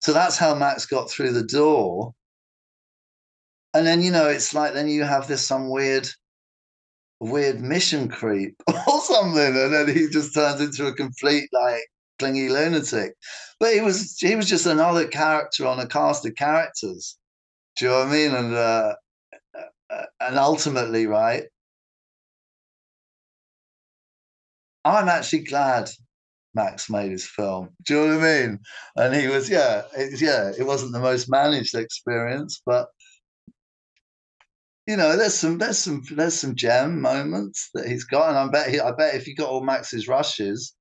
so 0.00 0.12
that's 0.12 0.38
how 0.38 0.54
Max 0.54 0.86
got 0.86 1.10
through 1.10 1.32
the 1.32 1.44
door. 1.44 2.14
And 3.74 3.86
then 3.86 4.02
you 4.02 4.10
know 4.10 4.28
it's 4.28 4.54
like 4.54 4.72
then 4.74 4.88
you 4.88 5.04
have 5.04 5.28
this 5.28 5.46
some 5.46 5.70
weird 5.70 6.08
weird 7.20 7.60
mission 7.60 8.08
creep 8.08 8.56
or 8.68 9.00
something 9.02 9.54
and 9.56 9.74
then 9.74 9.88
he 9.94 10.08
just 10.08 10.32
turns 10.34 10.58
into 10.58 10.86
a 10.86 10.94
complete 10.94 11.48
like 11.52 11.82
clingy 12.18 12.48
lunatic. 12.48 13.14
But 13.60 13.74
he 13.74 13.80
was 13.80 14.16
he 14.18 14.34
was 14.36 14.48
just 14.48 14.66
another 14.66 15.06
character 15.06 15.66
on 15.66 15.78
a 15.78 15.86
cast 15.86 16.26
of 16.26 16.34
characters. 16.34 17.16
Do 17.78 17.84
you 17.84 17.90
know 17.90 17.98
what 17.98 18.08
i 18.08 18.12
mean? 18.12 18.34
And 18.34 18.54
uh, 18.54 18.94
and 20.20 20.38
ultimately 20.38 21.06
right 21.06 21.44
I'm 24.84 25.08
actually 25.08 25.44
glad 25.44 25.90
Max 26.54 26.90
made 26.90 27.10
his 27.12 27.26
film. 27.26 27.70
Do 27.84 27.94
you 27.94 28.06
know 28.06 28.18
what 28.18 28.26
I 28.26 28.46
mean? 28.46 28.58
And 28.96 29.14
he 29.14 29.28
was, 29.28 29.48
yeah, 29.48 29.82
it, 29.96 30.20
yeah, 30.20 30.50
it 30.58 30.64
wasn't 30.66 30.92
the 30.92 31.00
most 31.00 31.30
managed 31.30 31.74
experience, 31.74 32.62
but 32.64 32.88
you 34.86 34.96
know, 34.96 35.16
there's 35.16 35.34
some 35.34 35.58
there's 35.58 35.78
some 35.78 36.02
there's 36.10 36.34
some 36.34 36.56
gem 36.56 37.00
moments 37.00 37.70
that 37.74 37.86
he's 37.86 38.04
got, 38.04 38.30
and 38.30 38.38
I 38.38 38.48
bet 38.48 38.70
he, 38.70 38.80
I 38.80 38.90
bet 38.92 39.14
if 39.14 39.28
you 39.28 39.36
got 39.36 39.48
all 39.48 39.62
Max's 39.62 40.08
rushes, 40.08 40.74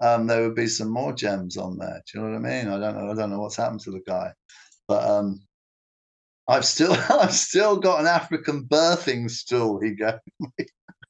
um, 0.00 0.26
there 0.26 0.42
would 0.42 0.54
be 0.54 0.68
some 0.68 0.90
more 0.90 1.12
gems 1.12 1.56
on 1.56 1.78
there. 1.78 2.02
Do 2.12 2.18
you 2.18 2.24
know 2.24 2.32
what 2.38 2.46
I 2.46 2.50
mean? 2.62 2.68
I 2.68 2.78
don't 2.78 2.96
know. 2.96 3.10
I 3.10 3.14
don't 3.14 3.30
know 3.30 3.40
what's 3.40 3.56
happened 3.56 3.80
to 3.80 3.90
the 3.90 4.02
guy, 4.06 4.32
but 4.86 5.02
um, 5.08 5.40
I've 6.48 6.64
still 6.64 6.92
I've 7.10 7.32
still 7.34 7.76
got 7.76 8.00
an 8.00 8.06
African 8.06 8.64
birthing 8.64 9.30
stool. 9.30 9.80
He 9.80 9.94
gave 9.94 10.14
me. 10.40 10.66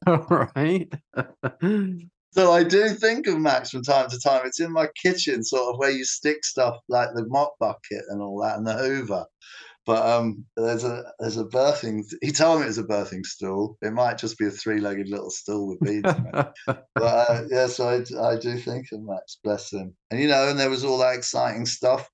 All 0.06 0.50
right. 0.56 0.92
So 2.32 2.52
I 2.52 2.64
do 2.64 2.90
think 2.90 3.26
of 3.28 3.38
Max 3.38 3.70
from 3.70 3.82
time 3.82 4.10
to 4.10 4.20
time. 4.20 4.42
It's 4.44 4.60
in 4.60 4.70
my 4.70 4.88
kitchen, 5.02 5.42
sort 5.42 5.72
of 5.72 5.78
where 5.78 5.90
you 5.90 6.04
stick 6.04 6.44
stuff 6.44 6.76
like 6.86 7.08
the 7.14 7.24
mop 7.28 7.54
bucket 7.58 8.02
and 8.10 8.20
all 8.20 8.42
that, 8.42 8.58
and 8.58 8.66
the 8.66 8.74
Hoover. 8.74 9.24
But 9.86 10.06
um, 10.06 10.44
there's 10.54 10.84
a 10.84 11.04
there's 11.18 11.38
a 11.38 11.44
birthing. 11.44 12.04
He 12.20 12.32
told 12.32 12.58
me 12.58 12.64
it 12.64 12.68
was 12.68 12.76
a 12.76 12.84
birthing 12.84 13.24
stool. 13.24 13.78
It 13.80 13.94
might 13.94 14.18
just 14.18 14.36
be 14.36 14.44
a 14.44 14.50
three-legged 14.50 15.08
little 15.08 15.30
stool 15.30 15.68
with 15.68 15.80
beads. 15.80 16.12
in 16.12 16.26
it. 16.34 16.48
But 16.66 16.86
uh, 17.00 17.44
yeah, 17.48 17.68
so 17.68 17.88
I, 17.88 18.32
I 18.32 18.36
do 18.36 18.58
think 18.58 18.88
of 18.92 19.00
Max, 19.00 19.38
bless 19.42 19.72
him. 19.72 19.96
And 20.10 20.20
you 20.20 20.28
know, 20.28 20.46
and 20.50 20.60
there 20.60 20.68
was 20.68 20.84
all 20.84 20.98
that 20.98 21.14
exciting 21.14 21.64
stuff 21.64 22.06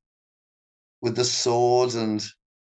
with 1.01 1.17
the 1.17 1.25
sword 1.25 1.95
and 1.95 2.25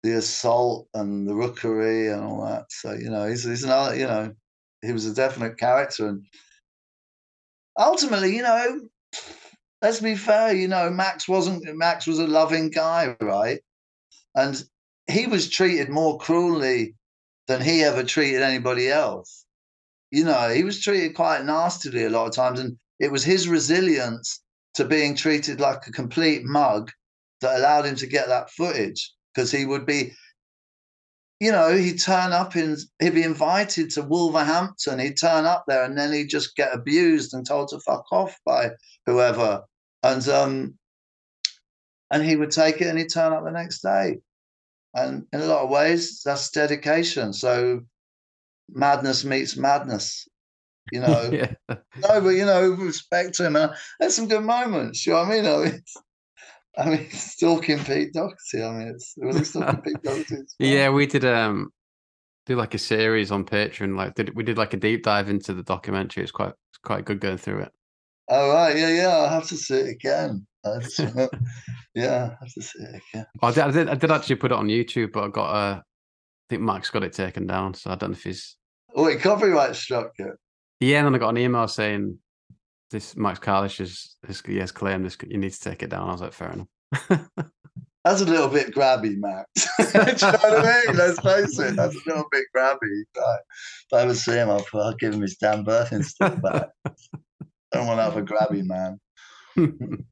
the 0.03 0.13
assault 0.13 0.89
and 0.95 1.29
the 1.29 1.35
rookery 1.35 2.09
and 2.09 2.23
all 2.23 2.45
that. 2.47 2.71
So 2.71 2.93
you 2.93 3.11
know, 3.11 3.27
he's 3.27 3.45
he's 3.45 3.65
another. 3.65 3.97
You 3.97 4.07
know, 4.07 4.33
he 4.83 4.93
was 4.93 5.07
a 5.07 5.15
definite 5.15 5.59
character, 5.59 6.09
and 6.09 6.25
ultimately, 7.79 8.37
you 8.37 8.43
know, 8.43 8.81
let's 9.83 10.01
be 10.01 10.15
fair. 10.15 10.55
You 10.55 10.69
know, 10.69 10.91
Max 10.91 11.29
wasn't. 11.29 11.65
Max 11.77 12.07
was 12.07 12.19
a 12.19 12.27
loving 12.27 12.71
guy, 12.71 13.17
right? 13.21 13.61
And 14.35 14.63
he 15.07 15.27
was 15.27 15.49
treated 15.49 15.89
more 15.89 16.19
cruelly 16.19 16.95
than 17.49 17.61
he 17.61 17.83
ever 17.83 18.05
treated 18.05 18.43
anybody 18.43 18.89
else. 18.89 19.45
You 20.11 20.25
know, 20.25 20.49
he 20.51 20.65
was 20.65 20.81
treated 20.81 21.15
quite 21.15 21.45
nastily 21.45 22.05
a 22.05 22.11
lot 22.11 22.27
of 22.27 22.35
times, 22.35 22.61
and 22.61 22.79
it 23.01 23.11
was 23.11 23.25
his 23.25 23.49
resilience 23.49 24.43
to 24.75 24.85
being 24.85 25.15
treated 25.15 25.61
like 25.61 25.87
a 25.87 25.93
complete 25.93 26.45
mug 26.45 26.91
that 27.41 27.59
allowed 27.59 27.87
him 27.87 27.97
to 27.97 28.07
get 28.07 28.29
that 28.29 28.51
footage 28.51 29.13
because 29.39 29.53
he 29.53 29.65
would 29.65 29.87
be 29.87 30.13
you 31.39 31.53
know 31.53 31.73
he'd 31.73 32.01
turn 32.01 32.33
up 32.33 32.57
in 32.57 32.77
he'd 32.99 33.15
be 33.15 33.23
invited 33.23 33.89
to 33.89 34.03
wolverhampton 34.03 34.99
he'd 34.99 35.17
turn 35.17 35.47
up 35.47 35.65
there 35.69 35.85
and 35.85 35.97
then 35.97 36.13
he'd 36.13 36.29
just 36.29 36.57
get 36.57 36.75
abused 36.75 37.33
and 37.35 37.47
told 37.47 37.69
to 37.69 37.79
fuck 37.79 38.05
off 38.11 38.37
by 38.45 38.69
whoever 39.07 39.63
and 40.03 40.29
um 40.29 40.75
and 42.11 42.25
he 42.25 42.35
would 42.35 42.51
take 42.51 42.81
it 42.81 42.89
and 42.89 42.99
he'd 42.99 43.13
turn 43.13 43.35
up 43.35 43.45
the 43.45 43.51
next 43.51 43.83
day. 43.83 44.19
And 44.95 45.27
in 45.31 45.43
a 45.43 45.47
lot 45.47 45.63
of 45.63 45.71
ways 45.71 46.23
that's 46.25 46.51
dedication 46.51 47.33
so 47.33 47.83
madness 48.69 49.25
meets 49.25 49.57
madness 49.57 50.27
you 50.91 51.01
know? 51.07 51.31
Yeah. 51.31 51.53
no 51.69 52.21
but 52.21 52.31
you 52.31 52.47
know 52.47 52.71
respect 52.71 53.35
to 53.35 53.47
him 53.47 53.55
and 53.55 53.73
there's 54.01 54.17
some 54.17 54.27
good 54.27 54.43
moments 54.43 55.07
you 55.07 55.13
know 55.13 55.21
what 55.21 55.29
i 55.29 55.43
mean? 55.43 55.47
I 55.47 55.65
mean 55.65 55.83
I 56.77 56.91
mean, 56.91 57.11
stalking 57.11 57.79
Pete 57.85 58.13
Doherty. 58.13 58.63
I 58.63 58.71
mean, 58.73 58.89
it's 58.89 59.15
was 59.17 59.49
stalking 59.49 59.81
Pete 59.83 60.03
Doherty? 60.03 60.37
Yeah, 60.59 60.91
we 60.91 61.07
did 61.07 61.25
um 61.25 61.71
do 62.47 62.57
like 62.57 62.75
a 62.75 62.79
series 62.79 63.31
on 63.31 63.45
Patreon. 63.45 63.97
Like 63.97 64.15
did 64.15 64.35
we 64.35 64.43
did 64.43 64.59
like 64.59 64.75
a 64.75 64.79
deep 64.79 65.03
dive 65.03 65.29
into 65.29 65.55
the 65.55 65.63
documentary. 65.63 66.23
It's 66.23 66.33
quite 66.33 66.53
it's 66.71 66.79
quite 66.83 67.05
good 67.05 67.21
going 67.21 67.39
through 67.39 67.61
it. 67.61 67.73
Oh 68.29 68.53
right, 68.53 68.77
yeah, 68.77 68.91
yeah. 68.91 69.09
I'll 69.09 69.29
have 69.29 69.49
to 69.49 69.57
see 69.57 69.75
it 69.77 69.89
again. 69.89 70.47
I 70.65 70.81
yeah, 71.95 72.31
I 72.33 72.37
have 72.45 72.53
to 72.55 72.63
see 72.63 72.79
it 72.81 73.03
again. 73.13 73.27
I 73.43 73.51
did, 73.53 73.59
I 73.61 73.71
did 73.71 73.89
I 73.89 73.95
did 73.95 74.11
actually 74.11 74.37
put 74.37 74.53
it 74.53 74.59
on 74.59 74.69
YouTube, 74.69 75.13
but 75.13 75.25
I 75.25 75.29
got 75.29 75.51
uh 75.55 75.81
I 75.81 75.83
think 76.51 76.63
Max 76.63 76.91
got 76.91 77.05
it 77.05 77.13
taken 77.13 77.47
down, 77.47 77.75
so 77.75 77.91
I 77.91 77.95
don't 77.97 78.11
know 78.11 78.17
if 78.17 78.25
he's 78.25 78.57
Oh, 78.95 79.05
wait, 79.05 79.21
copyright 79.21 79.77
struck 79.77 80.13
it. 80.19 80.33
yeah. 80.81 80.99
And 80.99 81.07
then 81.07 81.15
I 81.15 81.19
got 81.19 81.29
an 81.31 81.39
email 81.39 81.69
saying 81.69 82.19
this 82.91 83.17
Max 83.17 83.39
Carlish 83.39 83.81
is, 83.81 84.17
is 84.29 84.43
he 84.45 84.59
has 84.59 84.73
claimed 84.73 85.05
this. 85.05 85.17
You 85.27 85.39
need 85.39 85.53
to 85.53 85.61
take 85.61 85.83
it 85.83 85.91
down. 85.91 86.09
I 86.09 86.13
was 86.13 86.21
like, 86.21 86.33
fair 86.33 86.53
enough. 86.53 86.69
That's 88.05 88.23
a 88.23 88.25
little 88.25 88.49
bit 88.49 88.75
grabby, 88.75 89.17
Max. 89.19 89.51
Do 89.79 89.85
you 89.85 90.33
know 90.33 90.39
what 90.39 90.65
I 90.67 90.83
mean? 90.87 90.97
Let's 90.97 91.21
face 91.21 91.59
it. 91.59 91.77
That's 91.77 91.95
a 91.95 92.09
little 92.09 92.25
bit 92.31 92.45
grabby. 92.57 93.03
Right. 93.17 93.41
If 93.51 93.93
I 93.93 94.01
ever 94.01 94.15
see 94.15 94.33
him, 94.33 94.49
I'll, 94.49 94.65
I'll 94.75 94.95
give 94.95 95.13
him 95.13 95.21
his 95.21 95.37
damn 95.37 95.65
birthing 95.65 96.05
stool 96.05 96.37
back. 96.37 96.69
I 96.87 96.93
don't 97.73 97.87
want 97.87 97.99
to 97.99 98.05
have 98.05 98.17
a 98.17 98.23
grabby 98.23 98.65
man. 98.65 98.99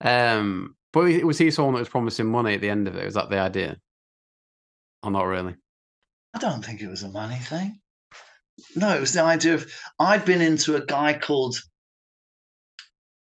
um, 0.00 0.76
but 0.92 1.24
was 1.24 1.38
he 1.38 1.50
someone 1.50 1.74
that 1.74 1.80
was 1.80 1.88
promising 1.88 2.30
money 2.30 2.54
at 2.54 2.62
the 2.62 2.70
end 2.70 2.88
of 2.88 2.96
it? 2.96 3.04
Was 3.04 3.14
that 3.14 3.28
the 3.28 3.38
idea? 3.38 3.76
Or 5.02 5.10
not 5.10 5.24
really? 5.24 5.56
I 6.32 6.38
don't 6.38 6.64
think 6.64 6.80
it 6.80 6.88
was 6.88 7.02
a 7.02 7.10
money 7.10 7.36
thing. 7.36 7.81
No, 8.76 8.94
it 8.94 9.00
was 9.00 9.12
the 9.12 9.22
idea 9.22 9.54
of 9.54 9.72
I'd 9.98 10.24
been 10.24 10.40
into 10.40 10.76
a 10.76 10.84
guy 10.84 11.14
called 11.14 11.56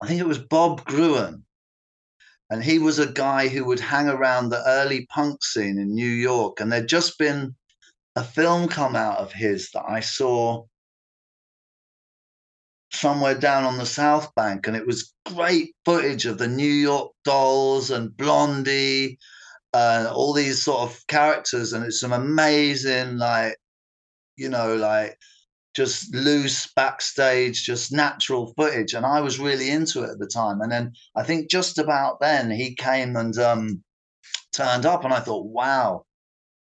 I 0.00 0.06
think 0.06 0.20
it 0.20 0.26
was 0.26 0.38
Bob 0.38 0.84
Gruen. 0.84 1.44
And 2.50 2.64
he 2.64 2.78
was 2.78 2.98
a 2.98 3.12
guy 3.12 3.48
who 3.48 3.64
would 3.66 3.80
hang 3.80 4.08
around 4.08 4.48
the 4.48 4.62
early 4.66 5.06
punk 5.06 5.44
scene 5.44 5.78
in 5.78 5.94
New 5.94 6.08
York. 6.08 6.60
And 6.60 6.72
there'd 6.72 6.88
just 6.88 7.18
been 7.18 7.54
a 8.16 8.24
film 8.24 8.68
come 8.68 8.96
out 8.96 9.18
of 9.18 9.32
his 9.32 9.70
that 9.72 9.84
I 9.86 10.00
saw 10.00 10.64
somewhere 12.90 13.34
down 13.34 13.64
on 13.64 13.76
the 13.76 13.84
South 13.84 14.34
Bank. 14.34 14.66
And 14.66 14.76
it 14.76 14.86
was 14.86 15.12
great 15.26 15.74
footage 15.84 16.24
of 16.24 16.38
the 16.38 16.48
New 16.48 16.64
York 16.64 17.12
dolls 17.24 17.90
and 17.90 18.16
Blondie 18.16 19.18
and 19.74 20.06
all 20.06 20.32
these 20.32 20.62
sort 20.62 20.90
of 20.90 21.06
characters. 21.08 21.74
And 21.74 21.84
it's 21.84 22.00
some 22.00 22.12
amazing, 22.12 23.18
like, 23.18 23.58
you 24.38 24.48
know, 24.48 24.76
like 24.76 25.18
just 25.74 26.14
loose 26.14 26.70
backstage, 26.74 27.64
just 27.64 27.92
natural 27.92 28.52
footage. 28.56 28.94
And 28.94 29.06
I 29.06 29.20
was 29.20 29.38
really 29.38 29.70
into 29.70 30.02
it 30.02 30.10
at 30.10 30.18
the 30.18 30.26
time. 30.26 30.60
And 30.60 30.72
then 30.72 30.92
I 31.16 31.22
think 31.22 31.50
just 31.50 31.78
about 31.78 32.20
then 32.20 32.50
he 32.50 32.74
came 32.74 33.16
and 33.16 33.36
um, 33.38 33.82
turned 34.52 34.86
up, 34.86 35.04
and 35.04 35.12
I 35.12 35.20
thought, 35.20 35.46
wow, 35.46 36.04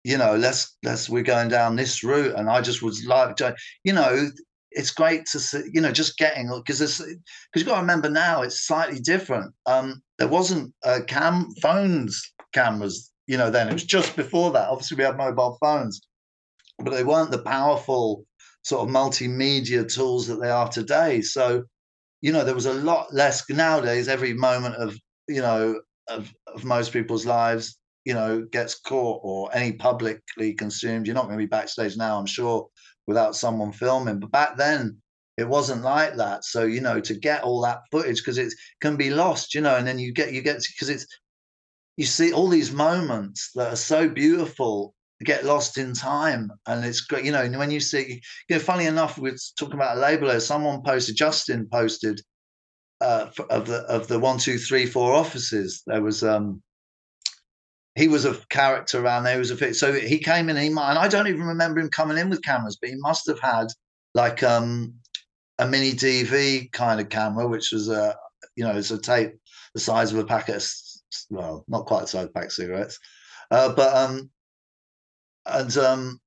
you 0.04 0.18
know, 0.18 0.36
let's 0.36 0.78
let's 0.84 1.10
we're 1.10 1.24
going 1.24 1.50
down 1.50 1.76
this 1.76 2.04
route. 2.04 2.36
And 2.36 2.50
I 2.50 2.62
just 2.62 2.82
was 2.82 3.06
like, 3.06 3.40
you 3.84 3.94
know, 3.94 4.30
it's 4.72 4.92
great 4.92 5.26
to 5.32 5.40
see, 5.40 5.64
you 5.74 5.82
know, 5.82 5.92
just 5.92 6.18
getting 6.18 6.50
because 6.66 6.80
because 6.80 7.18
you've 7.56 7.66
got 7.66 7.76
to 7.76 7.82
remember 7.82 8.10
now 8.10 8.42
it's 8.42 8.66
slightly 8.66 9.00
different. 9.00 9.54
Um, 9.66 10.02
there 10.18 10.28
wasn't 10.28 10.74
uh, 10.84 11.00
cam 11.08 11.48
phones 11.62 12.32
cameras, 12.54 13.12
you 13.28 13.38
know, 13.38 13.50
then 13.50 13.68
it 13.68 13.74
was 13.74 13.84
just 13.84 14.16
before 14.16 14.52
that. 14.52 14.70
Obviously, 14.70 14.98
we 14.98 15.04
had 15.04 15.18
mobile 15.18 15.58
phones, 15.62 16.02
but 16.84 16.94
they 16.94 17.03
weren't 17.03 17.32
the 17.32 17.44
powerful 17.44 18.26
sort 18.64 18.88
of 18.88 18.94
multimedia 18.94 19.91
tools 19.91 20.28
that 20.28 20.41
they 20.41 20.49
are 20.49 20.68
today. 20.68 21.22
So, 21.22 21.64
you 22.22 22.32
know, 22.32 22.44
there 22.44 22.56
was 22.56 22.66
a 22.68 22.74
lot 22.74 23.14
less 23.14 23.49
nowadays. 23.49 24.08
Every 24.08 24.34
moment 24.34 24.76
of 24.76 24.98
you 25.28 25.41
know 25.41 25.82
of, 26.08 26.34
of 26.48 26.64
most 26.64 26.94
people's 26.94 27.26
lives, 27.26 27.78
you 28.06 28.14
know, 28.14 28.45
gets 28.52 28.80
caught 28.80 29.22
or 29.24 29.49
any 29.56 29.74
publicly 29.74 30.53
consumed. 30.53 31.08
You're 31.08 31.16
not 31.16 31.26
going 31.26 31.38
to 31.38 31.44
be 31.44 31.48
backstage 31.48 31.98
now, 31.98 32.18
I'm 32.18 32.26
sure, 32.26 32.68
without 33.08 33.36
someone 33.36 33.72
filming. 33.72 34.20
But 34.20 34.32
back 34.32 34.58
then, 34.58 34.98
it 35.38 35.48
wasn't 35.48 35.82
like 35.82 36.16
that. 36.18 36.45
So 36.45 36.64
you 36.64 36.82
know, 36.82 36.99
to 37.02 37.14
get 37.16 37.44
all 37.44 37.62
that 37.62 37.82
footage 37.91 38.18
because 38.18 38.38
it 38.38 38.53
can 38.82 38.95
be 38.98 39.10
lost, 39.10 39.56
you 39.56 39.62
know, 39.62 39.76
and 39.76 39.88
then 39.88 39.99
you 39.99 40.14
get 40.14 40.34
you 40.34 40.41
get 40.41 40.62
because 40.74 40.90
it's 40.90 41.08
you 41.98 42.06
see 42.06 42.34
all 42.34 42.48
these 42.48 42.72
moments 42.72 43.52
that 43.56 43.74
are 43.74 43.78
so 43.78 44.10
beautiful 44.10 44.94
get 45.23 45.45
lost 45.45 45.77
in 45.77 45.93
time. 45.93 46.52
And 46.68 46.85
it's 46.85 47.02
great 47.02 47.26
you 47.26 47.31
know 47.31 47.48
when 47.49 47.72
you 47.72 47.80
see 47.80 48.22
you 48.49 48.56
know 48.56 48.60
funny 48.60 48.85
enough 48.85 49.18
we're 49.18 49.35
talking 49.57 49.76
about 49.76 49.98
a 49.98 49.99
label 49.99 50.39
someone 50.39 50.84
posted 50.84 51.15
justin 51.15 51.68
posted 51.72 52.22
uh 53.02 53.27
of 53.49 53.68
the 53.68 53.80
of 53.89 54.07
the 54.07 54.19
one 54.19 54.38
two 54.38 54.57
three 54.57 54.85
four 54.85 55.14
offices. 55.14 55.84
There 55.88 56.02
was 56.02 56.23
um 56.23 56.61
he 57.95 58.07
was 58.07 58.26
a 58.26 58.35
character 58.49 59.03
around 59.03 59.23
there 59.23 59.34
he 59.34 59.39
was 59.39 59.52
a 59.52 59.57
fit 59.57 59.76
so 59.76 59.91
he 59.93 60.18
came 60.18 60.49
in 60.49 60.56
he 60.56 60.69
might 60.69 60.91
and 60.91 60.98
i 60.98 61.10
don't 61.10 61.27
even 61.27 61.43
remember 61.43 61.81
him 61.81 61.89
coming 61.89 62.18
in 62.18 62.30
with 62.30 62.41
cameras 62.41 62.77
but 62.80 62.89
he 62.89 62.95
must 62.95 63.27
have 63.27 63.39
had 63.41 63.68
like 64.14 64.43
um 64.43 64.93
a 65.60 65.68
mini 65.68 65.91
dv 65.91 66.72
kind 66.72 67.02
of 67.02 67.10
camera 67.10 67.45
which 67.45 67.73
was 67.73 67.89
a 67.89 68.15
you 68.56 68.64
know 68.64 68.72
it's 68.77 68.91
a 68.91 68.98
tape 68.98 69.34
the 69.73 69.80
size 69.80 70.11
of 70.11 70.19
a 70.19 70.26
packet 70.26 70.56
of 70.56 70.65
well 71.30 71.65
not 71.68 71.85
quite 71.85 72.02
the 72.02 72.07
size 72.07 72.23
of 72.23 72.30
a 72.30 72.34
pack 72.34 72.45
of 72.45 72.52
cigarettes. 72.52 72.99
Uh, 73.49 73.73
but 73.73 73.95
um 73.95 74.30
and 75.52 75.78
um 75.78 76.19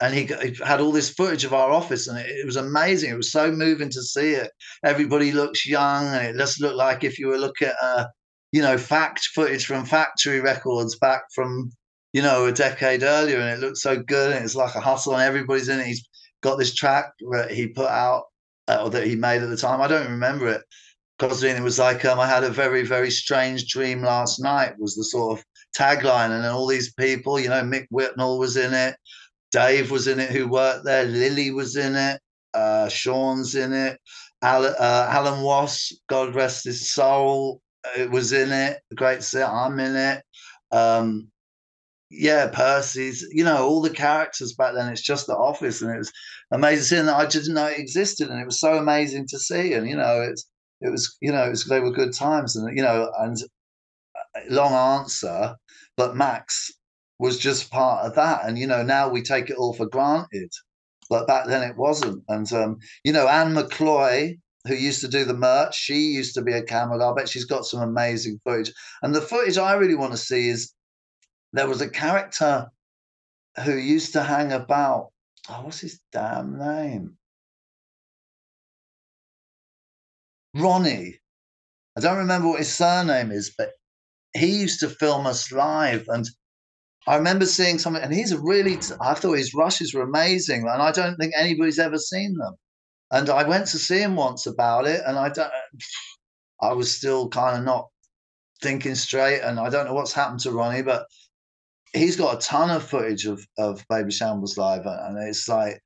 and 0.00 0.14
he, 0.14 0.24
he, 0.24 0.54
had 0.64 0.80
all 0.80 0.92
this 0.92 1.10
footage 1.10 1.44
of 1.44 1.54
our 1.54 1.70
office 1.70 2.06
and 2.06 2.18
it, 2.18 2.26
it, 2.26 2.44
was 2.44 2.56
amazing. 2.56 3.10
It 3.10 3.16
was 3.16 3.32
so 3.32 3.50
moving 3.50 3.88
to 3.90 4.02
see 4.02 4.32
it. 4.32 4.50
Everybody 4.84 5.32
looks 5.32 5.66
young 5.66 6.06
and 6.06 6.26
it 6.26 6.38
just 6.38 6.60
looked 6.60 6.76
like 6.76 7.02
if 7.02 7.18
you 7.18 7.28
were 7.28 7.38
looking 7.38 7.68
at 7.68 7.76
uh, 7.80 8.06
you 8.52 8.62
know 8.62 8.78
fact 8.78 9.28
footage 9.34 9.66
from 9.66 9.84
factory 9.84 10.40
records 10.40 10.96
back 10.98 11.22
from 11.34 11.72
you 12.12 12.22
know 12.22 12.46
a 12.46 12.52
decade 12.52 13.02
earlier 13.02 13.38
and 13.38 13.50
it 13.50 13.64
looked 13.64 13.78
so 13.78 13.98
good 13.98 14.32
and 14.32 14.44
it's 14.44 14.54
like 14.54 14.74
a 14.74 14.80
hustle 14.80 15.14
and 15.14 15.22
everybody's 15.22 15.68
in 15.68 15.80
it. 15.80 15.86
He's 15.86 16.06
got 16.42 16.56
this 16.56 16.74
track 16.74 17.12
that 17.32 17.50
he 17.50 17.68
put 17.68 17.88
out 17.88 18.24
uh, 18.68 18.88
that 18.90 19.06
he 19.06 19.16
made 19.16 19.42
at 19.42 19.48
the 19.48 19.56
time. 19.56 19.80
I 19.80 19.88
don't 19.88 20.10
remember 20.10 20.48
it. 20.48 20.62
Because 21.18 21.42
it 21.42 21.62
was 21.62 21.78
like 21.78 22.04
um, 22.04 22.20
I 22.20 22.26
had 22.26 22.44
a 22.44 22.50
very 22.50 22.84
very 22.84 23.10
strange 23.10 23.68
dream 23.68 24.02
last 24.02 24.38
night 24.38 24.74
was 24.78 24.94
the 24.94 25.04
sort 25.04 25.38
of 25.38 25.44
tagline, 25.76 26.30
and 26.30 26.44
then 26.44 26.52
all 26.52 26.66
these 26.66 26.92
people, 26.94 27.38
you 27.38 27.48
know, 27.48 27.62
Mick 27.62 27.86
Whitnall 27.90 28.38
was 28.38 28.56
in 28.56 28.72
it, 28.72 28.96
Dave 29.52 29.90
was 29.90 30.06
in 30.06 30.20
it, 30.20 30.30
who 30.30 30.48
worked 30.48 30.84
there, 30.84 31.04
Lily 31.04 31.50
was 31.50 31.76
in 31.76 31.94
it, 31.94 32.20
uh, 32.54 32.88
Sean's 32.88 33.54
in 33.54 33.72
it, 33.72 34.00
Alan, 34.42 34.74
uh, 34.78 35.08
Alan 35.10 35.96
God 36.08 36.34
rest 36.34 36.64
his 36.64 36.92
soul, 36.92 37.60
it 37.96 38.10
was 38.10 38.32
in 38.32 38.52
it. 38.52 38.80
Great 38.94 39.22
set, 39.22 39.48
I'm 39.48 39.78
in 39.78 39.96
it. 39.96 40.22
Um, 40.72 41.28
yeah, 42.10 42.48
Percy's, 42.48 43.26
you 43.32 43.44
know, 43.44 43.66
all 43.66 43.82
the 43.82 43.90
characters 43.90 44.54
back 44.54 44.74
then. 44.74 44.92
It's 44.92 45.02
just 45.02 45.26
the 45.26 45.36
office, 45.36 45.82
and 45.82 45.92
it 45.92 45.98
was 45.98 46.12
amazing 46.52 46.84
seeing 46.84 47.06
that 47.06 47.16
I 47.16 47.26
didn't 47.26 47.54
know 47.54 47.66
it 47.66 47.78
existed, 47.78 48.28
and 48.28 48.40
it 48.40 48.46
was 48.46 48.60
so 48.60 48.76
amazing 48.76 49.26
to 49.28 49.38
see. 49.38 49.72
And 49.72 49.88
you 49.88 49.96
know, 49.96 50.22
it's 50.22 50.46
it 50.80 50.90
was 50.90 51.16
you 51.20 51.32
know, 51.32 51.44
it 51.44 51.50
was 51.50 51.64
they 51.64 51.80
were 51.80 51.90
good 51.90 52.12
times, 52.12 52.54
and 52.54 52.76
you 52.76 52.82
know, 52.82 53.10
and 53.18 53.36
uh, 54.14 54.40
long 54.50 54.72
answer, 54.72 55.56
but 55.96 56.16
Max 56.16 56.72
was 57.18 57.38
just 57.38 57.70
part 57.70 58.04
of 58.04 58.14
that. 58.14 58.44
And 58.44 58.58
you 58.58 58.66
know, 58.66 58.82
now 58.82 59.08
we 59.08 59.22
take 59.22 59.50
it 59.50 59.56
all 59.56 59.72
for 59.72 59.86
granted, 59.86 60.52
but 61.08 61.26
back 61.26 61.46
then 61.46 61.62
it 61.62 61.76
wasn't. 61.76 62.22
And 62.28 62.50
um, 62.52 62.78
you 63.04 63.12
know, 63.12 63.28
Anne 63.28 63.54
McCloy, 63.54 64.38
who 64.66 64.74
used 64.74 65.00
to 65.00 65.08
do 65.08 65.24
the 65.24 65.34
merch, 65.34 65.76
she 65.76 65.94
used 65.94 66.34
to 66.34 66.42
be 66.42 66.52
a 66.52 66.62
camera. 66.62 67.04
I 67.04 67.14
bet 67.14 67.28
she's 67.28 67.44
got 67.44 67.64
some 67.64 67.80
amazing 67.80 68.40
footage. 68.44 68.72
And 69.02 69.14
the 69.14 69.20
footage 69.20 69.58
I 69.58 69.74
really 69.74 69.94
want 69.94 70.12
to 70.12 70.18
see 70.18 70.48
is 70.48 70.72
there 71.52 71.68
was 71.68 71.80
a 71.80 71.88
character 71.88 72.66
who 73.64 73.76
used 73.76 74.12
to 74.12 74.22
hang 74.22 74.52
about. 74.52 75.10
Oh, 75.48 75.62
what's 75.62 75.80
his 75.80 76.00
damn 76.12 76.58
name? 76.58 77.16
Ronnie. 80.54 81.20
I 81.96 82.00
don't 82.00 82.18
remember 82.18 82.48
what 82.48 82.58
his 82.58 82.74
surname 82.74 83.30
is, 83.30 83.54
but 83.56 83.70
he 84.36 84.60
used 84.60 84.80
to 84.80 84.88
film 84.88 85.26
us 85.26 85.52
live. 85.52 86.04
And 86.08 86.28
I 87.06 87.16
remember 87.16 87.46
seeing 87.46 87.78
something, 87.78 88.02
and 88.02 88.12
he's 88.12 88.34
really, 88.34 88.78
I 89.00 89.14
thought 89.14 89.38
his 89.38 89.54
rushes 89.54 89.94
were 89.94 90.02
amazing. 90.02 90.62
And 90.62 90.82
I 90.82 90.92
don't 90.92 91.16
think 91.16 91.32
anybody's 91.36 91.78
ever 91.78 91.98
seen 91.98 92.34
them. 92.34 92.54
And 93.10 93.30
I 93.30 93.48
went 93.48 93.68
to 93.68 93.78
see 93.78 94.00
him 94.00 94.16
once 94.16 94.46
about 94.46 94.86
it, 94.86 95.00
and 95.06 95.16
I 95.16 95.28
don't, 95.28 95.52
I 96.60 96.72
was 96.72 96.96
still 96.96 97.28
kind 97.28 97.56
of 97.58 97.64
not 97.64 97.86
thinking 98.62 98.96
straight. 98.96 99.40
And 99.40 99.60
I 99.60 99.70
don't 99.70 99.86
know 99.86 99.94
what's 99.94 100.12
happened 100.12 100.40
to 100.40 100.50
Ronnie, 100.50 100.82
but 100.82 101.06
he's 101.92 102.16
got 102.16 102.36
a 102.36 102.40
ton 102.40 102.70
of 102.70 102.82
footage 102.82 103.26
of, 103.26 103.46
of 103.58 103.86
Babyshambles 103.88 104.56
live. 104.56 104.86
And 104.86 105.16
it's 105.28 105.48
like, 105.48 105.80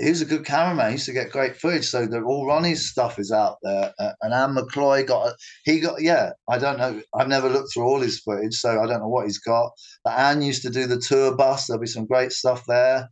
he 0.00 0.10
was 0.10 0.20
a 0.20 0.26
good 0.26 0.44
cameraman. 0.44 0.88
He 0.88 0.92
used 0.92 1.06
to 1.06 1.12
get 1.12 1.30
great 1.32 1.56
footage. 1.56 1.86
So 1.86 2.06
the, 2.06 2.22
all 2.22 2.46
Ronnie's 2.46 2.88
stuff 2.88 3.18
is 3.18 3.32
out 3.32 3.58
there. 3.62 3.92
Uh, 3.98 4.12
and 4.22 4.32
Anne 4.32 4.54
McCloy 4.54 5.06
got 5.06 5.34
he 5.64 5.80
got 5.80 6.00
yeah. 6.00 6.30
I 6.48 6.58
don't 6.58 6.78
know. 6.78 7.00
I've 7.14 7.28
never 7.28 7.48
looked 7.48 7.72
through 7.72 7.84
all 7.84 8.00
his 8.00 8.20
footage, 8.20 8.54
so 8.54 8.80
I 8.80 8.86
don't 8.86 9.00
know 9.00 9.08
what 9.08 9.26
he's 9.26 9.38
got. 9.38 9.70
But 10.04 10.18
Anne 10.18 10.42
used 10.42 10.62
to 10.62 10.70
do 10.70 10.86
the 10.86 11.00
tour 11.00 11.34
bus. 11.34 11.66
There'll 11.66 11.80
be 11.80 11.86
some 11.86 12.06
great 12.06 12.32
stuff 12.32 12.64
there. 12.66 13.08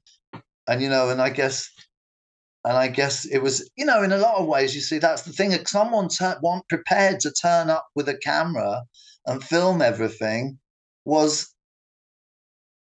And 0.69 0.83
you 0.83 0.89
know, 0.89 1.11
and 1.11 1.21
I 1.21 1.31
guess, 1.31 1.69
and 2.65 2.77
I 2.77 2.89
guess 2.89 3.25
it 3.25 3.39
was 3.39 3.69
you 3.77 3.85
know 3.85 4.03
in 4.03 4.13
a 4.13 4.19
lot 4.19 4.37
of 4.37 4.47
ways 4.47 4.75
you 4.75 4.81
see 4.81 4.99
that's 4.99 5.23
the 5.23 5.33
thing. 5.33 5.53
If 5.53 5.69
someone 5.69 6.09
ter- 6.09 6.39
want 6.43 6.69
prepared 6.69 7.21
to 7.21 7.33
turn 7.33 7.71
up 7.71 7.87
with 7.95 8.09
a 8.09 8.19
camera 8.19 8.83
and 9.27 9.43
film 9.43 9.83
everything 9.83 10.59
was 11.05 11.53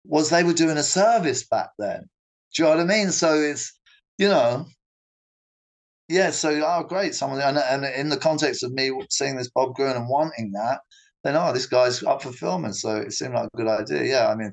was 0.05 0.31
they 0.31 0.45
were 0.45 0.53
doing 0.53 0.77
a 0.77 0.83
service 0.83 1.47
back 1.47 1.71
then. 1.79 2.09
Do 2.55 2.63
you 2.63 2.69
know 2.69 2.77
what 2.77 2.81
I 2.81 2.85
mean? 2.85 3.11
So 3.13 3.35
it's 3.35 3.79
you 4.21 4.29
know, 4.29 4.67
yeah. 6.11 6.31
So 6.31 6.51
oh, 6.51 6.85
great, 6.85 7.15
someone 7.15 7.41
and, 7.41 7.57
and 7.57 7.85
in 7.87 8.11
the 8.11 8.19
context 8.19 8.63
of 8.63 8.73
me 8.73 8.93
seeing 9.09 9.37
this 9.37 9.49
Bob 9.49 9.75
Gruen 9.75 9.97
and 9.97 10.09
wanting 10.09 10.53
that, 10.53 10.81
then 11.25 11.37
oh, 11.37 11.53
this 11.55 11.65
guy's 11.65 12.03
up 12.03 12.23
for 12.23 12.31
filming. 12.31 12.75
So 12.75 12.97
it 12.97 13.13
seemed 13.15 13.33
like 13.33 13.49
a 13.53 13.57
good 13.57 13.67
idea. 13.67 14.05
Yeah, 14.05 14.29
I 14.29 14.35
mean, 14.37 14.53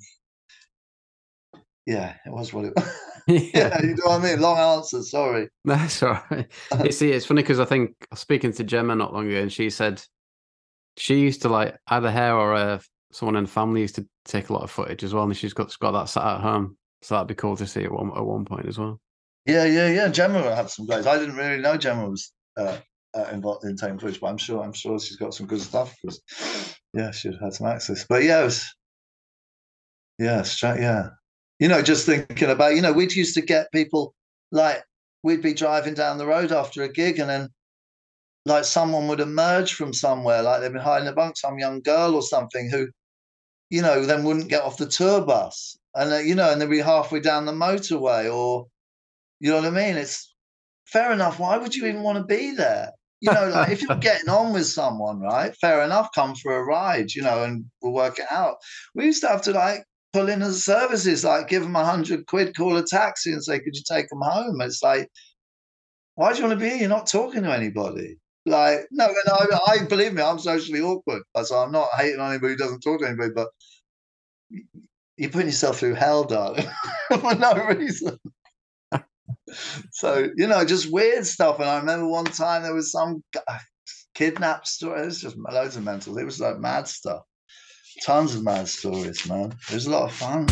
yeah, 1.85 2.15
it 2.25 2.31
was 2.31 2.53
what 2.53 2.65
it 2.65 2.73
was. 2.75 2.89
yeah. 3.27 3.39
yeah, 3.53 3.81
you 3.81 3.89
know 3.89 4.05
what 4.05 4.21
I 4.21 4.23
mean. 4.23 4.39
Long 4.39 4.57
answer. 4.57 5.03
Sorry. 5.03 5.49
That's 5.65 6.01
all 6.01 6.23
right. 6.31 6.47
you 6.85 6.93
see, 6.93 7.11
it's 7.11 7.25
funny 7.25 7.41
because 7.41 7.59
I 7.59 7.65
think 7.65 7.93
I 8.03 8.07
was 8.11 8.21
speaking 8.21 8.53
to 8.53 8.63
Gemma 8.63 8.95
not 8.95 9.13
long 9.13 9.27
ago, 9.27 9.41
and 9.41 9.51
she 9.51 9.69
said 9.69 10.01
she 10.95 11.19
used 11.19 11.41
to 11.41 11.49
like 11.49 11.75
either 11.87 12.09
her 12.09 12.31
or 12.31 12.55
uh, 12.55 12.79
someone 13.11 13.35
in 13.35 13.43
the 13.43 13.49
family 13.49 13.81
used 13.81 13.95
to 13.95 14.07
take 14.23 14.47
a 14.47 14.53
lot 14.53 14.63
of 14.63 14.71
footage 14.71 15.03
as 15.03 15.13
well, 15.13 15.25
and 15.25 15.35
she's 15.35 15.53
got 15.53 15.77
got 15.79 15.91
that 15.91 16.07
sat 16.07 16.25
at 16.25 16.39
home. 16.39 16.77
So 17.01 17.15
that'd 17.15 17.27
be 17.27 17.35
cool 17.35 17.57
to 17.57 17.67
see 17.67 17.83
at 17.83 17.91
one 17.91 18.11
at 18.15 18.25
one 18.25 18.45
point 18.45 18.65
as 18.65 18.79
well. 18.79 19.01
Yeah, 19.47 19.63
yeah, 19.63 19.89
yeah. 19.89 20.07
Gemma 20.09 20.55
have 20.55 20.69
some 20.69 20.85
great. 20.85 21.07
I 21.07 21.17
didn't 21.17 21.37
really 21.37 21.61
know 21.61 21.77
Gemma 21.77 22.09
was 22.09 22.31
uh, 22.57 22.77
uh, 23.15 23.25
involved 23.31 23.63
in 23.63 23.77
taking 23.77 23.97
footage, 23.97 24.19
but 24.19 24.27
I'm 24.27 24.37
sure 24.37 24.61
I'm 24.61 24.73
sure 24.73 24.99
she's 24.99 25.15
got 25.15 25.33
some 25.33 25.47
good 25.47 25.61
stuff 25.61 25.95
because 26.01 26.75
yeah, 26.93 27.11
she'd 27.11 27.37
had 27.41 27.53
some 27.53 27.67
access. 27.67 28.05
But 28.07 28.23
yeah, 28.23 28.41
it 28.41 28.45
was 28.45 28.75
yeah, 30.19 30.41
straight 30.41 30.81
yeah. 30.81 31.09
You 31.59 31.69
know, 31.69 31.81
just 31.81 32.05
thinking 32.05 32.49
about 32.49 32.75
you 32.75 32.81
know, 32.81 32.91
we'd 32.91 33.15
used 33.15 33.35
to 33.35 33.41
get 33.41 33.71
people 33.71 34.13
like 34.51 34.83
we'd 35.23 35.41
be 35.41 35.53
driving 35.53 35.93
down 35.93 36.17
the 36.17 36.27
road 36.27 36.51
after 36.51 36.83
a 36.83 36.91
gig 36.91 37.19
and 37.19 37.29
then 37.29 37.49
like 38.45 38.65
someone 38.65 39.07
would 39.07 39.19
emerge 39.19 39.73
from 39.73 39.93
somewhere, 39.93 40.41
like 40.41 40.61
they'd 40.61 40.73
been 40.73 40.81
hiding 40.81 41.07
a 41.07 41.13
bunk, 41.13 41.37
some 41.37 41.59
young 41.59 41.81
girl 41.81 42.15
or 42.15 42.21
something 42.21 42.69
who, 42.69 42.87
you 43.69 43.81
know, 43.81 44.05
then 44.05 44.23
wouldn't 44.23 44.49
get 44.49 44.63
off 44.63 44.77
the 44.77 44.85
tour 44.87 45.21
bus, 45.21 45.77
and 45.95 46.11
uh, 46.11 46.17
you 46.17 46.35
know, 46.35 46.51
and 46.51 46.61
they'd 46.61 46.69
be 46.69 46.79
halfway 46.79 47.19
down 47.19 47.45
the 47.45 47.51
motorway, 47.53 48.33
or 48.33 48.67
you 49.39 49.51
know 49.51 49.57
what 49.57 49.65
I 49.65 49.69
mean? 49.71 49.97
It's 49.97 50.33
fair 50.85 51.11
enough. 51.11 51.39
Why 51.39 51.57
would 51.57 51.75
you 51.75 51.85
even 51.85 52.03
want 52.03 52.17
to 52.17 52.23
be 52.23 52.51
there? 52.51 52.91
You 53.21 53.31
know, 53.33 53.49
like 53.49 53.71
if 53.71 53.81
you're 53.81 53.95
getting 53.99 54.29
on 54.29 54.53
with 54.53 54.67
someone, 54.67 55.19
right? 55.19 55.55
Fair 55.59 55.83
enough, 55.83 56.09
come 56.13 56.35
for 56.35 56.55
a 56.57 56.63
ride, 56.63 57.13
you 57.13 57.23
know, 57.23 57.43
and 57.43 57.65
we'll 57.81 57.93
work 57.93 58.19
it 58.19 58.27
out. 58.31 58.57
We 58.95 59.05
used 59.05 59.21
to 59.21 59.27
have 59.27 59.41
to 59.43 59.51
like 59.51 59.83
pull 60.13 60.29
in 60.29 60.41
as 60.41 60.63
services, 60.63 61.23
like 61.23 61.47
give 61.47 61.63
them 61.63 61.75
a 61.75 61.83
hundred 61.83 62.27
quid, 62.27 62.55
call 62.55 62.77
a 62.77 62.83
taxi, 62.83 63.31
and 63.31 63.43
say, 63.43 63.59
"Could 63.59 63.75
you 63.75 63.83
take 63.89 64.07
them 64.09 64.21
home?" 64.21 64.61
It's 64.61 64.83
like, 64.83 65.09
why 66.15 66.33
do 66.33 66.39
you 66.39 66.47
want 66.47 66.59
to 66.59 66.63
be 66.63 66.69
here? 66.71 66.79
You're 66.79 66.89
not 66.89 67.05
talking 67.07 67.43
to 67.43 67.53
anybody. 67.53 68.17
Like, 68.47 68.87
no, 68.91 69.05
and 69.05 69.15
I, 69.27 69.59
I 69.67 69.83
believe 69.85 70.13
me, 70.13 70.21
I'm 70.23 70.39
socially 70.39 70.81
awkward. 70.81 71.21
So 71.43 71.57
I'm 71.57 71.71
not 71.71 71.89
hating 71.95 72.19
on 72.19 72.31
anybody 72.31 72.53
who 72.53 72.57
doesn't 72.57 72.79
talk 72.81 73.01
to 73.01 73.07
anybody, 73.07 73.31
but 73.35 73.49
you're 75.17 75.29
putting 75.29 75.47
yourself 75.47 75.79
through 75.79 75.95
hell, 75.95 76.23
darling, 76.23 76.65
for 77.19 77.35
no 77.35 77.53
reason. 77.67 78.17
So, 79.91 80.29
you 80.35 80.47
know, 80.47 80.65
just 80.65 80.91
weird 80.91 81.25
stuff. 81.25 81.59
And 81.59 81.69
I 81.69 81.77
remember 81.79 82.07
one 82.07 82.25
time 82.25 82.63
there 82.63 82.73
was 82.73 82.91
some 82.91 83.23
uh, 83.47 83.59
kidnap 84.13 84.67
story. 84.67 85.01
It 85.01 85.05
was 85.05 85.21
just 85.21 85.37
loads 85.37 85.77
of 85.77 85.83
mental. 85.83 86.17
It 86.17 86.25
was 86.25 86.39
like 86.39 86.59
mad 86.59 86.87
stuff. 86.87 87.23
Tons 88.03 88.35
of 88.35 88.43
mad 88.43 88.67
stories, 88.67 89.27
man. 89.27 89.55
It 89.69 89.73
was 89.73 89.87
a 89.87 89.91
lot 89.91 90.03
of 90.03 90.13
fun. 90.13 90.47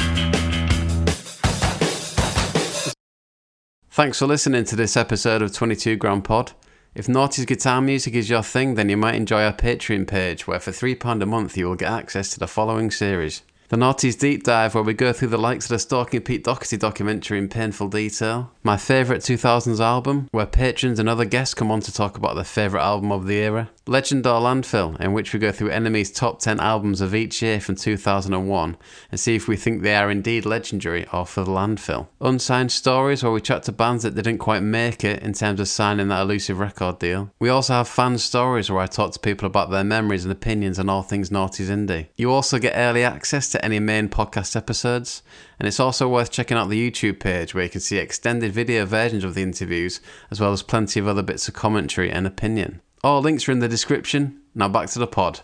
Thanks 3.92 4.20
for 4.20 4.28
listening 4.28 4.66
to 4.66 4.76
this 4.76 4.98
episode 4.98 5.42
of 5.42 5.54
22 5.54 5.96
Grand 5.96 6.26
Pod. 6.26 6.52
If 6.96 7.08
Noughties 7.08 7.48
guitar 7.48 7.82
music 7.82 8.14
is 8.14 8.30
your 8.30 8.44
thing, 8.44 8.76
then 8.76 8.90
you 8.90 8.98
might 8.98 9.16
enjoy 9.16 9.44
our 9.44 9.54
Patreon 9.54 10.08
page, 10.08 10.48
where 10.48 10.60
for 10.60 10.72
£3 10.72 11.22
a 11.22 11.26
month 11.26 11.58
you 11.58 11.68
will 11.68 11.76
get 11.76 11.92
access 11.92 12.30
to 12.32 12.40
the 12.40 12.48
following 12.48 12.92
series. 12.92 13.42
The 13.70 13.78
Noughties 13.78 14.20
Deep 14.20 14.44
Dive, 14.44 14.76
where 14.76 14.84
we 14.84 14.94
go 14.94 15.12
through 15.12 15.30
the 15.30 15.40
likes 15.40 15.66
of 15.66 15.70
the 15.70 15.80
Stalking 15.80 16.22
Pete 16.22 16.44
Doherty 16.44 16.78
documentary 16.78 17.40
in 17.40 17.50
painful 17.50 17.88
detail. 17.88 18.52
My 18.62 18.78
favourite 18.78 19.24
2000s 19.24 19.80
album, 19.80 20.28
where 20.32 20.46
patrons 20.46 21.00
and 21.00 21.10
other 21.10 21.26
guests 21.26 21.56
come 21.56 21.72
on 21.72 21.80
to 21.80 21.92
talk 21.92 22.16
about 22.16 22.36
their 22.36 22.44
favourite 22.44 22.84
album 22.84 23.12
of 23.12 23.26
the 23.26 23.38
era. 23.38 23.72
Legend 23.88 24.26
or 24.28 24.40
Landfill, 24.40 25.00
in 25.00 25.14
which 25.14 25.34
we 25.34 25.40
go 25.40 25.52
through 25.52 25.70
NME's 25.70 26.12
top 26.12 26.40
10 26.40 26.60
albums 26.60 27.02
of 27.02 27.16
each 27.16 27.42
year 27.42 27.60
from 27.60 27.76
2001 27.76 28.78
and 29.12 29.20
see 29.20 29.36
if 29.36 29.48
we 29.48 29.56
think 29.56 29.82
they 29.82 29.96
are 29.96 30.12
indeed 30.12 30.46
legendary 30.46 31.08
or 31.12 31.26
for 31.26 31.44
the 31.44 31.52
landfill. 31.52 32.08
Unsigned 32.22 32.72
Stories, 32.72 33.24
where 33.24 33.32
we 33.32 33.42
chat 33.42 33.64
to 33.64 33.72
bands 33.72 34.04
that 34.04 34.16
didn't 34.16 34.40
quite 34.40 34.62
make 34.62 35.04
it 35.04 35.24
in 35.24 35.34
terms 35.34 35.60
of 35.60 35.68
signing 35.68 36.08
that 36.10 36.22
elusive 36.22 36.60
record 36.60 37.00
deal. 37.00 37.32
We 37.40 37.50
also 37.50 37.74
have 37.74 37.88
fan 37.88 38.20
stories, 38.20 38.70
where 38.70 38.82
I 38.82 38.88
talk 38.88 39.12
to 39.14 39.20
people 39.20 39.48
about 39.48 39.72
their 39.72 39.84
memories 39.84 40.24
and 40.24 40.32
opinions 40.32 40.78
on 40.78 40.90
all 40.90 41.04
things 41.04 41.32
Noughties 41.32 41.70
Indie. 41.70 42.08
You 42.16 42.32
also 42.32 42.60
get 42.60 42.74
early 42.76 43.04
access 43.04 43.55
to 43.56 43.64
any 43.64 43.80
main 43.80 44.10
podcast 44.10 44.54
episodes, 44.58 45.24
and 45.58 45.66
it's 45.66 45.80
also 45.80 46.10
worth 46.10 46.30
checking 46.30 46.58
out 46.58 46.68
the 46.68 46.92
YouTube 46.92 47.22
page 47.22 47.56
where 47.56 47.64
you 47.64 47.70
can 47.70 47.80
see 47.80 47.98
extended 47.98 48.52
video 48.52 48.86
versions 48.86 49.24
of 49.24 49.34
the 49.34 49.42
interviews, 49.42 50.02
as 50.30 50.42
well 50.42 50.52
as 50.52 50.62
plenty 50.62 51.00
of 51.00 51.08
other 51.08 51.24
bits 51.24 51.48
of 51.48 51.54
commentary 51.54 52.12
and 52.12 52.28
opinion. 52.28 52.82
All 53.02 53.22
links 53.22 53.48
are 53.48 53.54
in 53.54 53.60
the 53.60 53.70
description. 53.70 54.42
Now 54.54 54.68
back 54.68 54.90
to 54.90 55.00
the 55.00 55.08
pod. 55.08 55.40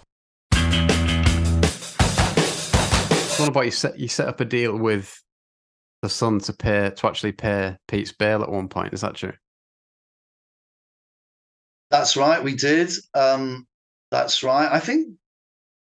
What 3.40 3.48
about 3.48 3.66
you 3.66 3.72
set 3.72 3.98
you 3.98 4.10
set 4.10 4.28
up 4.28 4.42
a 4.42 4.46
deal 4.46 4.78
with 4.78 5.24
the 6.02 6.10
Sun 6.10 6.40
to 6.40 6.54
pay 6.54 6.92
to 6.94 7.08
actually 7.08 7.32
pay 7.32 7.78
Pete's 7.88 8.12
bail 8.12 8.44
at 8.44 8.52
one 8.52 8.68
point? 8.68 8.94
Is 8.94 9.02
that 9.02 9.16
true? 9.16 9.34
That's 11.90 12.18
right, 12.18 12.44
we 12.44 12.56
did. 12.56 12.92
Um, 13.14 13.68
that's 14.12 14.44
right. 14.44 14.70
I 14.70 14.80
think 14.80 15.16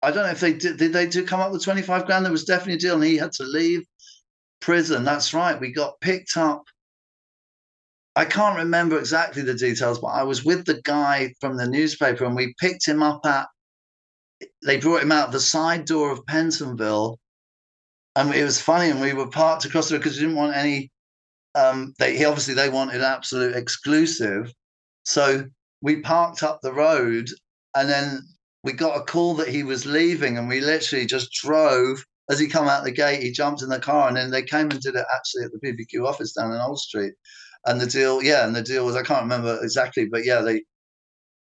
I 0.07 0.11
don't 0.11 0.25
know 0.25 0.31
if 0.31 0.41
they 0.41 0.53
did. 0.53 0.77
Did 0.79 0.93
they 0.93 1.07
do 1.07 1.27
come 1.27 1.41
up 1.41 1.53
with 1.53 1.65
twenty 1.65 1.83
five 1.83 2.07
grand? 2.07 2.25
There 2.25 2.33
was 2.33 2.45
definitely 2.45 2.75
a 2.75 2.79
deal, 2.79 2.95
and 2.95 3.05
he 3.05 3.17
had 3.17 3.33
to 3.33 3.45
leave 3.45 3.85
prison. 4.61 5.05
That's 5.05 5.35
right. 5.35 5.61
We 5.61 5.73
got 5.73 6.01
picked 6.01 6.37
up 6.37 6.65
I 8.17 8.25
can't 8.25 8.57
remember 8.57 8.99
exactly 8.99 9.43
the 9.43 9.53
details, 9.53 9.99
but 9.99 10.09
I 10.09 10.23
was 10.23 10.43
with 10.43 10.65
the 10.65 10.81
guy 10.83 11.35
from 11.39 11.59
the 11.59 11.69
newspaper 11.69 12.25
and 12.25 12.35
we 12.35 12.55
picked 12.59 12.89
him 12.89 13.03
up 13.03 13.27
at, 13.27 13.47
they 14.65 14.79
brought 14.79 15.03
him 15.03 15.13
out 15.13 15.33
the 15.33 15.41
side 15.41 15.85
door 15.85 16.11
of 16.11 16.25
Pentonville. 16.25 17.19
And 18.17 18.35
it 18.35 18.43
was 18.43 18.59
funny. 18.59 18.89
And 18.89 19.03
we 19.03 19.13
were 19.13 19.29
parked 19.29 19.67
across 19.67 19.91
the 19.91 19.97
road 19.97 19.99
because 19.99 20.17
we 20.17 20.23
didn't 20.23 20.37
want 20.37 20.57
any, 20.57 20.91
um, 21.55 21.93
they 21.99 22.17
he, 22.17 22.25
obviously 22.25 22.55
they 22.55 22.71
wanted 22.71 23.03
absolute 23.03 23.55
exclusive. 23.55 24.51
So 25.05 25.45
we 25.83 26.01
parked 26.01 26.43
up 26.43 26.61
the 26.63 26.73
road 26.73 27.29
and 27.75 27.87
then 27.87 28.23
we 28.67 28.73
got 28.73 28.99
a 28.99 29.05
call 29.05 29.35
that 29.35 29.49
he 29.49 29.63
was 29.63 29.87
leaving 29.87 30.37
and 30.37 30.49
we 30.49 30.61
literally 30.61 31.07
just 31.07 31.33
drove 31.33 32.05
as 32.29 32.39
he 32.39 32.49
come 32.49 32.69
out 32.69 32.85
the 32.85 32.91
gate 32.91 33.23
he 33.23 33.33
jumped 33.33 33.63
in 33.63 33.71
the 33.71 33.79
car 33.79 34.09
and 34.09 34.17
then 34.17 34.31
they 34.31 34.43
came 34.43 34.71
and 34.71 34.81
did 34.81 34.95
it 34.95 35.07
actually 35.15 35.45
at 35.45 35.51
the 35.53 35.61
bbq 35.67 36.07
office 36.07 36.33
down 36.33 36.53
in 36.53 36.61
old 36.61 36.79
street 36.79 37.15
and 37.67 37.81
the 37.81 37.87
deal, 37.87 38.23
yeah, 38.23 38.47
and 38.47 38.55
the 38.55 38.63
deal 38.63 38.87
was 38.87 38.97
I 38.97 39.03
can't 39.03 39.23
remember 39.23 39.59
exactly, 39.63 40.07
but 40.07 40.25
yeah, 40.25 40.41
they, 40.41 40.63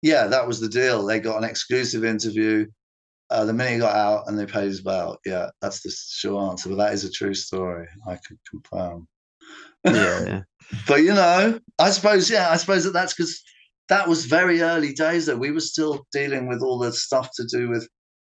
yeah, 0.02 0.26
that 0.26 0.46
was 0.46 0.60
the 0.60 0.68
deal. 0.68 1.06
They 1.06 1.20
got 1.20 1.38
an 1.38 1.48
exclusive 1.48 2.04
interview. 2.04 2.66
Uh, 3.30 3.44
the 3.44 3.52
minute 3.52 3.74
he 3.74 3.78
got 3.78 3.94
out 3.94 4.24
and 4.26 4.38
they 4.38 4.46
paid 4.46 4.64
his 4.64 4.82
bail, 4.82 5.18
yeah, 5.24 5.50
that's 5.60 5.82
the 5.82 5.90
short 5.90 6.50
answer. 6.50 6.70
But 6.70 6.76
that 6.76 6.94
is 6.94 7.04
a 7.04 7.10
true 7.10 7.34
story. 7.34 7.86
I 8.06 8.18
can 8.26 8.38
confirm. 8.50 9.06
Yeah, 9.84 9.92
yeah. 10.26 10.40
but 10.86 11.02
you 11.02 11.14
know, 11.14 11.60
I 11.78 11.90
suppose, 11.90 12.30
yeah, 12.30 12.50
I 12.50 12.56
suppose 12.56 12.84
that 12.84 12.92
that's 12.92 13.14
because 13.14 13.40
that 13.88 14.08
was 14.08 14.26
very 14.26 14.60
early 14.62 14.92
days. 14.92 15.26
that 15.26 15.38
we 15.38 15.50
were 15.50 15.60
still 15.60 16.06
dealing 16.12 16.46
with 16.46 16.62
all 16.62 16.78
the 16.78 16.92
stuff 16.92 17.30
to 17.36 17.46
do 17.50 17.68
with, 17.68 17.88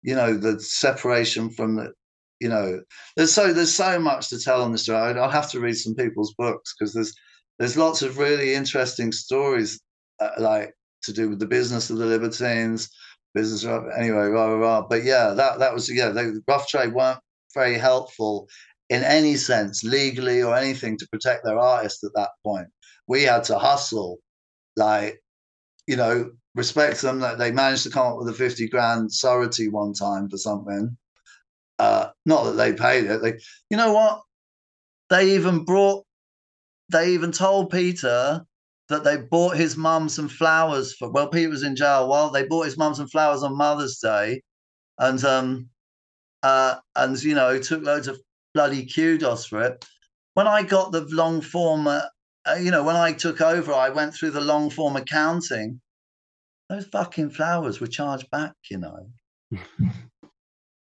you 0.03 0.15
know, 0.15 0.37
the 0.37 0.61
separation 0.61 1.51
from 1.51 1.77
the 1.77 1.93
you 2.41 2.49
know 2.49 2.81
there's 3.17 3.33
so 3.33 3.53
there's 3.53 3.75
so 3.75 3.99
much 4.01 4.29
to 4.29 4.41
tell 4.41 4.63
on 4.63 4.73
this 4.73 4.85
story 4.85 5.19
i'll 5.19 5.31
have 5.31 5.51
to 5.51 5.61
read 5.61 5.75
some 5.75 5.95
people's 5.95 6.35
books 6.39 6.75
because 6.75 6.95
there's 6.95 7.13
there's 7.59 7.77
lots 7.77 8.03
of 8.03 8.19
really 8.19 8.55
interesting 8.55 9.13
stories 9.13 9.79
uh, 10.21 10.31
like 10.39 10.73
to 11.03 11.13
do 11.13 11.29
with 11.29 11.39
the 11.39 11.47
business 11.47 11.91
of 11.91 11.99
the 11.99 12.07
libertines 12.07 12.89
business 13.35 13.65
anyway 13.97 14.27
rah, 14.27 14.47
rah, 14.47 14.57
rah. 14.57 14.87
but 14.89 15.05
yeah 15.05 15.35
that 15.37 15.59
that 15.59 15.73
was 15.73 15.95
yeah 15.95 16.09
the 16.09 16.43
rough 16.49 16.67
trade 16.67 16.93
weren't 16.95 17.21
very 17.55 17.79
helpful 17.79 18.49
in 18.89 19.05
any 19.05 19.37
sense 19.37 19.85
legally 19.85 20.43
or 20.43 20.57
anything 20.57 20.97
to 20.97 21.07
protect 21.13 21.45
their 21.45 21.59
artists 21.59 22.03
at 22.03 22.11
that 22.15 22.31
point 22.45 22.67
we 23.07 23.23
had 23.23 23.45
to 23.45 23.59
hustle 23.59 24.19
like 24.77 25.21
you 25.91 25.97
know 25.97 26.31
respect 26.55 27.01
them 27.03 27.19
that 27.21 27.39
they 27.39 27.51
managed 27.51 27.83
to 27.83 27.91
come 27.91 28.07
up 28.07 28.19
with 28.19 28.29
a 28.29 28.33
50 28.33 28.69
grand 28.69 29.13
surety 29.13 29.69
one 29.69 29.93
time 29.93 30.29
for 30.29 30.37
something 30.37 30.97
uh 31.79 32.09
not 32.25 32.45
that 32.45 32.53
they 32.53 32.73
paid 32.73 33.05
it 33.05 33.23
they 33.23 33.35
you 33.71 33.77
know 33.77 33.93
what 33.93 34.23
they 35.11 35.35
even 35.35 35.65
brought 35.65 36.05
they 36.91 37.11
even 37.11 37.33
told 37.33 37.71
Peter 37.71 38.45
that 38.89 39.05
they 39.05 39.17
bought 39.17 39.57
his 39.57 39.77
mum 39.77 40.09
some 40.09 40.29
flowers 40.29 40.95
for. 40.95 41.11
Well, 41.11 41.29
Peter 41.29 41.49
was 41.49 41.63
in 41.63 41.77
jail. 41.77 42.09
Well, 42.09 42.31
they 42.31 42.45
bought 42.45 42.67
his 42.67 42.77
mum 42.77 42.95
some 42.95 43.07
flowers 43.09 43.43
on 43.43 43.57
Mother's 43.57 43.99
Day, 43.99 44.43
and 44.99 45.25
um, 45.25 45.69
uh, 46.43 46.77
and 46.97 47.23
you 47.23 47.35
know 47.35 47.59
took 47.59 47.85
loads 47.85 48.09
of 48.09 48.21
bloody 48.53 48.87
kudos 48.87 49.47
for 49.47 49.63
it. 49.63 49.85
When 50.35 50.49
I 50.49 50.63
got 50.65 50.91
the 50.93 51.03
long 51.11 51.41
form, 51.41 51.87
uh, 51.87 52.03
Uh, 52.51 52.55
you 52.57 52.71
know, 52.71 52.83
when 52.83 52.97
I 52.97 53.13
took 53.13 53.41
over, 53.41 53.73
I 53.73 53.91
went 53.91 54.15
through 54.15 54.31
the 54.31 54.41
long 54.41 54.71
form 54.71 54.97
accounting. 54.97 55.81
Those 56.69 56.87
fucking 56.87 57.31
flowers 57.31 57.81
were 57.81 57.87
charged 57.87 58.31
back, 58.31 58.55
you 58.71 58.79
know. 58.79 59.09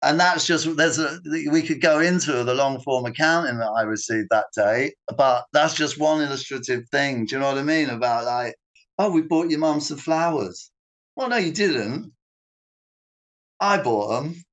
and 0.03 0.21
that's 0.21 0.47
just 0.47 0.77
there's 0.77 0.99
a 0.99 1.19
we 1.51 1.63
could 1.63 1.81
go 1.81 2.01
into 2.01 2.45
the 2.45 2.55
long 2.55 2.81
form 2.81 3.07
accounting 3.07 3.59
that 3.59 3.71
I 3.71 3.83
received 3.83 4.29
that 4.31 4.47
day, 4.55 4.95
but 5.17 5.45
that's 5.53 5.75
just 5.75 5.99
one 5.99 6.23
illustrative 6.23 6.89
thing. 6.91 7.27
Do 7.27 7.37
you 7.37 7.41
know 7.41 7.49
what 7.49 7.59
I 7.59 7.63
mean? 7.63 7.91
About 7.91 8.25
like, 8.25 8.55
oh, 8.99 9.11
we 9.11 9.23
bought 9.23 9.51
your 9.51 9.61
mum 9.61 9.81
some 9.81 9.99
flowers. 9.99 10.71
Well, 11.17 11.29
no, 11.29 11.37
you 11.37 11.53
didn't. 11.53 12.13
I 13.61 13.79
bought 13.79 14.23
them, 14.23 14.45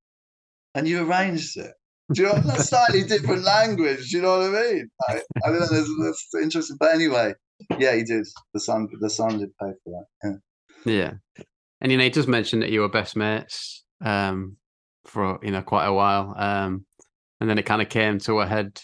and 0.76 0.88
you 0.88 1.03
arranged 1.03 1.57
it. 1.57 1.73
Do 2.13 2.21
you 2.21 2.27
know 2.27 2.39
that's 2.39 2.69
slightly 2.69 3.03
different 3.03 3.43
language? 3.43 4.09
Do 4.09 4.17
you 4.17 4.23
know 4.23 4.39
what 4.39 4.55
I 4.55 4.61
mean? 4.61 4.89
I, 5.07 5.21
I 5.45 5.49
don't 5.49 5.59
know. 5.59 5.67
That's, 5.67 5.95
that's 6.03 6.43
interesting, 6.43 6.77
but 6.79 6.93
anyway, 6.93 7.33
yeah, 7.79 7.95
he 7.95 8.03
did. 8.03 8.27
The 8.53 8.59
Sun, 8.59 8.89
the 8.99 9.09
Sun 9.09 9.39
did 9.39 9.49
pay 9.57 9.71
for 9.83 10.05
that. 10.23 10.29
Yeah. 10.29 10.38
Yeah, 10.83 11.43
and 11.79 11.91
you 11.91 11.97
know, 11.97 12.03
he 12.03 12.09
just 12.09 12.27
mentioned 12.27 12.63
that 12.63 12.71
you 12.71 12.81
were 12.81 12.89
best 12.89 13.15
mates. 13.15 13.83
Um, 14.03 14.57
for 15.05 15.39
you 15.43 15.51
know 15.51 15.61
quite 15.61 15.85
a 15.85 15.93
while, 15.93 16.33
um, 16.38 16.85
and 17.39 17.49
then 17.49 17.57
it 17.57 17.65
kind 17.65 17.81
of 17.81 17.89
came 17.89 18.19
to 18.19 18.39
a 18.39 18.47
head 18.47 18.81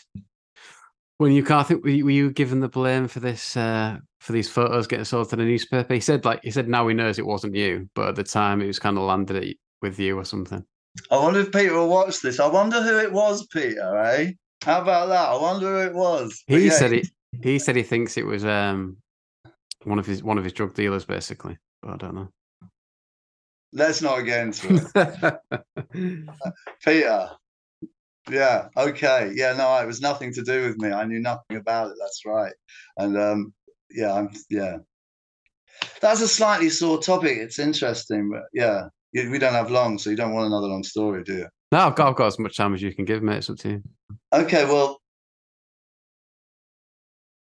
when 1.17 1.31
you 1.31 1.43
can't 1.43 1.67
think 1.67 1.83
were 1.83 1.89
you 1.89 2.31
given 2.31 2.59
the 2.59 2.69
blame 2.69 3.07
for 3.07 3.19
this 3.19 3.57
uh, 3.57 3.97
for 4.19 4.33
these 4.33 4.49
photos 4.49 4.87
getting 4.87 5.05
sold 5.05 5.29
to 5.29 5.35
the 5.35 5.43
newspaper? 5.43 5.93
He 5.93 5.99
said 5.99 6.25
like 6.25 6.39
he 6.43 6.51
said 6.51 6.67
now 6.67 6.87
he 6.87 6.93
knows 6.93 7.19
it 7.19 7.25
wasn't 7.25 7.55
you, 7.55 7.89
but 7.95 8.09
at 8.09 8.15
the 8.15 8.23
time 8.23 8.61
it 8.61 8.67
was 8.67 8.79
kind 8.79 8.97
of 8.97 9.03
landed 9.03 9.55
with 9.81 9.99
you 9.99 10.17
or 10.17 10.25
something. 10.25 10.63
I 11.11 11.17
wonder 11.17 11.39
if 11.39 11.51
Peter 11.51 11.73
will 11.73 11.89
watch 11.89 12.21
this. 12.21 12.39
I 12.39 12.47
wonder 12.47 12.81
who 12.81 12.97
it 12.99 13.11
was, 13.11 13.45
Peter. 13.47 13.97
Eh? 13.97 14.31
How 14.63 14.81
about 14.81 15.07
that? 15.09 15.29
I 15.29 15.35
wonder 15.35 15.67
who 15.67 15.87
it 15.87 15.93
was. 15.93 16.43
But 16.47 16.59
he 16.59 16.67
yeah. 16.67 16.71
said 16.71 16.93
it. 16.93 17.07
He 17.43 17.59
said 17.59 17.75
he 17.75 17.83
thinks 17.83 18.17
it 18.17 18.25
was 18.25 18.43
um 18.45 18.97
one 19.83 19.99
of 19.99 20.05
his 20.05 20.23
one 20.23 20.37
of 20.37 20.43
his 20.43 20.53
drug 20.53 20.73
dealers, 20.73 21.05
basically. 21.05 21.57
But 21.81 21.93
I 21.93 21.97
don't 21.97 22.15
know. 22.15 22.29
Let's 23.73 24.01
not 24.01 24.21
get 24.21 24.47
into 24.47 25.39
it. 25.93 26.27
Peter. 26.83 27.29
Yeah. 28.29 28.69
Okay. 28.75 29.31
Yeah. 29.35 29.53
No, 29.53 29.77
it 29.77 29.85
was 29.85 30.01
nothing 30.01 30.33
to 30.33 30.43
do 30.43 30.63
with 30.67 30.77
me. 30.77 30.91
I 30.91 31.05
knew 31.05 31.19
nothing 31.19 31.57
about 31.57 31.91
it. 31.91 31.97
That's 31.99 32.23
right. 32.25 32.53
And 32.97 33.17
um, 33.17 33.53
yeah, 33.91 34.13
I'm 34.13 34.29
yeah. 34.49 34.77
That's 36.01 36.21
a 36.21 36.27
slightly 36.27 36.69
sore 36.69 36.99
topic. 36.99 37.37
It's 37.37 37.59
interesting, 37.59 38.29
but 38.31 38.43
yeah, 38.53 38.87
we 39.13 39.39
don't 39.39 39.53
have 39.53 39.71
long, 39.71 39.97
so 39.97 40.09
you 40.09 40.15
don't 40.15 40.34
want 40.34 40.47
another 40.47 40.67
long 40.67 40.84
story, 40.84 41.23
do 41.23 41.34
you? 41.34 41.47
No, 41.71 41.79
I've 41.79 41.95
got, 41.95 42.09
I've 42.09 42.15
got 42.15 42.27
as 42.27 42.39
much 42.39 42.57
time 42.57 42.73
as 42.73 42.81
you 42.81 42.93
can 42.93 43.05
give 43.05 43.23
me. 43.23 43.35
It's 43.35 43.49
up 43.49 43.57
to 43.57 43.69
you. 43.69 43.84
Okay. 44.34 44.65
Well, 44.65 45.01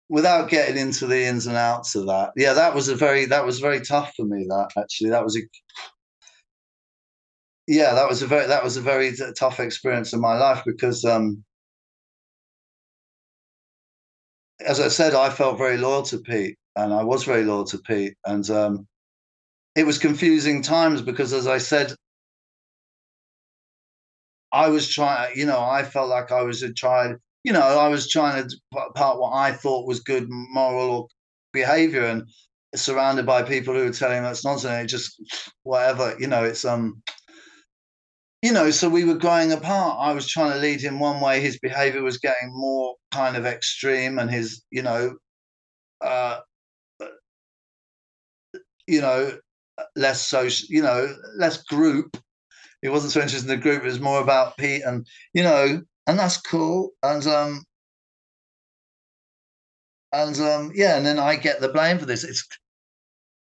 without 0.09 0.49
getting 0.49 0.77
into 0.77 1.07
the 1.07 1.25
ins 1.25 1.47
and 1.47 1.57
outs 1.57 1.95
of 1.95 2.07
that, 2.07 2.33
yeah, 2.37 2.53
that 2.55 2.75
was 2.75 2.89
a 2.89 2.97
very 2.97 3.27
that 3.27 3.45
was 3.45 3.61
very 3.61 3.81
tough 3.81 4.13
for 4.17 4.25
me. 4.25 4.47
That 4.49 4.71
actually, 4.77 5.11
that 5.11 5.25
was 5.25 5.37
a 5.37 5.41
yeah, 7.67 7.95
that 7.95 8.09
was 8.09 8.23
a 8.23 8.27
very 8.27 8.47
that 8.47 8.65
was 8.65 8.77
a 8.77 8.81
very 8.81 9.13
tough 9.37 9.61
experience 9.61 10.13
in 10.13 10.21
my 10.21 10.37
life 10.37 10.63
because, 10.65 11.05
um, 11.05 11.45
as 14.67 14.81
I 14.81 14.89
said, 14.89 15.15
I 15.15 15.31
felt 15.31 15.59
very 15.59 15.77
loyal 15.77 16.03
to 16.05 16.19
Pete, 16.19 16.57
and 16.77 16.93
I 16.93 17.05
was 17.05 17.25
very 17.25 17.45
loyal 17.45 17.65
to 17.65 17.79
Pete, 17.79 18.15
and 18.25 18.49
um, 18.51 18.89
it 19.79 19.87
was 19.87 19.97
confusing 19.99 20.61
times 20.61 21.01
because, 21.03 21.33
as 21.33 21.47
I 21.47 21.59
said, 21.59 21.95
I 24.53 24.69
was 24.69 24.89
trying. 24.89 25.39
You 25.39 25.47
know, 25.47 25.61
I 25.61 25.85
felt 25.85 26.09
like 26.09 26.33
I 26.33 26.43
was 26.43 26.65
trying. 26.77 27.17
You 27.45 27.53
know, 27.53 27.61
I 27.61 27.87
was 27.89 28.11
trying 28.11 28.49
to 28.49 28.57
part 28.97 29.21
what 29.21 29.33
I 29.33 29.53
thought 29.53 29.87
was 29.87 30.01
good 30.01 30.27
moral 30.29 30.91
or 30.91 31.09
behavior, 31.53 32.05
and 32.05 32.25
surrounded 32.75 33.25
by 33.25 33.43
people 33.45 33.73
who 33.75 33.85
were 33.85 33.93
telling 33.93 34.23
that's 34.23 34.45
nonsense. 34.45 34.85
It 34.85 34.97
just 34.97 35.23
whatever. 35.63 36.17
You 36.19 36.27
know, 36.27 36.43
it's 36.43 36.65
um 36.65 37.01
you 38.43 38.53
know, 38.53 38.71
so 38.73 38.89
we 38.89 39.05
were 39.05 39.15
growing 39.15 39.53
apart. 39.53 39.97
I 40.01 40.13
was 40.13 40.29
trying 40.29 40.53
to 40.53 40.59
lead 40.59 40.81
him 40.81 40.99
one 40.99 41.21
way. 41.21 41.41
His 41.41 41.59
behavior 41.61 42.03
was 42.03 42.19
getting 42.19 42.51
more 42.53 42.97
kind 43.13 43.37
of 43.37 43.47
extreme, 43.47 44.19
and 44.19 44.29
his, 44.31 44.65
you 44.73 44.83
know, 44.83 45.17
uh, 46.01 46.41
you 48.89 49.01
know, 49.01 49.39
less 49.97 50.27
social, 50.27 50.67
you 50.71 50.83
know, 50.83 51.15
less 51.37 51.63
group. 51.65 52.17
He 52.83 52.89
wasn't 52.89 53.13
so 53.13 53.21
interested 53.21 53.51
in 53.51 53.59
the 53.59 53.63
group. 53.63 53.83
It 53.83 53.87
was 53.87 54.01
more 54.01 54.21
about 54.21 54.57
Pete, 54.57 54.83
and 54.85 55.07
you 55.33 55.43
know, 55.43 55.83
and 56.07 56.19
that's 56.19 56.41
cool. 56.41 56.91
And 57.03 57.27
um, 57.27 57.65
and 60.13 60.39
um, 60.41 60.73
yeah, 60.75 60.97
and 60.97 61.05
then 61.05 61.19
I 61.19 61.37
get 61.37 61.61
the 61.61 61.69
blame 61.69 61.99
for 61.99 62.07
this. 62.07 62.25
It's, 62.25 62.47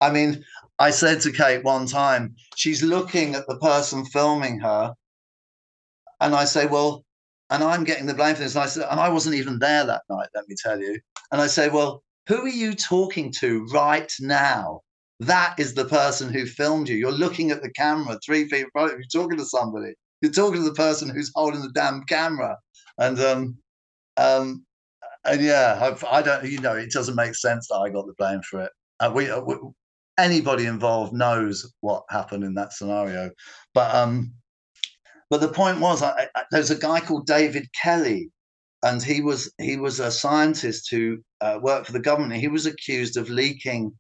I 0.02 0.12
mean, 0.12 0.46
I 0.80 0.92
said 0.92 1.22
to 1.22 1.32
Kate 1.32 1.64
one 1.64 1.88
time, 1.88 2.36
she's 2.56 2.84
looking 2.84 3.36
at 3.36 3.48
the 3.48 3.58
person 3.58 4.06
filming 4.06 4.60
her, 4.60 4.94
and 6.22 6.36
I 6.36 6.46
say, 6.46 6.66
well, 6.66 7.04
and 7.50 7.64
I'm 7.64 7.84
getting 7.84 8.06
the 8.06 8.14
blame 8.14 8.36
for 8.36 8.42
this. 8.42 8.56
And 8.56 8.64
I 8.64 8.68
said, 8.68 8.88
and 8.90 9.00
I 9.00 9.10
wasn't 9.10 9.36
even 9.36 9.60
there 9.60 9.86
that 9.86 10.04
night, 10.10 10.30
let 10.36 10.48
me 10.48 10.56
tell 10.58 10.80
you. 10.80 11.00
And 11.32 11.42
I 11.42 11.48
say, 11.48 11.70
well, 11.70 12.04
who 12.28 12.42
are 12.42 12.48
you 12.48 12.74
talking 12.74 13.32
to 13.34 13.66
right 13.68 14.12
now? 14.20 14.82
That 15.20 15.56
is 15.58 15.74
the 15.74 15.86
person 15.86 16.32
who 16.32 16.46
filmed 16.46 16.90
you. 16.90 16.96
You're 16.96 17.12
looking 17.12 17.52
at 17.52 17.62
the 17.62 17.72
camera 17.72 18.20
three 18.26 18.48
feet 18.48 18.66
in 18.66 18.70
front 18.72 18.94
of 18.94 19.00
you, 19.00 19.06
talking 19.06 19.38
to 19.38 19.46
somebody. 19.46 19.94
You're 20.22 20.32
talking 20.32 20.62
to 20.62 20.70
the 20.70 20.74
person 20.74 21.10
who's 21.10 21.32
holding 21.36 21.62
the 21.62 21.72
damn 21.74 22.04
camera. 22.04 22.58
And 22.98 23.20
um, 23.20 23.58
um, 24.18 24.66
and 25.26 25.42
yeah, 25.42 25.80
I've, 25.82 26.04
I, 26.04 26.22
do 26.22 26.30
not 26.30 26.50
you 26.50 26.60
know, 26.60 26.76
it 26.76 26.92
doesn't 26.92 27.16
make 27.16 27.36
sense 27.36 27.68
that 27.68 27.76
I 27.76 27.90
got 27.90 28.06
the 28.08 28.14
blame 28.18 28.42
for 28.42 28.62
it. 28.62 28.72
Uh, 29.00 29.12
we, 29.14 29.30
uh, 29.30 29.42
we, 29.42 29.56
anybody 30.18 30.66
involved 30.66 31.14
knows 31.14 31.72
what 31.82 32.04
happened 32.10 32.44
in 32.44 32.54
that 32.56 32.74
scenario. 32.74 33.32
But 33.74 33.94
um, 33.96 34.34
but 35.30 35.42
the 35.42 35.48
point 35.48 35.80
was, 35.80 36.02
I, 36.02 36.28
I, 36.36 36.44
there's 36.52 36.72
a 36.72 36.76
guy 36.76 37.00
called 37.00 37.26
David 37.26 37.68
Kelly, 37.74 38.30
and 38.84 39.02
he 39.02 39.22
was 39.22 39.52
he 39.60 39.78
was 39.78 40.00
a 40.00 40.12
scientist 40.12 40.90
who 40.92 41.18
uh, 41.42 41.60
worked 41.62 41.88
for 41.88 41.94
the 41.94 42.00
government. 42.00 42.40
He 42.40 42.48
was 42.48 42.66
accused 42.66 43.18
of 43.18 43.30
leaking 43.30 43.92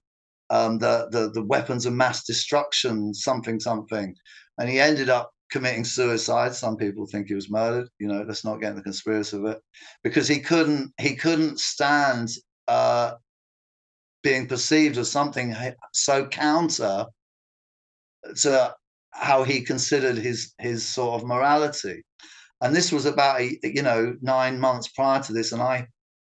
um, 0.49 0.77
the, 0.77 1.07
the 1.11 1.31
the 1.31 1.43
weapons 1.43 1.85
of 1.85 1.93
mass 1.93 2.23
destruction, 2.23 3.13
something 3.13 3.59
something, 3.59 4.15
and 4.57 4.69
he 4.69 4.79
ended 4.79 5.09
up 5.09 5.31
committing 5.51 5.83
suicide. 5.83 6.53
Some 6.53 6.77
people 6.77 7.05
think 7.05 7.27
he 7.27 7.33
was 7.33 7.49
murdered. 7.49 7.87
You 7.99 8.07
know, 8.07 8.23
let's 8.27 8.45
not 8.45 8.59
get 8.59 8.71
in 8.71 8.75
the 8.75 8.83
conspiracy 8.83 9.37
of 9.37 9.45
it, 9.45 9.59
because 10.03 10.27
he 10.27 10.39
couldn't 10.39 10.91
he 10.99 11.15
couldn't 11.15 11.59
stand 11.59 12.29
uh, 12.67 13.13
being 14.23 14.47
perceived 14.47 14.97
as 14.97 15.11
something 15.11 15.55
so 15.93 16.27
counter 16.27 17.05
to 18.41 18.75
how 19.11 19.43
he 19.43 19.61
considered 19.61 20.17
his 20.17 20.53
his 20.59 20.85
sort 20.85 21.21
of 21.21 21.27
morality. 21.27 22.03
And 22.61 22.75
this 22.75 22.91
was 22.91 23.05
about 23.05 23.41
you 23.63 23.81
know 23.81 24.15
nine 24.21 24.59
months 24.59 24.89
prior 24.89 25.21
to 25.23 25.33
this, 25.33 25.51
and 25.51 25.61
I 25.61 25.87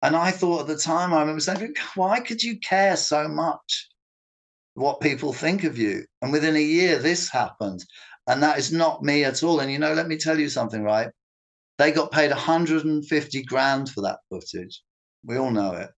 and 0.02 0.16
I 0.16 0.30
thought 0.30 0.62
at 0.62 0.66
the 0.66 0.76
time 0.76 1.12
I 1.12 1.20
remember 1.20 1.40
saying, 1.40 1.74
why 1.94 2.20
could 2.20 2.43
you 2.43 2.59
care 2.60 2.97
so 2.97 3.28
much 3.28 3.89
what 4.79 5.01
people 5.01 5.33
think 5.33 5.65
of 5.65 5.77
you? 5.79 6.05
And 6.23 6.33
within 6.33 6.57
a 6.57 6.63
year, 6.63 6.99
this 6.99 7.29
happened, 7.29 7.85
and 8.27 8.43
that 8.43 8.59
is 8.59 8.73
not 8.73 9.03
me 9.03 9.25
at 9.25 9.43
all. 9.43 9.61
And 9.61 9.71
you 9.71 9.79
know, 9.79 9.95
let 9.95 10.09
me 10.09 10.17
tell 10.17 10.39
you 10.39 10.49
something, 10.49 10.83
right? 10.83 11.11
They 11.79 11.93
got 11.93 12.11
paid 12.11 12.31
150 12.31 13.43
grand 13.45 13.89
for 13.91 14.01
that 14.03 14.19
footage. 14.29 14.83
We 15.25 15.37
all 15.37 15.51
know 15.51 15.73
it. 15.73 15.91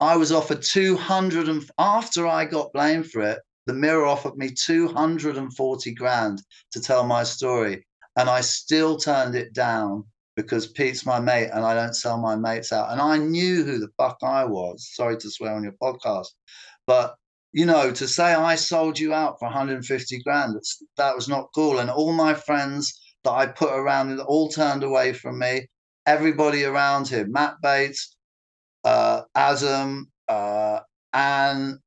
I 0.00 0.16
was 0.16 0.32
offered 0.32 0.62
200 0.62 1.48
and 1.48 1.68
after 1.78 2.26
I 2.26 2.46
got 2.46 2.72
blamed 2.72 3.10
for 3.10 3.20
it, 3.20 3.38
the 3.66 3.74
Mirror 3.74 4.06
offered 4.06 4.36
me 4.36 4.50
240 4.50 5.94
grand 5.94 6.42
to 6.72 6.80
tell 6.80 7.04
my 7.04 7.22
story. 7.22 7.86
And 8.16 8.28
I 8.28 8.40
still 8.40 8.96
turned 8.96 9.34
it 9.34 9.52
down 9.52 10.04
because 10.36 10.66
Pete's 10.66 11.04
my 11.04 11.20
mate 11.20 11.50
and 11.52 11.64
I 11.64 11.74
don't 11.74 11.94
sell 11.94 12.18
my 12.18 12.34
mates 12.34 12.72
out. 12.72 12.90
And 12.90 13.00
I 13.00 13.18
knew 13.18 13.62
who 13.62 13.78
the 13.78 13.90
fuck 13.98 14.16
I 14.22 14.44
was. 14.44 14.88
Sorry 14.94 15.16
to 15.18 15.30
swear 15.30 15.54
on 15.54 15.62
your 15.62 15.74
podcast. 15.80 16.28
But, 16.86 17.14
you 17.52 17.66
know, 17.66 17.90
to 17.90 18.06
say 18.06 18.34
I 18.34 18.54
sold 18.54 18.98
you 18.98 19.12
out 19.12 19.38
for 19.38 19.46
150 19.46 20.22
grand, 20.22 20.54
that 20.96 21.14
was 21.14 21.28
not 21.28 21.48
cool. 21.54 21.78
And 21.78 21.90
all 21.90 22.12
my 22.12 22.34
friends 22.34 23.00
that 23.24 23.32
I 23.32 23.46
put 23.46 23.72
around 23.72 24.20
all 24.20 24.48
turned 24.48 24.82
away 24.82 25.12
from 25.12 25.38
me. 25.38 25.68
Everybody 26.06 26.64
around 26.64 27.08
him, 27.08 27.32
Matt 27.32 27.54
Bates, 27.62 28.16
uh, 28.84 29.22
Adam, 29.34 30.10
uh, 30.28 30.80
and 31.12 31.78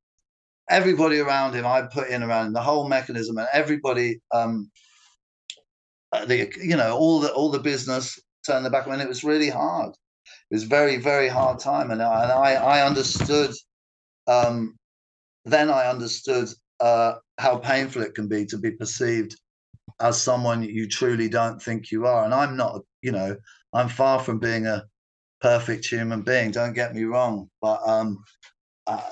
everybody 0.69 1.19
around 1.19 1.55
him, 1.55 1.65
I 1.65 1.83
put 1.83 2.09
in 2.09 2.23
around 2.23 2.47
him, 2.47 2.53
the 2.53 2.61
whole 2.61 2.87
mechanism, 2.87 3.37
and 3.37 3.47
everybody, 3.53 4.19
um, 4.33 4.69
uh, 6.11 6.25
the 6.25 6.53
you 6.61 6.77
know, 6.77 6.95
all 6.95 7.19
the 7.19 7.31
all 7.33 7.49
the 7.49 7.59
business 7.59 8.19
turned 8.45 8.65
the 8.65 8.69
back. 8.69 8.87
Mean, 8.87 8.99
it 8.99 9.07
was 9.07 9.23
really 9.23 9.49
hard. 9.49 9.93
It 10.51 10.55
was 10.55 10.63
very 10.63 10.97
very 10.97 11.27
hard 11.27 11.59
time, 11.59 11.89
and 11.89 12.01
I 12.01 12.23
and 12.23 12.31
I, 12.31 12.53
I 12.53 12.85
understood. 12.85 13.51
Um, 14.27 14.77
then 15.45 15.69
I 15.69 15.87
understood 15.87 16.49
uh, 16.79 17.15
how 17.37 17.57
painful 17.57 18.01
it 18.01 18.15
can 18.15 18.27
be 18.27 18.45
to 18.47 18.57
be 18.57 18.71
perceived 18.71 19.35
as 19.99 20.21
someone 20.21 20.63
you 20.63 20.87
truly 20.87 21.29
don't 21.29 21.61
think 21.61 21.91
you 21.91 22.05
are. 22.05 22.23
And 22.25 22.33
I'm 22.33 22.57
not, 22.57 22.81
you 23.01 23.11
know, 23.11 23.35
I'm 23.73 23.89
far 23.89 24.19
from 24.19 24.39
being 24.39 24.65
a 24.65 24.83
perfect 25.41 25.85
human 25.85 26.21
being. 26.21 26.51
Don't 26.51 26.73
get 26.73 26.93
me 26.95 27.03
wrong, 27.03 27.49
but 27.61 27.81
um, 27.87 28.23
uh, 28.87 29.09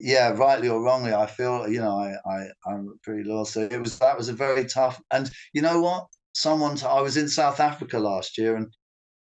yeah, 0.00 0.30
rightly 0.30 0.68
or 0.68 0.82
wrongly, 0.82 1.12
I 1.12 1.26
feel 1.26 1.68
you 1.68 1.80
know 1.80 1.96
I 1.96 2.14
I 2.28 2.46
I'm 2.66 2.98
pretty 3.02 3.24
lost. 3.24 3.52
So 3.52 3.60
it 3.70 3.78
was 3.78 3.98
that 3.98 4.16
was 4.16 4.28
a 4.28 4.32
very 4.32 4.64
tough. 4.64 5.00
And 5.12 5.30
you 5.52 5.62
know 5.62 5.80
what? 5.80 6.06
Someone 6.32 6.76
t- 6.76 6.86
I 6.86 7.00
was 7.00 7.16
in 7.16 7.28
South 7.28 7.60
Africa 7.60 7.98
last 7.98 8.38
year, 8.38 8.56
and 8.56 8.74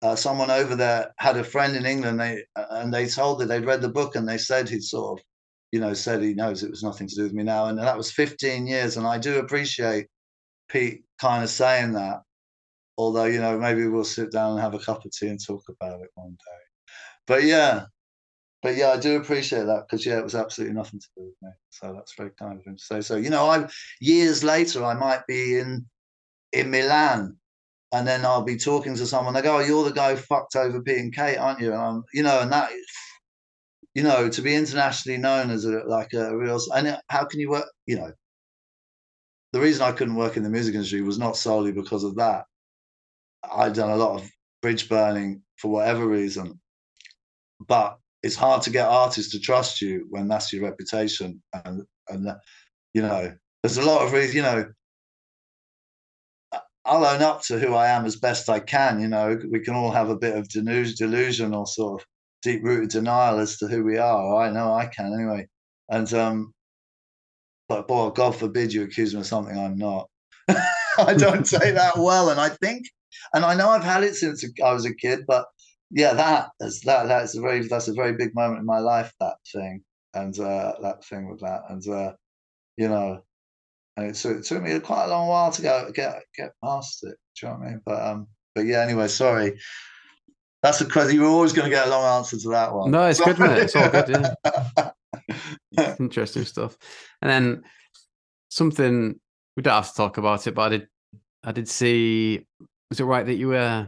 uh, 0.01 0.15
someone 0.15 0.49
over 0.49 0.75
there 0.75 1.13
had 1.19 1.37
a 1.37 1.43
friend 1.43 1.75
in 1.75 1.85
England. 1.85 2.19
They 2.19 2.43
and 2.55 2.93
they 2.93 3.07
told 3.07 3.39
her 3.41 3.47
they'd 3.47 3.65
read 3.65 3.81
the 3.81 3.89
book, 3.89 4.15
and 4.15 4.27
they 4.27 4.39
said 4.39 4.67
he'd 4.67 4.83
sort 4.83 5.19
of, 5.19 5.25
you 5.73 5.79
know, 5.79 5.95
said 5.95 6.21
he 6.21 6.35
knows 6.35 6.61
it 6.61 6.69
was 6.69 6.83
nothing 6.83 7.07
to 7.07 7.15
do 7.15 7.23
with 7.23 7.33
me 7.33 7.41
now, 7.41 7.65
and 7.65 7.79
that 7.79 7.97
was 7.97 8.11
15 8.11 8.67
years. 8.67 8.95
And 8.95 9.07
I 9.07 9.17
do 9.17 9.39
appreciate 9.39 10.05
Pete 10.69 11.03
kind 11.19 11.43
of 11.43 11.49
saying 11.49 11.93
that, 11.93 12.21
although 12.95 13.25
you 13.25 13.39
know 13.41 13.57
maybe 13.57 13.87
we'll 13.87 14.03
sit 14.03 14.31
down 14.31 14.51
and 14.51 14.61
have 14.61 14.75
a 14.75 14.79
cup 14.79 15.03
of 15.03 15.11
tea 15.11 15.29
and 15.29 15.43
talk 15.43 15.63
about 15.69 15.99
it 16.01 16.11
one 16.13 16.33
day. 16.33 16.61
But 17.25 17.43
yeah, 17.43 17.85
but 18.61 18.75
yeah, 18.75 18.89
I 18.91 18.97
do 18.99 19.17
appreciate 19.17 19.65
that 19.65 19.85
because 19.89 20.05
yeah, 20.05 20.19
it 20.19 20.23
was 20.23 20.35
absolutely 20.35 20.75
nothing 20.75 20.99
to 20.99 21.07
do 21.17 21.23
with 21.25 21.35
me. 21.41 21.49
So 21.71 21.91
that's 21.91 22.13
very 22.15 22.31
kind 22.37 22.59
of 22.59 22.65
him 22.65 22.77
to 22.77 22.83
say. 22.83 23.01
So 23.01 23.15
you 23.15 23.31
know, 23.31 23.47
I 23.49 23.67
years 23.99 24.43
later 24.43 24.85
I 24.85 24.93
might 24.93 25.25
be 25.27 25.57
in 25.57 25.87
in 26.51 26.69
Milan, 26.69 27.35
and 27.91 28.07
then 28.07 28.25
I'll 28.25 28.43
be 28.43 28.57
talking 28.57 28.95
to 28.95 29.07
someone. 29.07 29.33
They 29.33 29.41
go, 29.41 29.57
"Oh, 29.57 29.59
you're 29.61 29.85
the 29.85 29.91
guy 29.91 30.11
who 30.15 30.21
fucked 30.21 30.55
over 30.55 30.83
Pete 30.83 30.99
and 30.99 31.15
Kate, 31.15 31.37
aren't 31.37 31.61
you?" 31.61 31.71
And 31.73 31.81
I'm, 31.81 32.03
you 32.13 32.21
know, 32.21 32.41
and 32.41 32.51
that, 32.51 32.71
you 33.95 34.03
know, 34.03 34.29
to 34.29 34.41
be 34.41 34.55
internationally 34.55 35.17
known 35.17 35.51
as 35.51 35.65
a 35.65 35.83
like 35.85 36.13
a 36.13 36.35
real. 36.35 36.59
And 36.75 36.99
how 37.09 37.25
can 37.25 37.39
you 37.39 37.49
work? 37.49 37.67
You 37.85 37.97
know, 37.97 38.11
the 39.51 39.59
reason 39.59 39.83
I 39.83 39.91
couldn't 39.91 40.15
work 40.15 40.37
in 40.37 40.43
the 40.43 40.49
music 40.49 40.75
industry 40.75 41.01
was 41.01 41.19
not 41.19 41.37
solely 41.37 41.71
because 41.71 42.03
of 42.03 42.15
that. 42.15 42.45
I'd 43.51 43.73
done 43.73 43.91
a 43.91 43.95
lot 43.95 44.19
of 44.19 44.29
bridge 44.61 44.89
burning 44.89 45.43
for 45.57 45.69
whatever 45.71 46.07
reason, 46.07 46.59
but 47.67 47.97
it's 48.23 48.35
hard 48.35 48.61
to 48.63 48.69
get 48.69 48.87
artists 48.87 49.31
to 49.33 49.39
trust 49.39 49.81
you 49.81 50.07
when 50.09 50.27
that's 50.27 50.51
your 50.53 50.63
reputation 50.63 51.43
and 51.65 51.83
and 52.07 52.31
you 52.93 53.01
know 53.01 53.33
there's 53.61 53.77
a 53.77 53.85
lot 53.85 54.01
of 54.01 54.13
reasons 54.13 54.35
you 54.35 54.41
know 54.41 54.65
I'll 56.85 57.05
own 57.05 57.21
up 57.21 57.41
to 57.43 57.59
who 57.59 57.73
I 57.73 57.87
am 57.87 58.05
as 58.05 58.17
best 58.17 58.49
I 58.49 58.59
can. 58.59 58.99
You 58.99 59.07
know, 59.07 59.39
we 59.49 59.61
can 59.61 59.73
all 59.73 59.91
have 59.91 60.09
a 60.09 60.17
bit 60.17 60.35
of 60.35 60.49
delusion 60.49 61.53
or 61.53 61.65
sort 61.65 62.01
of 62.01 62.07
deep 62.43 62.63
rooted 62.63 62.89
denial 62.89 63.39
as 63.39 63.57
to 63.57 63.67
who 63.67 63.83
we 63.83 63.97
are. 63.97 64.35
I 64.35 64.51
know 64.51 64.73
I 64.73 64.85
can 64.87 65.13
anyway. 65.13 65.47
And 65.89 66.11
um, 66.13 66.53
but 67.67 67.87
boy, 67.87 68.09
God 68.09 68.35
forbid 68.35 68.73
you 68.73 68.83
accuse 68.83 69.13
me 69.13 69.21
of 69.21 69.25
something 69.25 69.57
I'm 69.57 69.77
not. 69.77 70.09
I 70.97 71.13
don't 71.17 71.47
say 71.47 71.71
that 71.73 71.97
well, 71.97 72.29
and 72.29 72.39
I 72.39 72.49
think, 72.49 72.85
and 73.33 73.45
I 73.45 73.55
know 73.55 73.69
I've 73.69 73.83
had 73.83 74.03
it 74.03 74.15
since 74.15 74.45
I 74.63 74.73
was 74.73 74.85
a 74.85 74.93
kid, 74.93 75.21
but 75.27 75.45
yeah, 75.89 76.13
that 76.13 76.49
is 76.59 76.81
that 76.81 77.07
that's 77.07 77.37
a 77.37 77.41
very 77.41 77.67
that's 77.67 77.87
a 77.87 77.93
very 77.93 78.13
big 78.13 78.35
moment 78.35 78.59
in 78.59 78.65
my 78.65 78.79
life. 78.79 79.11
That 79.19 79.35
thing 79.51 79.83
and 80.13 80.37
uh, 80.39 80.73
that 80.81 81.05
thing 81.05 81.29
with 81.29 81.41
that, 81.41 81.61
and 81.69 81.87
uh, 81.87 82.13
you 82.77 82.87
know, 82.89 83.21
and 83.97 84.07
it 84.07 84.15
took, 84.15 84.37
it 84.37 84.45
took 84.45 84.63
me 84.63 84.79
quite 84.79 85.05
a 85.05 85.09
long 85.09 85.27
while 85.27 85.51
to 85.51 85.61
go 85.61 85.91
get 85.93 86.23
get 86.35 86.51
past 86.63 87.03
it. 87.03 87.15
Do 87.39 87.47
you 87.47 87.53
know 87.53 87.59
what 87.59 87.67
I 87.67 87.69
mean? 87.69 87.81
But 87.85 88.07
um, 88.07 88.27
but 88.55 88.65
yeah. 88.65 88.81
Anyway, 88.81 89.07
sorry. 89.07 89.59
That's 90.63 90.81
a 90.81 90.85
crazy. 90.85 91.15
You 91.15 91.21
were 91.21 91.27
always 91.27 91.53
going 91.53 91.69
to 91.69 91.75
get 91.75 91.87
a 91.87 91.89
long 91.89 92.17
answer 92.17 92.37
to 92.39 92.49
that 92.49 92.73
one. 92.73 92.89
No, 92.89 93.05
it's 93.05 93.19
good, 93.19 93.37
man. 93.37 93.57
It? 93.57 93.63
It's 93.63 93.75
all 93.75 93.89
good. 93.89 94.35
Yeah. 95.71 95.95
Interesting 95.99 96.45
stuff. 96.45 96.77
And 97.21 97.29
then 97.29 97.63
something 98.49 99.19
we 99.55 99.63
don't 99.63 99.73
have 99.73 99.89
to 99.89 99.95
talk 99.95 100.17
about 100.17 100.47
it, 100.47 100.55
but 100.55 100.61
I 100.61 100.69
did. 100.69 100.87
I 101.43 101.51
did 101.51 101.67
see. 101.67 102.47
Was 102.89 102.99
it 102.99 103.05
right 103.05 103.25
that 103.25 103.35
you 103.35 103.49
were 103.49 103.87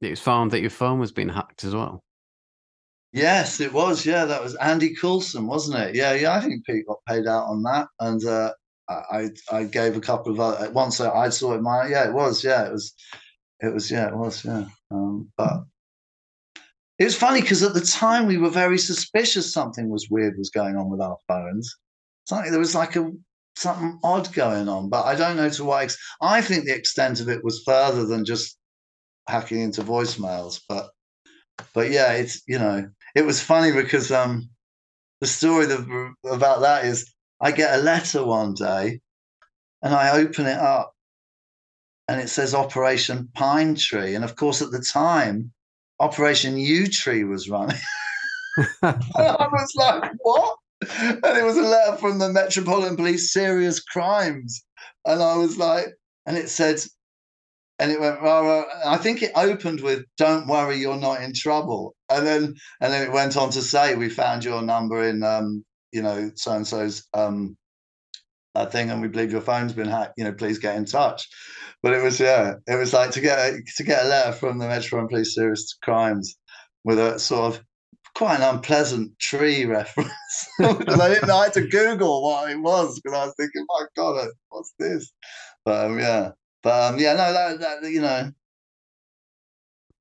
it 0.00 0.10
was 0.10 0.20
found 0.20 0.50
that 0.50 0.60
your 0.60 0.70
phone 0.70 0.98
was 1.00 1.12
being 1.12 1.28
hacked 1.28 1.64
as 1.64 1.74
well. 1.74 2.02
Yes, 3.12 3.60
it 3.60 3.72
was. 3.72 4.04
Yeah, 4.04 4.24
that 4.24 4.42
was 4.42 4.54
Andy 4.56 4.94
Coulson, 4.94 5.46
wasn't 5.46 5.78
it? 5.78 5.94
Yeah, 5.94 6.14
yeah. 6.14 6.34
I 6.34 6.40
think 6.40 6.64
Pete 6.66 6.86
got 6.86 6.98
paid 7.08 7.26
out 7.26 7.44
on 7.46 7.62
that, 7.62 7.86
and 8.00 8.24
uh, 8.24 8.52
I 8.88 9.30
I 9.52 9.64
gave 9.64 9.96
a 9.96 10.00
couple 10.00 10.32
of 10.32 10.40
other, 10.40 10.70
once 10.70 11.00
I 11.00 11.28
saw 11.28 11.54
it. 11.54 11.62
My 11.62 11.86
yeah, 11.86 12.08
it 12.08 12.12
was. 12.12 12.42
Yeah, 12.42 12.66
it 12.66 12.72
was. 12.72 12.94
It 13.60 13.72
was. 13.72 13.90
Yeah, 13.90 14.08
it 14.08 14.16
was. 14.16 14.44
Yeah. 14.44 14.64
Um, 14.90 15.30
but 15.36 15.64
it 16.98 17.04
was 17.04 17.16
funny 17.16 17.40
because 17.40 17.62
at 17.62 17.74
the 17.74 17.80
time 17.80 18.26
we 18.26 18.38
were 18.38 18.50
very 18.50 18.78
suspicious 18.78 19.52
something 19.52 19.90
was 19.90 20.08
weird 20.10 20.38
was 20.38 20.50
going 20.50 20.76
on 20.76 20.90
with 20.90 21.00
our 21.00 21.16
phones. 21.26 21.74
Something 22.26 22.50
there 22.50 22.60
was 22.60 22.74
like 22.74 22.96
a 22.96 23.10
something 23.56 23.98
odd 24.02 24.32
going 24.32 24.68
on, 24.68 24.88
but 24.88 25.04
I 25.04 25.14
don't 25.14 25.36
know 25.36 25.48
to 25.48 25.64
what. 25.64 25.84
Ex- 25.84 25.98
I 26.20 26.40
think 26.40 26.64
the 26.64 26.74
extent 26.74 27.20
of 27.20 27.28
it 27.28 27.44
was 27.44 27.62
further 27.64 28.06
than 28.06 28.24
just 28.24 28.56
hacking 29.28 29.60
into 29.60 29.82
voicemails. 29.82 30.60
But 30.68 30.90
but 31.74 31.90
yeah, 31.90 32.12
it's 32.12 32.42
you 32.46 32.58
know 32.58 32.88
it 33.14 33.24
was 33.24 33.40
funny 33.40 33.72
because 33.72 34.10
um 34.12 34.48
the 35.20 35.26
story 35.26 35.66
that, 35.66 36.12
about 36.24 36.60
that 36.60 36.84
is 36.84 37.12
I 37.40 37.50
get 37.50 37.78
a 37.78 37.82
letter 37.82 38.24
one 38.24 38.54
day 38.54 39.00
and 39.82 39.94
I 39.94 40.12
open 40.18 40.46
it 40.46 40.58
up 40.58 40.92
and 42.08 42.20
it 42.20 42.28
says 42.28 42.54
Operation 42.54 43.28
Pine 43.34 43.74
Tree, 43.74 44.14
and 44.14 44.24
of 44.24 44.36
course 44.36 44.62
at 44.62 44.70
the 44.70 44.80
time 44.80 45.52
Operation 46.00 46.56
Yewtree 46.56 47.28
was 47.28 47.48
running. 47.48 47.78
I 48.82 49.48
was 49.50 49.72
like, 49.74 50.12
what? 50.22 50.56
And 51.00 51.38
it 51.38 51.44
was 51.44 51.56
a 51.56 51.62
letter 51.62 51.96
from 51.96 52.18
the 52.18 52.32
Metropolitan 52.32 52.96
Police 52.96 53.32
Serious 53.32 53.80
Crimes. 53.80 54.64
And 55.06 55.22
I 55.22 55.36
was 55.36 55.58
like, 55.58 55.86
and 56.26 56.36
it 56.36 56.48
said, 56.48 56.80
and 57.78 57.90
it 57.90 58.00
went 58.00 58.18
I 58.22 58.96
think 58.98 59.22
it 59.22 59.32
opened 59.34 59.80
with 59.80 60.04
"Don't 60.16 60.46
worry, 60.46 60.76
you're 60.76 60.96
not 60.96 61.22
in 61.22 61.32
trouble," 61.34 61.94
and 62.08 62.26
then 62.26 62.54
and 62.80 62.92
then 62.92 63.06
it 63.06 63.12
went 63.12 63.36
on 63.36 63.50
to 63.50 63.62
say, 63.62 63.96
"We 63.96 64.08
found 64.08 64.44
your 64.44 64.62
number 64.62 65.02
in 65.02 65.22
um, 65.24 65.64
you 65.90 66.02
know 66.02 66.30
so 66.36 66.52
and 66.52 66.66
so's 66.66 67.04
um, 67.14 67.56
uh, 68.54 68.66
thing, 68.66 68.90
and 68.90 69.02
we 69.02 69.08
believe 69.08 69.32
your 69.32 69.40
phone's 69.40 69.72
been 69.72 69.88
hacked. 69.88 70.14
You 70.16 70.24
know, 70.24 70.32
please 70.32 70.58
get 70.58 70.76
in 70.76 70.84
touch." 70.84 71.28
But 71.82 71.92
it 71.92 72.02
was 72.02 72.18
yeah, 72.20 72.54
it 72.66 72.76
was 72.76 72.92
like 72.92 73.10
to 73.12 73.20
get 73.20 73.38
a, 73.38 73.62
to 73.76 73.84
get 73.84 74.04
a 74.04 74.08
letter 74.08 74.32
from 74.32 74.58
the 74.58 74.66
Metropolitan 74.66 75.08
Police 75.08 75.34
Serious 75.34 75.68
to 75.70 75.76
Crimes 75.82 76.36
with 76.84 76.98
a 76.98 77.18
sort 77.18 77.54
of 77.54 77.64
quite 78.14 78.36
an 78.36 78.54
unpleasant 78.54 79.18
tree 79.18 79.64
reference. 79.64 80.12
and 80.58 80.88
I 80.90 81.08
didn't. 81.08 81.28
Know 81.28 81.36
I 81.36 81.44
had 81.44 81.52
to 81.54 81.66
Google 81.66 82.22
what 82.22 82.50
it 82.50 82.60
was 82.60 83.00
because 83.00 83.18
I 83.18 83.26
was 83.26 83.34
thinking, 83.36 83.66
my 83.68 83.86
God, 83.96 84.28
what's 84.48 84.72
this? 84.78 85.12
But 85.64 85.86
um, 85.86 85.98
yeah, 85.98 86.30
but 86.62 86.94
um, 86.94 86.98
yeah, 86.98 87.14
no, 87.14 87.32
that, 87.32 87.60
that 87.60 87.90
you 87.90 88.00
know, 88.00 88.30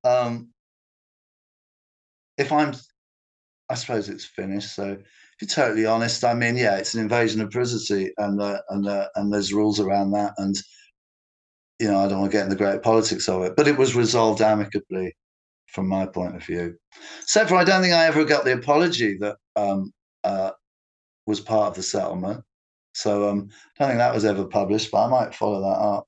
um, 0.03 0.49
if 2.37 2.51
I'm, 2.51 2.73
I 3.69 3.75
suppose 3.75 4.09
it's 4.09 4.25
finished. 4.25 4.75
So 4.75 4.97
you're 5.41 5.47
totally 5.49 5.85
honest, 5.85 6.23
I 6.23 6.33
mean, 6.33 6.57
yeah, 6.57 6.77
it's 6.77 6.93
an 6.93 7.01
invasion 7.01 7.41
of 7.41 7.51
privacy, 7.51 8.11
and 8.17 8.41
uh, 8.41 8.61
and 8.69 8.87
uh, 8.87 9.07
and 9.15 9.33
there's 9.33 9.53
rules 9.53 9.79
around 9.79 10.11
that, 10.11 10.33
and 10.37 10.55
you 11.79 11.87
know, 11.87 11.99
I 11.99 12.07
don't 12.07 12.19
want 12.19 12.31
to 12.31 12.37
get 12.37 12.43
in 12.43 12.49
the 12.49 12.55
great 12.55 12.81
politics 12.83 13.27
of 13.27 13.43
it, 13.43 13.55
but 13.55 13.67
it 13.67 13.77
was 13.77 13.95
resolved 13.95 14.41
amicably 14.41 15.15
from 15.67 15.87
my 15.87 16.05
point 16.05 16.35
of 16.35 16.43
view. 16.43 16.75
Except 17.23 17.49
for 17.49 17.55
I 17.55 17.63
don't 17.63 17.81
think 17.81 17.93
I 17.93 18.05
ever 18.05 18.25
got 18.25 18.45
the 18.45 18.53
apology 18.53 19.17
that 19.19 19.37
um, 19.55 19.91
uh, 20.23 20.51
was 21.27 21.39
part 21.41 21.69
of 21.69 21.75
the 21.75 21.83
settlement. 21.83 22.43
So 22.93 23.29
um, 23.29 23.49
I 23.79 23.83
don't 23.83 23.89
think 23.89 23.99
that 23.99 24.13
was 24.15 24.25
ever 24.25 24.45
published, 24.45 24.91
but 24.91 25.05
I 25.05 25.09
might 25.09 25.35
follow 25.35 25.61
that 25.61 25.67
up. 25.79 26.07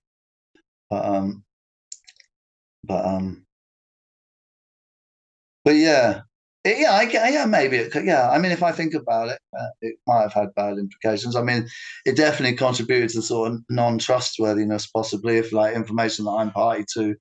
But 0.89 1.06
um, 1.06 1.43
but 2.84 3.06
um, 3.06 3.45
but 5.64 5.76
yeah, 5.76 6.22
it, 6.66 6.80
yeah, 6.80 6.92
I, 6.94 7.30
yeah, 7.30 7.46
maybe 7.46 7.78
it 7.78 7.92
could. 7.92 8.06
Yeah, 8.06 8.30
I 8.30 8.40
mean, 8.40 8.52
if 8.52 8.64
I 8.64 8.72
think 8.72 8.96
about 8.96 9.30
it, 9.30 9.40
uh, 9.58 9.68
it 9.82 9.98
might 10.08 10.24
have 10.24 10.34
had 10.34 10.56
bad 10.56 10.78
implications. 10.80 11.36
I 11.36 11.44
mean, 11.44 11.68
it 12.06 12.18
definitely 12.18 12.58
contributed 12.58 13.10
to 13.12 13.22
sort 13.22 13.52
of 13.52 13.60
non-trustworthiness, 13.70 14.88
possibly, 14.88 15.38
if 15.38 15.54
like 15.54 15.76
information 15.76 16.26
that 16.26 16.32
I'm 16.32 16.52
party 16.52 16.84
to 16.96 17.16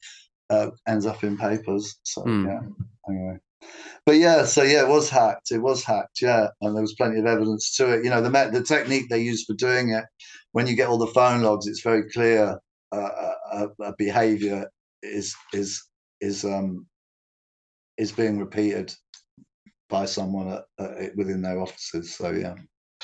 uh, 0.49 0.71
ends 0.89 1.05
up 1.05 1.23
in 1.23 1.37
papers. 1.37 1.95
So 2.05 2.23
mm. 2.23 2.47
yeah, 2.47 2.61
anyway. 3.09 3.39
But 4.07 4.17
yeah, 4.17 4.45
so 4.47 4.63
yeah, 4.63 4.83
it 4.83 4.89
was 4.89 5.11
hacked. 5.11 5.51
It 5.51 5.59
was 5.59 5.85
hacked, 5.85 6.23
yeah, 6.23 6.49
and 6.63 6.75
there 6.75 6.83
was 6.83 6.95
plenty 6.95 7.21
of 7.21 7.27
evidence 7.27 7.77
to 7.77 7.93
it. 7.93 8.05
You 8.05 8.11
know, 8.11 8.23
the 8.23 8.31
the 8.31 8.63
technique 8.63 9.11
they 9.11 9.21
used 9.21 9.47
for 9.47 9.55
doing 9.55 9.91
it, 9.91 10.05
when 10.53 10.67
you 10.67 10.75
get 10.75 10.89
all 10.89 10.99
the 10.99 11.07
phone 11.09 11.43
logs, 11.43 11.67
it's 11.67 11.83
very 11.83 12.09
clear 12.11 12.59
uh, 12.93 12.97
uh, 12.97 13.35
uh, 13.53 13.67
uh 13.83 13.93
behavior 13.99 14.71
is 15.03 15.35
is 15.53 15.87
is 16.23 16.45
um 16.45 16.87
is 17.99 18.11
being 18.11 18.39
repeated 18.39 18.95
by 19.89 20.05
someone 20.05 20.49
at, 20.49 20.65
at, 20.79 21.17
within 21.17 21.43
their 21.43 21.61
offices. 21.61 22.15
So 22.15 22.31
yeah. 22.31 22.55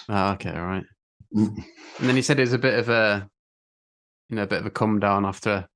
Oh, 0.09 0.33
okay, 0.33 0.51
all 0.51 0.67
right. 0.67 0.85
Mm. 1.35 1.57
and 1.99 2.09
then 2.09 2.17
he 2.17 2.23
said 2.23 2.39
it 2.39 2.43
was 2.43 2.53
a 2.53 2.59
bit 2.59 2.79
of 2.79 2.89
a, 2.89 3.29
you 4.29 4.37
know, 4.37 4.43
a 4.43 4.47
bit 4.47 4.61
of 4.61 4.67
a 4.67 4.71
come 4.71 4.99
down 4.99 5.25
after, 5.25 5.67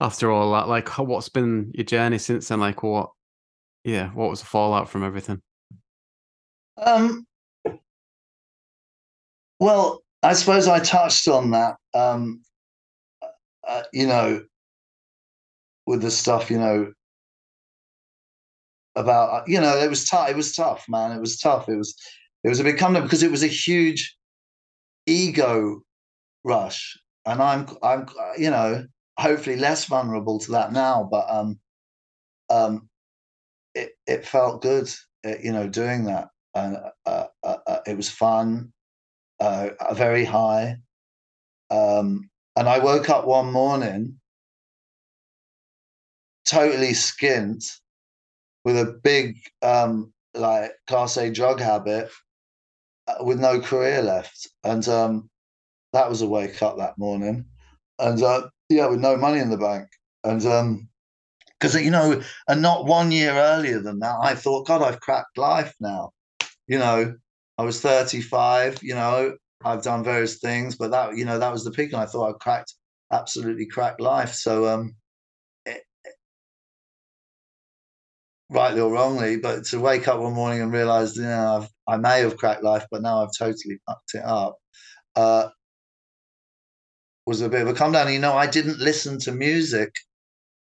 after 0.00 0.30
all 0.30 0.52
that. 0.52 0.68
Like, 0.68 0.88
what's 0.98 1.28
been 1.28 1.70
your 1.74 1.84
journey 1.84 2.18
since 2.18 2.48
then? 2.48 2.60
Like, 2.60 2.82
what, 2.82 3.10
yeah, 3.84 4.10
what 4.10 4.30
was 4.30 4.40
the 4.40 4.46
fallout 4.46 4.88
from 4.88 5.04
everything? 5.04 5.40
Um. 6.76 7.26
Well, 9.60 10.02
I 10.22 10.32
suppose 10.32 10.68
I 10.68 10.80
touched 10.80 11.28
on 11.28 11.52
that. 11.52 11.76
Um, 11.94 12.42
uh, 13.66 13.82
you 13.92 14.06
know, 14.06 14.42
with 15.86 16.02
the 16.02 16.10
stuff, 16.10 16.50
you 16.50 16.58
know, 16.58 16.92
about 18.96 19.30
uh, 19.30 19.44
you 19.46 19.60
know 19.60 19.76
it 19.76 19.90
was 19.90 20.04
tough 20.04 20.28
it 20.28 20.36
was 20.36 20.54
tough 20.54 20.84
man 20.88 21.12
it 21.12 21.20
was 21.20 21.38
tough 21.38 21.68
it 21.68 21.76
was 21.76 21.96
it 22.44 22.48
was 22.48 22.60
a 22.60 22.64
big 22.64 22.78
come 22.78 22.94
because 22.94 23.22
it 23.22 23.30
was 23.30 23.42
a 23.42 23.48
huge 23.48 24.16
ego 25.06 25.80
rush. 26.44 26.96
And 27.26 27.42
i'm 27.42 27.66
i'm 27.82 28.06
you 28.38 28.50
know 28.50 28.86
hopefully 29.18 29.56
less 29.56 29.86
vulnerable 29.86 30.38
to 30.40 30.52
that 30.52 30.72
now 30.72 31.08
but 31.10 31.26
um 31.30 31.58
um 32.50 32.88
it 33.74 33.92
it 34.06 34.26
felt 34.26 34.62
good 34.62 34.88
uh, 35.26 35.36
you 35.42 35.52
know 35.52 35.68
doing 35.68 36.04
that. 36.04 36.28
And 36.56 36.76
uh, 37.04 37.26
uh, 37.42 37.56
uh, 37.66 37.78
it 37.86 37.96
was 37.96 38.08
fun 38.10 38.72
uh 39.40 39.70
very 39.94 40.24
high. 40.24 40.76
Um 41.70 42.30
and 42.56 42.68
i 42.68 42.78
woke 42.78 43.08
up 43.08 43.26
one 43.26 43.50
morning 43.50 44.20
totally 46.46 46.92
skint 46.92 47.64
with 48.64 48.78
a 48.78 48.98
big 49.02 49.36
um, 49.62 50.12
like 50.34 50.72
class 50.86 51.16
A 51.16 51.30
drug 51.30 51.60
habit 51.60 52.10
uh, 53.06 53.24
with 53.24 53.38
no 53.38 53.60
career 53.60 54.02
left, 54.02 54.48
and 54.64 54.86
um, 54.88 55.30
that 55.92 56.08
was 56.08 56.22
a 56.22 56.28
wake 56.28 56.62
up 56.62 56.78
that 56.78 56.98
morning, 56.98 57.44
and 57.98 58.22
uh, 58.22 58.48
yeah, 58.68 58.86
with 58.86 59.00
no 59.00 59.16
money 59.16 59.40
in 59.40 59.50
the 59.50 59.58
bank, 59.58 59.88
and 60.24 60.44
um, 60.46 60.88
because 61.64 61.80
you 61.80 61.90
know, 61.90 62.22
and 62.48 62.62
not 62.62 62.86
one 62.86 63.10
year 63.10 63.32
earlier 63.32 63.80
than 63.80 64.00
that, 64.00 64.18
I 64.22 64.34
thought, 64.34 64.66
God, 64.66 64.82
I've 64.82 65.00
cracked 65.00 65.38
life 65.38 65.74
now. 65.80 66.10
You 66.66 66.78
know, 66.78 67.14
I 67.58 67.62
was 67.62 67.80
35. 67.80 68.82
You 68.82 68.94
know, 68.94 69.36
I've 69.64 69.82
done 69.82 70.04
various 70.04 70.38
things, 70.38 70.76
but 70.76 70.90
that 70.90 71.16
you 71.16 71.24
know 71.24 71.38
that 71.38 71.52
was 71.52 71.64
the 71.64 71.70
peak, 71.70 71.92
and 71.92 72.02
I 72.02 72.06
thought 72.06 72.34
I 72.34 72.38
cracked 72.38 72.74
absolutely 73.12 73.66
cracked 73.66 74.00
life. 74.00 74.34
So 74.34 74.66
um, 74.66 74.94
rightly 78.54 78.80
or 78.80 78.92
wrongly, 78.92 79.36
but 79.36 79.64
to 79.66 79.80
wake 79.80 80.08
up 80.08 80.20
one 80.20 80.32
morning 80.32 80.62
and 80.62 80.72
realize, 80.72 81.16
you 81.16 81.24
know, 81.24 81.62
I've, 81.62 81.68
I 81.86 81.96
may 81.98 82.20
have 82.20 82.36
cracked 82.36 82.62
life, 82.62 82.86
but 82.90 83.02
now 83.02 83.22
I've 83.22 83.36
totally 83.36 83.78
fucked 83.86 84.14
it 84.14 84.24
up, 84.24 84.56
uh, 85.16 85.48
was 87.26 87.40
a 87.40 87.48
bit 87.48 87.62
of 87.62 87.68
a 87.68 87.74
come 87.74 87.92
down. 87.92 88.12
You 88.12 88.18
know, 88.18 88.34
I 88.34 88.46
didn't 88.46 88.78
listen 88.78 89.18
to 89.20 89.32
music. 89.32 89.94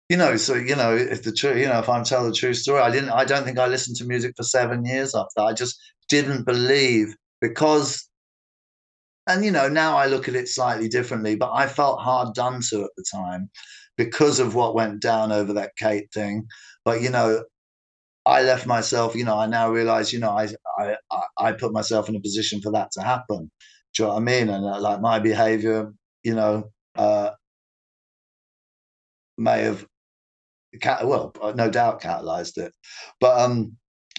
You 0.10 0.18
know, 0.18 0.38
so 0.38 0.54
you 0.54 0.76
know, 0.76 0.96
if 0.96 1.24
the 1.24 1.32
true, 1.32 1.58
you 1.58 1.66
know, 1.66 1.80
if 1.80 1.90
I'm 1.90 2.04
telling 2.04 2.30
the 2.30 2.36
true 2.36 2.54
story, 2.54 2.82
I 2.82 2.92
didn't. 2.92 3.10
I 3.10 3.26
don't 3.26 3.44
think 3.44 3.58
I 3.60 3.68
listened 3.68 3.98
to 3.98 4.06
music 4.06 4.34
for 4.38 4.44
seven 4.44 4.86
years 4.86 5.16
after. 5.16 5.42
I 5.42 5.54
just 5.54 5.80
didn't 6.10 6.46
believe 6.46 7.16
because, 7.42 8.08
and 9.28 9.44
you 9.44 9.52
know, 9.52 9.68
now 9.68 9.98
I 9.98 10.06
look 10.06 10.28
at 10.28 10.36
it 10.36 10.48
slightly 10.48 10.88
differently. 10.88 11.36
But 11.36 11.52
I 11.54 11.68
felt 11.68 12.00
hard 12.02 12.36
done 12.36 12.62
to 12.70 12.84
at 12.84 12.92
the 12.96 13.06
time 13.12 13.50
because 13.98 14.40
of 14.40 14.56
what 14.56 14.76
went 14.76 15.02
down 15.02 15.32
over 15.32 15.54
that 15.54 15.72
Kate 15.78 16.12
thing. 16.14 16.48
But 16.86 17.02
you 17.02 17.10
know, 17.10 17.44
I 18.26 18.42
left 18.42 18.66
myself, 18.66 19.16
you 19.16 19.24
know, 19.24 19.38
I 19.38 19.46
now 19.46 19.70
realize, 19.70 20.12
you 20.12 20.20
know, 20.20 20.32
I, 20.32 20.50
I, 20.80 20.96
I 21.38 21.52
put 21.52 21.74
myself 21.74 22.10
in 22.10 22.16
a 22.16 22.20
position 22.20 22.62
for 22.62 22.72
that 22.72 22.92
to 22.94 23.02
happen. 23.02 23.52
Do 23.94 24.04
you 24.04 24.06
know 24.06 24.14
what 24.14 24.20
I 24.20 24.24
mean? 24.24 24.50
And 24.50 24.66
uh, 24.66 24.80
like 24.82 25.00
my 25.02 25.20
behavior, 25.20 25.94
you 26.24 26.34
know, 26.34 26.72
uh, 26.96 27.32
may 29.38 29.62
have, 29.64 29.86
well, 31.04 31.34
uh, 31.42 31.54
no 31.56 31.70
doubt 31.70 32.02
catalyzed 32.02 32.58
it, 32.58 32.74
but, 33.20 33.40
um, 33.40 33.78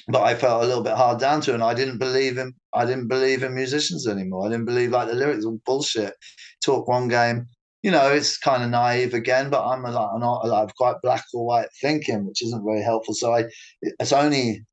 but 0.08 0.22
I 0.22 0.36
felt 0.36 0.62
a 0.62 0.66
little 0.66 0.84
bit 0.84 0.94
hard 0.94 1.18
down 1.18 1.40
to, 1.42 1.54
and 1.54 1.62
I 1.64 1.74
didn't 1.74 1.98
believe 1.98 2.38
in, 2.38 2.54
I 2.72 2.84
didn't 2.84 3.08
believe 3.08 3.42
in 3.42 3.54
musicians 3.54 4.06
anymore. 4.06 4.46
I 4.46 4.50
didn't 4.50 4.66
believe 4.66 4.90
like 4.92 5.08
the 5.08 5.14
lyrics 5.14 5.44
were 5.44 5.56
bullshit. 5.66 6.14
Talk 6.64 6.86
one 6.86 7.08
game, 7.08 7.48
you 7.86 7.92
know, 7.92 8.10
it's 8.10 8.36
kind 8.36 8.64
of 8.64 8.70
naive 8.70 9.14
again, 9.14 9.48
but 9.48 9.64
I'm 9.64 9.84
a 9.84 9.92
lot, 9.92 10.18
not, 10.18 10.44
I've 10.50 10.74
quite 10.74 10.96
black 11.04 11.24
or 11.32 11.46
white 11.46 11.68
thinking, 11.80 12.26
which 12.26 12.42
isn't 12.42 12.64
very 12.64 12.82
helpful. 12.82 13.14
So 13.14 13.32
I, 13.32 13.44
it's 13.80 14.12
only 14.12 14.64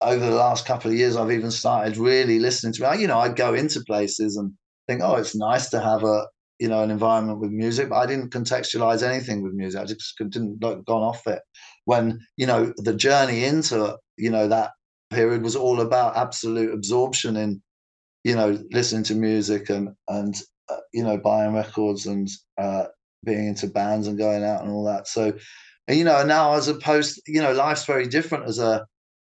over 0.00 0.18
the 0.18 0.34
last 0.34 0.66
couple 0.66 0.90
of 0.90 0.96
years 0.96 1.14
I've 1.14 1.30
even 1.30 1.52
started 1.52 1.96
really 1.96 2.40
listening 2.40 2.72
to. 2.72 2.96
You 2.98 3.06
know, 3.06 3.20
I 3.20 3.28
go 3.28 3.54
into 3.54 3.84
places 3.86 4.36
and 4.36 4.52
think, 4.88 5.02
oh, 5.04 5.14
it's 5.14 5.36
nice 5.36 5.70
to 5.70 5.80
have 5.80 6.02
a, 6.02 6.26
you 6.58 6.66
know, 6.66 6.82
an 6.82 6.90
environment 6.90 7.38
with 7.38 7.52
music, 7.52 7.90
but 7.90 7.98
I 7.98 8.06
didn't 8.06 8.32
contextualize 8.32 9.04
anything 9.04 9.44
with 9.44 9.52
music. 9.52 9.80
I 9.80 9.84
just 9.84 10.18
didn't 10.18 10.60
like, 10.60 10.84
gone 10.84 11.04
off 11.04 11.28
it. 11.28 11.42
When 11.84 12.18
you 12.36 12.46
know 12.48 12.72
the 12.78 12.92
journey 12.92 13.44
into 13.44 13.96
you 14.16 14.30
know 14.30 14.48
that 14.48 14.72
period 15.10 15.42
was 15.44 15.54
all 15.54 15.80
about 15.80 16.16
absolute 16.16 16.74
absorption 16.74 17.36
in, 17.36 17.62
you 18.24 18.34
know, 18.34 18.58
listening 18.72 19.04
to 19.04 19.14
music 19.14 19.70
and 19.70 19.90
and 20.08 20.34
uh, 20.68 20.76
you 20.92 21.02
know, 21.02 21.16
buying 21.16 21.54
records 21.54 22.06
and 22.06 22.28
uh, 22.58 22.84
being 23.24 23.48
into 23.48 23.66
bands 23.66 24.06
and 24.06 24.18
going 24.18 24.44
out 24.44 24.62
and 24.62 24.70
all 24.70 24.84
that. 24.84 25.08
So, 25.08 25.32
you 25.88 26.04
know, 26.04 26.24
now 26.24 26.54
as 26.54 26.68
opposed, 26.68 27.20
you 27.26 27.40
know, 27.40 27.52
life's 27.52 27.84
very 27.84 28.06
different 28.06 28.44
as 28.44 28.58
a, 28.58 28.86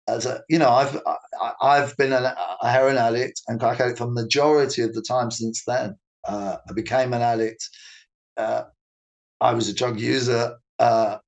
as 0.09 0.27
a, 0.27 0.43
you 0.49 0.59
know, 0.59 0.71
I've 0.71 1.01
I, 1.41 1.53
I've 1.61 1.97
been 1.97 2.13
a, 2.13 2.35
a 2.63 2.71
heroin 2.71 2.97
addict 2.97 3.43
and 3.47 3.61
crack 3.61 3.81
addict 3.81 3.99
for 3.99 4.07
the 4.07 4.13
majority 4.13 4.83
of 4.83 4.95
the 4.95 5.03
time 5.03 5.31
since 5.31 5.65
then. 5.67 5.97
Uh, 6.27 6.57
I 6.69 6.73
became 6.73 7.13
an 7.13 7.23
addict. 7.23 7.69
Uh, 8.37 8.65
I 9.41 9.55
was 9.55 9.69
a 9.69 9.75
drug 9.75 10.01
user 10.01 10.57
uh, 10.79 11.19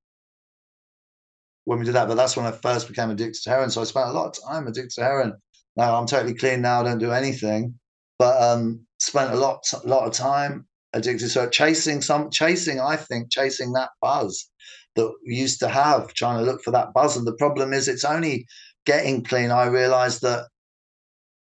when 1.65 1.79
we 1.79 1.85
did 1.85 1.95
that, 1.95 2.07
but 2.07 2.15
that's 2.15 2.35
when 2.35 2.45
I 2.45 2.51
first 2.51 2.87
became 2.87 3.09
addicted 3.09 3.41
to 3.43 3.49
heroin. 3.49 3.69
So 3.69 3.81
I 3.81 3.85
spent 3.85 4.09
a 4.09 4.11
lot 4.11 4.37
of 4.37 4.43
time 4.43 4.67
addicted 4.67 4.95
to 4.95 5.03
heroin. 5.03 5.33
Now 5.75 5.97
I'm 5.97 6.07
totally 6.07 6.33
clean 6.33 6.61
now. 6.61 6.81
I 6.81 6.83
don't 6.83 6.97
do 6.97 7.11
anything, 7.11 7.79
but 8.19 8.41
um, 8.41 8.85
spent 9.01 9.33
a 9.33 9.35
lot 9.35 9.65
a 9.73 9.87
lot 9.87 10.05
of 10.05 10.13
time 10.13 10.65
addicted. 10.93 11.29
To 11.29 11.43
it, 11.43 11.51
chasing 11.51 12.01
some 12.01 12.29
chasing 12.29 12.79
i 12.79 12.95
think 12.95 13.31
chasing 13.31 13.73
that 13.73 13.89
buzz 14.01 14.49
that 14.95 15.11
we 15.25 15.35
used 15.35 15.59
to 15.59 15.67
have 15.67 16.13
trying 16.13 16.37
to 16.37 16.45
look 16.45 16.61
for 16.61 16.71
that 16.71 16.93
buzz. 16.93 17.15
And 17.15 17.25
the 17.25 17.35
problem 17.35 17.71
is 17.71 17.87
it's 17.87 18.03
only 18.03 18.45
getting 18.85 19.23
clean. 19.23 19.49
I 19.51 19.65
realized 19.67 20.21
that 20.21 20.47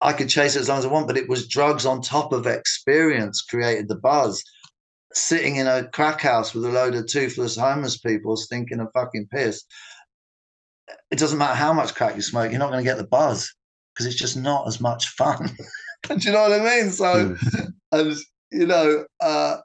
i 0.02 0.14
could 0.14 0.30
chase 0.30 0.56
it 0.56 0.62
as 0.62 0.70
long 0.70 0.80
as 0.80 0.86
i 0.86 0.90
want 0.90 1.08
but 1.08 1.18
it 1.18 1.30
was 1.30 1.48
drugs 1.48 1.86
on 1.86 2.02
top 2.02 2.34
of 2.34 2.48
experience 2.48 3.42
created 3.42 3.88
the 3.88 3.96
buzz. 3.96 4.44
Sitting 5.14 5.58
in 5.58 5.68
a 5.68 5.88
crack 5.90 6.22
house 6.22 6.54
with 6.54 6.64
a 6.64 6.70
load 6.70 6.96
of 6.96 7.08
toothless 7.08 7.58
homeless 7.58 7.98
people 7.98 8.38
stinking 8.38 8.80
of 8.80 8.88
fucking 8.94 9.28
piss 9.32 9.64
it 11.10 11.20
doesn't 11.20 11.38
matter 11.38 11.56
how 11.56 11.74
much 11.74 11.96
crack 11.96 12.16
you 12.16 12.22
smoke, 12.22 12.52
you're 12.52 12.60
not 12.60 12.72
going 12.72 12.84
to 12.84 12.90
get 12.90 12.98
the 12.98 13.08
buzz 13.08 13.54
because 13.94 14.06
it's 14.06 14.16
just 14.16 14.38
not 14.38 14.68
as 14.68 14.80
much 14.80 15.10
fun. 15.10 15.56
Do 16.08 16.16
you 16.20 16.32
know 16.32 16.50
what 16.50 16.60
I 16.60 16.64
mean? 16.64 16.92
So, 16.92 17.36
mm. 17.36 17.74
and 17.92 18.16
you 18.52 18.66
know, 18.66 19.06
uh, 19.22 19.58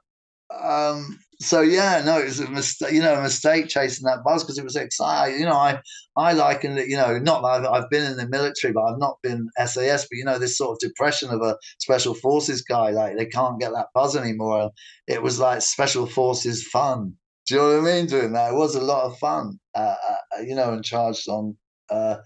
um, 0.49 1.19
so 1.39 1.61
yeah, 1.61 2.01
no, 2.03 2.19
it 2.19 2.25
was 2.25 2.39
a 2.39 2.49
mistake. 2.49 2.93
You 2.93 3.01
know, 3.01 3.15
a 3.15 3.21
mistake 3.21 3.67
chasing 3.67 4.05
that 4.05 4.23
buzz 4.23 4.43
because 4.43 4.57
it 4.57 4.63
was 4.63 4.75
exciting. 4.75 5.39
You 5.39 5.45
know, 5.45 5.53
I 5.53 5.79
I 6.15 6.33
liken 6.33 6.77
it. 6.77 6.87
You 6.87 6.97
know, 6.97 7.19
not 7.19 7.41
that 7.41 7.47
I've, 7.47 7.83
I've 7.83 7.89
been 7.89 8.09
in 8.09 8.17
the 8.17 8.27
military, 8.27 8.73
but 8.73 8.83
I've 8.83 8.99
not 8.99 9.17
been 9.21 9.47
SAS. 9.65 10.03
But 10.03 10.17
you 10.17 10.25
know, 10.25 10.39
this 10.39 10.57
sort 10.57 10.71
of 10.71 10.79
depression 10.79 11.29
of 11.29 11.41
a 11.41 11.57
special 11.79 12.15
forces 12.15 12.63
guy, 12.63 12.89
like 12.89 13.17
they 13.17 13.27
can't 13.27 13.59
get 13.59 13.71
that 13.73 13.87
buzz 13.93 14.15
anymore. 14.15 14.71
It 15.07 15.21
was 15.21 15.39
like 15.39 15.61
special 15.61 16.07
forces 16.07 16.67
fun. 16.67 17.13
Do 17.45 17.55
you 17.55 17.61
know 17.61 17.81
what 17.81 17.89
I 17.89 17.95
mean? 17.95 18.05
Doing 18.07 18.33
that, 18.33 18.53
it 18.53 18.55
was 18.55 18.75
a 18.75 18.81
lot 18.81 19.05
of 19.05 19.17
fun. 19.19 19.59
Uh, 19.75 19.95
uh, 20.09 20.41
you 20.41 20.55
know, 20.55 20.73
and 20.73 20.83
charged 20.83 21.29
on. 21.29 21.55
Uh, 21.89 22.17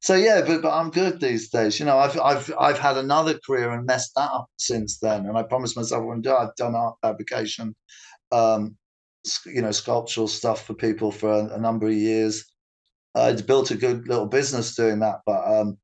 so 0.00 0.14
yeah, 0.14 0.42
but 0.46 0.62
but 0.62 0.72
I'm 0.72 0.90
good 0.90 1.20
these 1.20 1.50
days. 1.50 1.78
You 1.78 1.86
know, 1.86 1.98
I've 1.98 2.18
I've 2.18 2.52
I've 2.58 2.78
had 2.78 2.96
another 2.96 3.38
career 3.46 3.70
and 3.70 3.86
messed 3.86 4.12
that 4.16 4.30
up 4.32 4.48
since 4.56 4.98
then. 4.98 5.26
And 5.26 5.36
I 5.36 5.42
promised 5.42 5.76
myself 5.76 6.04
wouldn't 6.04 6.24
do. 6.24 6.34
I've 6.34 6.56
done 6.56 6.74
art 6.74 6.96
fabrication 7.02 7.74
um, 8.32 8.76
you 9.46 9.62
know, 9.62 9.70
sculptural 9.70 10.28
stuff 10.28 10.66
for 10.66 10.74
people 10.74 11.12
for 11.12 11.30
a, 11.30 11.54
a 11.54 11.58
number 11.58 11.86
of 11.86 11.92
years. 11.92 12.44
I'd 13.14 13.46
built 13.46 13.70
a 13.70 13.76
good 13.76 14.08
little 14.08 14.26
business 14.26 14.74
doing 14.76 15.00
that, 15.00 15.20
but 15.26 15.42
um, 15.46 15.78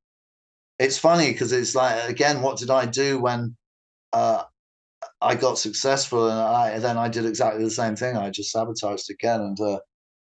it's 0.78 0.98
funny 0.98 1.32
because 1.32 1.52
it's 1.52 1.74
like 1.74 2.08
again, 2.08 2.42
what 2.42 2.58
did 2.58 2.70
I 2.70 2.86
do 2.86 3.20
when 3.20 3.56
uh, 4.12 4.44
I 5.20 5.34
got 5.34 5.58
successful, 5.58 6.30
and 6.30 6.38
I 6.38 6.78
then 6.78 6.96
I 6.98 7.08
did 7.08 7.26
exactly 7.26 7.64
the 7.64 7.70
same 7.70 7.96
thing. 7.96 8.16
I 8.16 8.30
just 8.30 8.52
sabotaged 8.52 9.10
again, 9.10 9.40
and 9.40 9.60
uh, 9.60 9.80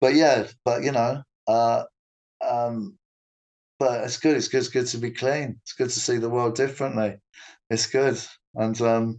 but 0.00 0.14
yeah, 0.14 0.46
but 0.64 0.84
you 0.84 0.92
know, 0.92 1.22
uh, 1.48 1.84
um, 2.48 2.96
but 3.84 4.02
it's 4.02 4.16
good. 4.16 4.34
It's 4.34 4.48
good. 4.48 4.58
It's 4.58 4.68
good 4.68 4.86
to 4.86 4.98
be 4.98 5.10
clean. 5.10 5.60
It's 5.62 5.74
good 5.74 5.90
to 5.90 6.00
see 6.00 6.16
the 6.16 6.30
world 6.30 6.54
differently. 6.54 7.18
It's 7.68 7.86
good, 7.86 8.18
and 8.54 8.80
um, 8.80 9.18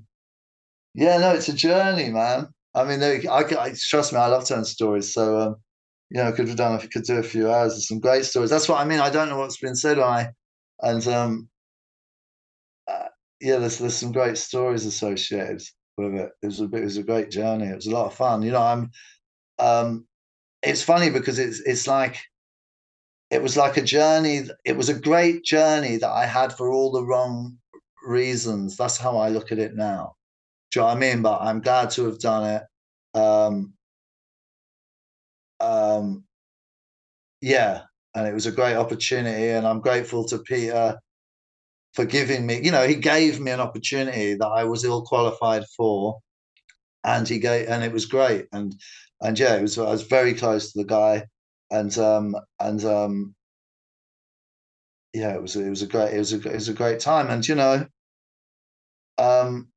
yeah, 0.96 1.20
no, 1.20 1.36
it's 1.36 1.50
a 1.50 1.54
journey, 1.54 2.10
man. 2.10 2.48
I 2.74 2.84
mean, 2.84 3.04
I, 3.04 3.22
I, 3.30 3.74
trust 3.78 4.12
me, 4.12 4.18
I 4.18 4.28
love 4.28 4.46
telling 4.46 4.66
stories. 4.66 5.14
So, 5.14 5.40
um, 5.40 5.56
you 6.10 6.18
know, 6.18 6.30
I 6.30 6.32
could 6.32 6.48
have 6.48 6.58
done 6.58 6.76
if 6.76 6.84
you 6.84 6.90
could 6.90 7.04
do 7.04 7.18
a 7.18 7.24
few 7.24 7.52
hours 7.52 7.76
of 7.76 7.84
some 7.84 8.00
great 8.00 8.26
stories. 8.26 8.50
That's 8.50 8.68
what 8.68 8.82
I 8.82 8.86
mean. 8.86 9.00
I 9.00 9.12
don't 9.12 9.30
know 9.30 9.38
what's 9.38 9.60
been 9.60 9.76
said. 9.76 10.00
I 10.00 10.30
and 10.82 11.08
um, 11.08 11.48
uh, 12.88 13.10
yeah, 13.40 13.58
there's 13.58 13.78
there's 13.78 13.96
some 13.96 14.12
great 14.12 14.38
stories 14.40 14.86
associated 14.86 15.62
with 15.96 16.16
it. 16.16 16.32
It 16.42 16.48
was 16.48 16.60
a 16.60 16.68
bit. 16.68 16.82
it 16.82 16.86
was 16.86 16.98
a 16.98 17.04
great 17.04 17.30
journey. 17.30 17.68
It 17.68 17.76
was 17.76 17.88
a 17.88 17.92
lot 17.92 18.08
of 18.08 18.16
fun. 18.16 18.42
You 18.42 18.52
know, 18.52 18.64
I'm. 18.64 18.90
Um, 19.60 20.08
it's 20.64 20.82
funny 20.82 21.12
because 21.12 21.38
it's 21.38 21.60
it's 21.60 21.86
like 21.86 22.18
it 23.32 23.42
was 23.42 23.58
like 23.58 23.78
a 23.78 23.82
journey. 23.82 24.44
It 24.66 24.78
was 24.78 24.90
a 24.90 25.00
great 25.00 25.44
journey 25.44 25.98
that 25.98 26.10
I 26.12 26.26
had 26.26 26.54
for 26.54 26.72
all 26.72 26.92
the 26.92 27.04
wrong 27.04 27.58
reasons. 28.06 28.78
That's 28.78 28.98
how 28.98 29.18
I 29.18 29.30
look 29.30 29.52
at 29.52 29.60
it 29.60 29.76
now. 29.76 30.16
Do 30.72 30.80
you 30.80 30.82
know 30.82 30.88
what 30.88 30.98
I 30.98 31.00
mean? 31.00 31.22
But 31.22 31.42
I'm 31.42 31.62
glad 31.62 31.90
to 31.92 32.06
have 32.06 32.20
done 32.20 32.46
it. 33.16 33.18
Um, 33.18 33.74
um, 35.60 36.26
yeah, 37.42 37.84
and 38.16 38.28
it 38.28 38.34
was 38.34 38.46
a 38.46 38.52
great 38.52 38.76
opportunity, 38.76 39.50
and 39.50 39.68
I'm 39.68 39.82
grateful 39.82 40.26
to 40.28 40.40
Peter 40.40 40.98
for 41.94 42.06
giving 42.06 42.46
me. 42.46 42.62
You 42.64 42.72
know, 42.72 42.88
he 42.88 42.96
gave 42.96 43.40
me 43.40 43.52
an 43.52 43.60
opportunity 43.60 44.36
that 44.36 44.48
I 44.48 44.64
was 44.66 44.84
ill 44.84 45.04
qualified 45.04 45.66
for, 45.78 46.20
and 47.04 47.28
he 47.28 47.40
gave, 47.40 47.70
and 47.70 47.84
it 47.84 47.92
was 47.94 48.06
great. 48.06 48.48
And 48.52 48.76
and 49.22 49.38
yeah, 49.40 49.56
it 49.56 49.62
was. 49.64 49.78
I 49.78 49.92
was 49.92 50.04
very 50.04 50.34
close 50.34 50.72
to 50.74 50.80
the 50.80 50.86
guy, 50.86 51.26
and 51.80 51.98
um 51.98 52.36
and 52.60 52.84
um 52.86 53.36
yeah, 55.14 55.34
it 55.34 55.42
was 55.42 55.56
it 55.56 55.70
was 55.70 55.82
a 55.82 55.88
great 55.88 56.14
it 56.14 56.20
was 56.20 56.34
a 56.34 56.38
it 56.38 56.54
was 56.54 56.70
a 56.70 56.74
great 56.74 57.00
time, 57.00 57.30
and 57.30 57.48
you 57.48 57.56
know, 57.56 57.86
um 59.18 59.70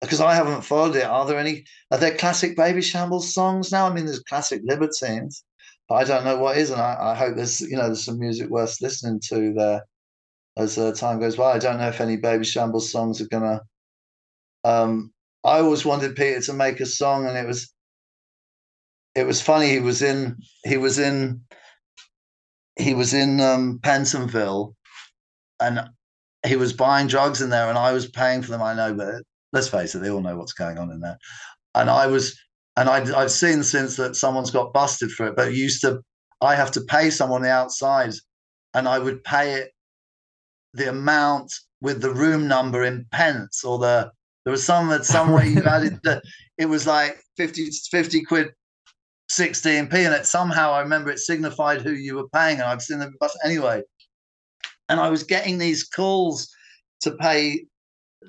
because 0.00 0.20
I 0.20 0.34
haven't 0.34 0.62
followed 0.62 0.96
it. 0.96 1.04
Are 1.04 1.26
there 1.26 1.38
any? 1.38 1.64
Are 1.90 1.98
there 1.98 2.16
classic 2.16 2.56
Babyshambles 2.56 3.32
songs 3.32 3.70
now? 3.70 3.86
I 3.86 3.92
mean, 3.94 4.06
there's 4.06 4.18
classic 4.20 4.60
Libertines, 4.64 5.44
but 5.88 5.96
I 5.96 6.04
don't 6.04 6.24
know 6.24 6.38
what 6.38 6.56
is, 6.58 6.70
and 6.70 6.80
I, 6.80 7.12
I 7.12 7.14
hope 7.14 7.36
there's 7.36 7.60
you 7.60 7.76
know 7.76 7.86
there's 7.86 8.04
some 8.04 8.18
music 8.18 8.50
worth 8.50 8.80
listening 8.80 9.20
to 9.28 9.52
there 9.54 9.82
as 10.56 10.78
uh, 10.78 10.92
time 10.92 11.20
goes 11.20 11.36
by. 11.36 11.52
I 11.52 11.58
don't 11.58 11.78
know 11.78 11.88
if 11.88 12.00
any 12.00 12.16
Babyshambles 12.18 12.90
songs 12.90 13.20
are 13.20 13.28
gonna. 13.28 13.60
Um, 14.64 15.12
I 15.44 15.58
always 15.60 15.84
wanted 15.84 16.16
Peter 16.16 16.40
to 16.42 16.52
make 16.52 16.80
a 16.80 16.86
song, 16.86 17.26
and 17.26 17.36
it 17.36 17.46
was 17.46 17.72
it 19.14 19.26
was 19.26 19.40
funny. 19.40 19.68
He 19.68 19.80
was 19.80 20.02
in 20.02 20.36
he 20.64 20.76
was 20.76 20.98
in 20.98 21.42
he 22.76 22.94
was 22.94 23.14
in 23.14 23.40
um, 23.40 23.78
Pentonville, 23.82 24.74
and 25.60 25.88
he 26.46 26.56
was 26.56 26.72
buying 26.72 27.06
drugs 27.06 27.42
in 27.42 27.50
there, 27.50 27.68
and 27.68 27.78
I 27.78 27.92
was 27.92 28.08
paying 28.08 28.42
for 28.42 28.50
them. 28.50 28.62
I 28.62 28.74
know, 28.74 28.94
but 28.94 29.22
let's 29.52 29.68
face 29.68 29.94
it, 29.94 30.00
they 30.00 30.10
all 30.10 30.20
know 30.20 30.36
what's 30.36 30.52
going 30.52 30.78
on 30.78 30.90
in 30.90 31.00
there. 31.00 31.18
And 31.74 31.90
I 31.90 32.06
was, 32.06 32.38
and 32.76 32.88
I, 32.88 33.20
I've 33.20 33.30
seen 33.30 33.62
since 33.62 33.96
that 33.96 34.16
someone's 34.16 34.50
got 34.50 34.72
busted 34.72 35.10
for 35.12 35.26
it, 35.26 35.36
but 35.36 35.54
used 35.54 35.82
to, 35.82 36.00
I 36.40 36.54
have 36.54 36.70
to 36.72 36.80
pay 36.80 37.10
someone 37.10 37.42
the 37.42 37.50
outside 37.50 38.12
and 38.74 38.88
I 38.88 38.98
would 38.98 39.22
pay 39.24 39.54
it 39.54 39.70
the 40.74 40.88
amount 40.88 41.52
with 41.80 42.00
the 42.00 42.12
room 42.12 42.48
number 42.48 42.84
in 42.84 43.06
pence 43.12 43.62
or 43.64 43.78
the, 43.78 44.10
there 44.44 44.50
was 44.50 44.64
some, 44.64 45.02
some 45.02 45.32
way 45.32 45.48
you 45.48 45.62
added 45.66 46.00
that 46.04 46.22
it 46.58 46.66
was 46.66 46.86
like 46.86 47.22
50, 47.36 47.70
50 47.90 48.22
quid 48.24 48.52
16p 49.36 49.92
and 49.94 50.14
it 50.14 50.26
somehow 50.26 50.72
I 50.72 50.80
remember 50.80 51.10
it 51.10 51.18
signified 51.18 51.82
who 51.82 51.92
you 51.92 52.16
were 52.16 52.28
paying 52.28 52.58
and 52.58 52.68
I've 52.68 52.82
seen 52.82 52.98
them 52.98 53.14
bus 53.20 53.36
anyway. 53.44 53.82
And 54.88 55.00
I 55.00 55.08
was 55.08 55.22
getting 55.22 55.58
these 55.58 55.84
calls 55.84 56.48
to 57.02 57.12
pay 57.12 57.66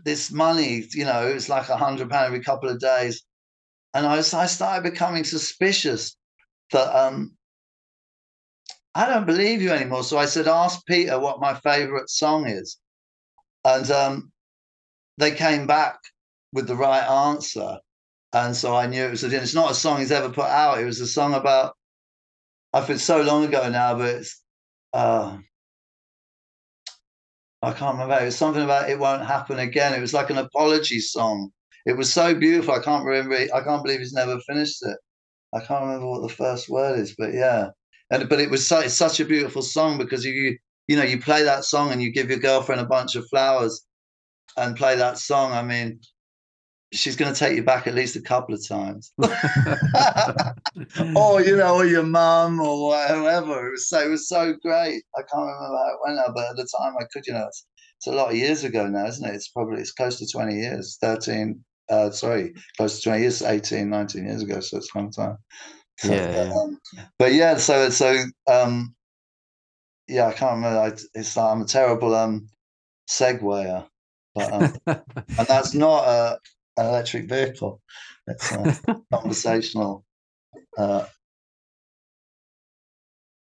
this 0.06 0.32
money, 0.32 0.86
you 0.94 1.06
know, 1.06 1.28
it 1.28 1.34
was 1.34 1.50
like 1.50 1.70
a 1.70 1.78
hundred 1.78 2.10
pound 2.10 2.26
every 2.26 2.42
couple 2.42 2.70
of 2.70 2.80
days. 2.80 3.22
And 3.94 4.06
I, 4.06 4.18
was, 4.18 4.34
I 4.34 4.48
started 4.48 4.90
becoming 4.90 5.24
suspicious 5.24 6.16
that 6.72 6.96
um, 6.98 7.36
I 8.96 9.06
don't 9.06 9.26
believe 9.26 9.62
you 9.62 9.72
anymore. 9.72 10.04
So 10.04 10.18
I 10.18 10.26
said, 10.26 10.48
ask 10.48 10.86
Peter 10.86 11.20
what 11.20 11.40
my 11.40 11.54
favorite 11.56 12.10
song 12.10 12.48
is. 12.48 12.78
And 13.66 13.90
um, 13.92 14.32
they 15.18 15.32
came 15.32 15.68
back 15.68 16.00
with 16.52 16.68
the 16.68 16.76
right 16.76 17.08
answer. 17.08 17.78
And 18.34 18.56
so 18.56 18.76
I 18.76 18.88
knew 18.88 19.06
it 19.06 19.12
was 19.12 19.24
it's 19.24 19.54
not 19.54 19.72
a 19.72 19.76
song 19.76 20.00
he's 20.00 20.12
ever 20.12 20.30
put 20.30 20.46
out. 20.46 20.80
It 20.80 20.86
was 20.86 21.00
a 21.00 21.08
song 21.08 21.36
about, 21.36 21.76
I 22.74 22.82
feel 22.82 22.98
so 22.98 23.22
long 23.22 23.46
ago 23.46 23.70
now, 23.70 23.96
but 23.96 24.10
it's, 24.10 24.42
uh, 24.94 25.38
I 27.62 27.72
can't 27.72 27.94
remember. 27.94 28.22
It 28.22 28.26
was 28.26 28.38
something 28.38 28.64
about 28.64 28.90
it 28.90 29.00
won't 29.00 29.26
happen 29.26 29.60
again. 29.60 29.94
It 29.94 30.02
was 30.02 30.14
like 30.14 30.30
an 30.30 30.38
apology 30.38 31.00
song. 31.00 31.52
It 31.86 31.96
was 31.96 32.12
so 32.12 32.34
beautiful. 32.36 32.74
I 32.74 32.80
can't 32.80 33.06
remember. 33.06 33.36
I 33.36 33.62
can't 33.64 33.84
believe 33.84 34.00
he's 34.00 34.14
never 34.14 34.40
finished 34.42 34.84
it. 34.84 34.98
I 35.54 35.60
can't 35.60 35.86
remember 35.86 36.08
what 36.08 36.22
the 36.28 36.34
first 36.34 36.70
word 36.70 37.00
is, 37.00 37.16
but 37.18 37.34
yeah. 37.34 37.70
And 38.10 38.28
but 38.28 38.40
it 38.42 38.50
was 38.50 38.68
so, 38.68 38.80
it's 38.80 38.96
such 38.96 39.20
a 39.20 39.26
beautiful 39.26 39.62
song 39.62 39.98
because 39.98 40.26
you 40.26 40.58
you 40.88 40.96
know 40.98 41.04
you 41.04 41.22
play 41.22 41.44
that 41.44 41.64
song 41.64 41.92
and 41.92 42.02
you 42.02 42.12
give 42.12 42.30
your 42.30 42.40
girlfriend 42.40 42.82
a 42.82 42.86
bunch 42.86 43.16
of 43.16 43.28
flowers 43.30 43.86
and 44.58 44.76
play 44.76 44.96
that 44.96 45.18
song. 45.18 45.52
I 45.54 45.64
mean, 45.64 46.00
she's 46.94 47.16
going 47.16 47.34
to 47.34 47.38
take 47.38 47.56
you 47.56 47.64
back 47.64 47.88
at 47.88 47.96
least 47.96 48.16
a 48.16 48.22
couple 48.22 48.54
of 48.54 48.66
times. 48.66 49.12
or 51.16 51.42
you 51.42 51.58
know, 51.58 51.76
or 51.76 51.86
your 51.86 52.04
mum 52.04 52.60
or 52.60 52.96
whoever. 53.08 53.68
It 53.68 53.72
was 53.72 53.90
so 53.90 54.00
it 54.00 54.10
was 54.10 54.30
so 54.30 54.54
great. 54.62 55.04
I 55.18 55.22
can't 55.22 55.48
remember 55.48 55.78
how 55.78 55.94
it 55.94 56.00
went 56.06 56.16
now, 56.18 56.34
but 56.34 56.50
at 56.52 56.56
the 56.56 56.68
time 56.80 56.94
I 57.00 57.06
could. 57.12 57.26
You 57.26 57.34
know, 57.34 57.48
it's, 57.48 57.66
it's 57.98 58.08
a 58.08 58.12
lot 58.12 58.30
of 58.30 58.38
years 58.38 58.64
ago 58.64 58.88
now, 58.88 59.08
isn't 59.08 59.28
it? 59.28 59.36
It's 59.36 59.50
probably 59.50 59.82
it's 59.82 59.92
close 59.92 60.20
to 60.20 60.28
twenty 60.32 60.56
years, 60.56 60.98
thirteen. 61.02 61.64
Uh, 61.90 62.10
sorry, 62.10 62.54
close 62.78 63.02
to 63.02 63.10
20 63.10 63.22
years, 63.22 63.42
18, 63.42 63.90
19 63.90 64.26
years 64.26 64.42
ago. 64.42 64.62
So 64.62 64.78
it's 64.78 64.96
a 64.96 64.98
long 64.98 65.12
time. 65.12 65.38
So, 66.00 66.14
yeah. 66.14 66.54
Um, 66.56 66.80
but 67.20 67.34
yeah, 67.34 67.58
so 67.58 67.90
so 67.90 68.24
um, 68.48 68.96
yeah, 70.08 70.28
I 70.28 70.34
can't 70.34 70.56
remember. 70.56 70.80
I, 70.80 70.88
it's 71.14 71.36
like 71.36 71.52
I'm 71.52 71.62
a 71.62 71.66
terrible 71.66 72.16
um 72.16 72.48
segwayer, 73.10 73.86
but 74.34 74.54
um, 74.54 74.74
and 74.88 75.48
that's 75.48 75.74
not 75.74 76.08
a 76.08 76.40
an 76.78 76.86
electric 76.88 77.30
vehicle. 77.30 77.82
It's 78.28 78.52
a 78.52 79.02
conversational 79.14 80.06
uh, 80.78 81.06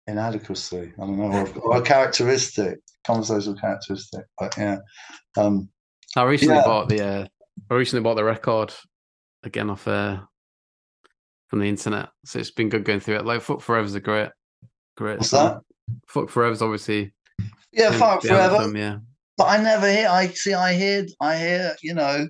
inadequacy. 0.06 0.92
I 0.96 1.00
don't 1.00 1.18
know, 1.18 1.30
or, 1.30 1.58
or, 1.60 1.76
a 1.78 1.82
characteristic, 1.82 2.78
conversational 3.06 3.56
characteristic. 3.56 4.24
But 4.38 4.56
yeah, 4.56 4.78
um, 5.36 5.68
I 6.16 6.24
recently 6.24 6.56
yeah. 6.56 6.64
bought 6.64 6.88
the. 6.88 7.04
Uh, 7.04 7.26
I 7.70 7.74
recently 7.74 8.02
bought 8.02 8.14
the 8.14 8.24
record 8.24 8.72
again 9.42 9.70
off 9.70 9.86
uh, 9.86 10.20
from 11.48 11.60
the 11.60 11.68
internet, 11.68 12.08
so 12.24 12.38
it's 12.38 12.50
been 12.50 12.68
good 12.68 12.84
going 12.84 13.00
through 13.00 13.16
it. 13.16 13.26
Like 13.26 13.42
Fuck 13.42 13.60
Forever's 13.60 13.94
a 13.94 14.00
great, 14.00 14.30
great. 14.96 15.18
What's 15.18 15.30
song. 15.30 15.60
that? 15.88 15.96
Fuck 16.08 16.30
Forever's 16.30 16.62
obviously. 16.62 17.12
Yeah, 17.72 17.92
Fuck 17.92 18.22
Forever. 18.22 18.56
Anthem, 18.56 18.76
yeah. 18.76 18.98
But 19.36 19.48
I 19.48 19.62
never 19.62 19.90
hear. 19.90 20.08
I 20.08 20.28
see. 20.28 20.54
I 20.54 20.72
hear. 20.72 21.06
I 21.20 21.36
hear. 21.36 21.76
You 21.82 21.94
know, 21.94 22.28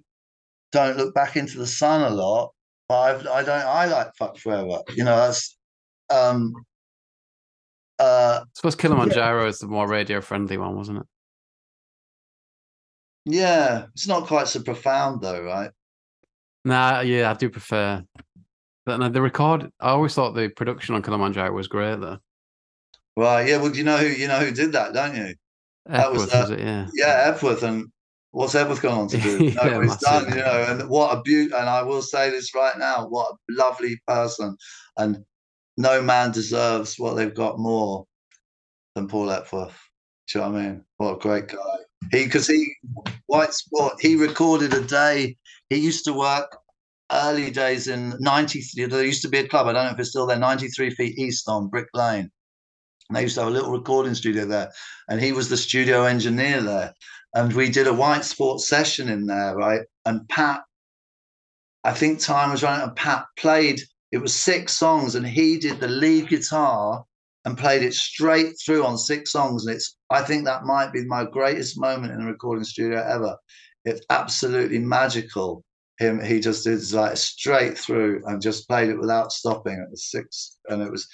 don't 0.73 0.97
look 0.97 1.15
back 1.15 1.37
into 1.37 1.59
the 1.59 1.67
sun 1.67 2.03
a 2.03 2.15
lot. 2.15 2.53
But 2.89 2.99
I've, 2.99 3.27
I 3.27 3.43
don't. 3.43 3.67
I 3.67 3.87
like 3.87 4.15
fuck 4.17 4.39
forever. 4.39 4.79
You 4.95 5.05
know, 5.05 5.17
that's. 5.17 5.57
Um, 6.11 6.55
uh, 7.99 8.41
I 8.43 8.49
suppose 8.55 8.77
Kilimanjaro 8.77 9.47
is 9.47 9.59
the 9.59 9.67
more 9.67 9.89
radio 9.89 10.21
friendly 10.21 10.57
one, 10.57 10.77
wasn't 10.77 10.99
it? 10.99 11.07
yeah, 13.31 13.87
it's 13.95 14.07
not 14.07 14.27
quite 14.27 14.49
so 14.49 14.63
profound 14.63 15.21
though, 15.21 15.43
right? 15.43 15.71
Nah, 16.65 17.01
yeah, 17.01 17.31
I 17.31 17.35
do 17.35 17.51
prefer. 17.51 18.03
But 18.87 18.99
no, 18.99 19.09
the 19.11 19.21
record, 19.21 19.71
I 19.81 19.91
always 19.91 20.15
thought 20.15 20.35
the 20.35 20.49
production 20.49 20.95
on 20.95 21.03
Kilimanjaro 21.03 21.53
was 21.53 21.69
great 21.69 22.01
though. 22.01 22.19
Right. 23.17 23.49
Yeah. 23.49 23.59
Well, 23.59 23.77
you 23.77 23.85
know 23.85 23.99
who 23.99 24.07
you 24.07 24.29
know 24.29 24.39
who 24.39 24.51
did 24.51 24.73
that, 24.73 24.95
don't 24.95 25.15
you? 25.15 25.35
That 25.87 26.13
was, 26.13 26.33
uh, 26.33 26.39
was 26.41 26.51
it? 26.51 26.61
Yeah. 26.61 26.87
Yeah, 26.95 27.33
Epworth. 27.35 27.63
And 27.63 27.89
what's 28.33 28.55
on 28.55 29.09
to 29.09 29.19
do? 29.19 29.45
Yeah, 29.59 29.65
no, 29.65 29.81
it's 29.81 29.97
done. 29.99 30.29
You 30.29 30.37
know, 30.37 30.67
and 30.69 30.89
what 30.89 31.17
a 31.17 31.23
beauty. 31.23 31.53
And 31.55 31.69
I 31.69 31.83
will 31.83 32.03
say 32.03 32.31
this 32.31 32.55
right 32.55 32.79
now: 32.79 33.07
what 33.09 33.33
a 33.33 33.37
lovely 33.51 34.01
person, 34.07 34.57
and 34.97 35.25
no 35.77 36.03
man 36.03 36.33
deserves 36.33 36.99
what 36.99 37.15
they've 37.15 37.35
got 37.35 37.59
more 37.59 38.05
than 38.95 39.09
Paul 39.09 39.31
Epworth. 39.31 39.79
Do 40.33 40.39
you 40.39 40.45
know 40.45 40.51
what 40.51 40.59
I 40.59 40.63
mean? 40.63 40.85
What 40.97 41.15
a 41.15 41.19
great 41.19 41.49
guy. 41.49 41.77
He 42.11 42.25
because 42.25 42.47
he 42.47 42.75
white 43.27 43.55
sport. 43.55 43.95
He 44.01 44.17
recorded 44.17 44.75
a 44.75 44.83
day. 44.83 45.37
He 45.71 45.77
used 45.77 46.05
to 46.05 46.13
work 46.13 46.57
early 47.11 47.51
days 47.51 47.89
in 47.89 48.15
93. 48.21 48.87
There 48.87 49.05
used 49.05 49.23
to 49.23 49.29
be 49.29 49.39
a 49.39 49.49
club. 49.49 49.67
I 49.67 49.73
don't 49.73 49.87
know 49.87 49.93
if 49.93 49.99
it's 49.99 50.11
still 50.11 50.27
there. 50.27 50.39
Ninety 50.39 50.69
three 50.69 50.91
feet 50.91 51.19
east 51.19 51.49
on 51.49 51.69
Brick 51.69 51.89
Lane. 51.95 52.31
And 53.09 53.17
they 53.17 53.23
used 53.23 53.37
to 53.37 53.43
have 53.43 53.51
a 53.51 53.53
little 53.53 53.71
recording 53.71 54.15
studio 54.15 54.45
there, 54.45 54.71
and 55.09 55.21
he 55.21 55.33
was 55.33 55.49
the 55.49 55.57
studio 55.57 56.05
engineer 56.05 56.61
there. 56.61 56.95
And 57.35 57.53
we 57.53 57.71
did 57.71 57.87
a 57.87 57.93
white 57.93 58.25
sports 58.25 58.69
session 58.69 59.09
in 59.09 59.27
there, 59.27 59.55
right? 59.55 59.83
And 60.05 60.29
Pat, 60.29 60.63
I 61.85 61.93
think 61.93 62.21
time 62.21 62.51
was 62.51 62.63
running, 62.63 62.87
and 62.87 62.97
Pat 62.97 63.27
played. 63.39 63.81
It 64.13 64.19
was 64.19 64.35
six 64.35 64.73
songs, 64.75 65.15
and 65.15 65.27
he 65.27 65.59
did 65.59 65.81
the 65.81 65.89
lead 65.89 66.29
guitar 66.29 67.05
and 67.45 67.57
played 67.57 67.83
it 67.83 67.95
straight 67.95 68.55
through 68.65 68.85
on 68.85 68.99
six 68.99 69.33
songs. 69.33 69.65
And 69.65 69.75
it's, 69.75 69.97
I 70.11 70.23
think 70.23 70.45
that 70.45 70.65
might 70.65 70.93
be 70.93 71.05
my 71.05 71.25
greatest 71.25 71.81
moment 71.81 72.13
in 72.13 72.21
a 72.21 72.27
recording 72.27 72.65
studio 72.65 73.03
ever. 73.03 73.37
It's 73.85 74.05
absolutely 74.11 74.79
magical. 74.79 75.65
Him, 75.99 76.23
he 76.23 76.41
just 76.41 76.65
did 76.65 76.93
like 76.93 77.17
straight 77.17 77.77
through 77.77 78.23
and 78.27 78.43
just 78.43 78.69
played 78.69 78.91
it 78.91 78.99
without 78.99 79.33
stopping 79.33 79.81
at 79.81 79.91
the 79.91 79.97
six, 79.97 80.59
and 80.69 80.83
it 80.83 80.91
was, 80.91 81.09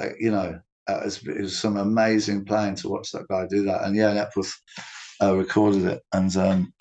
uh, 0.00 0.10
you 0.18 0.30
know, 0.30 0.60
it, 0.88 1.04
was, 1.04 1.26
it 1.26 1.40
was 1.40 1.58
some 1.58 1.76
amazing 1.76 2.44
playing 2.44 2.76
to 2.76 2.88
watch 2.88 3.10
that 3.12 3.28
guy 3.28 3.46
do 3.48 3.64
that. 3.64 3.84
And 3.84 3.96
yeah, 3.96 4.10
Epworth 4.12 4.54
uh, 5.22 5.36
recorded 5.36 5.84
it, 5.84 6.02
and 6.12 6.36
um, 6.36 6.72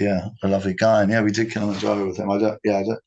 yeah, 0.00 0.28
a 0.42 0.48
lovely 0.48 0.74
guy. 0.74 1.02
And 1.02 1.10
yeah, 1.10 1.22
we 1.22 1.30
did 1.30 1.50
Kilimanjaro 1.50 2.06
with 2.06 2.18
him. 2.18 2.30
I 2.30 2.38
don't, 2.38 2.58
yeah, 2.64 2.78
I 2.78 2.82
don't, 2.82 3.00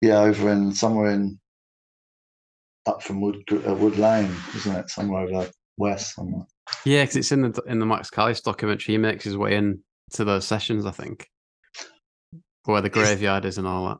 yeah, 0.00 0.20
over 0.20 0.50
in 0.50 0.72
somewhere 0.72 1.10
in 1.10 1.38
up 2.86 3.02
from 3.02 3.20
Wood 3.20 3.42
uh, 3.52 3.74
Wood 3.74 3.98
Lane, 3.98 4.34
isn't 4.56 4.76
it? 4.76 4.90
Somewhere 4.90 5.22
over 5.22 5.50
west. 5.76 6.14
Somewhere. 6.14 6.46
Yeah, 6.84 7.02
because 7.02 7.16
it's 7.16 7.32
in 7.32 7.42
the 7.42 7.62
in 7.66 7.78
the 7.78 7.86
Max 7.86 8.10
Carlish 8.10 8.40
documentary. 8.40 8.94
He 8.94 8.98
makes 8.98 9.24
his 9.24 9.36
way 9.36 9.54
in 9.54 9.82
to 10.12 10.24
those 10.24 10.46
sessions, 10.46 10.86
I 10.86 10.90
think, 10.90 11.28
where 12.64 12.80
the 12.80 12.88
graveyard 12.88 13.44
is 13.44 13.58
and 13.58 13.66
all 13.66 13.88
that. 13.88 13.98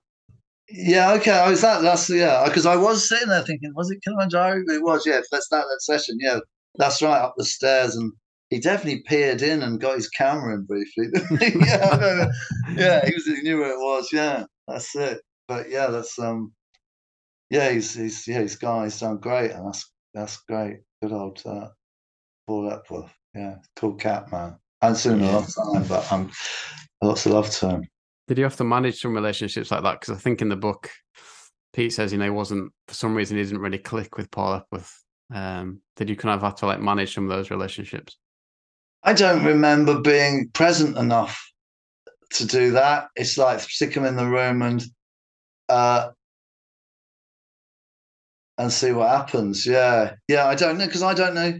Yeah, 0.73 1.13
okay. 1.15 1.33
I 1.33 1.51
was 1.51 1.63
that. 1.63 1.83
That's 1.83 2.09
yeah. 2.11 2.45
Because 2.47 2.67
I 2.67 2.77
was 2.77 3.09
sitting 3.09 3.29
there 3.29 3.43
thinking, 3.43 3.73
was 3.75 3.91
it 3.91 4.03
Kilimanjaro? 4.05 4.63
It 4.69 4.83
was. 4.83 5.05
Yeah, 5.07 5.21
that's 5.31 5.49
that 5.51 5.65
that 5.69 5.81
session. 5.83 6.19
Yeah, 6.21 6.41
that's 6.77 7.03
right. 7.03 7.21
Up 7.23 7.35
the 7.37 7.45
stairs, 7.45 7.97
and 7.97 8.13
he 8.51 8.61
definitely 8.61 9.03
peered 9.07 9.43
in 9.43 9.63
and 9.63 9.81
got 9.81 9.97
his 9.97 10.09
camera 10.09 10.55
in 10.55 10.65
briefly. 10.67 11.07
yeah, 11.67 11.89
I 11.93 11.97
don't 11.97 12.19
know. 12.19 12.31
yeah. 12.77 13.05
He 13.07 13.15
was. 13.15 13.27
He 13.27 13.43
knew 13.43 13.59
where 13.59 13.73
it 13.73 13.79
was. 13.79 14.09
Yeah, 14.13 14.45
that's 14.69 14.95
it. 14.97 15.21
But 15.49 15.71
yeah, 15.71 15.89
that's 15.89 16.19
um. 16.19 16.53
Yeah, 17.51 17.71
he's 17.71 17.95
he's 17.95 18.27
yeah 18.29 18.41
he's 18.43 18.57
gone. 18.57 18.85
He's 18.85 19.01
done 19.01 19.19
great, 19.19 19.51
and 19.53 19.67
that's 19.67 19.91
that's 20.15 20.37
great. 20.49 20.79
Good 21.03 21.13
old 21.13 21.43
uh, 21.47 21.69
Paul 22.47 22.73
Epworth. 22.73 23.13
Yeah, 23.35 23.57
cool 23.77 23.95
cat 23.95 24.31
man. 24.33 24.57
And 24.83 24.97
soon 24.97 25.21
a 25.21 25.27
Yeah. 25.27 25.33
long 25.37 25.47
time, 25.47 25.85
but 25.89 26.13
um, 26.13 26.31
lots 27.03 27.27
of 27.27 27.33
love 27.33 27.51
to 27.51 27.69
him. 27.71 27.89
Did 28.31 28.39
you 28.39 28.45
have 28.45 28.57
to 28.59 28.65
manage 28.65 29.01
some 29.01 29.13
relationships 29.13 29.73
like 29.73 29.83
that? 29.83 29.99
Because 29.99 30.17
I 30.17 30.21
think 30.21 30.41
in 30.41 30.49
the 30.49 30.55
book, 30.55 30.89
Pete 31.73 31.93
says 31.93 32.13
you 32.13 32.19
know 32.19 32.27
he 32.27 32.31
wasn't 32.31 32.73
for 32.87 32.95
some 32.95 33.13
reason 33.13 33.37
he 33.37 33.43
didn't 33.43 33.59
really 33.59 33.77
click 33.77 34.17
with 34.17 34.31
Paul 34.31 34.55
Epworth. 34.55 35.03
Um, 35.35 35.81
did 35.97 36.09
you 36.09 36.15
kind 36.15 36.37
of 36.37 36.43
have 36.43 36.55
to 36.59 36.67
like 36.67 36.79
manage 36.79 37.13
some 37.13 37.25
of 37.25 37.37
those 37.37 37.51
relationships? 37.51 38.19
I 39.03 39.15
don't 39.15 39.45
remember 39.45 40.01
being 40.01 40.49
present 40.53 40.97
enough 40.97 41.45
to 42.35 42.47
do 42.47 42.71
that. 42.71 43.09
It's 43.17 43.37
like 43.37 43.59
stick 43.59 43.95
them 43.95 44.05
in 44.05 44.15
the 44.15 44.29
room 44.29 44.63
and 44.63 44.85
uh, 45.69 46.11
and 48.59 48.73
see 48.73 48.93
what 48.93 49.09
happens. 49.09 49.67
Yeah, 49.67 50.15
yeah. 50.29 50.47
I 50.47 50.55
don't 50.55 50.79
know 50.79 50.87
because 50.87 51.03
I 51.03 51.15
don't 51.15 51.35
know. 51.35 51.59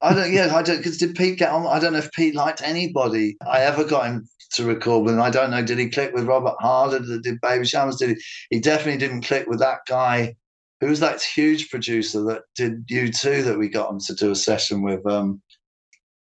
I 0.00 0.14
don't. 0.14 0.32
Yeah, 0.32 0.54
I 0.54 0.62
don't. 0.62 0.76
Because 0.76 0.98
did 0.98 1.16
Pete 1.16 1.40
get 1.40 1.50
on? 1.50 1.66
I 1.66 1.80
don't 1.80 1.94
know 1.94 1.98
if 1.98 2.12
Pete 2.12 2.36
liked 2.36 2.62
anybody. 2.62 3.36
I 3.44 3.62
ever 3.62 3.82
got 3.82 4.06
him 4.06 4.28
to 4.52 4.64
record 4.64 5.04
with 5.04 5.14
him. 5.14 5.20
I 5.20 5.30
don't 5.30 5.50
know. 5.50 5.64
Did 5.64 5.78
he 5.78 5.88
click 5.88 6.12
with 6.12 6.26
Robert 6.26 6.56
Harder? 6.60 7.00
Did, 7.20 7.40
Baby 7.40 7.66
Shams? 7.66 7.96
Did 7.96 8.10
he? 8.10 8.22
He 8.50 8.60
definitely 8.60 8.98
didn't 8.98 9.22
click 9.22 9.46
with 9.46 9.60
that 9.60 9.80
guy. 9.86 10.36
Who 10.80 10.88
was 10.88 11.00
that 11.00 11.22
huge 11.22 11.70
producer 11.70 12.22
that 12.24 12.42
did 12.56 12.86
U2? 12.88 13.44
That 13.44 13.58
we 13.58 13.68
got 13.68 13.90
him 13.90 14.00
to 14.00 14.14
do 14.14 14.30
a 14.30 14.36
session 14.36 14.82
with. 14.82 15.06
Um, 15.06 15.42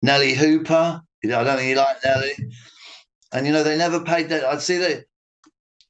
Nellee 0.05 0.35
Hooper. 0.35 1.01
I 1.25 1.29
don't 1.29 1.57
think 1.57 1.69
he 1.69 1.75
liked 1.75 2.05
Nellee. 2.05 2.53
And 3.33 3.47
you 3.47 3.53
know, 3.53 3.63
they 3.63 3.79
never 3.79 4.01
paid 4.01 4.29
their. 4.29 4.47
I'd 4.47 4.61
see 4.61 4.79
that 4.79 5.05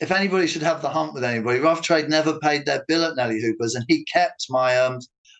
if 0.00 0.10
anybody 0.10 0.46
should 0.46 0.62
have 0.62 0.82
the 0.82 0.88
hump 0.88 1.14
with 1.14 1.24
anybody, 1.24 1.58
Rough 1.58 1.82
Trade 1.82 2.08
never 2.08 2.38
paid 2.38 2.66
their 2.66 2.84
bill 2.86 3.04
at 3.04 3.16
Nellee 3.16 3.40
Hooper's, 3.40 3.74
and 3.74 3.84
he 3.88 4.04
kept 4.04 4.46
my 4.50 4.76
um 4.78 4.98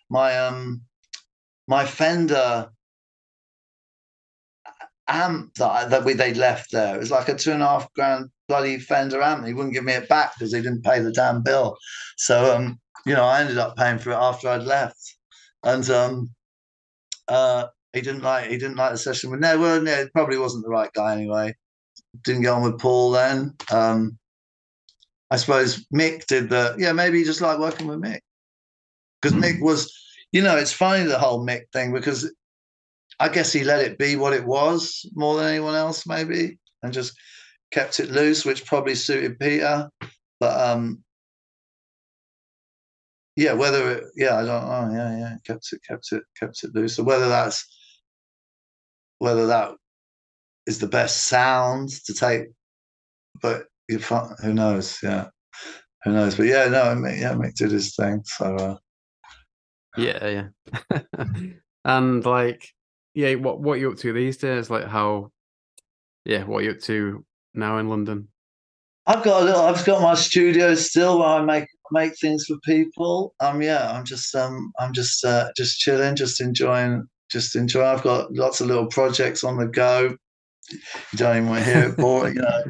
my 0.09 0.37
um 0.37 0.81
my 1.67 1.85
Fender 1.85 2.69
amp 5.13 5.53
that 5.55 5.89
that 5.91 6.03
we 6.03 6.13
they'd 6.13 6.37
left 6.37 6.71
there. 6.71 6.95
It 6.95 6.99
was 6.99 7.11
like 7.11 7.29
a 7.29 7.35
two 7.35 7.51
and 7.51 7.61
a 7.61 7.67
half 7.67 7.93
grand 7.93 8.29
bloody 8.47 8.79
Fender 8.79 9.21
amp. 9.21 9.45
He 9.45 9.53
wouldn't 9.53 9.73
give 9.73 9.83
me 9.83 9.93
it 9.93 10.09
back 10.09 10.33
because 10.33 10.51
they 10.51 10.61
didn't 10.61 10.83
pay 10.83 10.99
the 10.99 11.11
damn 11.11 11.43
bill. 11.43 11.77
So 12.17 12.55
um, 12.55 12.79
you 13.05 13.13
know, 13.13 13.23
I 13.23 13.41
ended 13.41 13.57
up 13.57 13.77
paying 13.77 13.99
for 13.99 14.11
it 14.11 14.15
after 14.15 14.49
I'd 14.49 14.63
left, 14.63 15.15
and 15.63 15.87
um, 15.89 16.31
uh, 17.27 17.67
he 17.93 18.01
didn't 18.01 18.23
like 18.23 18.49
he 18.49 18.57
didn't 18.57 18.77
like 18.77 18.91
the 18.91 18.97
session 18.97 19.29
with 19.29 19.39
no, 19.39 19.59
well, 19.59 19.81
no, 19.81 20.07
probably 20.13 20.37
wasn't 20.37 20.63
the 20.63 20.69
right 20.69 20.91
guy 20.93 21.13
anyway. 21.13 21.55
Didn't 22.23 22.41
get 22.41 22.51
on 22.51 22.63
with 22.63 22.79
Paul 22.79 23.11
then. 23.11 23.53
Um, 23.71 24.17
I 25.29 25.37
suppose 25.37 25.85
Mick 25.93 26.25
did 26.25 26.49
the 26.49 26.75
yeah, 26.77 26.91
maybe 26.91 27.19
he 27.19 27.23
just 27.23 27.41
liked 27.41 27.59
working 27.59 27.87
with 27.87 28.01
Mick 28.01 28.19
because 29.21 29.37
Mick 29.37 29.61
was, 29.61 29.91
you 30.31 30.41
know, 30.41 30.57
it's 30.57 30.73
funny 30.73 31.03
the 31.05 31.17
whole 31.17 31.45
Mick 31.45 31.63
thing 31.71 31.93
because 31.93 32.31
I 33.19 33.29
guess 33.29 33.53
he 33.53 33.63
let 33.63 33.85
it 33.85 33.97
be 33.97 34.15
what 34.15 34.33
it 34.33 34.45
was 34.45 35.05
more 35.13 35.37
than 35.37 35.47
anyone 35.47 35.75
else, 35.75 36.05
maybe, 36.07 36.57
and 36.81 36.93
just 36.93 37.17
kept 37.71 37.99
it 37.99 38.11
loose, 38.11 38.45
which 38.45 38.65
probably 38.65 38.95
suited 38.95 39.39
Peter. 39.39 39.89
But 40.39 40.59
um, 40.59 41.03
yeah, 43.35 43.53
whether 43.53 43.91
it, 43.91 44.03
yeah, 44.15 44.37
I 44.37 44.45
don't 44.45 44.67
know, 44.67 44.91
yeah, 44.93 45.17
yeah, 45.17 45.35
kept 45.45 45.71
it, 45.71 45.81
kept 45.87 46.11
it, 46.11 46.23
kept 46.39 46.63
it 46.63 46.75
loose. 46.75 46.95
So 46.95 47.03
whether 47.03 47.29
that's 47.29 47.65
whether 49.19 49.47
that 49.47 49.71
is 50.67 50.79
the 50.79 50.87
best 50.87 51.23
sound 51.23 51.89
to 52.05 52.13
take, 52.13 52.47
but 53.41 53.65
you 53.87 53.99
who 53.99 54.53
knows? 54.53 54.99
Yeah, 55.01 55.27
who 56.03 56.13
knows? 56.13 56.35
But 56.35 56.47
yeah, 56.47 56.67
no, 56.67 56.83
Mick, 56.95 57.19
yeah, 57.19 57.33
Mick 57.33 57.55
did 57.55 57.71
his 57.71 57.95
thing. 57.95 58.21
So 58.25 58.55
uh, 58.55 58.77
Yeah, 59.97 60.49
yeah. 60.93 61.01
and 61.85 62.25
like, 62.25 62.69
yeah, 63.13 63.35
what 63.35 63.59
what 63.59 63.79
you 63.79 63.91
up 63.91 63.97
to 63.99 64.13
these 64.13 64.37
days? 64.37 64.69
Like 64.69 64.85
how, 64.85 65.31
yeah, 66.25 66.43
what 66.43 66.63
you 66.63 66.71
up 66.71 66.79
to 66.81 67.25
now 67.53 67.77
in 67.77 67.89
London? 67.89 68.29
I've 69.05 69.23
got 69.23 69.41
a 69.41 69.45
little. 69.45 69.61
I've 69.61 69.85
got 69.85 70.01
my 70.01 70.15
studio 70.15 70.75
still 70.75 71.19
where 71.19 71.27
I 71.27 71.41
make 71.41 71.67
make 71.91 72.17
things 72.17 72.45
for 72.45 72.57
people. 72.63 73.33
Um, 73.39 73.61
yeah, 73.61 73.91
I'm 73.91 74.05
just 74.05 74.33
um, 74.35 74.71
I'm 74.79 74.93
just 74.93 75.23
uh, 75.25 75.49
just 75.57 75.79
chilling, 75.79 76.15
just 76.15 76.41
enjoying, 76.41 77.07
just 77.29 77.55
enjoying. 77.55 77.87
I've 77.87 78.03
got 78.03 78.31
lots 78.33 78.61
of 78.61 78.67
little 78.67 78.87
projects 78.87 79.43
on 79.43 79.57
the 79.57 79.67
go. 79.67 80.15
You 80.71 81.17
don't 81.17 81.37
even 81.37 81.49
want 81.49 81.65
to 81.65 81.71
hear 81.71 81.89
it, 81.89 81.97
boring. 81.97 82.35
You 82.35 82.41
know, 82.41 82.63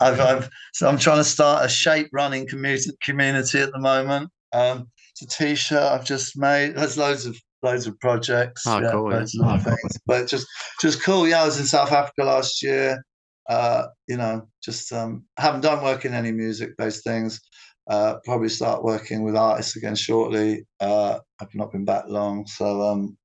I've, 0.00 0.20
I've 0.20 0.50
so 0.72 0.88
I'm 0.88 0.98
trying 0.98 1.18
to 1.18 1.24
start 1.24 1.64
a 1.64 1.68
shape 1.68 2.08
running 2.12 2.48
community 2.48 2.90
community 3.02 3.60
at 3.60 3.72
the 3.72 3.78
moment. 3.78 4.30
Um, 4.52 4.90
it's 5.12 5.22
a 5.22 5.44
t-shirt 5.44 5.80
I've 5.80 6.04
just 6.04 6.36
made. 6.36 6.74
There's 6.74 6.98
loads 6.98 7.26
of 7.26 7.36
loads 7.62 7.86
of 7.86 7.98
projects. 8.00 8.66
Oh, 8.66 8.80
cool, 8.90 9.10
yeah. 9.10 9.18
loads 9.18 9.34
of 9.34 9.46
little 9.46 9.58
things. 9.58 9.98
But 10.06 10.28
just 10.28 10.46
just 10.80 11.02
cool. 11.02 11.28
Yeah, 11.28 11.42
I 11.42 11.46
was 11.46 11.58
in 11.58 11.66
South 11.66 11.92
Africa 11.92 12.24
last 12.24 12.62
year 12.62 13.02
uh, 13.48 13.86
you 14.06 14.16
know, 14.16 14.46
just 14.62 14.92
um, 14.92 15.24
haven't 15.38 15.62
done 15.62 15.82
work 15.82 16.04
in 16.04 16.14
any 16.14 16.30
music 16.32 16.76
based 16.76 17.02
things. 17.02 17.40
Uh, 17.88 18.16
probably 18.24 18.50
start 18.50 18.84
working 18.84 19.22
with 19.22 19.34
artists 19.34 19.74
again 19.74 19.94
shortly. 19.94 20.66
Uh, 20.80 21.18
I've 21.40 21.54
not 21.54 21.72
been 21.72 21.86
back 21.86 22.04
long, 22.08 22.46
so 22.46 22.82
um, 22.82 23.16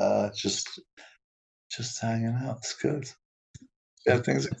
uh, 0.00 0.30
just 0.36 0.80
just 1.70 2.00
hanging 2.00 2.36
out. 2.44 2.58
It's 2.58 2.74
good. 2.74 3.08
Yeah, 4.04 4.18
things 4.18 4.46
are, 4.46 4.56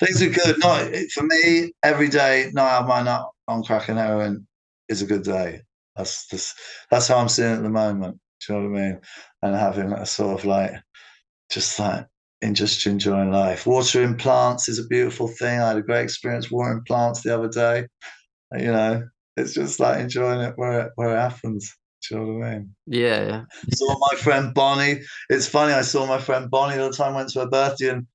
things 0.00 0.22
are 0.22 0.30
good. 0.30 0.58
Not 0.60 0.90
for 1.12 1.24
me. 1.24 1.72
Every 1.82 2.08
day, 2.08 2.50
not 2.54 2.70
have 2.70 2.86
my 2.86 3.02
nut 3.02 3.28
on 3.46 3.62
crack 3.62 3.90
and 3.90 3.98
heroin 3.98 4.46
is 4.88 5.02
a 5.02 5.06
good 5.06 5.24
day. 5.24 5.60
That's 5.96 6.28
just 6.28 6.56
that's 6.90 7.08
how 7.08 7.18
I'm 7.18 7.28
seeing 7.28 7.50
it 7.50 7.56
at 7.56 7.62
the 7.62 7.70
moment. 7.70 8.18
Do 8.46 8.52
you 8.54 8.60
know 8.60 8.70
what 8.70 8.78
I 8.78 8.82
mean? 8.82 9.00
And 9.42 9.54
having 9.54 9.92
a 9.92 10.06
sort 10.06 10.38
of 10.38 10.44
like 10.44 10.72
just 11.50 11.78
like 11.78 12.06
in 12.40 12.54
just 12.54 12.86
enjoying 12.86 13.30
life. 13.30 13.66
Watering 13.66 14.16
plants 14.16 14.68
is 14.68 14.78
a 14.78 14.86
beautiful 14.86 15.28
thing. 15.28 15.60
I 15.60 15.68
had 15.68 15.76
a 15.76 15.82
great 15.82 16.02
experience 16.02 16.50
watering 16.50 16.82
plants 16.86 17.22
the 17.22 17.34
other 17.34 17.48
day. 17.48 17.86
You 18.58 18.72
know, 18.72 19.08
it's 19.36 19.54
just 19.54 19.80
like 19.80 20.00
enjoying 20.00 20.40
it 20.40 20.54
where 20.56 20.86
it 20.86 20.92
where 20.96 21.16
it 21.16 21.20
happens. 21.20 21.74
Do 22.08 22.14
you 22.14 22.20
know 22.20 22.32
what 22.32 22.46
I 22.46 22.50
mean? 22.54 22.74
Yeah, 22.86 23.24
yeah. 23.24 23.44
saw 23.74 23.98
my 23.98 24.16
friend 24.18 24.52
Bonnie. 24.52 25.02
It's 25.30 25.46
funny, 25.46 25.72
I 25.72 25.82
saw 25.82 26.06
my 26.06 26.18
friend 26.18 26.50
Bonnie 26.50 26.76
the 26.76 26.90
time 26.90 27.12
I 27.12 27.16
went 27.16 27.28
to 27.30 27.40
her 27.40 27.48
birthday 27.48 27.90
and 27.90 28.06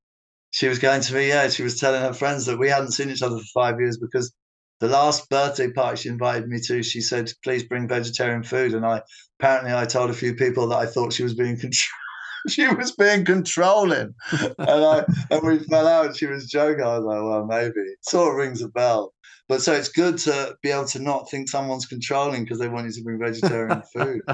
she 0.51 0.67
was 0.67 0.79
going 0.79 1.01
to 1.01 1.13
me, 1.13 1.29
yeah, 1.29 1.49
she 1.49 1.63
was 1.63 1.79
telling 1.79 2.01
her 2.01 2.13
friends 2.13 2.45
that 2.45 2.59
we 2.59 2.69
hadn't 2.69 2.91
seen 2.91 3.09
each 3.09 3.21
other 3.21 3.37
for 3.37 3.45
five 3.53 3.79
years 3.79 3.97
because 3.97 4.33
the 4.79 4.87
last 4.87 5.29
birthday 5.29 5.71
party 5.71 5.97
she 5.97 6.09
invited 6.09 6.47
me 6.47 6.59
to, 6.67 6.83
she 6.83 7.01
said, 7.01 7.31
please 7.43 7.63
bring 7.63 7.87
vegetarian 7.87 8.43
food. 8.43 8.73
And 8.73 8.85
I 8.85 9.01
apparently 9.39 9.73
I 9.73 9.85
told 9.85 10.09
a 10.09 10.13
few 10.13 10.35
people 10.35 10.67
that 10.67 10.77
I 10.77 10.85
thought 10.85 11.13
she 11.13 11.23
was 11.23 11.33
being 11.33 11.57
controlled. 11.57 12.03
she 12.49 12.67
was 12.67 12.91
being 12.93 13.25
controlling. 13.25 14.13
and 14.31 14.55
I 14.59 15.05
and 15.31 15.41
we 15.43 15.59
fell 15.59 15.87
out. 15.87 16.15
She 16.15 16.27
was 16.27 16.49
joking. 16.49 16.83
I 16.83 16.99
was 16.99 17.05
like, 17.05 17.23
well, 17.23 17.45
maybe. 17.45 17.79
It 17.79 17.97
sort 18.01 18.29
of 18.29 18.37
rings 18.37 18.61
a 18.61 18.69
bell. 18.69 19.13
But 19.49 19.61
so 19.61 19.73
it's 19.73 19.89
good 19.89 20.17
to 20.19 20.55
be 20.61 20.71
able 20.71 20.85
to 20.87 20.99
not 20.99 21.29
think 21.29 21.49
someone's 21.49 21.85
controlling 21.85 22.43
because 22.43 22.59
they 22.59 22.67
want 22.67 22.87
you 22.87 22.93
to 22.93 23.03
bring 23.03 23.19
vegetarian 23.19 23.81
food. 23.93 24.21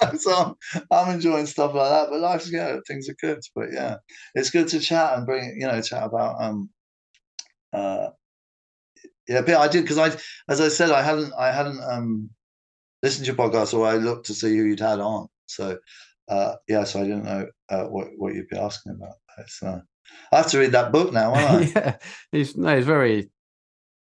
so 0.18 0.56
I'm, 0.74 0.82
I'm, 0.90 1.14
enjoying 1.14 1.46
stuff 1.46 1.74
like 1.74 1.90
that. 1.90 2.08
But 2.10 2.20
life's 2.20 2.50
good. 2.50 2.80
Things 2.86 3.08
are 3.08 3.16
good. 3.20 3.40
But 3.54 3.72
yeah, 3.72 3.96
it's 4.34 4.50
good 4.50 4.68
to 4.68 4.80
chat 4.80 5.16
and 5.16 5.26
bring 5.26 5.56
you 5.58 5.66
know 5.66 5.80
chat 5.80 6.04
about 6.04 6.40
um 6.40 6.70
uh 7.72 8.08
yeah. 9.30 9.40
But 9.40 9.56
I 9.56 9.68
did 9.68 9.82
because 9.82 9.98
I 9.98 10.10
as 10.48 10.60
I 10.60 10.68
said 10.68 10.90
I 10.90 11.02
hadn't 11.02 11.32
I 11.38 11.50
hadn't 11.50 11.80
um 11.82 12.30
listened 13.02 13.26
to 13.26 13.32
your 13.32 13.36
podcast 13.36 13.72
or 13.72 13.86
I 13.86 13.96
looked 13.96 14.26
to 14.26 14.34
see 14.34 14.56
who 14.56 14.64
you'd 14.64 14.80
had 14.80 15.00
on. 15.00 15.28
So 15.46 15.78
uh 16.28 16.56
yeah, 16.68 16.84
so 16.84 17.00
I 17.00 17.04
didn't 17.04 17.24
know 17.24 17.46
uh, 17.70 17.84
what 17.84 18.08
what 18.18 18.34
you'd 18.34 18.48
be 18.48 18.58
asking 18.58 18.92
about. 18.92 19.14
So 19.48 19.80
I 20.32 20.36
have 20.36 20.50
to 20.50 20.58
read 20.58 20.72
that 20.72 20.92
book 20.92 21.12
now, 21.12 21.34
yeah, 21.60 21.96
he's 22.32 22.56
no, 22.56 22.76
he's 22.76 22.86
very 22.86 23.30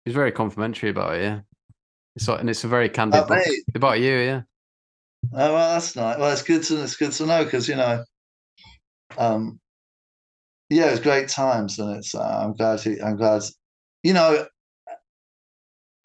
he's 0.05 0.13
very 0.13 0.31
complimentary 0.31 0.89
about 0.89 1.15
it. 1.15 1.21
Yeah, 1.21 1.39
it's 2.15 2.27
and 2.27 2.49
it's 2.49 2.63
a 2.63 2.67
very 2.67 2.89
candid 2.89 3.21
oh, 3.21 3.27
book 3.27 3.37
mate. 3.45 3.63
about 3.75 3.99
you. 3.99 4.17
Yeah. 4.17 4.41
Oh 5.31 5.53
well, 5.53 5.73
that's 5.73 5.95
nice. 5.95 6.17
Well, 6.17 6.31
it's 6.31 6.43
good 6.43 6.63
to 6.63 6.83
it's 6.83 6.95
good 6.95 7.11
to 7.13 7.25
know 7.25 7.43
because 7.43 7.67
you 7.67 7.75
know, 7.75 8.03
um, 9.17 9.59
yeah, 10.69 10.87
it's 10.87 10.99
great 10.99 11.29
times, 11.29 11.79
and 11.79 11.97
it's 11.97 12.13
uh, 12.13 12.41
I'm 12.43 12.53
glad 12.53 12.81
he, 12.81 13.01
I'm 13.01 13.15
glad, 13.15 13.43
you 14.03 14.13
know, 14.13 14.45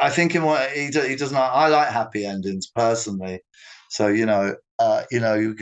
I 0.01 0.11
think 0.11 0.35
in 0.35 0.43
what 0.43 0.71
he 0.71 0.87
he 0.87 1.17
doesn't. 1.17 1.37
I 1.37 1.69
like 1.69 1.89
happy 1.89 2.25
endings 2.25 2.69
personally, 2.69 3.41
so 3.91 4.09
you 4.09 4.27
know, 4.27 4.55
uh, 4.79 5.03
you 5.11 5.21
know, 5.21 5.35
you, 5.35 5.57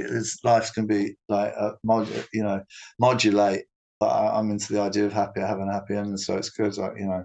life 0.44 0.72
can 0.74 0.86
be 0.86 1.16
like 1.28 1.52
uh, 1.58 1.72
mod, 1.84 2.08
you 2.32 2.42
know, 2.42 2.62
modulate. 2.98 3.64
But 3.98 4.08
I, 4.08 4.38
am 4.38 4.50
into 4.50 4.74
the 4.74 4.80
idea 4.80 5.06
of 5.06 5.12
happy 5.12 5.40
having 5.40 5.68
a 5.68 5.72
happy 5.72 5.94
ending, 5.94 6.18
so 6.18 6.36
it's 6.36 6.50
good. 6.50 6.76
Like, 6.76 6.98
you 6.98 7.06
know, 7.06 7.24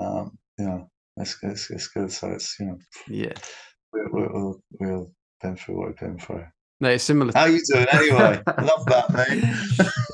um, 0.00 0.36
you 0.58 0.66
know, 0.66 0.90
it's, 1.16 1.36
it's, 1.42 1.70
it's 1.70 1.86
good. 1.88 2.10
So 2.10 2.32
it's 2.32 2.58
you 2.58 2.66
know, 2.66 2.78
yeah, 3.06 3.32
we'll 3.92 4.28
we'll, 4.32 4.62
we'll 4.80 5.12
been 5.42 5.56
through 5.56 5.78
what 5.78 5.88
we've 5.88 5.98
been 5.98 6.18
through. 6.18 6.44
No, 6.80 6.88
it's 6.88 7.04
similar. 7.04 7.32
How 7.34 7.44
you 7.44 7.60
doing 7.72 7.86
anyway? 7.92 8.42
Love 8.46 8.86
that, 8.86 9.12
mate. 9.12 9.44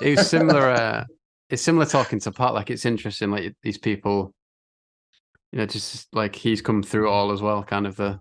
it 0.03 0.19
was 0.19 0.29
similar. 0.29 0.69
Uh, 0.69 1.05
it's 1.49 1.63
similar 1.63 1.87
talking 1.87 2.21
to 2.21 2.33
Pat. 2.33 2.55
Like 2.55 2.71
it's 2.71 2.85
interesting. 2.85 3.31
Like 3.31 3.55
these 3.63 3.79
people, 3.79 4.35
you 5.53 5.59
know, 5.59 5.67
just 5.67 6.15
like 6.15 6.35
he's 6.35 6.63
come 6.63 6.83
through 6.83 7.09
all 7.09 7.33
as 7.33 7.43
well. 7.43 7.63
Kind 7.63 7.87
of 7.87 7.97
the 7.97 8.21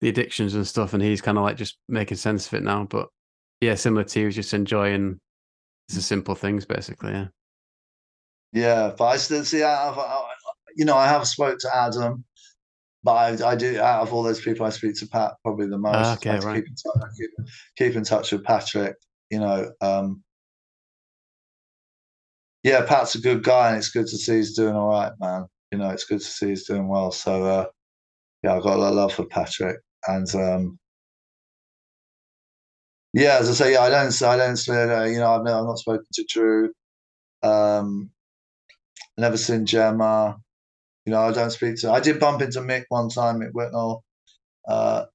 the 0.00 0.08
addictions 0.08 0.54
and 0.54 0.66
stuff, 0.66 0.94
and 0.94 1.02
he's 1.02 1.20
kind 1.20 1.38
of 1.38 1.44
like 1.44 1.56
just 1.56 1.78
making 1.88 2.16
sense 2.16 2.46
of 2.46 2.54
it 2.54 2.62
now. 2.62 2.84
But 2.84 3.08
yeah, 3.60 3.74
similar 3.74 4.04
to 4.04 4.20
you, 4.20 4.30
just 4.30 4.54
enjoying 4.54 5.18
the 5.88 6.00
simple 6.00 6.34
things, 6.34 6.64
basically. 6.64 7.12
Yeah. 7.12 7.28
Yeah, 8.52 8.92
but 8.96 9.04
I 9.04 9.16
still 9.18 9.44
see. 9.44 9.62
I 9.62 9.86
have, 9.86 9.98
you 10.74 10.86
know, 10.86 10.96
I 10.96 11.06
have 11.06 11.26
spoke 11.26 11.58
to 11.60 11.76
Adam 11.76 12.24
but 13.02 13.42
I, 13.42 13.50
I, 13.50 13.54
do 13.54 13.80
out 13.80 14.02
of 14.02 14.12
all 14.12 14.22
those 14.22 14.40
people 14.40 14.66
I 14.66 14.70
speak 14.70 14.96
to 14.98 15.06
Pat 15.06 15.34
probably 15.42 15.68
the 15.68 15.78
most. 15.78 16.18
Okay, 16.18 16.38
right. 16.40 16.56
Keep 16.56 16.66
in, 16.66 16.74
touch, 16.74 17.10
keep, 17.16 17.30
keep 17.76 17.96
in, 17.96 18.04
touch, 18.04 18.32
with 18.32 18.44
Patrick. 18.44 18.96
You 19.30 19.40
know, 19.40 19.70
um, 19.80 20.22
yeah, 22.64 22.84
Pat's 22.84 23.14
a 23.14 23.20
good 23.20 23.42
guy, 23.42 23.68
and 23.68 23.78
it's 23.78 23.90
good 23.90 24.06
to 24.08 24.16
see 24.16 24.36
he's 24.36 24.56
doing 24.56 24.74
all 24.74 24.90
right, 24.90 25.12
man. 25.20 25.46
You 25.72 25.78
know, 25.78 25.90
it's 25.90 26.04
good 26.04 26.20
to 26.20 26.26
see 26.26 26.48
he's 26.48 26.66
doing 26.66 26.88
well. 26.88 27.12
So 27.12 27.44
uh, 27.44 27.66
yeah, 28.42 28.56
I've 28.56 28.62
got 28.62 28.76
a 28.76 28.80
lot 28.80 28.90
of 28.90 28.94
love 28.94 29.12
for 29.14 29.24
Patrick, 29.26 29.78
and 30.06 30.32
um, 30.34 30.78
yeah, 33.12 33.38
as 33.40 33.50
I 33.50 33.52
say, 33.54 33.72
yeah, 33.72 33.80
I 33.80 33.90
don't, 33.90 34.22
I 34.22 34.36
don't, 34.36 34.68
uh, 34.68 35.04
you 35.04 35.18
know, 35.18 35.32
I've, 35.34 35.42
never, 35.44 35.58
I've 35.58 35.64
not 35.64 35.78
spoken 35.78 36.06
to 36.12 36.24
Drew. 36.28 36.72
Um, 37.42 38.10
never 39.16 39.36
seen 39.36 39.66
Gemma. 39.66 40.36
You 41.06 41.12
know, 41.12 41.22
I 41.22 41.32
don't 41.32 41.50
speak 41.50 41.76
to. 41.76 41.90
I 41.90 42.00
did 42.00 42.20
bump 42.20 42.42
into 42.42 42.60
Mick 42.60 42.84
one 42.90 43.08
time, 43.08 43.40
Mick 43.40 43.52
Whitnall. 43.52 44.02
Uh, 44.66 45.06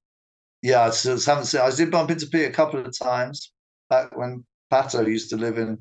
yeah, 0.62 0.82
I 0.82 0.88
just 0.88 1.26
haven't 1.26 1.46
seen. 1.46 1.60
I 1.60 1.70
did 1.70 1.90
bump 1.90 2.10
into 2.10 2.26
Pete 2.26 2.48
a 2.48 2.52
couple 2.52 2.80
of 2.84 2.98
times 2.98 3.52
back 3.88 4.16
when 4.16 4.44
Pato 4.72 5.06
used 5.06 5.30
to 5.30 5.36
live 5.36 5.58
in 5.58 5.78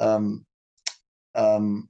um, 0.00 0.46
um, 1.34 1.88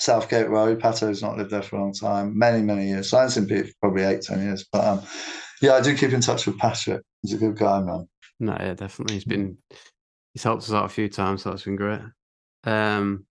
Southgate 0.00 0.48
Road. 0.48 0.80
Pato's 0.80 1.22
not 1.22 1.36
lived 1.36 1.50
there 1.50 1.62
for 1.62 1.76
a 1.76 1.80
long 1.80 1.92
time, 1.92 2.36
many 2.36 2.62
many 2.62 2.88
years. 2.88 3.10
So 3.10 3.18
I 3.18 3.22
haven't 3.22 3.34
seen 3.34 3.46
Pete 3.46 3.66
for 3.66 3.74
probably 3.82 4.04
eight 4.04 4.22
ten 4.22 4.42
years. 4.42 4.66
But 4.72 4.84
um, 4.84 5.02
yeah, 5.60 5.74
I 5.74 5.80
do 5.80 5.96
keep 5.96 6.12
in 6.12 6.20
touch 6.20 6.46
with 6.46 6.58
Patrick. 6.58 7.02
He's 7.22 7.34
a 7.34 7.38
good 7.38 7.56
guy, 7.56 7.80
man. 7.80 8.08
No, 8.38 8.56
yeah, 8.58 8.74
definitely. 8.74 9.16
He's 9.16 9.24
been 9.24 9.58
he's 10.32 10.42
helped 10.42 10.62
us 10.62 10.72
out 10.72 10.86
a 10.86 10.88
few 10.88 11.08
times, 11.08 11.42
so 11.42 11.50
that's 11.50 11.64
been 11.64 11.76
great. 11.76 12.00
Um, 12.64 13.26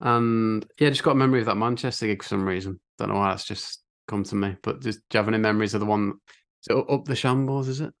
and 0.00 0.64
yeah, 0.78 0.90
just 0.90 1.02
got 1.02 1.12
a 1.12 1.16
memory 1.16 1.40
of 1.40 1.46
that 1.46 1.56
Manchester 1.56 2.06
gig 2.06 2.22
for 2.22 2.28
some 2.28 2.46
reason. 2.46 2.78
Don't 2.98 3.08
know 3.08 3.16
why 3.16 3.30
that's 3.30 3.44
just 3.44 3.82
come 4.06 4.22
to 4.24 4.34
me. 4.36 4.56
But 4.62 4.80
just, 4.80 5.00
do 5.10 5.18
you 5.18 5.18
have 5.18 5.28
any 5.28 5.38
memories 5.38 5.74
of 5.74 5.80
the 5.80 5.86
one 5.86 6.14
up 6.70 7.04
the 7.04 7.16
shambles? 7.16 7.68
Is 7.68 7.80
it 7.80 7.92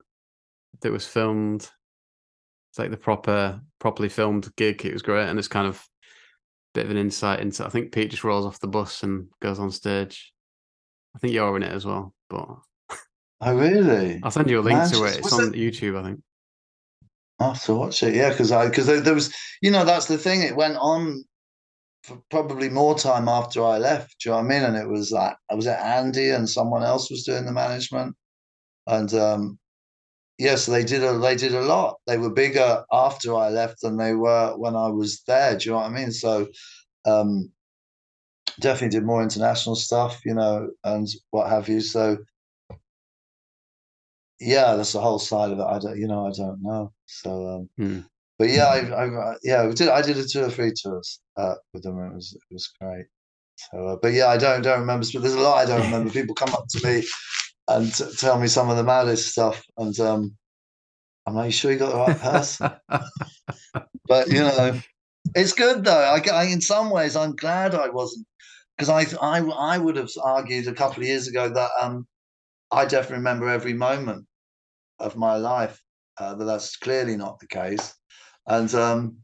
that 0.82 0.92
was 0.92 1.06
filmed? 1.06 1.68
It's 2.70 2.78
like 2.78 2.90
the 2.90 2.96
proper, 2.96 3.60
properly 3.80 4.08
filmed 4.08 4.48
gig. 4.56 4.84
It 4.84 4.92
was 4.92 5.02
great, 5.02 5.28
and 5.28 5.38
it's 5.38 5.48
kind 5.48 5.66
of 5.66 5.76
a 5.76 5.97
bit 6.78 6.84
of 6.84 6.90
an 6.90 6.96
insight 6.96 7.40
into. 7.40 7.66
I 7.66 7.68
think 7.68 7.92
Pete 7.92 8.10
just 8.10 8.24
rolls 8.24 8.46
off 8.46 8.60
the 8.60 8.68
bus 8.68 9.02
and 9.02 9.26
goes 9.40 9.58
on 9.58 9.70
stage. 9.70 10.32
I 11.14 11.18
think 11.18 11.32
you're 11.32 11.56
in 11.56 11.62
it 11.62 11.72
as 11.72 11.84
well, 11.84 12.14
but. 12.30 12.46
Oh 13.40 13.56
really? 13.56 14.20
I'll 14.22 14.30
send 14.30 14.50
you 14.50 14.60
a 14.60 14.62
link 14.62 14.78
Manchester, 14.78 15.06
to 15.06 15.12
it. 15.12 15.18
It's 15.18 15.32
on 15.32 15.54
it? 15.54 15.54
YouTube, 15.54 15.98
I 15.98 16.02
think. 16.04 16.20
I 17.40 17.48
have 17.48 17.62
to 17.64 17.74
watch 17.74 18.02
it, 18.02 18.14
yeah, 18.14 18.30
because 18.30 18.50
I 18.50 18.68
because 18.68 18.86
there, 18.86 19.00
there 19.00 19.14
was, 19.14 19.32
you 19.62 19.70
know, 19.70 19.84
that's 19.84 20.06
the 20.06 20.18
thing. 20.18 20.42
It 20.42 20.56
went 20.56 20.76
on 20.76 21.24
for 22.02 22.20
probably 22.30 22.68
more 22.68 22.98
time 22.98 23.28
after 23.28 23.64
I 23.64 23.78
left. 23.78 24.16
Do 24.20 24.28
you 24.28 24.32
know 24.32 24.38
what 24.38 24.46
I 24.46 24.48
mean? 24.48 24.62
And 24.64 24.76
it 24.76 24.88
was 24.88 25.12
like 25.12 25.36
I 25.50 25.54
was 25.54 25.66
at 25.66 25.80
Andy 25.80 26.30
and 26.30 26.48
someone 26.48 26.82
else 26.82 27.10
was 27.10 27.24
doing 27.24 27.44
the 27.44 27.52
management. 27.52 28.16
And 28.86 29.12
um 29.14 29.58
yes, 30.38 30.66
they 30.66 30.84
did 30.84 31.02
a 31.02 31.18
they 31.18 31.36
did 31.36 31.54
a 31.54 31.62
lot. 31.62 31.98
They 32.06 32.18
were 32.18 32.30
bigger 32.30 32.84
after 32.92 33.34
I 33.34 33.50
left 33.50 33.82
than 33.82 33.96
they 33.96 34.14
were 34.14 34.56
when 34.56 34.76
I 34.76 34.88
was 34.88 35.22
there. 35.26 35.56
Do 35.56 35.64
you 35.64 35.70
know 35.72 35.78
what 35.78 35.86
I 35.86 35.94
mean? 35.94 36.12
So 36.12 36.48
um 37.04 37.50
definitely 38.60 38.98
did 38.98 39.06
more 39.06 39.22
international 39.22 39.76
stuff, 39.76 40.20
you 40.24 40.34
know, 40.34 40.70
and 40.84 41.08
what 41.30 41.48
have 41.48 41.68
you. 41.68 41.80
So 41.80 42.18
yeah, 44.40 44.76
that's 44.76 44.92
the 44.92 45.00
whole 45.00 45.18
side 45.18 45.50
of 45.50 45.58
it. 45.58 45.62
I 45.64 45.78
don't, 45.78 45.98
you 45.98 46.06
know, 46.06 46.26
I 46.26 46.32
don't 46.32 46.62
know. 46.62 46.92
So 47.06 47.48
um, 47.48 47.68
hmm 47.76 48.00
but 48.38 48.50
yeah, 48.50 48.66
I, 48.66 49.04
I 49.04 49.34
yeah, 49.42 49.62
I 49.62 49.72
did 49.72 49.88
I 49.88 50.00
did 50.00 50.16
a 50.16 50.24
two 50.24 50.44
or 50.44 50.50
three 50.50 50.72
tours 50.72 51.20
uh, 51.36 51.56
with 51.74 51.82
them. 51.82 51.98
It 52.00 52.14
was 52.14 52.34
it 52.34 52.54
was 52.54 52.70
great. 52.80 53.06
So, 53.56 53.88
uh, 53.88 53.96
but 54.00 54.12
yeah, 54.12 54.28
I 54.28 54.36
don't 54.36 54.62
don't 54.62 54.78
remember. 54.80 55.04
But 55.12 55.22
There's 55.22 55.34
a 55.34 55.40
lot 55.40 55.58
I 55.58 55.64
don't 55.64 55.82
remember. 55.86 56.10
People 56.10 56.36
come 56.36 56.54
up 56.54 56.66
to 56.68 56.86
me 56.86 57.04
and 57.68 57.94
t- 57.94 58.04
tell 58.18 58.38
me 58.40 58.48
some 58.48 58.70
of 58.70 58.76
the 58.76 58.82
maddest 58.82 59.32
stuff, 59.32 59.62
and 59.76 59.98
um, 60.00 60.36
I'm 61.26 61.34
like, 61.34 61.52
sure 61.52 61.70
you 61.70 61.78
got 61.78 61.92
the 61.92 61.98
right 61.98 62.18
person? 62.18 62.70
but 64.08 64.28
you 64.28 64.40
know, 64.40 64.80
it's 65.34 65.52
good 65.52 65.84
though. 65.84 65.92
I, 65.92 66.22
I, 66.32 66.44
in 66.44 66.60
some 66.60 66.90
ways, 66.90 67.16
I'm 67.16 67.36
glad 67.36 67.74
I 67.74 67.90
wasn't 67.90 68.26
because 68.76 68.88
I, 68.88 69.04
I 69.20 69.40
I 69.40 69.78
would 69.78 69.96
have 69.96 70.10
argued 70.24 70.68
a 70.68 70.74
couple 70.74 71.02
of 71.02 71.08
years 71.08 71.28
ago 71.28 71.48
that 71.48 71.70
um, 71.80 72.06
I 72.70 72.84
definitely 72.84 73.18
remember 73.18 73.48
every 73.48 73.74
moment 73.74 74.26
of 74.98 75.16
my 75.16 75.36
life. 75.36 75.80
Uh, 76.18 76.34
that 76.34 76.44
that's 76.44 76.76
clearly 76.76 77.16
not 77.16 77.38
the 77.38 77.46
case. 77.46 77.94
And 78.46 78.74
um, 78.74 79.18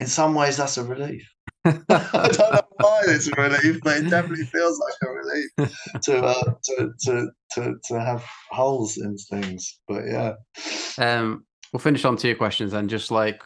in 0.00 0.06
some 0.06 0.34
ways, 0.34 0.56
that's 0.56 0.76
a 0.76 0.84
relief. 0.84 1.31
I 1.64 2.28
don't 2.32 2.52
know 2.52 2.62
why 2.76 3.02
it's 3.06 3.28
a 3.28 3.40
relief, 3.40 3.80
but 3.82 3.98
it 3.98 4.10
definitely 4.10 4.44
feels 4.46 4.80
like 4.80 4.94
a 5.02 5.12
relief 5.12 5.50
to, 6.02 6.24
uh, 6.24 6.54
to, 6.64 6.90
to, 7.02 7.28
to, 7.52 7.74
to 7.88 8.00
have 8.00 8.24
holes 8.50 8.96
in 8.98 9.16
things. 9.16 9.78
But 9.86 10.04
yeah. 10.06 10.34
Um, 10.98 11.44
we'll 11.72 11.80
finish 11.80 12.04
on 12.04 12.16
to 12.16 12.26
your 12.26 12.36
questions 12.36 12.72
then. 12.72 12.88
Just 12.88 13.10
like, 13.10 13.42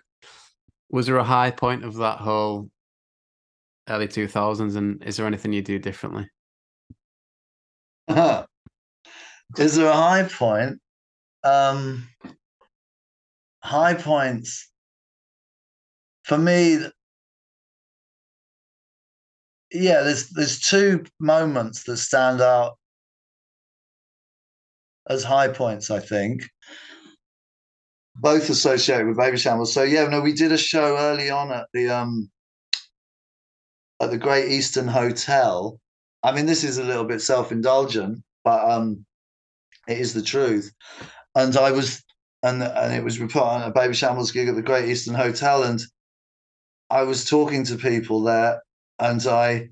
was 0.90 1.06
there 1.06 1.18
a 1.18 1.24
high 1.24 1.50
point 1.50 1.84
of 1.84 1.96
that 1.96 2.18
whole 2.18 2.70
early 3.88 4.08
2000s? 4.08 4.76
And 4.76 5.02
is 5.04 5.16
there 5.16 5.26
anything 5.26 5.52
you 5.52 5.62
do 5.62 5.78
differently? 5.78 6.28
Is 9.58 9.76
there 9.76 9.88
a 9.88 9.92
high 9.92 10.24
point? 10.24 10.80
Um, 11.44 12.08
high 13.62 13.94
points 13.94 14.70
for 16.24 16.36
me. 16.38 16.78
Yeah, 19.72 20.02
there's 20.02 20.28
there's 20.30 20.60
two 20.60 21.04
moments 21.20 21.84
that 21.84 21.96
stand 21.98 22.40
out 22.40 22.78
as 25.08 25.24
high 25.24 25.48
points. 25.48 25.90
I 25.90 26.00
think 26.00 26.48
both 28.16 28.48
associated 28.50 29.06
with 29.06 29.16
Babyshambles. 29.16 29.68
So 29.68 29.82
yeah, 29.82 30.06
no, 30.08 30.20
we 30.20 30.32
did 30.32 30.52
a 30.52 30.58
show 30.58 30.96
early 30.96 31.30
on 31.30 31.52
at 31.52 31.66
the 31.72 31.88
um 31.90 32.30
at 34.00 34.10
the 34.10 34.18
Great 34.18 34.50
Eastern 34.50 34.88
Hotel. 34.88 35.80
I 36.22 36.32
mean, 36.32 36.46
this 36.46 36.64
is 36.64 36.78
a 36.78 36.84
little 36.84 37.04
bit 37.04 37.20
self-indulgent, 37.20 38.22
but 38.44 38.70
um 38.70 39.04
it 39.88 39.98
is 39.98 40.14
the 40.14 40.22
truth. 40.22 40.72
And 41.34 41.56
I 41.56 41.72
was 41.72 42.02
and 42.42 42.62
and 42.62 42.94
it 42.94 43.04
was 43.04 43.18
put 43.18 43.36
on 43.36 43.62
a 43.62 43.72
Babyshambles 43.72 44.32
gig 44.32 44.48
at 44.48 44.56
the 44.56 44.62
Great 44.62 44.88
Eastern 44.88 45.14
Hotel, 45.14 45.64
and 45.64 45.80
I 46.90 47.02
was 47.02 47.28
talking 47.28 47.64
to 47.64 47.76
people 47.76 48.22
there, 48.22 48.62
and 48.98 49.26
I 49.26 49.68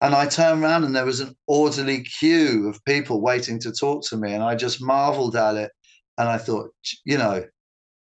and 0.00 0.14
I 0.14 0.26
turned 0.26 0.62
around 0.62 0.84
and 0.84 0.96
there 0.96 1.04
was 1.04 1.20
an 1.20 1.36
orderly 1.46 2.02
queue 2.02 2.68
of 2.68 2.84
people 2.84 3.20
waiting 3.20 3.58
to 3.60 3.72
talk 3.72 4.04
to 4.08 4.16
me, 4.16 4.32
and 4.32 4.42
I 4.42 4.54
just 4.54 4.82
marveled 4.82 5.36
at 5.36 5.56
it, 5.56 5.70
and 6.18 6.28
I 6.28 6.38
thought, 6.38 6.70
you 7.04 7.18
know, 7.18 7.44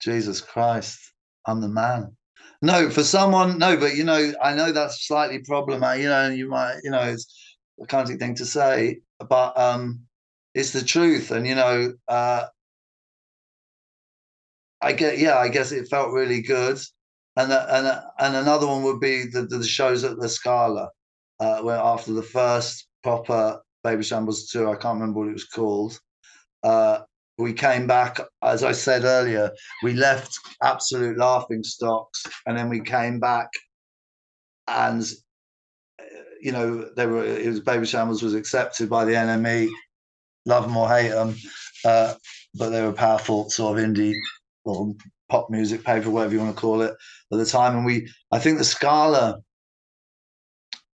Jesus 0.01 0.41
Christ, 0.41 0.99
I'm 1.45 1.61
the 1.61 1.69
man. 1.69 2.15
No, 2.61 2.89
for 2.89 3.03
someone, 3.03 3.57
no, 3.57 3.75
but 3.75 3.95
you 3.95 4.05
know, 4.05 4.33
I 4.41 4.53
know 4.53 4.71
that's 4.71 5.05
slightly 5.05 5.39
problematic. 5.39 6.03
You 6.03 6.09
know, 6.09 6.29
you 6.29 6.47
might, 6.47 6.79
you 6.83 6.91
know, 6.91 7.01
it's 7.01 7.57
a 7.81 7.85
cunty 7.85 8.17
thing 8.17 8.35
to 8.35 8.45
say, 8.45 8.99
but 9.27 9.57
um, 9.57 10.01
it's 10.53 10.71
the 10.71 10.83
truth, 10.83 11.31
and 11.31 11.45
you 11.45 11.55
know, 11.55 11.93
uh, 12.07 12.45
I 14.81 14.93
get, 14.93 15.17
yeah, 15.17 15.37
I 15.37 15.47
guess 15.47 15.71
it 15.71 15.87
felt 15.89 16.11
really 16.11 16.41
good. 16.41 16.77
And 17.35 17.51
and 17.51 18.01
and 18.19 18.35
another 18.35 18.67
one 18.67 18.83
would 18.83 18.99
be 18.99 19.25
the 19.25 19.43
the 19.43 19.63
shows 19.63 20.03
at 20.03 20.19
the 20.19 20.29
Scala, 20.29 20.89
uh, 21.39 21.61
where 21.61 21.77
after 21.77 22.13
the 22.13 22.23
first 22.23 22.87
proper 23.01 23.59
Babyshambles 23.85 24.51
tour, 24.51 24.69
I 24.69 24.75
can't 24.75 24.99
remember 24.99 25.19
what 25.19 25.29
it 25.29 25.33
was 25.33 25.45
called. 25.47 25.99
Uh, 26.63 26.99
we 27.39 27.51
came 27.51 27.87
back, 27.87 28.19
as 28.43 28.63
I 28.63 28.71
said 28.71 29.03
earlier, 29.03 29.51
we 29.81 29.93
left 29.93 30.37
absolute 30.61 31.17
laughing 31.17 31.63
stocks, 31.63 32.23
and 32.45 32.55
then 32.55 32.69
we 32.69 32.79
came 32.79 33.19
back, 33.19 33.49
and 34.67 35.03
you 36.43 36.51
know, 36.51 36.89
they 36.95 37.07
were 37.07 37.23
it 37.23 37.47
was 37.47 37.61
Babyshambles 37.61 38.21
was 38.21 38.35
accepted 38.35 38.89
by 38.89 39.05
the 39.05 39.13
NME, 39.13 39.69
love 40.45 40.65
them 40.65 40.75
or 40.75 40.89
hate 40.89 41.09
them, 41.09 41.35
uh, 41.85 42.13
but 42.53 42.69
they 42.69 42.81
were 42.81 42.91
powerful 42.91 43.49
sort 43.49 43.79
of 43.79 43.85
indie 43.85 44.13
or 44.65 44.93
pop 45.33 45.49
music 45.49 45.83
paper, 45.83 46.11
whatever 46.11 46.31
you 46.33 46.39
want 46.39 46.55
to 46.55 46.61
call 46.61 46.83
it, 46.83 46.93
at 47.31 47.37
the 47.39 47.45
time. 47.45 47.75
And 47.75 47.85
we, 47.85 48.07
I 48.31 48.37
think 48.37 48.59
the 48.59 48.63
Scala, 48.63 49.39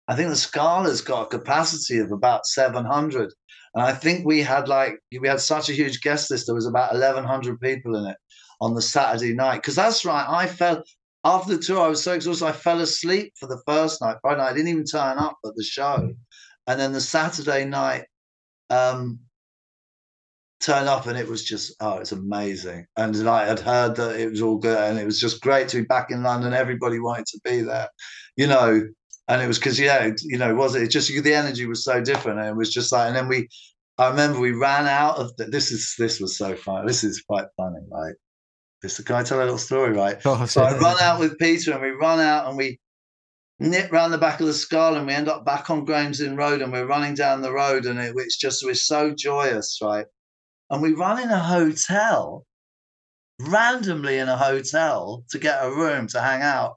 I 0.08 0.16
think 0.16 0.30
the 0.30 0.38
Scala's 0.38 1.02
got 1.02 1.24
a 1.24 1.38
capacity 1.38 1.98
of 1.98 2.14
about 2.14 2.46
700. 2.46 3.34
And 3.74 3.84
I 3.84 3.92
think 3.92 4.26
we 4.26 4.42
had 4.42 4.70
like, 4.70 4.98
we 5.20 5.28
had 5.28 5.42
such 5.42 5.68
a 5.68 5.74
huge 5.74 6.00
guest 6.00 6.32
list. 6.32 6.46
There 6.46 6.56
was 6.56 6.66
about 6.66 6.94
1,100 6.94 7.60
people 7.60 7.98
in 7.98 8.06
it 8.06 8.18
on 8.62 8.76
the 8.76 8.82
Saturday 8.82 9.34
night. 9.34 9.58
Because 9.58 9.76
that's 9.76 10.06
right. 10.06 10.26
I 10.26 10.48
felt, 10.48 10.88
after 11.26 11.58
the 11.58 11.62
tour, 11.62 11.82
I 11.82 11.90
was 11.90 12.02
so 12.02 12.14
exhausted. 12.14 12.46
I 12.46 12.54
fell 12.54 12.80
asleep 12.80 13.34
for 13.38 13.48
the 13.48 13.62
first 13.68 14.02
night. 14.02 14.20
Friday 14.22 14.38
night, 14.38 14.52
I 14.52 14.54
didn't 14.54 14.70
even 14.70 14.86
turn 14.86 15.18
up 15.18 15.38
at 15.46 15.52
the 15.58 15.64
show. 15.66 16.14
And 16.66 16.80
then 16.80 16.94
the 16.94 17.02
Saturday 17.02 17.66
night, 17.66 18.06
um, 18.70 19.20
turn 20.60 20.88
up 20.88 21.08
and 21.08 21.18
it 21.18 21.28
was 21.28 21.44
just 21.44 21.76
oh 21.80 21.98
it's 21.98 22.12
amazing. 22.12 22.86
And 22.98 23.16
i 23.28 23.46
had 23.46 23.60
heard 23.60 23.96
that 23.96 24.20
it 24.20 24.30
was 24.30 24.42
all 24.42 24.58
good 24.58 24.78
and 24.78 25.00
it 25.00 25.06
was 25.06 25.20
just 25.20 25.42
great 25.42 25.68
to 25.70 25.78
be 25.78 25.84
back 25.84 26.12
in 26.12 26.24
london. 26.24 26.54
Everybody 26.54 27.00
wanted 27.00 27.26
to 27.28 27.40
be 27.44 27.62
there 27.62 27.90
you 28.36 28.48
know? 28.48 28.82
And 29.28 29.42
it 29.44 29.48
was 29.48 29.60
because 29.60 29.80
yeah 29.80 30.12
you 30.24 30.38
know 30.38 30.56
was 30.56 30.76
it 30.76 30.90
just 30.90 31.10
the 31.10 31.34
energy 31.34 31.68
was 31.68 31.84
so 31.84 32.02
different 32.02 32.40
and 32.40 32.48
it 32.48 32.56
was 32.56 32.74
just 32.74 32.92
like 32.92 33.08
and 33.08 33.16
then 33.16 33.28
we 33.28 33.48
i 34.00 34.10
remember 34.10 34.40
we 34.40 34.54
ran 34.54 34.88
out 34.88 35.18
of 35.18 35.36
the, 35.38 35.46
this 35.46 35.72
is 35.72 35.94
this 36.00 36.20
was 36.20 36.36
so 36.36 36.56
fun 36.56 36.88
this 36.88 37.04
is 37.04 37.22
quite 37.22 37.46
funny 37.56 37.78
right? 37.92 38.16
This 38.82 39.00
can 39.02 39.18
i 39.18 39.24
tell 39.24 39.38
a 39.38 39.42
little 39.42 39.60
story 39.60 39.94
right? 39.94 40.18
Oh, 40.26 40.46
so 40.48 40.64
i 40.64 40.76
run 40.80 40.98
out 41.00 41.20
with 41.20 41.38
peter 41.38 41.74
and 41.74 41.82
we 41.82 41.90
run 41.90 42.20
out 42.20 42.48
and 42.48 42.58
we 42.58 42.80
nip 43.60 43.92
round 43.92 44.14
the 44.14 44.18
back 44.18 44.40
of 44.40 44.48
the 44.48 44.54
Scala 44.54 44.98
and 44.98 45.08
we 45.08 45.14
end 45.14 45.28
up 45.28 45.46
back 45.46 45.70
on 45.70 45.86
Gray's 45.86 46.22
Inn 46.22 46.36
Road 46.36 46.62
and 46.62 46.72
we're 46.72 46.86
running 46.86 47.14
down 47.14 47.42
the 47.42 47.52
road 47.52 47.86
and 47.86 48.00
it, 48.00 48.14
it's 48.16 48.38
just 48.38 48.64
we're 48.64 48.74
so 48.74 49.14
joyous, 49.14 49.80
right? 49.82 50.06
And 50.70 50.82
we 50.82 50.94
run 50.94 51.22
in 51.22 51.30
a 51.30 51.40
hotel, 51.40 52.46
randomly 53.40 54.18
in 54.18 54.30
a 54.30 54.38
hotel 54.38 55.24
to 55.30 55.40
get 55.40 55.64
a 55.64 55.72
room 55.72 56.08
to 56.08 56.22
hang 56.22 56.42
out. 56.42 56.76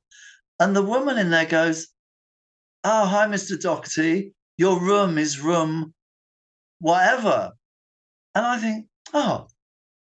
And 0.60 0.74
the 0.74 0.82
woman 0.82 1.18
in 1.18 1.30
there 1.30 1.46
goes, 1.46 1.88
Oh, 2.84 3.06
hi, 3.06 3.26
Mr. 3.26 3.60
Doherty. 3.60 4.32
Your 4.58 4.80
room 4.80 5.18
is 5.18 5.40
room 5.40 5.94
whatever. 6.80 7.52
And 8.34 8.46
I 8.46 8.58
think, 8.58 8.86
Oh, 9.12 9.48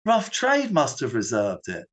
rough 0.05 0.31
trade 0.31 0.71
must 0.71 0.99
have 1.01 1.13
reserved 1.13 1.67
it. 1.67 1.85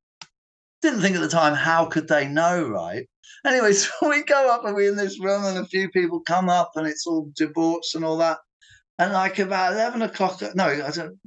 Didn't 0.82 1.00
think 1.00 1.16
at 1.16 1.22
the 1.22 1.28
time, 1.28 1.54
how 1.54 1.86
could 1.86 2.08
they 2.08 2.28
know, 2.28 2.68
right? 2.68 3.06
Anyway, 3.44 3.72
so 3.72 3.90
we 4.08 4.22
go 4.24 4.52
up 4.52 4.64
and 4.64 4.74
we're 4.74 4.90
in 4.90 4.96
this 4.96 5.20
room, 5.20 5.44
and 5.44 5.58
a 5.58 5.66
few 5.66 5.90
people 5.90 6.20
come 6.20 6.48
up, 6.48 6.72
and 6.76 6.86
it's 6.86 7.06
all 7.06 7.30
debauched 7.36 7.94
and 7.94 8.04
all 8.04 8.18
that. 8.18 8.38
And 8.98 9.12
like 9.12 9.38
about 9.38 9.72
11 9.72 10.02
o'clock, 10.02 10.42
no, 10.54 10.66
I 10.66 10.90
don't, 10.90 11.18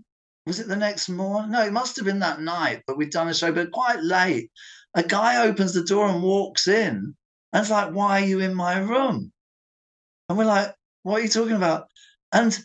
was 0.45 0.59
it 0.59 0.67
the 0.67 0.75
next 0.75 1.09
morning? 1.09 1.51
No, 1.51 1.63
it 1.63 1.73
must 1.73 1.95
have 1.95 2.05
been 2.05 2.19
that 2.19 2.41
night, 2.41 2.83
but 2.85 2.97
we'd 2.97 3.09
done 3.09 3.27
a 3.27 3.33
show, 3.33 3.51
but 3.51 3.71
quite 3.71 4.01
late. 4.01 4.51
A 4.93 5.03
guy 5.03 5.45
opens 5.45 5.73
the 5.73 5.83
door 5.83 6.07
and 6.07 6.23
walks 6.23 6.67
in 6.67 7.15
and 7.51 7.61
it's 7.61 7.71
like, 7.71 7.93
Why 7.93 8.21
are 8.21 8.25
you 8.25 8.39
in 8.41 8.53
my 8.53 8.77
room? 8.77 9.31
And 10.29 10.37
we're 10.37 10.45
like, 10.45 10.73
What 11.03 11.19
are 11.19 11.23
you 11.23 11.29
talking 11.29 11.55
about? 11.55 11.87
And 12.31 12.57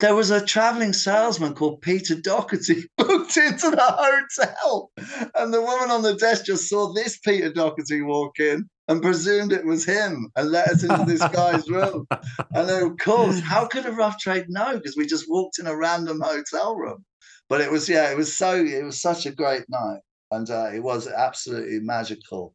there 0.00 0.14
was 0.14 0.30
a 0.30 0.44
traveling 0.44 0.92
salesman 0.92 1.54
called 1.54 1.80
Peter 1.82 2.14
Doherty 2.14 2.84
booked 2.98 3.36
into 3.36 3.70
the 3.70 3.78
hotel. 3.80 4.90
And 5.34 5.54
the 5.54 5.62
woman 5.62 5.90
on 5.90 6.02
the 6.02 6.14
desk 6.14 6.46
just 6.46 6.68
saw 6.68 6.92
this 6.92 7.18
Peter 7.18 7.52
Doherty 7.52 8.02
walk 8.02 8.40
in 8.40 8.68
and 8.88 9.02
presumed 9.02 9.52
it 9.52 9.64
was 9.64 9.84
him 9.84 10.30
and 10.36 10.50
let 10.50 10.68
us 10.68 10.82
into 10.82 11.04
this 11.04 11.26
guy's 11.28 11.68
room. 11.68 12.06
And 12.52 12.70
of 12.70 12.96
course, 12.98 13.40
how 13.40 13.66
could 13.66 13.86
a 13.86 13.92
rough 13.92 14.18
trade 14.18 14.46
know? 14.48 14.76
Because 14.76 14.96
we 14.96 15.06
just 15.06 15.28
walked 15.28 15.58
in 15.58 15.66
a 15.66 15.76
random 15.76 16.20
hotel 16.20 16.76
room. 16.76 17.04
But 17.48 17.60
it 17.60 17.70
was, 17.70 17.88
yeah, 17.88 18.10
it 18.10 18.16
was 18.16 18.36
so, 18.36 18.54
it 18.54 18.84
was 18.84 19.00
such 19.00 19.26
a 19.26 19.32
great 19.32 19.64
night. 19.68 20.00
And 20.30 20.50
uh, 20.50 20.70
it 20.74 20.82
was 20.82 21.08
absolutely 21.08 21.80
magical. 21.80 22.54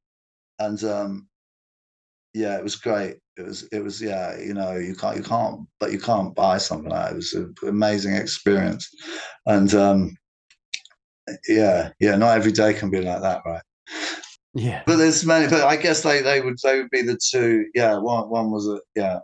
And 0.60 0.84
um, 0.84 1.28
yeah, 2.34 2.58
it 2.58 2.64
was 2.64 2.76
great. 2.76 3.18
It 3.38 3.46
was, 3.46 3.64
it 3.72 3.84
was, 3.84 4.02
yeah, 4.02 4.38
you 4.38 4.54
know, 4.54 4.76
you 4.76 4.96
can't, 4.96 5.18
you 5.18 5.24
can't, 5.24 5.62
but 5.80 5.92
you 5.92 6.00
can't 6.00 6.36
buy 6.36 6.58
something 6.58 6.90
like 6.90 7.06
that. 7.06 7.14
It 7.14 7.16
was 7.16 7.34
an 7.34 7.54
amazing 7.68 8.16
experience. 8.16 8.90
And 9.46 9.74
um, 9.74 10.16
yeah, 11.48 11.92
yeah, 12.00 12.18
not 12.18 12.36
every 12.36 12.52
day 12.52 12.74
can 12.74 12.90
be 12.90 13.02
like 13.02 13.22
that, 13.22 13.42
right? 13.46 13.62
Yeah. 14.60 14.84
But 14.86 14.98
there's 14.98 15.26
many. 15.26 15.48
But 15.48 15.64
I 15.64 15.78
guess 15.78 16.02
they 16.02 16.22
they 16.22 16.42
would 16.42 16.58
they 16.64 16.80
would 16.82 16.90
be 16.90 17.02
the 17.02 17.18
two. 17.32 17.66
Yeah. 17.74 17.98
One 17.98 18.30
one 18.30 18.52
was 18.52 18.68
a 18.68 18.80
yeah. 18.96 19.20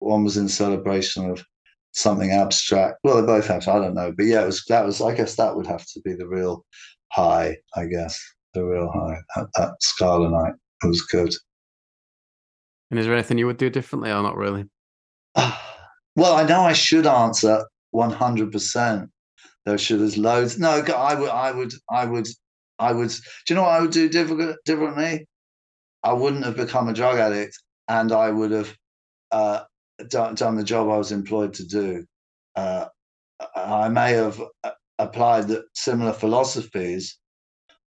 One 0.00 0.24
was 0.24 0.36
in 0.36 0.48
celebration 0.48 1.30
of 1.30 1.44
something 1.92 2.30
abstract. 2.30 2.98
Well, 3.02 3.20
they 3.20 3.26
both 3.26 3.46
have. 3.46 3.66
I 3.68 3.78
don't 3.78 3.94
know. 3.94 4.12
But 4.16 4.26
yeah, 4.26 4.42
it 4.42 4.46
was 4.46 4.64
that 4.68 4.84
was. 4.84 5.00
I 5.00 5.14
guess 5.14 5.36
that 5.36 5.56
would 5.56 5.66
have 5.66 5.86
to 5.86 6.00
be 6.00 6.12
the 6.12 6.28
real 6.28 6.64
high. 7.12 7.56
I 7.74 7.86
guess 7.86 8.20
the 8.52 8.64
real 8.64 8.90
high 8.92 9.18
at, 9.36 9.46
at 9.58 9.82
Scala 9.82 10.30
night. 10.30 10.54
It 10.84 10.88
was 10.88 11.02
good. 11.02 11.34
And 12.90 13.00
is 13.00 13.06
there 13.06 13.14
anything 13.14 13.38
you 13.38 13.46
would 13.46 13.56
do 13.56 13.70
differently 13.70 14.10
or 14.10 14.22
not 14.22 14.36
really? 14.36 14.66
well, 15.36 16.34
I 16.36 16.44
know 16.44 16.60
I 16.60 16.74
should 16.74 17.06
answer 17.06 17.64
one 17.92 18.10
hundred 18.10 18.52
percent. 18.52 19.10
There 19.64 19.78
should 19.78 20.00
there's 20.00 20.18
loads. 20.18 20.58
No, 20.58 20.70
I 20.70 21.14
would 21.14 21.30
I 21.30 21.50
would 21.50 21.72
I 21.90 22.04
would 22.04 22.28
I 22.78 22.92
would. 22.92 23.08
Do 23.10 23.16
you 23.48 23.56
know 23.56 23.62
what 23.62 23.72
I 23.72 23.80
would 23.80 23.90
do 23.90 24.08
differently? 24.08 25.26
I 26.02 26.12
wouldn't 26.12 26.44
have 26.44 26.56
become 26.56 26.88
a 26.88 26.92
drug 26.92 27.18
addict, 27.18 27.58
and 27.88 28.12
I 28.12 28.30
would 28.30 28.50
have 28.50 28.76
uh, 29.30 29.64
done, 30.08 30.34
done 30.34 30.56
the 30.56 30.64
job 30.64 30.88
I 30.88 30.96
was 30.96 31.12
employed 31.12 31.54
to 31.54 31.66
do. 31.66 32.04
Uh, 32.54 32.86
I 33.54 33.88
may 33.88 34.12
have 34.12 34.40
uh, 34.64 34.70
applied 34.98 35.50
similar 35.74 36.12
philosophies, 36.12 37.18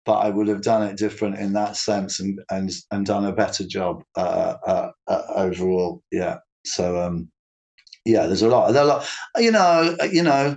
but 0.04 0.18
I 0.18 0.30
would 0.30 0.48
have 0.48 0.62
done 0.62 0.82
it 0.82 0.96
different 0.96 1.38
in 1.38 1.52
that 1.54 1.76
sense, 1.76 2.20
and 2.20 2.40
and 2.50 2.70
and 2.90 3.06
done 3.06 3.24
a 3.24 3.32
better 3.32 3.66
job 3.66 4.02
uh, 4.16 4.54
uh, 4.66 4.90
uh 5.06 5.22
overall. 5.34 6.02
Yeah. 6.10 6.38
So 6.64 7.00
um, 7.00 7.30
yeah, 8.04 8.26
there's 8.26 8.42
a 8.42 8.48
lot. 8.48 8.72
There's 8.72 8.84
a 8.84 8.88
lot. 8.88 9.08
You 9.36 9.52
know. 9.52 9.96
You 10.10 10.22
know. 10.22 10.56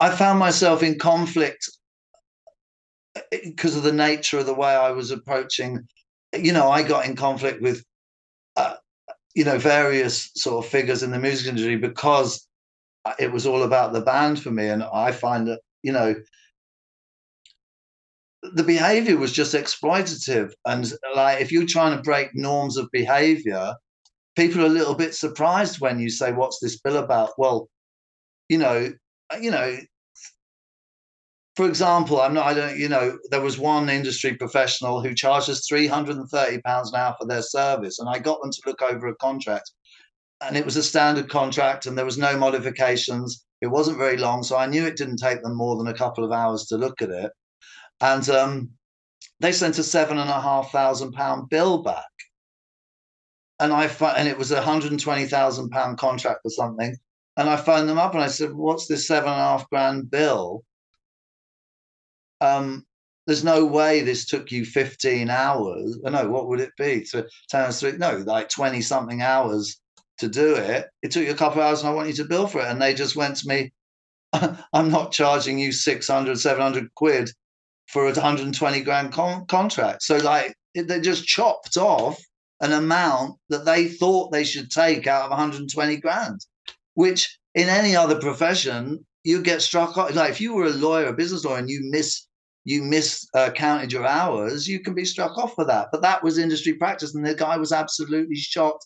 I 0.00 0.10
found 0.10 0.38
myself 0.38 0.82
in 0.82 0.98
conflict 0.98 1.70
because 3.30 3.76
of 3.76 3.82
the 3.82 3.92
nature 3.92 4.38
of 4.38 4.46
the 4.46 4.54
way 4.54 4.74
I 4.74 4.90
was 4.90 5.10
approaching 5.10 5.86
you 6.42 6.52
know, 6.52 6.70
I 6.70 6.82
got 6.82 7.06
in 7.06 7.16
conflict 7.16 7.62
with, 7.62 7.84
uh, 8.56 8.76
you 9.34 9.44
know, 9.44 9.58
various 9.58 10.30
sort 10.34 10.64
of 10.64 10.70
figures 10.70 11.02
in 11.02 11.10
the 11.10 11.18
music 11.18 11.48
industry 11.48 11.76
because 11.76 12.46
it 13.18 13.30
was 13.30 13.46
all 13.46 13.62
about 13.62 13.92
the 13.92 14.00
band 14.00 14.40
for 14.42 14.50
me. 14.50 14.66
And 14.66 14.82
I 14.82 15.12
find 15.12 15.46
that, 15.48 15.60
you 15.82 15.92
know, 15.92 16.14
the 18.42 18.64
behavior 18.64 19.16
was 19.16 19.32
just 19.32 19.54
exploitative. 19.54 20.52
And 20.64 20.90
like, 21.14 21.40
if 21.40 21.52
you're 21.52 21.66
trying 21.66 21.96
to 21.96 22.02
break 22.02 22.34
norms 22.34 22.76
of 22.76 22.90
behavior, 22.92 23.74
people 24.36 24.62
are 24.62 24.66
a 24.66 24.70
little 24.70 24.94
bit 24.94 25.14
surprised 25.14 25.80
when 25.80 25.98
you 25.98 26.10
say, 26.10 26.32
"What's 26.32 26.60
this 26.60 26.78
bill 26.80 26.98
about?" 26.98 27.30
Well, 27.38 27.68
you 28.48 28.58
know, 28.58 28.92
you 29.40 29.50
know. 29.50 29.76
For 31.56 31.66
example, 31.66 32.20
I'm 32.20 32.34
not. 32.34 32.46
I 32.46 32.54
don't. 32.54 32.78
You 32.78 32.88
know, 32.88 33.18
there 33.30 33.40
was 33.40 33.58
one 33.58 33.88
industry 33.88 34.34
professional 34.34 35.00
who 35.00 35.14
charges 35.14 35.66
330 35.66 36.60
pounds 36.62 36.92
an 36.92 37.00
hour 37.00 37.14
for 37.18 37.26
their 37.26 37.42
service, 37.42 37.98
and 37.98 38.08
I 38.08 38.18
got 38.18 38.40
them 38.42 38.50
to 38.50 38.62
look 38.66 38.82
over 38.82 39.06
a 39.06 39.16
contract, 39.16 39.70
and 40.42 40.56
it 40.56 40.64
was 40.64 40.76
a 40.76 40.82
standard 40.82 41.30
contract, 41.30 41.86
and 41.86 41.96
there 41.96 42.04
was 42.04 42.18
no 42.18 42.36
modifications. 42.36 43.44
It 43.62 43.68
wasn't 43.68 43.96
very 43.96 44.18
long, 44.18 44.42
so 44.42 44.58
I 44.58 44.66
knew 44.66 44.84
it 44.84 44.96
didn't 44.96 45.16
take 45.16 45.42
them 45.42 45.56
more 45.56 45.76
than 45.76 45.86
a 45.86 45.96
couple 45.96 46.24
of 46.24 46.32
hours 46.32 46.66
to 46.66 46.76
look 46.76 47.00
at 47.00 47.08
it, 47.08 47.32
and 48.02 48.28
um, 48.28 48.70
they 49.40 49.52
sent 49.52 49.78
a 49.78 49.82
seven 49.82 50.18
and 50.18 50.28
a 50.28 50.40
half 50.40 50.70
thousand 50.72 51.12
pound 51.12 51.48
bill 51.48 51.82
back 51.82 52.04
and 53.58 53.72
I 53.72 53.86
and 54.16 54.28
it 54.28 54.38
was 54.38 54.50
a 54.50 54.60
hundred 54.62 54.90
and 54.90 55.00
twenty 55.00 55.26
thousand 55.26 55.70
pound 55.70 55.98
contract 55.98 56.40
or 56.44 56.50
something. 56.50 56.96
And 57.36 57.48
I 57.50 57.56
phoned 57.56 57.88
them 57.88 57.98
up 57.98 58.14
and 58.14 58.22
I 58.22 58.28
said, 58.28 58.54
"What's 58.54 58.86
this 58.86 59.06
seven 59.06 59.28
and 59.28 59.40
a 59.40 59.44
half 59.44 59.68
grand 59.70 60.10
bill?" 60.10 60.64
Um, 62.40 62.86
there's 63.26 63.44
no 63.44 63.64
way 63.64 64.00
this 64.00 64.26
took 64.26 64.52
you 64.52 64.64
15 64.64 65.30
hours. 65.30 65.98
No, 66.02 66.28
what 66.28 66.48
would 66.48 66.60
it 66.60 66.72
be 66.78 67.04
to 67.10 67.26
times 67.50 67.80
three? 67.80 67.92
No, 67.92 68.18
like 68.18 68.48
20 68.48 68.80
something 68.80 69.20
hours 69.20 69.80
to 70.18 70.28
do 70.28 70.54
it. 70.54 70.86
It 71.02 71.10
took 71.10 71.24
you 71.24 71.32
a 71.32 71.36
couple 71.36 71.60
of 71.60 71.66
hours 71.66 71.80
and 71.80 71.88
I 71.88 71.92
want 71.92 72.08
you 72.08 72.14
to 72.14 72.24
bill 72.24 72.46
for 72.46 72.60
it. 72.60 72.68
And 72.68 72.80
they 72.80 72.94
just 72.94 73.16
went 73.16 73.36
to 73.38 73.48
me, 73.48 73.72
I'm 74.72 74.90
not 74.90 75.12
charging 75.12 75.58
you 75.58 75.72
600, 75.72 76.38
700 76.38 76.94
quid 76.94 77.30
for 77.88 78.04
a 78.04 78.12
120 78.12 78.80
grand 78.82 79.12
con- 79.12 79.46
contract. 79.46 80.02
So 80.02 80.16
like 80.18 80.54
they 80.74 81.00
just 81.00 81.26
chopped 81.26 81.76
off 81.76 82.20
an 82.60 82.72
amount 82.72 83.38
that 83.48 83.64
they 83.64 83.88
thought 83.88 84.32
they 84.32 84.44
should 84.44 84.70
take 84.70 85.06
out 85.06 85.24
of 85.24 85.30
120 85.30 85.96
grand, 85.98 86.40
which 86.96 87.38
in 87.54 87.68
any 87.68 87.94
other 87.94 88.18
profession 88.18 89.06
you 89.22 89.42
get 89.42 89.62
struck 89.62 89.96
off. 89.96 90.14
Like 90.14 90.30
if 90.30 90.40
you 90.40 90.54
were 90.54 90.64
a 90.64 90.70
lawyer, 90.70 91.06
a 91.06 91.12
business 91.12 91.44
lawyer, 91.44 91.58
and 91.58 91.70
you 91.70 91.80
miss 91.90 92.26
you 92.64 92.82
miscounted 92.82 93.50
uh, 93.50 93.52
counted 93.52 93.92
your 93.92 94.04
hours, 94.04 94.66
you 94.66 94.80
can 94.80 94.94
be 94.94 95.04
struck 95.04 95.38
off 95.38 95.54
for 95.54 95.64
that. 95.66 95.88
But 95.92 96.02
that 96.02 96.24
was 96.24 96.38
industry 96.38 96.74
practice, 96.74 97.14
and 97.14 97.24
the 97.24 97.34
guy 97.34 97.56
was 97.58 97.70
absolutely 97.70 98.34
shocked 98.34 98.84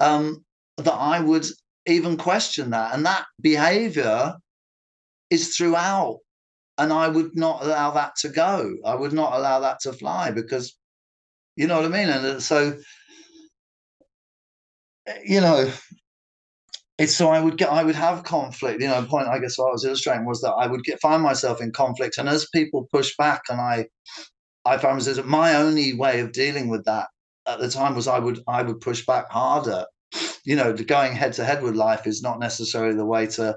um, 0.00 0.44
that 0.76 0.92
I 0.92 1.20
would 1.20 1.46
even 1.86 2.16
question 2.16 2.70
that. 2.70 2.92
And 2.92 3.06
that 3.06 3.24
behavior 3.40 4.34
is 5.30 5.56
throughout. 5.56 6.18
And 6.76 6.92
I 6.92 7.06
would 7.06 7.36
not 7.36 7.62
allow 7.62 7.92
that 7.92 8.16
to 8.22 8.28
go. 8.28 8.74
I 8.84 8.96
would 8.96 9.12
not 9.12 9.32
allow 9.34 9.60
that 9.60 9.78
to 9.82 9.92
fly 9.92 10.32
because, 10.32 10.76
you 11.54 11.68
know 11.68 11.76
what 11.76 11.84
I 11.84 11.88
mean? 11.88 12.08
And 12.08 12.26
uh, 12.26 12.40
so 12.40 12.76
you 15.24 15.40
know, 15.40 15.70
it's 16.98 17.16
so 17.16 17.28
I 17.28 17.40
would 17.40 17.58
get 17.58 17.70
I 17.70 17.82
would 17.84 17.94
have 17.96 18.24
conflict. 18.24 18.80
You 18.80 18.88
know, 18.88 19.00
the 19.00 19.06
point 19.06 19.28
I 19.28 19.38
guess 19.38 19.58
what 19.58 19.68
I 19.68 19.72
was 19.72 19.84
illustrating 19.84 20.26
was 20.26 20.40
that 20.42 20.52
I 20.52 20.66
would 20.66 20.84
get 20.84 21.00
find 21.00 21.22
myself 21.22 21.60
in 21.60 21.72
conflict, 21.72 22.18
and 22.18 22.28
as 22.28 22.48
people 22.54 22.88
push 22.92 23.16
back, 23.16 23.42
and 23.48 23.60
I 23.60 23.86
I 24.64 24.78
found 24.78 25.00
that 25.02 25.26
my 25.26 25.56
only 25.56 25.94
way 25.94 26.20
of 26.20 26.32
dealing 26.32 26.68
with 26.68 26.84
that 26.84 27.08
at 27.46 27.58
the 27.60 27.68
time 27.68 27.94
was 27.94 28.08
I 28.08 28.18
would 28.18 28.40
I 28.48 28.62
would 28.62 28.80
push 28.80 29.04
back 29.06 29.30
harder. 29.30 29.86
You 30.44 30.56
know, 30.56 30.72
going 30.74 31.14
head 31.14 31.32
to 31.34 31.44
head 31.44 31.62
with 31.62 31.74
life 31.74 32.06
is 32.06 32.22
not 32.22 32.38
necessarily 32.38 32.96
the 32.96 33.06
way 33.06 33.26
to 33.28 33.56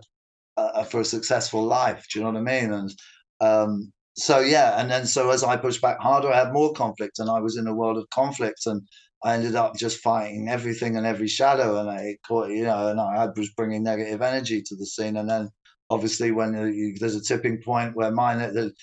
uh, 0.57 0.83
for 0.83 1.01
a 1.01 1.05
successful 1.05 1.63
life. 1.63 2.05
Do 2.11 2.19
you 2.19 2.25
know 2.25 2.31
what 2.31 2.39
I 2.39 2.61
mean? 2.61 2.73
And 2.73 2.93
um, 3.39 3.93
so 4.15 4.39
yeah, 4.39 4.79
and 4.81 4.89
then 4.89 5.05
so 5.05 5.29
as 5.29 5.43
I 5.43 5.57
pushed 5.57 5.81
back 5.81 5.99
harder, 5.99 6.31
I 6.31 6.37
had 6.37 6.53
more 6.53 6.73
conflict, 6.73 7.19
and 7.19 7.29
I 7.29 7.39
was 7.39 7.57
in 7.57 7.67
a 7.67 7.75
world 7.75 7.97
of 7.97 8.09
conflict 8.09 8.65
and 8.65 8.81
I 9.23 9.33
ended 9.33 9.55
up 9.55 9.75
just 9.75 9.99
fighting 9.99 10.49
everything 10.49 10.95
and 10.95 11.05
every 11.05 11.27
shadow, 11.27 11.79
and 11.79 11.89
I 11.89 12.17
caught 12.27 12.49
you 12.49 12.63
know, 12.63 12.89
and 12.89 12.99
I 12.99 13.27
was 13.35 13.49
bringing 13.49 13.83
negative 13.83 14.21
energy 14.21 14.61
to 14.61 14.75
the 14.75 14.85
scene. 14.85 15.17
And 15.17 15.29
then 15.29 15.49
obviously, 15.89 16.31
when 16.31 16.53
you, 16.73 16.95
there's 16.99 17.15
a 17.15 17.21
tipping 17.21 17.61
point 17.61 17.95
where 17.95 18.11
mine 18.11 18.39
the, 18.39 18.73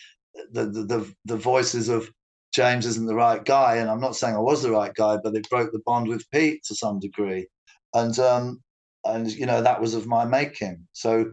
the 0.52 0.65
the 0.66 1.15
the 1.24 1.36
voices 1.36 1.89
of 1.89 2.11
James 2.52 2.86
isn't 2.86 3.06
the 3.06 3.15
right 3.15 3.44
guy, 3.44 3.77
and 3.77 3.89
I'm 3.90 4.01
not 4.01 4.16
saying 4.16 4.35
I 4.35 4.40
was 4.40 4.62
the 4.62 4.73
right 4.73 4.94
guy, 4.94 5.19
but 5.23 5.35
it 5.36 5.48
broke 5.48 5.73
the 5.73 5.82
bond 5.86 6.09
with 6.09 6.28
Pete 6.31 6.65
to 6.65 6.74
some 6.74 6.98
degree, 6.98 7.47
and 7.94 8.19
um 8.19 8.61
and 9.05 9.31
you 9.31 9.47
know 9.47 9.62
that 9.62 9.81
was 9.81 9.94
of 9.94 10.06
my 10.06 10.24
making. 10.24 10.86
So 10.93 11.31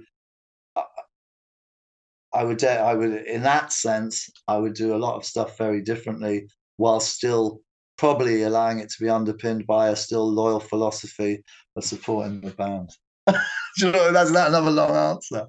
I 2.34 2.44
would 2.44 2.58
dare, 2.58 2.84
I 2.84 2.94
would 2.94 3.26
in 3.26 3.44
that 3.44 3.74
sense 3.74 4.30
I 4.48 4.58
would 4.58 4.74
do 4.74 4.96
a 4.96 4.98
lot 4.98 5.16
of 5.16 5.26
stuff 5.26 5.58
very 5.58 5.82
differently 5.82 6.48
while 6.78 7.00
still 7.00 7.62
probably 8.02 8.42
allowing 8.42 8.80
it 8.80 8.90
to 8.90 9.00
be 9.00 9.08
underpinned 9.08 9.68
by 9.68 9.90
a 9.90 9.96
still 9.96 10.28
loyal 10.28 10.60
philosophy 10.60 11.44
of 11.76 11.84
supporting 11.84 12.42
the 12.42 12.50
band. 12.50 12.90
you 13.78 13.92
know, 13.92 14.12
that's 14.12 14.32
not 14.32 14.48
another 14.48 14.72
long 14.72 14.90
answer. 14.90 15.46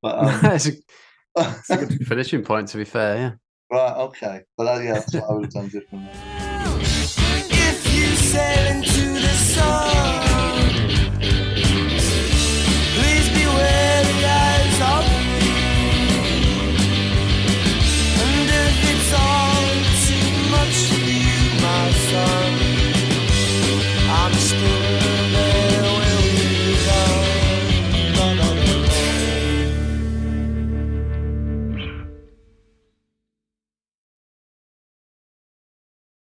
But 0.00 0.18
um, 0.18 0.40
it's, 0.44 0.68
a, 0.68 0.72
it's, 1.36 1.70
a, 1.70 1.76
good 1.76 2.06
finishing 2.06 2.44
point, 2.44 2.68
to 2.68 2.76
be 2.76 2.84
fair. 2.84 3.16
Yeah. 3.16 3.32
Right. 3.76 3.96
Okay. 3.96 4.42
But 4.56 4.68
uh, 4.68 4.78
yeah, 4.78 4.92
that's 4.92 5.12
what 5.12 5.24
I 5.24 5.32
would 5.32 5.44
have 5.46 5.52
done 5.52 5.68
differently. 5.70 6.08